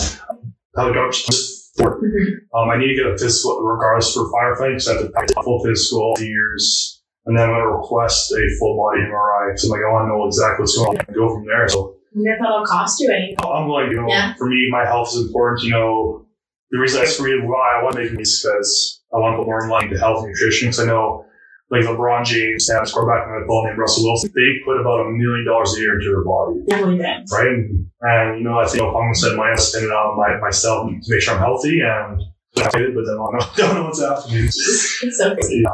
The 0.75 0.93
doctor 0.93 1.11
just 1.11 1.57
Mhm. 1.79 2.43
um, 2.55 2.71
I 2.71 2.77
need 2.77 2.89
to 2.89 2.95
get 2.95 3.07
a 3.07 3.17
physical 3.17 3.61
regardless 3.63 4.13
for 4.13 4.25
firefighting 4.33 4.75
because 4.83 4.89
I 4.89 4.93
have 4.95 5.03
to 5.03 5.11
pass 5.13 5.31
a 5.37 5.43
full 5.43 5.63
physical 5.65 6.03
all 6.03 6.15
the 6.17 6.27
years. 6.27 7.03
And 7.27 7.37
then 7.39 7.45
I'm 7.49 7.55
going 7.55 7.63
to 7.63 7.69
request 7.77 8.33
a 8.33 8.43
full 8.59 8.77
body 8.77 9.03
MRI 9.03 9.55
So 9.57 9.67
I'm 9.69 9.71
like, 9.79 9.87
I 9.87 9.93
want 9.93 10.05
to 10.05 10.09
know 10.17 10.27
exactly 10.27 10.63
what's 10.63 10.77
going 10.77 10.99
on 10.99 11.05
and 11.07 11.15
go 11.15 11.29
from 11.29 11.47
there. 11.47 11.69
So 11.69 11.95
wonder 12.15 12.33
if 12.33 12.39
that'll 12.41 12.65
cost 12.67 13.01
you 13.01 13.11
anything. 13.13 13.37
I'm 13.45 13.69
like, 13.69 13.91
you 13.91 13.97
know, 14.01 14.09
Yeah. 14.09 14.35
for 14.39 14.49
me, 14.49 14.69
my 14.71 14.85
health 14.87 15.09
is 15.15 15.27
important. 15.27 15.63
You 15.63 15.71
know, 15.71 16.27
the 16.71 16.79
reason 16.79 17.01
that's 17.01 17.17
for 17.17 17.25
me 17.25 17.39
why 17.45 17.79
I 17.79 17.83
want 17.85 17.97
to 17.97 18.03
make 18.03 18.17
these 18.17 18.43
because 18.43 19.03
I 19.15 19.19
want 19.19 19.35
to 19.35 19.39
put 19.39 19.47
more 19.47 19.63
in 19.63 19.71
line 19.71 19.91
to 19.91 19.99
health 19.99 20.25
and 20.25 20.29
nutrition. 20.33 20.69
Because 20.69 20.81
I 20.81 20.87
know, 20.87 21.25
like 21.71 21.85
LeBron 21.85 22.25
James, 22.25 22.69
and 22.69 22.91
quarterback 22.91 23.29
on 23.29 23.41
the 23.41 23.47
ball 23.47 23.65
named 23.67 23.79
Russell 23.79 24.05
Wilson, 24.05 24.33
they 24.35 24.65
put 24.65 24.81
about 24.81 25.07
a 25.07 25.11
million 25.11 25.45
dollars 25.45 25.77
a 25.77 25.81
year 25.81 26.01
into 26.01 26.11
their 26.11 26.25
body 26.25 26.61
been. 26.97 27.25
right? 27.31 27.47
And, 27.47 27.87
and 28.01 28.39
you 28.39 28.45
know, 28.45 28.59
I 28.59 28.67
think 28.67 28.83
I'm 28.83 28.93
going 28.93 29.13
to 29.13 29.19
spend 29.19 29.37
my 29.37 29.55
spending 29.57 29.91
on 29.91 30.17
my, 30.17 30.41
myself 30.41 30.89
to 30.89 31.13
make 31.13 31.21
sure 31.21 31.35
I'm 31.35 31.41
healthy 31.41 31.81
and 31.81 32.23
but 32.55 32.73
then 32.73 32.81
I 32.81 32.81
don't 32.89 33.33
know, 33.35 33.47
don't 33.57 33.75
know 33.75 33.85
what's 33.85 34.01
happening. 34.01 34.45
It's 34.45 35.19
so 35.19 35.35
crazy. 35.35 35.63
Yeah. 35.63 35.71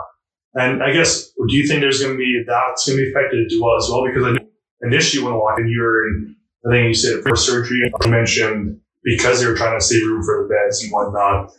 And 0.54 0.82
I 0.82 0.92
guess, 0.92 1.30
do 1.30 1.56
you 1.56 1.66
think 1.66 1.80
there's 1.80 2.00
going 2.00 2.14
to 2.14 2.18
be 2.18 2.44
that's 2.46 2.86
going 2.86 2.98
to 2.98 3.04
be 3.04 3.10
affected 3.10 3.46
as 3.46 3.58
well? 3.60 3.76
As 3.76 3.88
well, 3.90 4.04
because 4.06 4.24
I 4.24 4.32
know 4.32 4.48
initially 4.82 5.22
when 5.22 5.34
in, 5.58 5.68
you 5.68 5.80
were 5.80 6.08
in, 6.08 6.36
I 6.66 6.70
think 6.70 6.88
you 6.88 6.94
said 6.94 7.22
for 7.22 7.36
surgery. 7.36 7.78
You 8.04 8.10
mentioned 8.10 8.78
because 9.02 9.40
they 9.40 9.46
were 9.46 9.56
trying 9.56 9.78
to 9.78 9.84
save 9.84 10.02
room 10.02 10.22
for 10.22 10.42
the 10.42 10.54
beds 10.54 10.82
and 10.82 10.92
whatnot, 10.92 11.50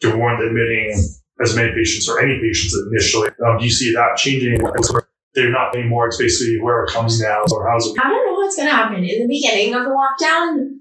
they 0.00 0.12
weren't 0.12 0.44
admitting 0.44 0.94
as 1.42 1.56
many 1.56 1.72
patients 1.72 2.08
or 2.08 2.20
any 2.20 2.38
patients 2.40 2.76
initially. 2.90 3.28
Um, 3.46 3.58
do 3.58 3.64
you 3.64 3.70
see 3.70 3.92
that 3.94 4.16
changing? 4.16 4.60
They're 5.34 5.50
not 5.50 5.74
anymore. 5.74 6.06
It's 6.06 6.18
basically 6.18 6.60
where 6.60 6.84
it 6.84 6.90
comes 6.92 7.20
now, 7.20 7.42
or 7.50 7.68
how's 7.68 7.86
it? 7.86 7.98
I 7.98 8.08
don't 8.08 8.26
know 8.26 8.34
what's 8.34 8.56
going 8.56 8.68
to 8.68 8.74
happen. 8.74 9.02
In 9.02 9.26
the 9.26 9.28
beginning 9.28 9.74
of 9.74 9.82
the 9.82 9.90
lockdown, 9.90 10.78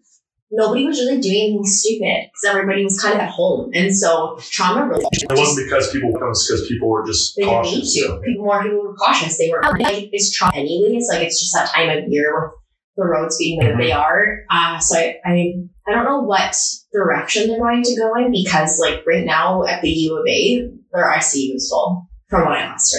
nobody 0.51 0.86
was 0.86 0.99
really 0.99 1.20
doing 1.20 1.36
anything 1.36 1.66
stupid 1.66 2.30
because 2.30 2.56
everybody 2.56 2.84
was 2.84 3.01
kind 3.01 3.16
of 3.16 3.22
at 3.22 3.30
home. 3.32 3.72
And 3.74 3.95
so 3.95 4.38
trauma 4.51 4.88
really 4.88 5.06
It 5.12 5.32
wasn't 5.32 5.68
because 5.68 5.91
people 5.91 6.10
it 6.10 6.22
was 6.22 6.47
because 6.47 6.68
people 6.68 6.88
were 6.88 7.04
just 7.04 7.36
they 7.36 7.45
didn't 7.45 7.64
need 7.64 7.72
cautious. 7.72 7.93
to. 7.95 8.22
People, 8.24 8.45
more 8.45 8.62
people 8.62 8.82
were 8.84 8.95
cautious. 8.95 9.38
They 9.39 9.49
were 9.49 9.62
like, 9.64 10.10
it's 10.12 10.38
trauma 10.38 10.54
anyways. 10.56 11.08
Like, 11.10 11.24
it's 11.24 11.39
just 11.39 11.54
that 11.56 11.74
time 11.74 11.89
of 11.89 12.04
year 12.10 12.51
with 12.95 13.06
the 13.06 13.06
roads 13.06 13.38
being 13.39 13.60
the 13.60 13.70
way 13.74 13.88
they 13.88 13.91
are. 13.91 14.43
Uh, 14.51 14.78
so 14.78 14.99
I, 14.99 15.16
I, 15.26 15.54
I 15.88 15.91
don't 15.91 16.05
know 16.05 16.21
what 16.21 16.55
direction 16.93 17.47
they're 17.47 17.59
going 17.59 17.84
to 17.84 17.95
go 17.95 18.15
in 18.15 18.31
because, 18.31 18.79
like, 18.79 19.05
right 19.05 19.25
now 19.25 19.63
at 19.63 19.81
the 19.81 19.89
U 19.89 20.17
of 20.17 20.27
A, 20.27 20.69
their 20.93 21.11
ICU 21.11 21.55
is 21.55 21.69
full 21.69 22.07
from 22.29 22.45
what 22.45 22.57
I 22.57 22.67
last. 22.67 22.95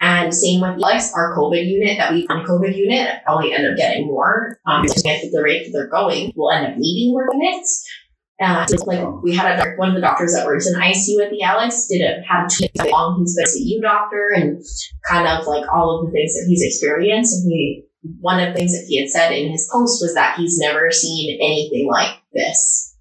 And 0.00 0.32
same 0.32 0.60
with 0.60 0.82
Alex, 0.82 1.12
our 1.14 1.36
COVID 1.36 1.66
unit 1.66 1.98
that 1.98 2.12
we 2.12 2.26
on 2.28 2.46
COVID 2.46 2.76
unit 2.76 3.20
probably 3.24 3.52
end 3.52 3.66
up 3.66 3.76
getting 3.76 4.06
more. 4.06 4.58
Um, 4.66 4.84
at 4.84 5.32
the 5.32 5.42
rate 5.42 5.64
that 5.64 5.72
they're 5.72 5.88
going, 5.88 6.32
we'll 6.36 6.52
end 6.52 6.66
up 6.66 6.74
needing 6.76 7.12
more 7.12 7.28
units. 7.32 7.84
Uh, 8.40 8.64
like 8.86 9.04
we 9.24 9.34
had 9.34 9.58
a, 9.58 9.74
one 9.74 9.88
of 9.88 9.96
the 9.96 10.00
doctors 10.00 10.32
that 10.32 10.46
works 10.46 10.68
in 10.68 10.74
ICU 10.74 11.24
at 11.24 11.30
the 11.30 11.42
Alex 11.42 11.88
did 11.88 12.00
a 12.00 12.22
had 12.22 12.46
how 12.78 12.88
long 12.88 13.18
he's 13.18 13.34
been 13.34 13.44
a 13.44 13.48
CU 13.48 13.80
doctor 13.82 14.30
and 14.32 14.62
kind 15.08 15.26
of 15.26 15.44
like 15.48 15.68
all 15.72 15.98
of 15.98 16.06
the 16.06 16.12
things 16.12 16.34
that 16.34 16.46
he's 16.46 16.62
experienced. 16.62 17.34
And 17.34 17.52
he 17.52 17.84
one 18.02 18.40
of 18.40 18.48
the 18.48 18.54
things 18.54 18.72
that 18.72 18.86
he 18.86 19.00
had 19.00 19.10
said 19.10 19.32
in 19.32 19.50
his 19.50 19.68
post 19.72 20.00
was 20.02 20.14
that 20.14 20.36
he's 20.38 20.58
never 20.58 20.90
seen 20.90 21.38
anything 21.40 21.88
like 21.90 22.16
this 22.32 22.96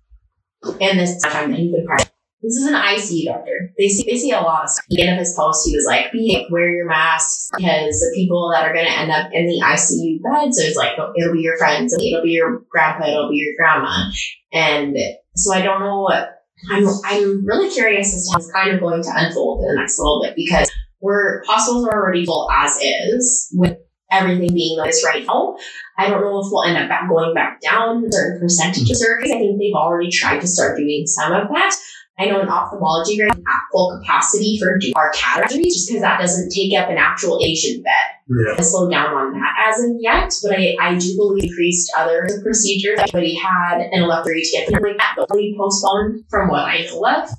in 0.79 0.97
this 0.97 1.21
time 1.21 1.51
that 1.51 1.59
he's 1.59 1.71
been 1.71 1.85
practicing. 1.85 2.13
this 2.41 2.55
is 2.55 2.67
an 2.67 2.73
ICU 2.73 3.25
doctor. 3.25 3.73
They 3.77 3.87
see 3.87 4.09
they 4.09 4.17
see 4.17 4.31
a 4.31 4.41
lot 4.41 4.63
of 4.63 4.69
stuff. 4.69 4.85
At 4.91 4.95
the 4.95 5.01
end 5.03 5.11
of 5.13 5.19
his 5.19 5.35
post, 5.37 5.67
he 5.67 5.75
was 5.75 5.85
like, 5.85 6.11
"Be 6.11 6.47
wear 6.49 6.69
your 6.69 6.87
masks 6.87 7.49
because 7.55 7.99
the 7.99 8.11
people 8.15 8.51
that 8.53 8.63
are 8.63 8.73
going 8.73 8.85
to 8.85 8.91
end 8.91 9.11
up 9.11 9.29
in 9.33 9.45
the 9.45 9.61
ICU 9.63 10.21
bed. 10.23 10.53
So 10.53 10.63
it's 10.63 10.77
like 10.77 10.93
it'll 10.93 11.33
be 11.33 11.41
your 11.41 11.57
friends, 11.57 11.93
it'll 11.93 12.23
be 12.23 12.31
your 12.31 12.63
grandpa, 12.69 13.07
it'll 13.07 13.29
be 13.29 13.37
your 13.37 13.53
grandma, 13.55 14.09
and 14.51 14.97
so 15.35 15.53
I 15.53 15.61
don't 15.61 15.79
know 15.79 16.01
what 16.01 16.43
I'm. 16.71 16.87
I'm 17.05 17.45
really 17.45 17.69
curious 17.69 18.15
as 18.15 18.25
to 18.25 18.31
how 18.33 18.37
it's 18.39 18.51
kind 18.51 18.71
of 18.71 18.79
going 18.79 19.03
to 19.03 19.11
unfold 19.13 19.61
in 19.61 19.69
the 19.69 19.75
next 19.75 19.99
little 19.99 20.21
bit 20.23 20.35
because 20.35 20.71
we're 21.01 21.43
hospitals 21.45 21.85
are 21.85 21.93
already 21.93 22.25
full 22.25 22.49
as 22.51 22.77
is 22.81 23.53
with 23.53 23.77
everything 24.11 24.53
being 24.53 24.77
like 24.77 24.91
this 24.91 25.05
right 25.05 25.25
now. 25.25 25.57
I 25.97 26.09
don't 26.09 26.21
know 26.21 26.39
if 26.39 26.47
we'll 26.51 26.63
end 26.63 26.77
up 26.77 26.89
back 26.89 27.09
going 27.09 27.33
back 27.33 27.61
down 27.61 28.05
certain 28.11 28.39
percentages 28.39 29.03
or 29.03 29.17
because 29.17 29.35
I 29.35 29.39
think 29.39 29.59
they've 29.59 29.73
already 29.73 30.09
tried 30.09 30.39
to 30.41 30.47
start 30.47 30.77
doing 30.77 31.05
some 31.05 31.33
of 31.33 31.47
that. 31.49 31.75
I 32.19 32.25
know 32.25 32.41
in 32.41 32.49
ophthalmology, 32.49 33.17
we're 33.19 33.27
at 33.27 33.61
full 33.71 33.99
capacity 33.99 34.57
for 34.59 34.79
our 34.95 35.11
cataract 35.11 35.53
surgeries 35.53 35.73
just 35.73 35.87
because 35.87 36.01
that 36.01 36.19
doesn't 36.19 36.49
take 36.49 36.73
up 36.77 36.89
an 36.89 36.97
actual 36.97 37.37
patient 37.39 37.83
bed. 37.83 38.17
Yeah. 38.27 38.55
I 38.57 38.61
slowed 38.61 38.91
down 38.91 39.13
on 39.13 39.33
that 39.33 39.53
as 39.69 39.83
of 39.83 39.91
yet, 39.99 40.33
but 40.41 40.57
I, 40.57 40.75
I 40.81 40.97
do 40.97 41.15
believe 41.15 41.43
increased 41.43 41.91
other 41.95 42.27
procedures. 42.41 42.99
Everybody 42.99 43.35
had 43.35 43.81
an 43.81 44.01
elective 44.01 44.33
to 44.33 44.49
get 44.51 44.81
like 44.81 44.97
that, 44.97 45.13
but 45.15 45.29
really 45.29 45.55
postponed 45.57 46.23
from 46.29 46.49
what 46.49 46.61
I 46.61 46.85
know 46.85 47.05
of. 47.05 47.29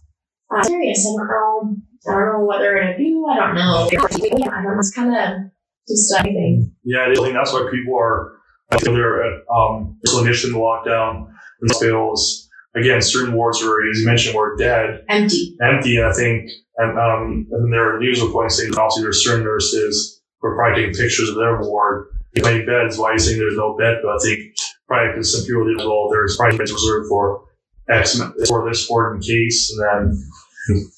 I'm 0.50 0.62
serious. 0.62 1.04
I 1.04 1.10
don't 1.10 1.26
know. 1.26 1.76
I 2.08 2.12
don't 2.12 2.32
know 2.32 2.44
what 2.44 2.60
they're 2.60 2.80
gonna 2.80 2.96
do. 2.96 3.26
I 3.28 3.36
don't 3.36 3.54
know. 3.56 3.88
I 3.90 3.96
don't 3.96 4.64
know. 4.64 4.78
It's 4.78 4.94
kind 4.94 5.14
of 5.14 5.50
just 5.88 6.14
anything. 6.18 6.72
Yeah, 6.84 7.06
I 7.08 7.14
think 7.14 7.34
that's 7.34 7.52
why 7.52 7.68
people 7.70 7.96
are 7.98 8.34
they're 8.82 9.24
at 9.24 9.42
um, 9.50 9.98
clinician 10.06 10.52
lockdown 10.52 11.28
in 11.62 11.68
hospitals. 11.68 12.48
Again, 12.76 13.00
certain 13.00 13.34
wards 13.34 13.62
are, 13.62 13.88
as 13.90 14.00
you 14.00 14.06
mentioned, 14.06 14.36
were 14.36 14.56
dead, 14.56 15.02
Empty. 15.08 15.56
empty. 15.62 15.96
And 15.96 16.06
I 16.06 16.12
think, 16.12 16.50
and 16.76 16.98
um, 16.98 17.46
and 17.50 17.72
there 17.72 17.96
are 17.96 17.98
news 17.98 18.20
reports 18.20 18.58
saying 18.58 18.72
obviously 18.76 19.02
there's 19.02 19.24
certain 19.24 19.44
nurses 19.44 20.20
who 20.40 20.48
are 20.48 20.54
probably 20.56 20.82
taking 20.82 20.94
pictures 20.94 21.30
of 21.30 21.36
their 21.36 21.60
ward. 21.62 22.08
How 22.36 22.44
many 22.52 22.64
beds? 22.64 22.98
Why 22.98 23.08
are 23.10 23.12
you 23.14 23.18
saying 23.18 23.38
there's 23.38 23.56
no 23.56 23.76
bed? 23.76 23.96
But 24.02 24.10
I 24.10 24.18
think 24.22 24.54
probably 24.86 25.12
because 25.14 25.32
some 25.36 25.46
people 25.46 25.64
did 25.64 25.78
well, 25.78 26.08
there's 26.12 26.36
probably 26.36 26.58
beds 26.58 26.72
reserved 26.72 27.08
for 27.08 27.46
X 27.88 28.20
for 28.48 28.68
this 28.68 28.88
ward 28.88 29.16
in 29.16 29.22
case, 29.22 29.72
and 29.72 30.14
then 30.70 30.90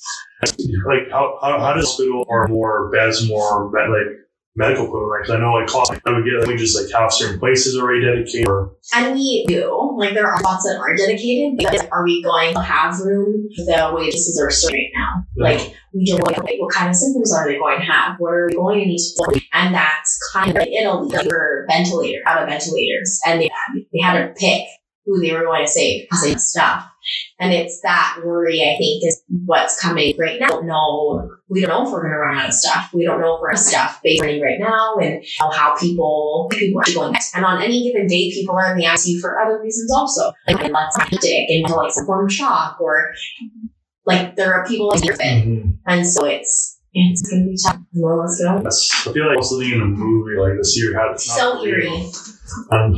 like 0.87 1.11
how 1.11 1.39
how, 1.41 1.59
how 1.61 1.73
does 1.75 1.87
hospital 1.87 2.25
or 2.29 2.49
more 2.49 2.91
beds 2.91 3.27
more 3.29 3.71
bed 3.71 3.89
like 3.91 4.17
medical 4.57 4.87
equipment? 4.87 5.23
Because 5.23 5.37
I 5.37 5.41
know 5.41 5.55
like 5.55 5.69
cost, 5.69 5.93
I 5.93 6.11
would 6.11 6.25
get 6.25 6.47
we 6.47 6.57
just 6.57 6.81
like 6.81 6.93
have 6.93 7.13
certain 7.13 7.39
places 7.39 7.79
already 7.79 8.05
dedicated. 8.05 8.49
Or, 8.49 8.77
And 8.95 9.15
we 9.15 9.45
do. 9.47 9.97
Like 9.97 10.15
there 10.15 10.27
are 10.27 10.39
spots 10.39 10.65
that 10.65 10.79
are 10.79 10.97
dedicated. 10.97 11.59
Because 11.59 11.87
are 11.93 12.05
we 12.05 12.23
going 12.23 12.55
to 12.55 12.63
have 12.63 12.99
room 13.01 13.49
the 13.57 13.93
way 13.95 14.11
places 14.11 14.41
are 14.41 14.51
serving 14.51 14.77
right 14.77 14.91
now? 14.95 15.25
Like 15.37 15.75
we 15.93 16.07
don't 16.07 16.21
like 16.27 16.59
what 16.59 16.73
kind 16.73 16.91
of 16.91 16.97
symptoms 16.97 17.33
are 17.35 17.47
they 17.47 17.59
going 17.59 17.81
to 17.81 17.85
have? 17.85 18.17
What 18.19 18.33
are 18.33 18.47
we 18.49 18.55
going 18.55 18.81
to 18.81 18.87
need 18.87 18.99
to 18.99 19.33
do? 19.33 19.41
And 19.53 19.75
that's 19.75 20.19
kind 20.33 20.51
of 20.51 20.57
like 20.57 20.69
Italy 20.69 21.09
they 21.11 21.27
were 21.29 21.67
ventilator 21.69 22.21
out 22.27 22.43
of 22.43 22.49
ventilators, 22.49 23.21
and 23.27 23.41
they 23.41 23.49
had, 23.49 23.83
they 23.93 24.01
had 24.01 24.27
to 24.27 24.35
pick 24.35 24.63
who 25.05 25.21
they 25.21 25.33
were 25.33 25.45
going 25.45 25.65
to 25.65 25.71
save 25.71 26.03
because 26.03 26.23
they 26.23 26.35
stuff. 26.35 26.90
And 27.39 27.53
it's 27.53 27.81
that 27.83 28.19
worry 28.25 28.63
I 28.63 28.77
think 28.79 29.03
is 29.05 29.23
what's 29.47 29.81
coming 29.81 30.15
right 30.19 30.39
now. 30.41 30.47
We 30.47 30.53
don't 30.53 30.67
know 30.67 31.31
we 31.49 31.61
don't 31.63 31.71
know 31.71 31.87
if 31.87 31.93
we're 31.93 32.03
going 32.03 32.13
to 32.13 32.19
run 32.19 32.39
out 32.39 32.49
of 32.49 32.55
stuff. 32.55 32.91
We 32.95 33.05
don't 33.05 33.21
know 33.21 33.35
if 33.35 33.41
we're 33.41 33.51
out 33.51 33.55
of 33.55 33.61
stuff 33.61 34.01
based 34.05 34.23
on 34.23 34.41
right 34.41 34.61
now 34.61 34.97
and 35.03 35.25
how, 35.39 35.75
people 35.77 36.49
people 36.53 36.81
are 36.81 36.95
going. 36.95 37.17
And 37.35 37.45
on 37.45 37.61
any 37.63 37.83
given 37.91 38.07
day, 38.07 38.31
people 38.31 38.55
are 38.57 38.71
in 38.73 38.79
the 38.79 38.85
ICU 38.85 39.21
for 39.21 39.41
other 39.41 39.61
reasons 39.61 39.93
also. 39.93 40.33
Like 40.47 40.71
let's 40.71 40.97
dig 41.21 41.51
into 41.51 41.75
like 41.75 41.93
some 41.93 42.07
form 42.07 42.27
of 42.27 42.33
shock 42.33 42.81
or 42.81 43.13
like 44.07 44.37
there 44.37 44.55
are 44.55 44.67
people 44.67 44.89
like 44.89 45.01
Mhm. 45.03 45.79
and 45.87 46.07
so 46.07 46.25
it's 46.25 46.79
it's 46.93 47.23
gonna 47.31 47.45
be 47.45 47.57
tough. 47.65 47.79
Well, 47.95 48.19
let's 48.21 48.41
go. 48.43 48.61
That's, 48.63 49.07
I 49.07 49.13
feel 49.13 49.27
like 49.29 49.37
also 49.37 49.61
in 49.61 49.81
a 49.81 49.85
movie 49.85 50.39
like 50.41 50.59
this 50.59 50.77
year 50.77 50.99
had 50.99 51.13
it's 51.13 51.25
So 51.25 51.65
eerie. 51.65 51.87
and 52.71 52.97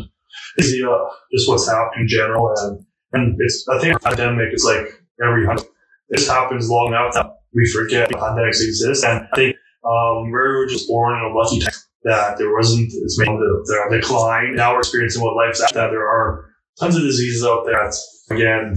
is 0.57 0.73
the, 0.73 0.89
uh, 0.91 1.11
just 1.35 1.49
what's 1.49 1.69
happening 1.69 2.03
in 2.03 2.09
general 2.09 2.53
and 2.57 2.85
and 3.13 3.37
it's 3.39 3.67
I 3.69 3.79
think 3.79 4.01
pandemic 4.03 4.53
is 4.53 4.65
like 4.65 4.93
every 5.25 5.47
hundred 5.47 5.67
this 6.09 6.29
happens 6.29 6.69
long 6.69 6.89
enough 6.89 7.15
that 7.15 7.39
we 7.55 7.67
forget 7.71 8.11
pandemics 8.11 8.63
exist 8.63 9.05
and 9.05 9.27
I 9.33 9.37
think 9.37 9.57
um 9.85 10.27
we 10.27 10.33
were 10.33 10.67
just 10.67 10.89
born 10.89 11.19
in 11.19 11.31
a 11.31 11.35
lucky 11.35 11.61
time 11.61 11.73
that 12.05 12.39
there 12.39 12.53
wasn't 12.53 12.93
as 13.05 13.17
many 13.19 13.37
the, 13.37 13.89
the 13.91 13.97
decline 13.97 14.57
now 14.57 14.73
we're 14.73 14.81
experiencing 14.81 15.23
what 15.23 15.37
life's 15.37 15.63
at 15.63 15.73
that 15.75 15.91
there 15.91 16.09
are 16.09 16.51
tons 16.79 16.97
of 16.97 17.03
diseases 17.03 17.45
out 17.45 17.65
there 17.65 17.75
that 17.75 17.97
again 18.31 18.75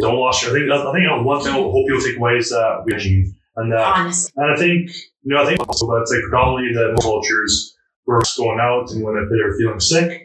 don't 0.00 0.18
wash 0.18 0.44
I 0.44 0.50
think 0.52 0.70
I 0.70 0.92
think 0.92 1.26
one 1.26 1.42
thing 1.42 1.52
I 1.52 1.56
hope 1.56 1.84
you'll 1.86 2.00
take 2.00 2.16
away 2.16 2.36
is 2.36 2.50
that 2.50 2.82
we 2.84 3.32
and 3.56 3.72
that 3.72 3.96
Honestly. 3.96 4.32
and 4.36 4.50
I 4.52 4.56
think, 4.56 4.90
you 5.22 5.34
know, 5.34 5.42
I 5.42 5.46
think 5.46 5.60
also 5.60 5.86
that's 5.96 6.10
like 6.10 6.22
predominantly 6.22 6.74
the 6.74 7.00
cultures 7.00 7.76
were 8.06 8.22
going 8.36 8.58
out 8.60 8.90
and 8.90 9.02
when 9.02 9.14
they're 9.14 9.56
feeling 9.56 9.80
sick. 9.80 10.23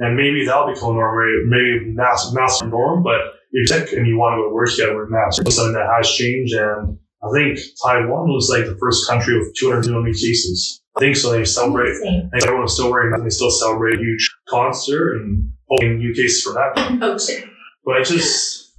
And 0.00 0.16
maybe 0.16 0.46
that'll 0.46 0.72
become 0.72 0.94
normal, 0.94 1.44
maybe 1.46 1.92
mass, 1.92 2.32
mass 2.32 2.62
norm, 2.62 3.02
but 3.02 3.20
you're 3.52 3.66
sick 3.66 3.92
and 3.92 4.06
you 4.06 4.16
want 4.16 4.32
to 4.32 4.42
go 4.42 4.48
to 4.48 4.54
work, 4.54 4.70
you 4.70 4.84
got 4.84 4.90
to 4.90 4.96
wear 4.96 5.06
masks. 5.06 5.38
It's 5.40 5.56
something 5.56 5.74
that 5.74 5.92
has 5.94 6.10
changed. 6.10 6.54
And 6.54 6.98
I 7.22 7.28
think 7.34 7.58
Taiwan 7.84 8.28
was 8.28 8.48
like 8.48 8.64
the 8.64 8.78
first 8.80 9.06
country 9.06 9.38
with 9.38 9.54
200 9.56 9.90
million 9.90 10.12
cases. 10.12 10.80
I 10.96 11.00
think 11.00 11.16
so. 11.16 11.32
They 11.32 11.44
celebrate. 11.44 11.92
I 11.92 12.30
think 12.32 12.44
everyone's 12.44 12.72
still 12.72 12.90
wearing 12.90 13.10
masks. 13.10 13.24
They 13.24 13.30
still 13.30 13.50
celebrate 13.50 13.96
a 13.96 13.98
huge 13.98 14.34
concert 14.48 15.16
and 15.16 15.50
hoping 15.68 15.98
new 15.98 16.14
cases 16.14 16.42
for 16.42 16.54
that. 16.54 16.98
Oh 17.02 17.18
shit. 17.18 17.44
But 17.84 18.00
it's 18.00 18.10
just, 18.10 18.72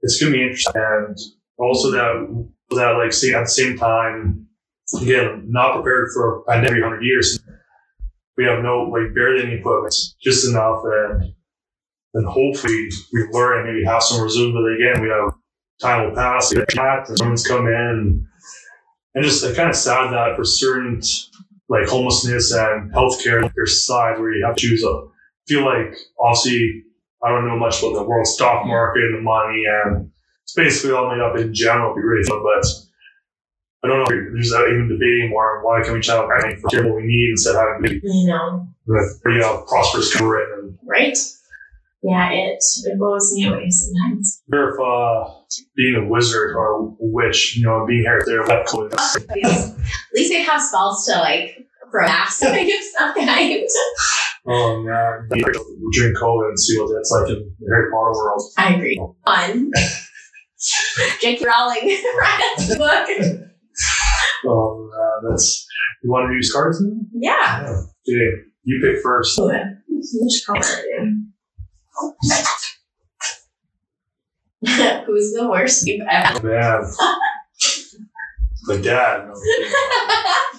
it's 0.00 0.18
going 0.18 0.32
to 0.32 0.38
be 0.38 0.42
interesting. 0.42 0.72
And 0.74 1.18
also 1.58 1.90
that, 1.90 2.48
that 2.70 2.92
like 2.92 3.12
see, 3.12 3.34
at 3.34 3.44
the 3.44 3.50
same 3.50 3.76
time, 3.76 4.46
again, 5.00 5.44
not 5.48 5.74
prepared 5.74 6.08
for 6.14 6.38
a 6.38 6.42
pandemic 6.44 6.70
every 6.70 6.82
hundred 6.82 7.04
years. 7.04 7.38
We 8.36 8.44
have 8.44 8.62
no, 8.62 8.84
like, 8.84 9.14
barely 9.14 9.42
any 9.42 9.54
equipment, 9.56 9.94
just 10.22 10.48
enough. 10.48 10.82
And 10.84 11.34
then 12.14 12.24
hopefully 12.24 12.88
we 13.12 13.26
learn 13.30 13.58
and 13.58 13.66
maybe 13.66 13.84
have 13.84 14.02
some 14.02 14.22
resume. 14.22 14.52
But 14.52 14.72
again, 14.72 15.02
we 15.02 15.08
have 15.08 15.32
time 15.80 16.08
will 16.08 16.16
pass, 16.16 16.52
and 16.52 17.18
someone's 17.18 17.46
come 17.46 17.66
in. 17.66 18.26
And 19.14 19.24
just 19.24 19.44
kind 19.54 19.68
of 19.68 19.76
sad 19.76 20.12
that 20.12 20.36
for 20.36 20.44
certain, 20.44 21.02
like, 21.68 21.86
homelessness 21.88 22.52
and 22.52 22.92
healthcare, 22.92 23.52
there's 23.54 23.84
sides 23.84 24.18
where 24.18 24.32
you 24.32 24.44
have 24.46 24.56
to 24.56 24.60
choose 24.66 24.82
a, 24.82 25.02
feel 25.46 25.64
like, 25.64 25.94
obviously, 26.18 26.84
I 27.22 27.28
don't 27.28 27.46
know 27.46 27.58
much 27.58 27.80
about 27.82 27.94
the 27.94 28.02
world 28.04 28.26
stock 28.26 28.66
market 28.66 29.02
and 29.02 29.18
the 29.18 29.22
money, 29.22 29.64
and 29.66 30.10
it's 30.42 30.54
basically 30.54 30.92
all 30.92 31.10
made 31.10 31.20
up 31.20 31.36
in 31.36 31.52
general. 31.52 31.94
Be 31.94 32.02
but 32.28 32.64
I 33.84 33.88
don't 33.88 33.98
know. 33.98 34.06
There's 34.08 34.50
not 34.52 34.68
even 34.68 34.88
debating 34.88 35.30
more. 35.30 35.58
on 35.58 35.64
Why 35.64 35.82
can't 35.82 35.94
we 35.94 36.00
channel 36.00 36.26
planning 36.26 36.56
for 36.60 36.68
what 36.86 36.96
we 36.96 37.02
need 37.04 37.30
instead 37.30 37.56
of 37.56 37.62
having 37.82 38.00
You 38.02 38.26
know, 38.28 38.68
a 38.88 39.20
pretty 39.22 39.42
uh, 39.42 39.62
prosperous 39.62 40.14
career? 40.14 40.60
And 40.60 40.78
right? 40.84 41.18
Yeah, 42.02 42.32
it 42.32 42.62
it 42.84 42.98
blows 42.98 43.32
me 43.32 43.46
away 43.46 43.70
sometimes. 43.70 44.42
wonder 44.48 44.70
if 44.70 44.80
uh, 44.80 45.34
being 45.76 45.96
a 45.96 46.08
wizard 46.08 46.56
or 46.56 46.80
a 46.80 46.88
witch, 46.98 47.56
you 47.56 47.64
know, 47.64 47.84
being 47.86 48.02
here 48.02 48.22
there, 48.26 48.44
that 48.46 48.66
cool. 48.66 48.86
At 48.92 50.14
least 50.14 50.32
they 50.32 50.42
have 50.42 50.60
spells 50.60 51.06
to 51.06 51.12
like 51.18 51.66
for 51.90 52.02
mass 52.02 52.42
like 52.42 52.66
of 52.66 52.84
some 52.98 53.14
kind. 53.14 53.68
Oh 54.46 54.82
man, 54.82 55.28
during 55.28 56.14
COVID 56.14 56.48
and 56.48 56.58
see 56.58 56.80
what 56.80 56.92
that's 56.92 57.10
like 57.12 57.30
in 57.30 57.54
the 57.60 57.66
Harry 57.72 57.90
Potter 57.92 58.12
world. 58.12 58.42
I 58.58 58.74
agree. 58.74 59.00
Fun. 59.24 59.70
J.K. 61.20 61.44
Rowling 61.44 61.88
the 62.68 62.76
book. 62.78 63.48
Oh 64.46 64.90
man, 64.90 65.30
that's. 65.30 65.66
You 66.02 66.10
want 66.10 66.30
to 66.30 66.34
use 66.34 66.52
cards 66.52 66.80
now? 66.80 66.96
Yeah. 67.14 67.62
Yeah. 67.62 67.76
Okay, 68.08 68.42
you 68.64 68.80
pick 68.82 69.02
first. 69.02 69.40
Which 69.40 70.44
color? 70.46 70.60
Who's 75.06 75.32
the 75.32 75.48
worst 75.48 75.86
you've 75.86 76.06
ever? 76.08 76.38
Oh, 76.38 76.42
man. 76.42 76.84
My 78.64 78.76
dad. 78.76 79.28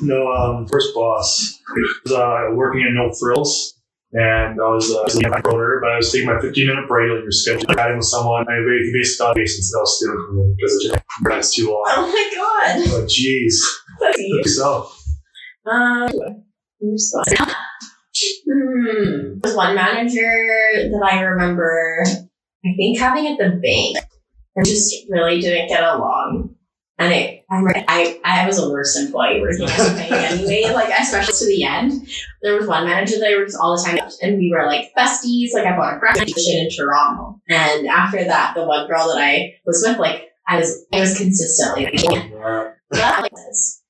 No, 0.01 0.17
no 0.23 0.31
um, 0.31 0.67
first 0.67 0.93
boss. 0.93 1.59
I 1.69 1.71
was 2.03 2.11
uh, 2.13 2.55
working 2.55 2.84
at 2.84 2.93
No 2.93 3.13
Frills, 3.13 3.79
and 4.14 4.61
I 4.61 4.66
was 4.70 4.91
uh, 4.93 5.30
my 5.30 5.41
brother, 5.41 5.80
but 5.82 5.91
I 5.91 5.97
was 5.97 6.11
taking 6.11 6.28
my 6.28 6.39
15 6.39 6.68
minute 6.68 6.88
break, 6.88 7.09
like 7.09 7.24
your 7.24 7.32
schedule, 7.32 7.74
chatting 7.74 7.97
with 7.97 8.05
someone. 8.05 8.45
I 8.47 8.61
basically 8.93 9.26
got 9.26 9.36
me 9.36 9.45
since 9.47 9.74
I 9.76 9.80
was 9.80 9.97
stealing 9.97 10.26
from 10.28 10.38
him 10.39 10.55
because 10.55 10.74
it 10.76 10.82
just 10.88 11.03
that's 11.24 11.55
too 11.55 11.68
long. 11.72 11.84
Oh 11.88 12.07
my 12.07 12.30
god. 12.36 13.01
But 13.01 13.09
jeez, 13.09 13.53
so 14.45 14.88
Um, 15.66 16.11
hmm. 18.49 19.39
There's 19.41 19.55
one 19.55 19.76
manager 19.76 20.22
that 20.22 21.09
I 21.11 21.22
remember, 21.22 22.03
I 22.05 22.70
think 22.78 22.99
having 22.99 23.26
at 23.28 23.39
the 23.39 23.49
bank, 23.49 23.97
and 24.55 24.66
just 24.66 24.93
really 25.09 25.41
didn't 25.41 25.70
get 25.70 25.84
along. 25.84 26.55
And 26.99 27.11
it, 27.11 27.42
I, 27.53 27.57
remember 27.57 27.85
I, 27.87 28.19
I 28.25 28.47
was 28.47 28.57
a 28.57 28.67
worse 28.67 28.97
employee 28.97 29.39
working 29.39 29.69
at 29.69 29.77
the 29.77 29.93
bank 29.95 30.11
anyway, 30.11 30.73
like 30.73 30.89
especially 30.99 31.33
to 31.37 31.45
the 31.45 31.63
end. 31.63 32.07
There 32.41 32.55
was 32.55 32.67
one 32.67 32.85
manager 32.85 33.19
that 33.19 33.31
I 33.31 33.35
worked 33.37 33.53
all 33.61 33.77
the 33.77 33.83
time, 33.83 33.99
and 34.23 34.39
we 34.39 34.51
were 34.51 34.65
like 34.65 34.91
besties. 34.97 35.53
Like 35.53 35.67
I 35.67 35.77
bought 35.77 35.97
a 35.97 35.99
graduation 35.99 36.61
in 36.61 36.69
Toronto, 36.75 37.39
and 37.47 37.87
after 37.87 38.23
that, 38.23 38.55
the 38.55 38.65
one 38.65 38.87
girl 38.87 39.07
that 39.09 39.21
I 39.21 39.53
was 39.67 39.85
with, 39.87 39.99
like 39.99 40.31
I 40.47 40.57
was 40.57 40.83
I 40.91 40.99
was 40.99 41.15
consistently 41.15 41.85
like, 41.85 42.31
that 42.89 43.21
like 43.21 43.31
this. 43.31 43.83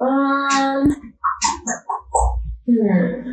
Um, 0.00 1.12
hmm, 2.66 3.30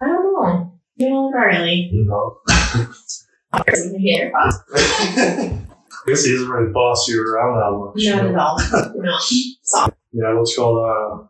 I 0.00 0.06
don't 0.06 0.24
know. 0.24 0.80
No, 0.98 1.30
not 1.30 1.38
really. 1.38 1.88
you 1.92 2.04
know. 2.04 2.38
Here, 3.98 4.32
boss. 4.32 4.58
I 4.74 5.71
guess 6.06 6.24
he 6.24 6.32
doesn't 6.32 6.48
really 6.48 6.72
boss 6.72 7.06
you 7.08 7.22
around 7.22 7.56
that 7.58 7.72
much. 7.78 8.16
Not 8.16 8.26
at 8.26 8.32
know? 8.32 8.40
all. 8.40 8.92
No. 9.02 9.18
So, 9.62 9.78
Yeah, 10.12 10.34
what's 10.34 10.56
called 10.56 10.78
uh 10.78 11.26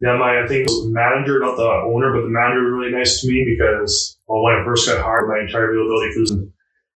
yeah, 0.00 0.16
my 0.18 0.42
I 0.42 0.46
think 0.46 0.68
was 0.68 0.84
the 0.84 0.92
manager, 0.92 1.38
not 1.40 1.56
the 1.56 1.68
owner, 1.88 2.12
but 2.12 2.22
the 2.22 2.28
manager 2.28 2.64
was 2.64 2.72
really 2.72 2.92
nice 2.92 3.20
to 3.22 3.28
me 3.28 3.44
because 3.48 4.18
well 4.26 4.42
when 4.42 4.54
I 4.54 4.64
first 4.64 4.86
got 4.88 5.02
hired, 5.02 5.28
my 5.28 5.40
entire 5.40 5.70
availability 5.70 6.20
was 6.20 6.32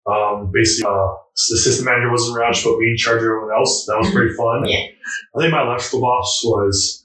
um 0.06 0.50
basically 0.52 0.90
uh 0.90 1.08
the 1.50 1.58
system 1.58 1.84
manager 1.86 2.10
wasn't 2.10 2.36
around, 2.38 2.54
she 2.56 2.64
put 2.64 2.78
me 2.78 2.90
in 2.90 2.96
charge 2.96 3.18
of 3.18 3.24
everyone 3.28 3.52
else. 3.56 3.84
That 3.86 3.98
was 3.98 4.10
pretty 4.10 4.34
fun. 4.34 4.64
Yeah. 4.66 4.86
I 5.36 5.40
think 5.40 5.52
my 5.52 5.62
electrical 5.62 6.00
boss 6.00 6.40
was 6.44 7.04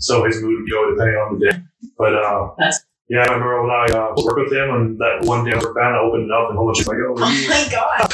so 0.00 0.24
his 0.24 0.42
mood 0.42 0.60
would 0.62 0.70
go 0.70 0.90
depending 0.90 1.16
on 1.16 1.38
the 1.38 1.50
day. 1.50 1.58
But 1.98 2.14
uh 2.14 2.50
That's- 2.58 2.84
yeah, 3.08 3.20
I 3.20 3.32
remember 3.32 3.62
when 3.62 3.70
I 3.70 3.86
uh, 3.86 4.14
worked 4.24 4.40
with 4.40 4.52
him 4.52 4.70
and 4.74 4.98
that 4.98 5.22
one 5.22 5.44
day 5.44 5.52
I 5.52 5.56
was 5.56 5.66
band, 5.74 5.94
I 5.94 5.98
opened 6.00 6.24
it 6.24 6.32
up 6.32 6.50
and 6.50 6.56
a 6.56 6.58
whole 6.58 6.66
bunch 6.66 6.80
of 6.80 6.86
like, 6.88 6.98
oh, 7.06 7.14
oh 7.16 7.46
my 7.48 7.68
god. 7.70 8.08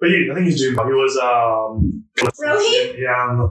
but 0.00 0.08
he, 0.10 0.28
I 0.30 0.34
think 0.34 0.46
he's 0.46 0.60
doing. 0.60 0.74
He 0.74 0.92
was 0.94 1.16
um. 1.16 2.04
Really? 2.40 3.00
Yeah. 3.00 3.48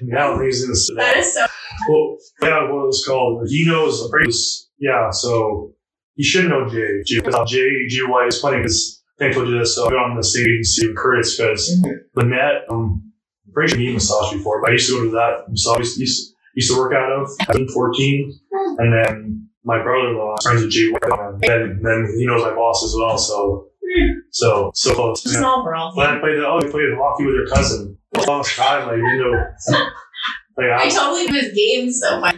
Yeah, 0.00 0.16
I 0.16 0.26
don't 0.28 0.38
think 0.38 0.46
he's 0.46 0.62
in 0.64 0.70
this 0.70 0.86
today. 0.86 1.02
That 1.02 1.16
is 1.16 1.34
so. 1.34 1.46
Well, 1.88 2.16
yeah, 2.42 2.62
what 2.70 2.84
it 2.84 2.86
was 2.86 3.04
called. 3.06 3.48
He 3.48 3.64
knows 3.66 4.02
the 4.02 4.08
phrase. 4.10 4.68
Yeah, 4.78 5.10
so 5.10 5.72
he 6.14 6.22
should 6.22 6.48
know 6.48 6.68
Jay. 6.68 7.02
Jay, 7.06 7.20
because 7.20 7.50
Jay, 7.50 7.86
G 7.88 8.02
Y 8.06 8.26
is 8.26 8.40
funny 8.40 8.58
because 8.58 9.02
I 9.20 9.26
I 9.26 9.32
told 9.32 9.48
you 9.48 9.58
this. 9.58 9.74
So 9.74 9.84
I've 9.84 9.90
been 9.90 9.98
on 9.98 10.16
the 10.16 10.22
same 10.22 10.44
agency 10.46 10.86
with 10.88 10.96
Curtis 10.96 11.36
because 11.36 11.80
Mhm. 11.84 11.94
Lynette, 12.16 12.62
um, 12.70 13.02
I'm 13.46 13.52
pretty 13.52 13.72
sure 13.72 13.80
he 13.80 13.92
massage 13.92 14.32
before, 14.32 14.60
but 14.60 14.70
I 14.70 14.72
used 14.72 14.88
to 14.90 14.98
go 14.98 15.04
to 15.04 15.10
that 15.12 15.48
massage. 15.48 15.96
Used, 15.96 16.34
used 16.54 16.70
to 16.72 16.78
work 16.78 16.92
out 16.94 17.10
of. 17.12 17.28
I've 17.48 17.56
been 17.56 17.68
14, 17.68 18.40
and 18.78 18.92
then 18.92 19.43
my 19.64 19.82
brother-in-law 19.82 20.36
friends 20.42 20.62
with 20.62 20.74
and 20.74 21.40
then, 21.40 21.80
then 21.82 22.14
he 22.18 22.26
knows 22.26 22.42
my 22.42 22.54
boss 22.54 22.84
as 22.84 22.94
well. 22.96 23.18
So, 23.18 23.68
so, 24.30 24.70
so 24.74 24.94
close. 24.94 25.24
Yeah. 25.26 25.38
Small 25.38 25.64
world. 25.64 25.96
When 25.96 26.06
I 26.06 26.20
played, 26.20 26.38
oh, 26.38 26.60
he 26.62 26.70
played 26.70 26.88
hockey 26.96 27.24
with 27.26 27.34
your 27.34 27.46
cousin. 27.46 27.96
Long 28.26 28.44
time, 28.44 28.86
like, 28.86 28.98
you 28.98 29.24
know. 29.24 29.80
Like, 30.56 30.70
I 30.70 30.84
I, 30.84 30.88
totally 30.88 31.26
his 31.26 31.52
games 31.52 31.98
so 32.00 32.20
much. 32.20 32.36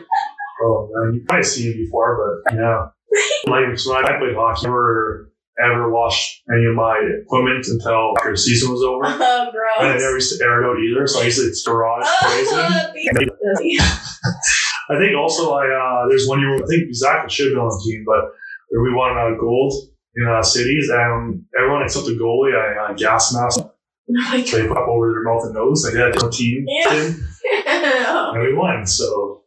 oh, 0.62 0.88
man, 0.90 1.14
you've 1.14 1.26
probably 1.26 1.44
seen 1.44 1.70
it 1.70 1.76
before, 1.76 2.42
but 2.44 2.54
yeah. 2.56 2.86
Like, 3.46 3.78
so 3.78 3.94
when 3.94 4.04
I 4.04 4.18
played 4.18 4.34
hockey, 4.34 4.66
I 4.66 4.68
never 4.68 5.32
ever 5.58 5.90
washed 5.90 6.42
any 6.52 6.66
of 6.66 6.74
my 6.74 7.00
equipment 7.22 7.66
until 7.66 8.12
after 8.18 8.32
the 8.32 8.36
season 8.36 8.70
was 8.70 8.82
over. 8.82 9.04
Oh, 9.06 9.50
And 9.78 9.88
I 9.88 9.92
gross. 9.92 10.02
never 10.02 10.14
used 10.14 10.38
to 10.38 10.44
air 10.44 10.62
it 10.62 10.66
out 10.66 10.78
either, 10.78 11.06
so 11.06 11.20
I 11.20 11.24
used 11.24 11.38
to 11.38 11.46
it's 11.46 11.62
garage 11.66 12.04
oh, 12.06 12.92
poison. 12.92 13.78
I 14.91 14.99
think 14.99 15.16
also 15.16 15.53
I 15.55 15.66
uh, 15.66 16.09
there's 16.09 16.26
one 16.28 16.41
year 16.41 16.55
I 16.55 16.66
think 16.66 16.95
Zach 16.95 17.30
should 17.30 17.53
be 17.53 17.57
on 17.59 17.68
the 17.68 17.82
team, 17.84 18.05
but 18.07 18.32
where 18.70 18.82
we 18.82 18.95
won 18.95 19.16
uh, 19.16 19.37
gold 19.39 19.72
in 20.16 20.26
uh, 20.26 20.43
cities, 20.43 20.89
and 20.93 21.45
everyone 21.59 21.82
except 21.82 22.07
the 22.07 22.12
goalie, 22.12 22.55
I 22.55 22.91
uh, 22.91 22.95
gas 22.95 23.34
mask 23.34 23.61
Oh 24.09 24.43
so 24.45 24.59
they 24.59 24.68
pop 24.68 24.87
over 24.89 25.11
their 25.11 25.22
mouth 25.24 25.45
and 25.45 25.55
nose. 25.55 25.84
Like 25.84 25.95
that 25.95 26.12
different 26.12 26.34
team, 26.34 26.64
Yeah. 26.68 26.91
team, 26.91 27.24
and 27.66 28.43
we 28.43 28.55
won. 28.55 28.87
So, 28.87 29.43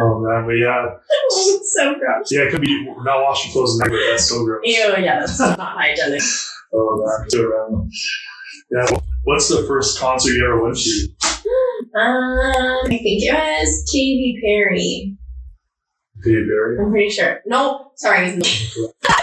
oh 0.00 0.20
man, 0.20 0.44
but 0.46 0.52
yeah, 0.52 0.96
so 1.30 1.94
gross. 1.94 2.28
yeah, 2.30 2.42
it 2.42 2.50
could 2.50 2.60
be 2.60 2.84
not 2.84 3.22
washing 3.22 3.52
clothes 3.52 3.80
in 3.80 3.90
but 3.90 3.96
that's 4.10 4.28
so 4.28 4.44
gross. 4.44 4.60
Ew, 4.64 4.94
yeah, 4.98 5.20
that's 5.20 5.40
not 5.40 5.58
hygienic. 5.58 6.22
Oh 6.74 7.02
man, 7.02 7.42
around. 7.42 7.92
Yeah, 8.70 8.98
what's 9.24 9.48
the 9.48 9.64
first 9.66 9.98
concert 9.98 10.32
you 10.32 10.44
ever 10.44 10.62
went 10.62 10.76
to? 10.76 11.08
Um, 11.94 12.38
I 12.84 12.88
think 12.88 13.00
it 13.04 13.32
was 13.34 13.90
Katy 13.92 14.40
Perry. 14.44 15.16
Katy 16.24 16.44
Perry. 16.46 16.78
I'm 16.80 16.90
pretty 16.90 17.10
sure. 17.10 17.40
No, 17.46 17.92
sorry, 17.96 18.28
it 18.30 18.36
was 18.36 18.94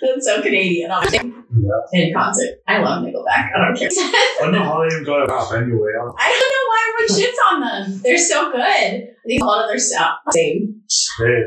That's 0.00 0.24
so 0.26 0.40
Canadian. 0.40 0.90
Honestly. 0.90 1.18
Yeah. 1.18 1.80
In 1.92 2.14
concert. 2.14 2.58
I 2.68 2.78
love 2.78 3.02
Nickelback. 3.02 3.50
I 3.54 3.58
don't 3.66 3.76
care. 3.76 3.88
I 3.90 4.36
don't 4.40 4.52
know 4.52 4.62
how 4.62 4.80
they 4.80 4.94
even 4.94 5.04
got 5.04 5.24
it 5.24 5.30
up 5.30 5.52
anyway. 5.52 5.90
I 5.96 6.28
don't 6.30 6.52
know 6.54 6.64
why 6.68 6.92
everyone 6.94 7.20
shits 7.20 7.52
on 7.52 7.60
them. 7.90 8.00
They're 8.04 8.18
so 8.18 8.52
good. 8.52 8.60
I 8.60 9.06
think 9.26 9.42
a 9.42 9.44
lot 9.44 9.64
of 9.64 9.70
their 9.70 9.78
stuff. 9.78 10.18
Same. 10.30 10.80
Hey, 11.18 11.42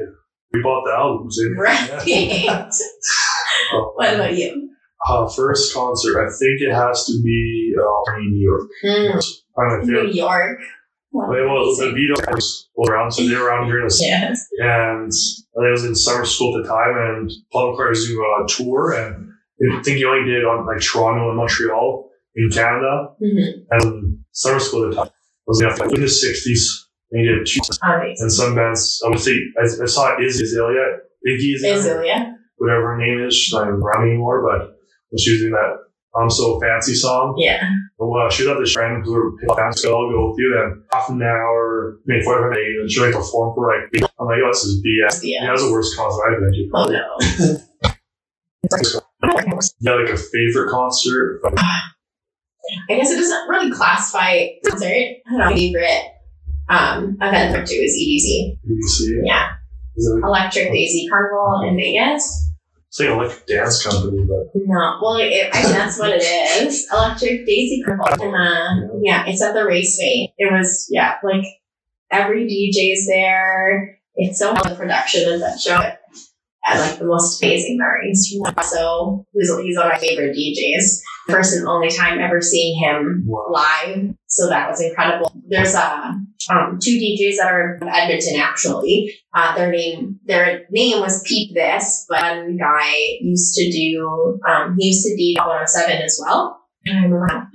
we 0.54 0.62
bought 0.62 0.84
the 0.86 0.92
albums. 0.92 1.40
eh? 1.40 1.50
Right. 1.58 2.08
Yeah. 2.08 2.70
Oh, 3.74 3.94
what 3.96 4.14
about 4.16 4.36
you? 4.36 4.72
Uh, 5.08 5.30
first 5.30 5.74
concert, 5.74 6.20
I 6.20 6.28
think 6.28 6.60
it 6.60 6.74
has 6.74 7.06
to 7.06 7.22
be 7.24 7.74
uh, 7.80 8.18
in 8.18 8.32
New 8.32 8.44
York. 8.44 8.70
Mm, 8.84 9.34
New. 9.84 10.08
York. 10.12 10.60
Well, 11.12 11.30
the 11.30 11.94
Beatles 11.98 12.64
were 12.76 12.94
around, 12.94 13.12
so 13.12 13.24
they 13.28 13.34
were 13.36 13.46
around 13.48 13.68
during 13.70 13.88
the 13.88 13.98
Yes. 14.02 14.46
and 14.60 15.12
I 15.58 15.72
was 15.72 15.84
in 15.86 15.96
summer 15.96 16.26
school 16.26 16.58
at 16.58 16.64
the 16.64 16.70
time, 16.70 16.96
and 16.98 17.32
Paul 17.52 17.76
McCartney 17.76 17.90
was 17.90 18.08
doing 18.08 18.44
a 18.44 18.48
tour, 18.48 18.92
and 18.94 19.32
I 19.80 19.82
think 19.84 19.98
he 19.98 20.06
only 20.06 20.30
did 20.30 20.44
on 20.46 20.66
like 20.68 20.82
Toronto 20.82 21.30
and 21.30 21.38
Montreal 21.38 22.10
in 22.36 22.50
Canada, 22.52 23.10
Mm-hmm. 23.24 23.62
and 23.72 24.20
summer 24.32 24.60
school 24.60 24.84
at 24.86 24.90
the 24.92 24.96
time 24.98 25.10
was 25.48 25.62
like 25.62 25.94
in 25.94 26.02
the 26.02 26.10
sixties. 26.10 26.84
And 27.10 27.22
he 27.22 27.28
did 27.28 27.46
two, 27.48 27.62
Amazing. 27.84 28.16
and 28.20 28.32
some 28.34 28.54
bands. 28.54 29.02
I 29.06 29.10
would 29.10 29.20
say 29.20 29.32
I, 29.58 29.64
I 29.64 29.86
saw 29.86 30.20
Izzy 30.22 30.44
Azalea, 30.44 31.00
Iggy 31.26 31.56
Azalea, 31.56 32.36
whatever 32.58 32.96
her 32.96 32.98
name 32.98 33.26
is. 33.26 33.34
She's 33.34 33.54
not 33.54 33.64
even 33.70 33.76
around 33.82 34.10
anymore, 34.10 34.44
but 34.46 34.76
she 35.18 35.32
was 35.32 35.40
doing 35.40 35.54
that 35.54 35.78
"I'm 36.20 36.30
So 36.30 36.60
Fancy" 36.60 36.94
song. 36.96 37.36
Yeah. 37.38 37.64
Well, 38.00 38.28
uh, 38.28 38.30
she 38.30 38.48
at 38.48 38.58
this 38.60 38.74
friend 38.74 39.04
who 39.04 39.12
were 39.14 39.56
fans, 39.56 39.82
so 39.82 39.90
I'll 39.90 40.12
go 40.12 40.30
with 40.30 40.40
you. 40.40 40.56
And 40.62 40.84
half 40.94 41.10
an 41.10 41.22
hour, 41.22 42.00
maybe 42.06 42.24
45 42.24 42.50
minutes, 42.52 42.78
and 42.82 42.92
she 42.92 43.02
like 43.02 43.14
performed 43.14 43.56
for 43.56 43.74
like, 43.74 43.90
I'm 44.20 44.28
like, 44.28 44.38
oh, 44.44 44.50
this 44.52 44.64
is 44.66 44.82
BS. 44.84 45.22
Yeah. 45.24 45.40
Yeah, 45.42 45.46
that 45.48 45.52
was 45.54 45.64
the 45.64 45.72
worst 45.72 45.98
concert 45.98 46.22
I've 46.30 46.40
been 46.40 46.54
to. 46.54 46.70
Oh 46.74 46.86
no. 46.86 47.18
Yeah, 49.80 49.94
like 49.96 50.10
a 50.10 50.18
favorite 50.18 50.70
concert. 50.70 51.40
But 51.42 51.54
I 51.58 51.80
guess 52.90 53.12
it 53.12 53.16
doesn't 53.16 53.50
really 53.50 53.72
classify 53.72 54.48
concert. 54.68 54.88
I 54.88 55.18
don't 55.30 55.40
know. 55.40 55.56
Favorite 55.56 56.04
um, 56.70 57.18
event 57.22 57.36
I 57.36 57.52
went 57.52 57.68
to 57.68 57.76
is 57.76 57.94
EDC. 57.94 58.60
see, 58.90 59.22
Yeah. 59.24 59.54
Electric 60.24 60.72
Daisy 60.72 61.08
Carnival 61.10 61.68
in 61.68 61.76
Vegas. 61.76 62.52
It's 62.88 63.00
like 63.00 63.10
a 63.10 63.14
like 63.14 63.46
dance 63.46 63.86
company, 63.86 64.26
but 64.28 64.52
No, 64.56 65.00
well, 65.02 65.18
it, 65.18 65.50
I 65.54 65.64
mean, 65.64 65.72
that's 65.74 66.00
what 66.00 66.12
it 66.12 66.24
is. 66.24 66.88
Electric 66.92 67.46
Daisy 67.46 67.84
Carnival. 67.86 68.34
Uh, 68.34 69.00
yeah, 69.02 69.26
it's 69.28 69.42
at 69.42 69.54
the 69.54 69.66
Raceway. 69.66 70.34
It 70.38 70.52
was, 70.52 70.88
yeah, 70.90 71.16
like 71.24 71.44
every 72.10 72.46
DJ's 72.46 73.08
there. 73.08 74.00
It's 74.16 74.40
so 74.40 74.54
much 74.54 74.78
production 74.78 75.32
of 75.32 75.40
that 75.42 75.60
show. 75.60 75.80
Had 76.68 76.82
like 76.82 77.00
the 77.00 77.06
most 77.06 77.42
amazing 77.42 77.78
memories 77.78 78.28
from 78.28 78.54
that. 78.54 78.66
So 78.66 79.26
he's, 79.34 79.50
he's 79.62 79.78
one 79.78 79.88
of 79.88 79.94
my 79.94 80.00
favorite 80.00 80.36
DJs. 80.36 81.00
First 81.30 81.56
and 81.56 81.68
only 81.68 81.90
time 81.90 82.20
ever 82.20 82.42
seeing 82.42 82.78
him 82.82 83.24
wow. 83.26 83.48
live. 83.50 84.16
So 84.28 84.50
that 84.50 84.70
was 84.70 84.82
incredible. 84.82 85.32
There's 85.48 85.76
uh, 85.76 86.14
um, 86.50 86.80
two 86.82 86.98
DJs 86.98 87.38
that 87.38 87.52
are 87.52 87.76
in 87.82 87.88
Edmonton 87.88 88.40
actually. 88.40 89.14
Uh, 89.34 89.56
their 89.56 89.72
name 89.72 90.20
their 90.26 90.66
name 90.70 91.00
was 91.00 91.24
Peep 91.24 91.54
This, 91.54 92.06
but 92.10 92.22
one 92.22 92.58
guy 92.58 93.18
used 93.22 93.56
to 93.56 93.72
do 93.72 94.40
um, 94.48 94.76
he 94.78 94.88
used 94.88 95.04
to 95.04 95.12
DJ 95.12 95.46
107 95.46 96.02
as 96.02 96.20
well. 96.22 96.62
And 96.86 97.00
I 97.00 97.04
remember 97.04 97.50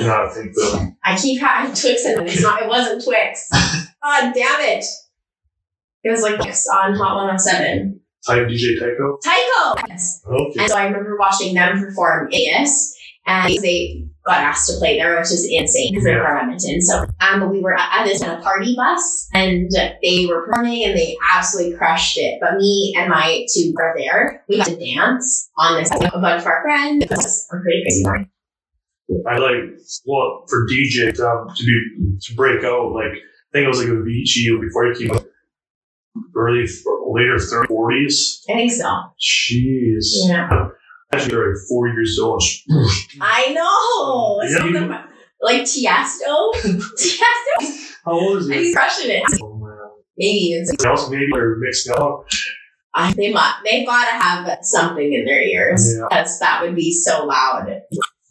I 0.00 0.28
think 0.28 0.54
the 0.54 0.96
I 1.04 1.16
keep 1.16 1.40
having 1.40 1.74
Twix 1.74 2.04
and 2.04 2.26
it's 2.26 2.42
not 2.42 2.62
it 2.62 2.68
wasn't 2.68 3.04
Twix. 3.04 3.48
God 4.02 4.32
damn 4.34 4.60
it. 4.60 4.84
It 6.02 6.10
was 6.10 6.22
like 6.22 6.36
Twix 6.40 6.66
on 6.68 6.94
Hot 6.94 7.16
107. 7.16 8.00
type 8.26 8.46
DJ 8.48 8.78
Tycho. 8.78 9.18
Tycho! 9.22 9.86
Yes. 9.88 10.22
Okay. 10.26 10.60
And 10.60 10.70
so 10.70 10.76
I 10.76 10.84
remember 10.84 11.16
watching 11.18 11.54
them 11.54 11.78
perform 11.78 12.30
Vegas, 12.30 12.96
and 13.26 13.52
they 13.62 14.06
got 14.24 14.38
asked 14.38 14.70
to 14.70 14.78
play 14.78 14.98
there, 14.98 15.16
which 15.16 15.30
is 15.30 15.46
insane 15.50 15.92
because 15.92 16.04
they're 16.04 16.24
from 16.24 16.36
Edmonton. 16.38 16.80
So 16.80 17.04
um, 17.20 17.50
we 17.50 17.60
were 17.60 17.76
at 17.76 18.04
this 18.04 18.22
in 18.22 18.30
a 18.30 18.40
party 18.40 18.74
bus, 18.76 19.28
and 19.34 19.70
they 20.02 20.26
were 20.26 20.46
performing, 20.46 20.84
and 20.84 20.96
they 20.96 21.16
absolutely 21.34 21.76
crushed 21.76 22.16
it. 22.16 22.38
But 22.40 22.56
me 22.56 22.94
and 22.96 23.10
my 23.10 23.46
two 23.54 23.72
were 23.74 23.94
there. 23.98 24.44
We 24.48 24.58
got 24.58 24.66
to 24.68 24.76
dance 24.76 25.50
on 25.58 25.78
this 25.78 25.90
with 25.90 26.14
a 26.14 26.18
bunch 26.18 26.40
of 26.40 26.46
our 26.46 26.62
friends. 26.62 27.04
It 27.04 27.10
was 27.10 27.46
a 27.52 27.56
pretty 27.60 27.82
crazy 27.82 28.04
night. 28.04 28.26
I 29.28 29.38
like, 29.38 29.76
well, 30.06 30.44
for 30.48 30.66
DJ 30.68 31.12
to, 31.16 31.26
um, 31.28 31.48
to 31.56 31.64
be, 31.64 32.18
to 32.22 32.34
break 32.36 32.62
out, 32.62 32.92
like, 32.92 33.10
I 33.10 33.50
think 33.52 33.64
it 33.64 33.68
was 33.68 33.78
like 33.78 33.88
a 33.88 33.92
Avicii 33.92 34.60
before 34.60 34.92
he 34.92 35.06
came 35.06 35.16
out, 35.16 35.24
early, 36.36 36.66
later 37.08 37.36
30s, 37.36 37.66
40s. 37.66 38.40
I 38.48 38.52
think 38.54 38.72
so. 38.72 38.86
Jeez. 39.20 40.04
Yeah. 40.28 40.68
Actually, 41.12 41.36
like 41.48 41.56
four 41.68 41.88
years 41.88 42.18
old. 42.20 42.42
I 43.20 43.52
know. 43.52 44.40
Yeah, 44.48 44.64
you- 44.66 44.94
like 45.42 45.62
Tiesto. 45.62 46.52
Tiesto. 46.54 47.94
How 48.04 48.12
old 48.12 48.38
is 48.38 48.48
he? 48.48 48.54
He's 48.54 48.74
crushing 48.74 49.10
it. 49.10 49.22
Oh, 49.42 49.56
man. 49.56 49.76
Maybe 50.18 50.52
it's. 50.52 50.76
They 50.76 50.88
also 50.88 51.10
maybe 51.10 51.26
they're 51.32 51.56
mixed 51.56 51.88
up. 51.90 52.26
I, 52.94 53.12
they 53.14 53.32
must, 53.32 53.56
they 53.64 53.84
gotta 53.84 54.22
have 54.22 54.58
something 54.62 55.12
in 55.12 55.24
their 55.24 55.40
ears. 55.40 55.94
Yeah. 55.96 56.06
Because 56.10 56.38
that 56.40 56.60
would 56.62 56.74
be 56.74 56.92
so 56.92 57.24
loud. 57.24 57.68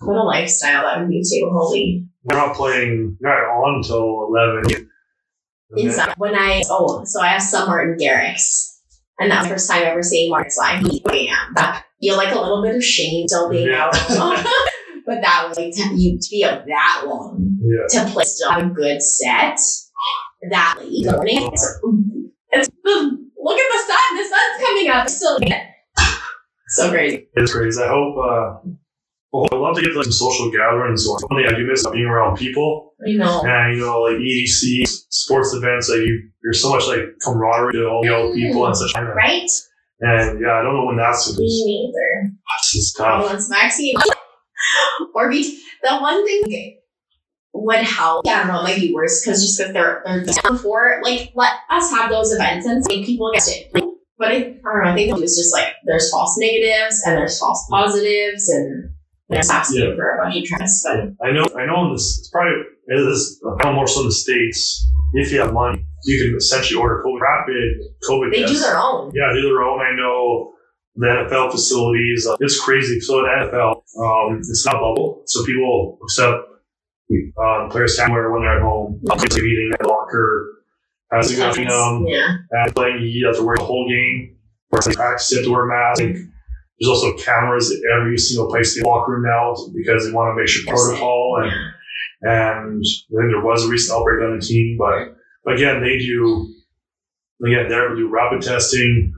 What 0.01 0.17
a 0.17 0.23
lifestyle 0.23 0.83
that 0.83 0.99
would 0.99 1.09
be 1.09 1.23
too. 1.23 1.49
Holy. 1.51 2.05
We're 2.23 2.37
not 2.37 2.55
playing 2.55 3.17
not 3.21 3.31
on 3.31 3.75
until 3.77 4.27
eleven. 4.29 4.89
Inside. 5.75 6.15
When 6.17 6.35
I, 6.35 6.63
oh, 6.69 7.03
so 7.05 7.21
I 7.21 7.27
have 7.29 7.41
summer 7.41 7.81
in 7.91 7.97
Garrick's. 7.97 8.67
And 9.19 9.29
that 9.31 9.39
was 9.39 9.47
the 9.49 9.53
first 9.55 9.69
time 9.69 9.83
ever 9.83 10.01
seeing 10.01 10.29
Marcus 10.31 10.57
live. 10.57 10.83
I 11.07 11.27
am. 11.29 11.53
That 11.55 11.83
feel 12.01 12.15
like 12.15 12.33
a 12.33 12.39
little 12.39 12.63
bit 12.63 12.75
of 12.75 12.83
shame 12.83 13.27
still 13.27 13.49
being 13.49 13.67
Yeah. 13.67 13.85
out. 13.85 13.93
but 15.05 15.21
that 15.21 15.45
was 15.47 15.57
like, 15.57 15.73
to, 15.75 15.93
you, 15.95 16.17
to 16.17 16.27
be 16.31 16.45
out 16.45 16.65
that 16.65 17.03
long. 17.05 17.57
Yeah. 17.61 18.05
to 18.05 18.11
play 18.11 18.23
still 18.23 18.51
have 18.51 18.63
a 18.63 18.69
good 18.69 19.01
set 19.01 19.59
that 20.49 20.75
late 20.79 21.05
the 21.05 21.11
morning. 21.11 21.49
It's, 21.51 21.79
it's 22.51 22.69
look 22.85 23.59
at 23.59 23.71
the 23.71 23.83
sun. 23.87 24.17
The 24.17 24.23
sun's 24.23 24.65
coming 24.65 24.89
up. 24.89 25.03
It's 25.05 25.15
still 25.17 25.39
so 26.67 26.89
crazy. 26.91 27.27
It's 27.33 27.51
crazy. 27.53 27.81
I 27.81 27.87
hope. 27.87 28.15
Uh, 28.17 28.69
well, 29.31 29.47
I'd 29.51 29.57
love 29.57 29.75
to 29.75 29.81
get 29.81 29.93
like 29.95 30.05
some 30.05 30.11
social 30.13 30.51
gatherings 30.51 31.05
going. 31.05 31.21
One 31.27 31.43
thing 31.43 31.53
I 31.53 31.57
do 31.57 31.67
miss 31.67 31.87
being 31.89 32.05
around 32.05 32.37
people, 32.37 32.88
I 33.07 33.11
know. 33.13 33.43
and 33.45 33.75
you 33.77 33.81
know, 33.85 34.01
like 34.01 34.17
EDC 34.17 34.87
sports 35.09 35.53
events. 35.53 35.89
Like 35.89 35.99
you, 35.99 36.29
there's 36.43 36.61
so 36.61 36.69
much 36.69 36.85
like 36.87 37.01
camaraderie 37.23 37.73
to 37.73 37.85
all 37.87 38.01
the 38.01 38.09
know 38.09 38.33
people 38.33 38.65
and 38.65 38.75
such. 38.75 38.91
And, 38.95 39.07
Right? 39.09 39.49
and 40.01 40.41
yeah, 40.41 40.53
I 40.59 40.61
don't 40.63 40.73
know 40.75 40.85
when 40.85 40.97
that's 40.97 41.25
going 41.27 41.37
to 41.37 41.41
Me 41.41 41.91
neither. 41.93 42.31
Oh, 42.31 42.57
it's 42.59 42.93
tough. 42.93 43.23
Once 43.25 43.47
vaccine. 43.47 43.95
or 45.15 45.29
be 45.29 45.59
the 45.83 45.97
one 45.99 46.25
thing 46.25 46.77
would 47.53 47.77
help. 47.77 48.25
Yeah, 48.25 48.33
I 48.33 48.37
don't 48.39 48.47
know, 48.47 48.59
it 48.59 48.63
might 48.63 48.79
be 48.79 48.93
worse 48.93 49.23
because 49.23 49.41
just 49.41 49.57
because 49.57 49.73
they're 49.73 50.03
they're 50.05 50.51
before 50.51 50.99
like 51.03 51.31
let 51.35 51.53
us 51.69 51.89
have 51.91 52.09
those 52.09 52.31
events 52.33 52.65
and 52.65 52.83
make 52.87 53.05
people 53.05 53.31
get 53.33 53.47
it. 53.47 53.71
But 54.17 54.27
I, 54.29 54.35
I 54.35 54.39
don't 54.41 54.83
know. 54.83 54.89
I 54.91 54.95
think 54.95 55.09
it 55.15 55.21
was 55.21 55.37
just 55.37 55.53
like 55.53 55.73
there's 55.85 56.11
false 56.11 56.35
negatives 56.37 57.01
and 57.05 57.17
there's 57.17 57.39
false 57.39 57.65
positives 57.69 58.49
and 58.49 58.89
there's 59.29 59.49
asking 59.49 59.81
Yeah. 59.81 59.95
for 59.95 60.17
a 60.17 60.23
bunch 60.23 60.37
of 60.37 60.43
trust. 60.45 60.85
But 60.85 61.25
I 61.27 61.31
know. 61.31 61.45
I 61.57 61.65
know. 61.65 61.85
In 61.87 61.93
this, 61.93 62.19
it's 62.19 62.29
probably 62.29 62.63
it 62.87 62.99
is 63.07 63.41
I 63.61 63.65
know 63.65 63.73
more 63.73 63.87
so 63.87 64.01
in 64.01 64.07
the 64.07 64.11
states. 64.13 64.85
If 65.13 65.31
you 65.31 65.39
have 65.41 65.53
money, 65.53 65.85
you 66.05 66.23
can 66.23 66.35
essentially 66.37 66.79
order 66.79 67.03
COVID 67.05 67.19
rapid 67.21 67.55
COVID 68.09 68.31
they 68.31 68.39
tests. 68.41 68.55
do 68.55 68.61
their 68.61 68.77
own. 68.77 69.11
Yeah, 69.13 69.29
they 69.33 69.41
do 69.41 69.49
their 69.49 69.61
own. 69.63 69.79
I 69.81 69.95
know 69.95 70.53
the 70.95 71.07
NFL 71.07 71.51
facilities. 71.51 72.27
Uh, 72.27 72.35
it's 72.39 72.59
crazy. 72.59 72.99
So 72.99 73.25
at 73.25 73.51
NFL, 73.51 73.83
um, 73.99 74.37
it's 74.39 74.65
not 74.65 74.75
bubble. 74.75 75.23
So 75.25 75.45
people 75.45 75.97
accept 76.03 76.45
uh, 77.41 77.67
players 77.69 77.95
somewhere 77.95 78.31
when 78.31 78.41
they're 78.41 78.57
at 78.57 78.61
home. 78.61 78.99
It's 79.03 79.33
like 79.33 79.43
eating 79.43 79.71
at 79.79 79.85
locker. 79.85 80.55
As 81.11 81.31
you 81.31 81.39
know, 81.39 81.49
um, 81.75 82.05
yeah. 82.07 82.35
and 82.51 82.75
playing, 82.75 83.01
you 83.01 83.25
have 83.25 83.35
to 83.37 83.43
wear 83.43 83.57
the 83.57 83.63
whole 83.63 83.87
game. 83.89 84.35
Or 84.71 84.77
it's 84.77 84.95
practice, 84.95 85.31
you 85.31 85.37
have 85.37 85.45
to 85.45 85.51
wear 85.51 85.65
a 85.65 85.67
mask. 85.67 86.03
There's 86.79 86.89
also 86.89 87.17
cameras 87.17 87.71
at 87.71 87.99
every 87.99 88.17
single 88.17 88.49
place 88.49 88.77
in 88.77 88.83
the 88.83 88.89
locker 88.89 89.13
room 89.13 89.23
now 89.23 89.55
because 89.75 90.05
they 90.05 90.13
want 90.13 90.31
to 90.31 90.39
make 90.39 90.47
sure 90.47 90.71
protocol. 90.71 91.41
And, 91.43 91.51
and 92.21 92.83
I 92.83 93.21
think 93.21 93.31
there 93.31 93.43
was 93.43 93.65
a 93.65 93.69
recent 93.69 93.97
outbreak 93.97 94.23
on 94.23 94.39
the 94.39 94.45
team, 94.45 94.77
but 94.77 95.15
again, 95.51 95.81
they 95.81 95.97
do, 95.97 96.53
again, 97.45 97.67
they're 97.67 97.87
able 97.87 97.95
to 97.95 98.01
do 98.01 98.09
rapid 98.09 98.41
testing 98.41 99.13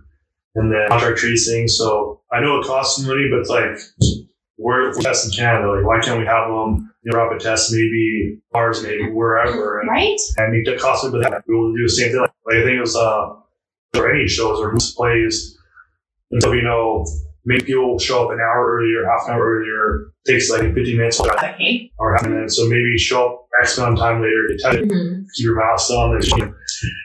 and 0.56 0.72
then 0.72 0.90
contact 0.90 1.20
tracing. 1.20 1.68
So 1.68 2.22
I 2.32 2.40
know 2.40 2.60
it 2.60 2.66
costs 2.66 3.06
money, 3.06 3.28
but 3.30 3.40
it's 3.42 3.50
like, 3.50 3.78
we're, 4.58 4.90
we're 4.90 5.02
testing 5.02 5.32
Canada. 5.32 5.72
Like, 5.72 5.86
why 5.86 6.00
can't 6.02 6.20
we 6.20 6.26
have 6.26 6.48
them, 6.48 6.92
you 7.04 7.12
know, 7.12 7.18
rapid 7.18 7.42
tests, 7.42 7.72
maybe 7.72 8.40
ours, 8.54 8.84
maybe 8.84 9.12
wherever, 9.12 9.80
and, 9.80 9.90
Right? 9.90 10.20
and 10.38 10.52
make 10.52 10.66
the 10.66 10.78
cost 10.78 11.06
of 11.06 11.12
but 11.12 11.44
we 11.48 11.56
will 11.56 11.74
do 11.76 11.84
the 11.84 11.90
same 11.90 12.12
thing. 12.12 12.22
Like, 12.22 12.32
I 12.50 12.64
think 12.64 12.78
it 12.78 12.82
was, 12.82 12.96
uh, 12.96 13.36
or 13.98 14.14
any 14.14 14.28
shows 14.28 14.60
or 14.60 14.76
plays. 14.96 15.58
So, 16.40 16.54
you 16.54 16.62
know, 16.62 17.06
maybe 17.46 17.64
people 17.66 17.92
will 17.92 18.00
show 18.00 18.26
up 18.26 18.32
an 18.32 18.40
hour 18.40 18.78
earlier, 18.78 19.06
half 19.06 19.28
an 19.28 19.34
hour 19.36 19.58
earlier, 19.58 20.14
takes 20.26 20.50
like 20.50 20.62
50 20.74 20.98
minutes 20.98 21.20
Okay. 21.20 21.92
or 21.98 22.14
half 22.14 22.26
a 22.26 22.30
minute. 22.30 22.52
So 22.52 22.68
maybe 22.68 22.98
show 22.98 23.26
up 23.28 23.48
X 23.62 23.78
amount 23.78 23.94
of 23.94 24.00
time 24.00 24.22
later, 24.22 24.48
get 24.50 24.60
tested, 24.60 24.90
Mhm. 24.90 25.26
keep 25.36 25.46
your 25.46 25.56
mask 25.56 25.90
on, 25.92 26.16
and 26.16 26.54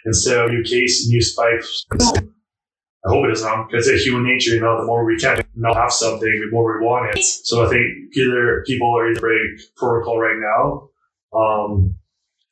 instead 0.05 0.39
of 0.45 0.51
new 0.51 0.63
case, 0.63 1.07
new 1.09 1.21
spikes. 1.21 1.87
I 1.93 3.09
hope 3.11 3.25
it 3.25 3.29
doesn't, 3.29 3.49
um, 3.49 3.67
because 3.71 3.87
it's 3.87 4.05
human 4.05 4.25
nature, 4.25 4.55
you 4.55 4.61
know, 4.61 4.79
the 4.81 4.85
more 4.85 5.05
we 5.05 5.17
can 5.17 5.41
not 5.55 5.77
have 5.77 5.93
something, 5.93 6.29
the 6.29 6.49
more 6.51 6.79
we 6.81 6.85
want 6.85 7.17
it. 7.17 7.23
So 7.23 7.65
I 7.65 7.69
think 7.69 7.87
either 8.17 8.65
people 8.67 8.89
are 8.99 9.11
either 9.11 9.21
break 9.21 9.41
protocol 9.77 10.19
right 10.19 10.37
now, 10.39 10.89
um, 11.33 11.95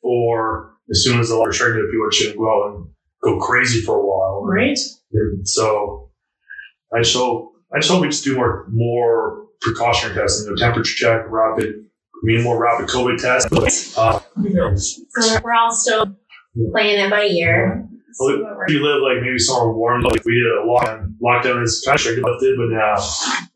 or 0.02 0.74
as 0.90 1.02
soon 1.02 1.19
as 1.19 1.28
the 1.28 1.36
law 1.36 1.47
restricted, 1.47 1.90
people 1.90 2.06
are 2.06 2.11
just 2.11 2.24
going 2.24 2.35
to 2.35 2.39
go 2.39 2.51
out 2.65 2.77
and 2.77 2.86
go 3.23 3.40
crazy 3.44 3.81
for 3.81 3.97
a 3.97 4.06
while. 4.06 4.44
Right? 4.47 4.78
And 5.12 5.48
so 5.48 6.11
I 6.94 6.98
just 7.01 7.16
hope 7.16 7.53
I 7.75 7.79
just 7.79 7.91
hope 7.91 8.03
we 8.03 8.09
just 8.09 8.25
do 8.25 8.37
more 8.37 8.67
more 8.71 9.47
precautionary 9.61 10.15
testing, 10.21 10.47
you 10.47 10.51
know, 10.55 10.57
temperature 10.57 10.95
check, 10.97 11.25
rapid, 11.29 11.67
I 11.75 12.21
mean 12.23 12.43
more 12.43 12.61
rapid 12.61 12.87
COVID 12.89 13.19
tests. 13.21 13.97
Uh, 13.99 14.21
So 14.77 15.41
we're 15.43 15.53
all 15.55 15.73
still 15.73 16.17
playing 16.73 17.01
it 17.01 17.11
by 17.11 17.25
ear. 17.25 17.89
Well, 18.21 18.29
if 18.67 18.73
you 18.73 18.81
live 18.85 19.03
like 19.03 19.23
maybe 19.23 19.39
somewhere 19.39 19.73
warm, 19.73 20.03
like 20.03 20.25
we 20.25 20.35
did 20.35 20.47
a 20.47 20.65
lockdown. 20.67 21.15
Lockdown 21.23 21.63
is 21.65 21.83
kind 21.85 21.97
of 21.97 22.01
strict 22.01 22.19
about 22.21 22.41
it, 22.43 22.57
but 22.57 22.69
now, 22.71 22.95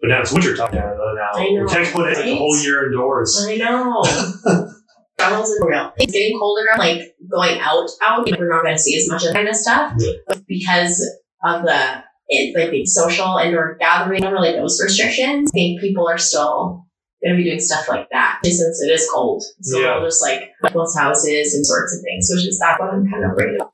but 0.01 0.09
now 0.09 0.21
it's 0.21 0.33
winter 0.33 0.57
time 0.57 0.75
now. 0.75 0.81
now. 0.81 1.31
I 1.35 1.49
know, 1.51 1.63
we 1.63 1.69
can't 1.69 1.93
put 1.95 2.11
it 2.11 2.17
like 2.17 2.25
the 2.25 2.37
whole 2.37 2.57
year 2.59 2.87
indoors. 2.87 3.39
I 3.49 3.57
know. 3.57 4.03
Travels 5.19 5.51
is 5.51 5.65
real. 5.65 5.93
It's 5.97 6.13
getting 6.13 6.39
colder, 6.39 6.67
like 6.79 7.17
going 7.31 7.59
out, 7.61 7.89
out. 8.03 8.29
We're 8.39 8.49
not 8.49 8.63
going 8.63 8.77
to 8.77 8.83
see 8.83 8.97
as 8.97 9.09
much 9.09 9.23
of 9.25 9.29
that 9.29 9.35
kind 9.35 9.49
of 9.49 9.57
stuff 9.57 9.93
Yeah. 9.99 10.13
but 10.29 10.45
because 10.47 11.01
of 11.45 11.63
the 11.63 12.03
it, 12.29 12.59
like 12.59 12.71
the 12.71 12.85
social 12.87 13.39
indoor 13.39 13.77
gathering, 13.79 14.25
or 14.25 14.37
like 14.41 14.57
those 14.57 14.81
restrictions. 14.83 15.51
I 15.51 15.53
think 15.53 15.81
people 15.81 16.09
are 16.09 16.19
still 16.19 16.87
going 17.23 17.37
to 17.37 17.43
be 17.43 17.45
doing 17.49 17.59
stuff 17.61 17.89
like 17.89 18.09
that 18.13 18.41
since 18.45 18.81
it 18.83 18.93
is 18.93 19.09
cold. 19.13 19.43
So 19.63 19.79
Yeah. 19.81 20.01
just 20.05 20.23
like 20.23 20.51
people's 20.65 20.97
houses 20.97 21.55
and 21.55 21.67
sorts 21.67 21.97
of 21.97 22.03
things. 22.05 22.29
So 22.29 22.35
it's 22.35 22.45
just 22.45 22.61
that 22.61 22.79
what 22.79 22.95
I'm 22.95 23.11
kind 23.11 23.25
of 23.25 23.31
worried 23.33 23.57
about. 23.57 23.73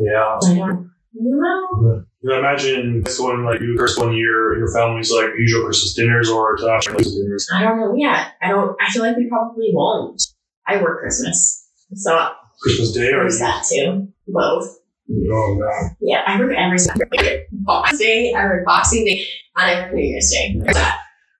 Yeah. 0.00 0.38
I 0.42 0.54
don't 0.54 0.56
know. 0.56 0.88
You 1.14 2.30
know, 2.30 2.38
imagine 2.38 3.02
this 3.02 3.18
one 3.20 3.44
like 3.44 3.60
you 3.60 3.76
first 3.76 3.98
one 3.98 4.14
year, 4.14 4.56
your 4.56 4.72
family's 4.72 5.12
like 5.12 5.30
usual 5.36 5.64
Christmas 5.64 5.94
dinners 5.94 6.30
or 6.30 6.56
Christmas 6.56 7.14
dinners. 7.14 7.48
I 7.54 7.62
don't 7.64 7.78
know 7.80 7.94
yet. 7.96 8.32
I 8.40 8.48
don't. 8.48 8.76
I 8.80 8.90
feel 8.90 9.02
like 9.02 9.16
we 9.16 9.28
probably 9.28 9.70
won't. 9.72 10.22
I 10.66 10.80
work 10.80 11.00
Christmas, 11.00 11.68
so 11.94 12.30
Christmas 12.62 12.92
Day 12.92 13.08
or 13.12 13.20
there's 13.22 13.40
that 13.40 13.64
too. 13.68 14.08
Both. 14.28 14.78
Oh. 15.10 15.88
Yeah, 16.00 16.22
I 16.26 16.38
work 16.38 16.54
every 16.56 16.78
Saturday. 16.78 17.46
Boxing 17.52 17.98
Day, 17.98 18.34
I 18.34 18.44
work 18.44 18.64
Boxing 18.64 19.04
Day, 19.04 19.24
and 19.56 19.86
I 19.86 19.90
New 19.90 20.02
Year's 20.02 20.30
Day. 20.30 20.60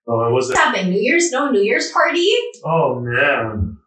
Oh, 0.07 0.27
it 0.27 0.33
was 0.33 0.47
What's 0.49 0.59
happening? 0.59 0.91
New 0.91 1.01
Year's? 1.01 1.31
No 1.31 1.49
New 1.49 1.61
Year's 1.61 1.91
party? 1.91 2.29
Oh 2.65 2.99
man. 2.99 3.77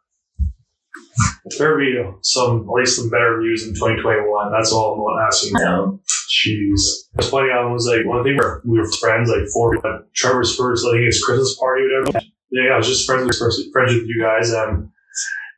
There 1.59 1.79
be 1.79 2.03
some 2.23 2.67
at 2.69 2.73
least 2.73 2.97
some 2.97 3.09
better 3.09 3.39
news 3.39 3.67
in 3.67 3.75
2021. 3.75 4.53
That's 4.53 4.73
all 4.73 5.07
I'm 5.09 5.27
asking. 5.27 5.53
No. 5.55 6.01
Jeez. 6.29 6.81
It's 7.15 7.31
funny, 7.31 7.51
I 7.53 7.65
was 7.65 7.87
like, 7.87 8.05
one 8.05 8.25
thing 8.25 8.37
where 8.37 8.61
we 8.65 8.79
were 8.79 8.91
friends, 8.91 9.31
like 9.31 9.47
four, 9.53 9.77
like 9.77 10.13
Trevor's 10.15 10.57
first, 10.57 10.85
I 10.87 10.93
think 10.93 11.05
it's 11.05 11.25
Christmas 11.25 11.57
party 11.59 11.85
or 11.85 12.03
whatever. 12.03 12.27
Yeah, 12.51 12.75
I 12.75 12.77
was 12.77 12.89
just 12.89 13.07
friends 13.07 13.27
with, 13.27 13.73
friends 13.73 13.95
with 13.95 14.07
you 14.07 14.23
guys, 14.23 14.51
and, 14.51 14.89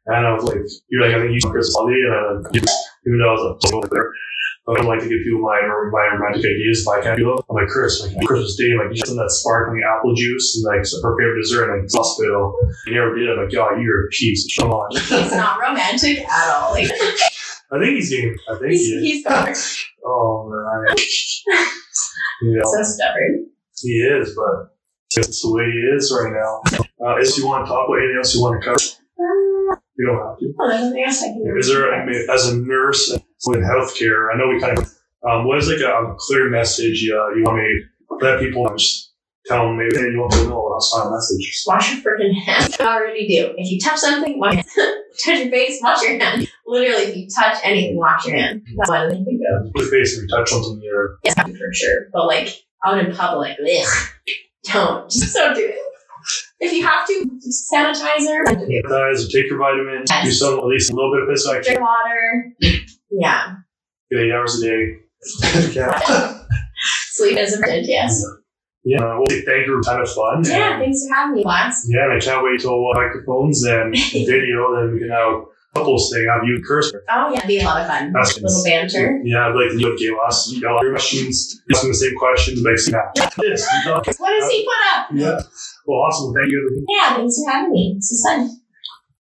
and 0.07 0.27
I 0.27 0.33
was 0.35 0.45
like, 0.45 0.61
you're 0.89 1.07
like, 1.07 1.15
I 1.15 1.21
think 1.21 1.43
you 1.43 1.51
Christmas 1.51 1.75
holiday, 1.75 2.01
and 2.05 2.47
uh, 2.47 2.51
even 2.53 2.69
though 3.17 3.29
I 3.29 3.33
was 3.33 3.65
like, 3.65 3.73
over 3.73 3.89
there, 3.89 4.13
I 4.69 4.71
would 4.73 4.85
like 4.85 5.01
to 5.01 5.09
give 5.09 5.25
people 5.25 5.41
my, 5.41 5.57
my 5.65 6.05
romantic 6.13 6.45
ideas 6.45 6.85
if 6.85 6.89
I 6.89 7.01
can't 7.01 7.17
do 7.17 7.33
it. 7.33 7.45
I'm 7.49 7.57
like, 7.57 7.69
Chris, 7.69 8.05
like, 8.05 8.13
Christmas 8.27 8.57
Day, 8.57 8.77
like, 8.77 8.93
you 8.93 9.01
of 9.01 9.17
that 9.17 9.33
sparkling 9.33 9.81
apple 9.81 10.13
juice 10.13 10.61
and 10.61 10.69
like 10.69 10.85
her 10.85 11.17
favorite 11.17 11.41
dessert, 11.41 11.73
and 11.73 11.81
like, 11.81 11.89
hospital. 11.89 12.53
You 12.85 13.01
never 13.01 13.17
did. 13.17 13.31
I'm 13.33 13.49
like, 13.49 13.55
God, 13.55 13.81
you're 13.81 14.05
a 14.05 14.09
piece. 14.13 14.45
Come 14.59 14.71
on. 14.71 14.93
He's 14.93 15.33
not 15.33 15.59
romantic 15.59 16.21
at 16.21 16.53
all. 16.53 16.73
Like, 16.73 16.91
I 17.71 17.79
think 17.79 17.97
he's 17.97 18.09
getting, 18.09 18.35
I 18.51 18.59
think 18.59 18.73
he's, 18.73 18.87
he 18.87 18.95
is. 18.95 19.03
he's 19.03 19.25
got 19.25 19.57
Oh, 20.05 20.49
man. 20.49 20.97
So 22.65 22.83
stubborn. 22.83 23.51
He 23.83 23.99
is, 23.99 24.35
but 24.35 24.75
it's 25.17 25.43
the 25.43 25.53
way 25.53 25.65
he 25.65 25.79
is 25.97 26.13
right 26.13 26.33
now. 26.33 26.63
Uh, 27.05 27.17
if 27.19 27.37
you 27.37 27.47
want 27.47 27.67
to 27.67 27.69
talk 27.69 27.89
about 27.89 27.99
anything 27.99 28.17
else 28.17 28.35
you 28.35 28.43
want 28.43 28.63
to 28.63 28.65
cover, 28.65 28.79
you 29.99 30.07
don't 30.07 30.25
have 30.27 30.39
to. 30.39 30.55
oh, 30.59 30.69
there's 30.69 30.83
nothing 30.83 31.05
else 31.05 31.23
I 31.23 31.27
can 31.29 31.55
Is 31.59 31.69
there, 31.69 31.93
I 31.95 32.07
mean, 32.07 32.27
as 32.31 32.49
a 32.49 32.57
nurse 32.57 33.11
in 33.11 33.61
healthcare, 33.63 34.33
I 34.33 34.39
know 34.39 34.49
we 34.49 34.61
kind 34.61 34.79
of, 34.79 34.85
um, 35.29 35.47
what 35.47 35.59
is 35.59 35.69
like 35.69 35.81
a, 35.81 35.91
a 35.91 36.15
clear 36.19 36.49
message 36.49 37.09
uh, 37.11 37.35
you 37.35 37.43
want 37.45 37.59
me 37.59 37.83
to 38.09 38.25
let 38.25 38.41
people 38.41 38.69
just 38.77 39.13
tell 39.47 39.67
them 39.67 39.77
maybe 39.79 39.97
you 39.97 40.19
want 40.21 40.33
to 40.33 40.45
know 40.49 40.71
that's 40.75 40.95
not 40.95 41.09
a 41.09 41.11
message. 41.11 41.65
Wash 41.67 41.93
your 41.93 42.01
freaking 42.03 42.35
hands. 42.41 42.77
I 42.81 42.85
already 42.85 43.27
do. 43.27 43.55
If 43.57 43.71
you 43.71 43.81
touch 43.81 43.99
something, 43.99 44.39
wash 44.39 44.57
touch 45.25 45.39
your 45.39 45.51
face, 45.51 45.81
wash 45.83 46.03
your 46.03 46.19
hand. 46.19 46.47
Literally, 46.67 47.05
if 47.05 47.17
you 47.17 47.29
touch 47.29 47.59
anything, 47.65 47.97
wash 47.97 48.27
your 48.27 48.37
hand. 48.37 48.63
That's 48.77 48.91
what 48.91 49.01
I 49.01 49.11
think 49.11 49.27
of. 49.27 49.73
Put 49.73 49.83
your 49.83 49.91
face 49.91 50.17
if 50.17 50.23
you 50.23 50.29
touch 50.29 50.51
something 50.51 50.81
you're, 50.83 51.19
Yes, 51.25 51.35
for 51.35 51.73
sure. 51.73 52.07
But 52.13 52.27
like 52.27 52.55
out 52.87 52.99
in 52.99 53.15
public, 53.15 53.57
ugh, 53.61 54.09
don't. 54.65 55.11
Just 55.11 55.35
don't 55.35 55.55
do 55.55 55.67
it. 55.67 55.79
If 56.61 56.73
you 56.73 56.85
have 56.87 57.07
to, 57.07 57.25
sanitizer, 57.73 58.45
don't 58.45 58.59
do 58.59 58.67
it. 58.69 58.85
guys, 58.89 59.29
take 59.33 59.47
your 59.49 59.59
vitamins, 59.59 60.11
do 60.25 60.31
some, 60.33 60.59
at 60.59 60.65
least 60.67 60.91
a 60.91 60.95
little 60.95 61.13
bit 61.15 61.23
of 61.23 61.29
physical 61.29 61.55
activity, 61.57 61.77
drink 61.77 61.89
water. 61.89 62.53
Yeah. 63.11 63.55
get 64.11 64.21
eight 64.21 64.33
hours 64.33 64.61
a 64.61 64.67
day. 64.67 64.97
yeah. 65.75 65.99
Sleep 67.11 67.37
is 67.39 67.55
important, 67.55 67.87
yes. 67.87 68.23
Yeah, 68.85 69.01
well, 69.01 69.25
thank 69.29 69.67
you. 69.67 69.81
Kind 69.85 70.01
of 70.03 70.11
fun. 70.11 70.43
Yeah, 70.47 70.75
And, 70.75 70.83
thanks 70.83 71.07
for 71.07 71.15
having 71.15 71.35
me, 71.37 71.45
Lance. 71.45 71.87
yeah, 71.91 72.05
and 72.05 72.13
I 72.15 72.21
can't 72.21 72.43
wait 72.45 72.61
till 72.61 72.73
uh, 72.91 72.95
microphones 72.95 73.63
and 73.65 73.93
video, 74.13 74.75
then 74.75 74.93
we 74.95 75.01
can 75.01 75.11
have 75.11 75.43
couples 75.75 76.11
thing, 76.13 76.27
have 76.33 76.43
you 76.45 76.63
Kirsten. 76.67 77.01
Oh, 77.09 77.31
yeah, 77.31 77.39
it'd 77.39 77.49
be 77.49 77.61
a 77.61 77.65
lot 77.65 77.81
of 77.81 77.87
fun. 77.87 78.13
That's- 78.13 78.41
little 78.41 78.65
banter. 78.65 79.21
Yeah, 79.25 79.49
I'd 79.49 79.55
like 79.55 79.71
to 79.71 79.79
do 79.79 79.93
it, 79.93 79.99
Galas. 80.01 80.51
You 80.53 80.61
got 80.63 80.83
your 80.83 80.93
questions, 80.93 81.61
asking 81.73 81.91
the 81.91 81.95
same 81.97 82.19
questions, 82.19 82.63
but 82.63 82.73
I 82.73 82.77
see 82.77 82.93
that. 82.93 83.35
This, 83.39 83.67
you 83.85 83.91
know. 83.91 83.97
What 83.97 84.41
does 84.41 84.51
he 84.51 84.65
put 84.65 84.99
up? 84.99 85.09
Yeah. 85.13 85.41
Well, 85.87 85.99
awesome. 86.01 86.35
Thank 86.35 86.51
you. 86.51 86.87
Yeah, 86.89 87.17
thanks 87.17 87.37
for 87.43 87.51
having 87.51 87.73
me. 87.73 87.95
This 87.97 88.11
is 88.11 88.25
fun. 88.27 88.58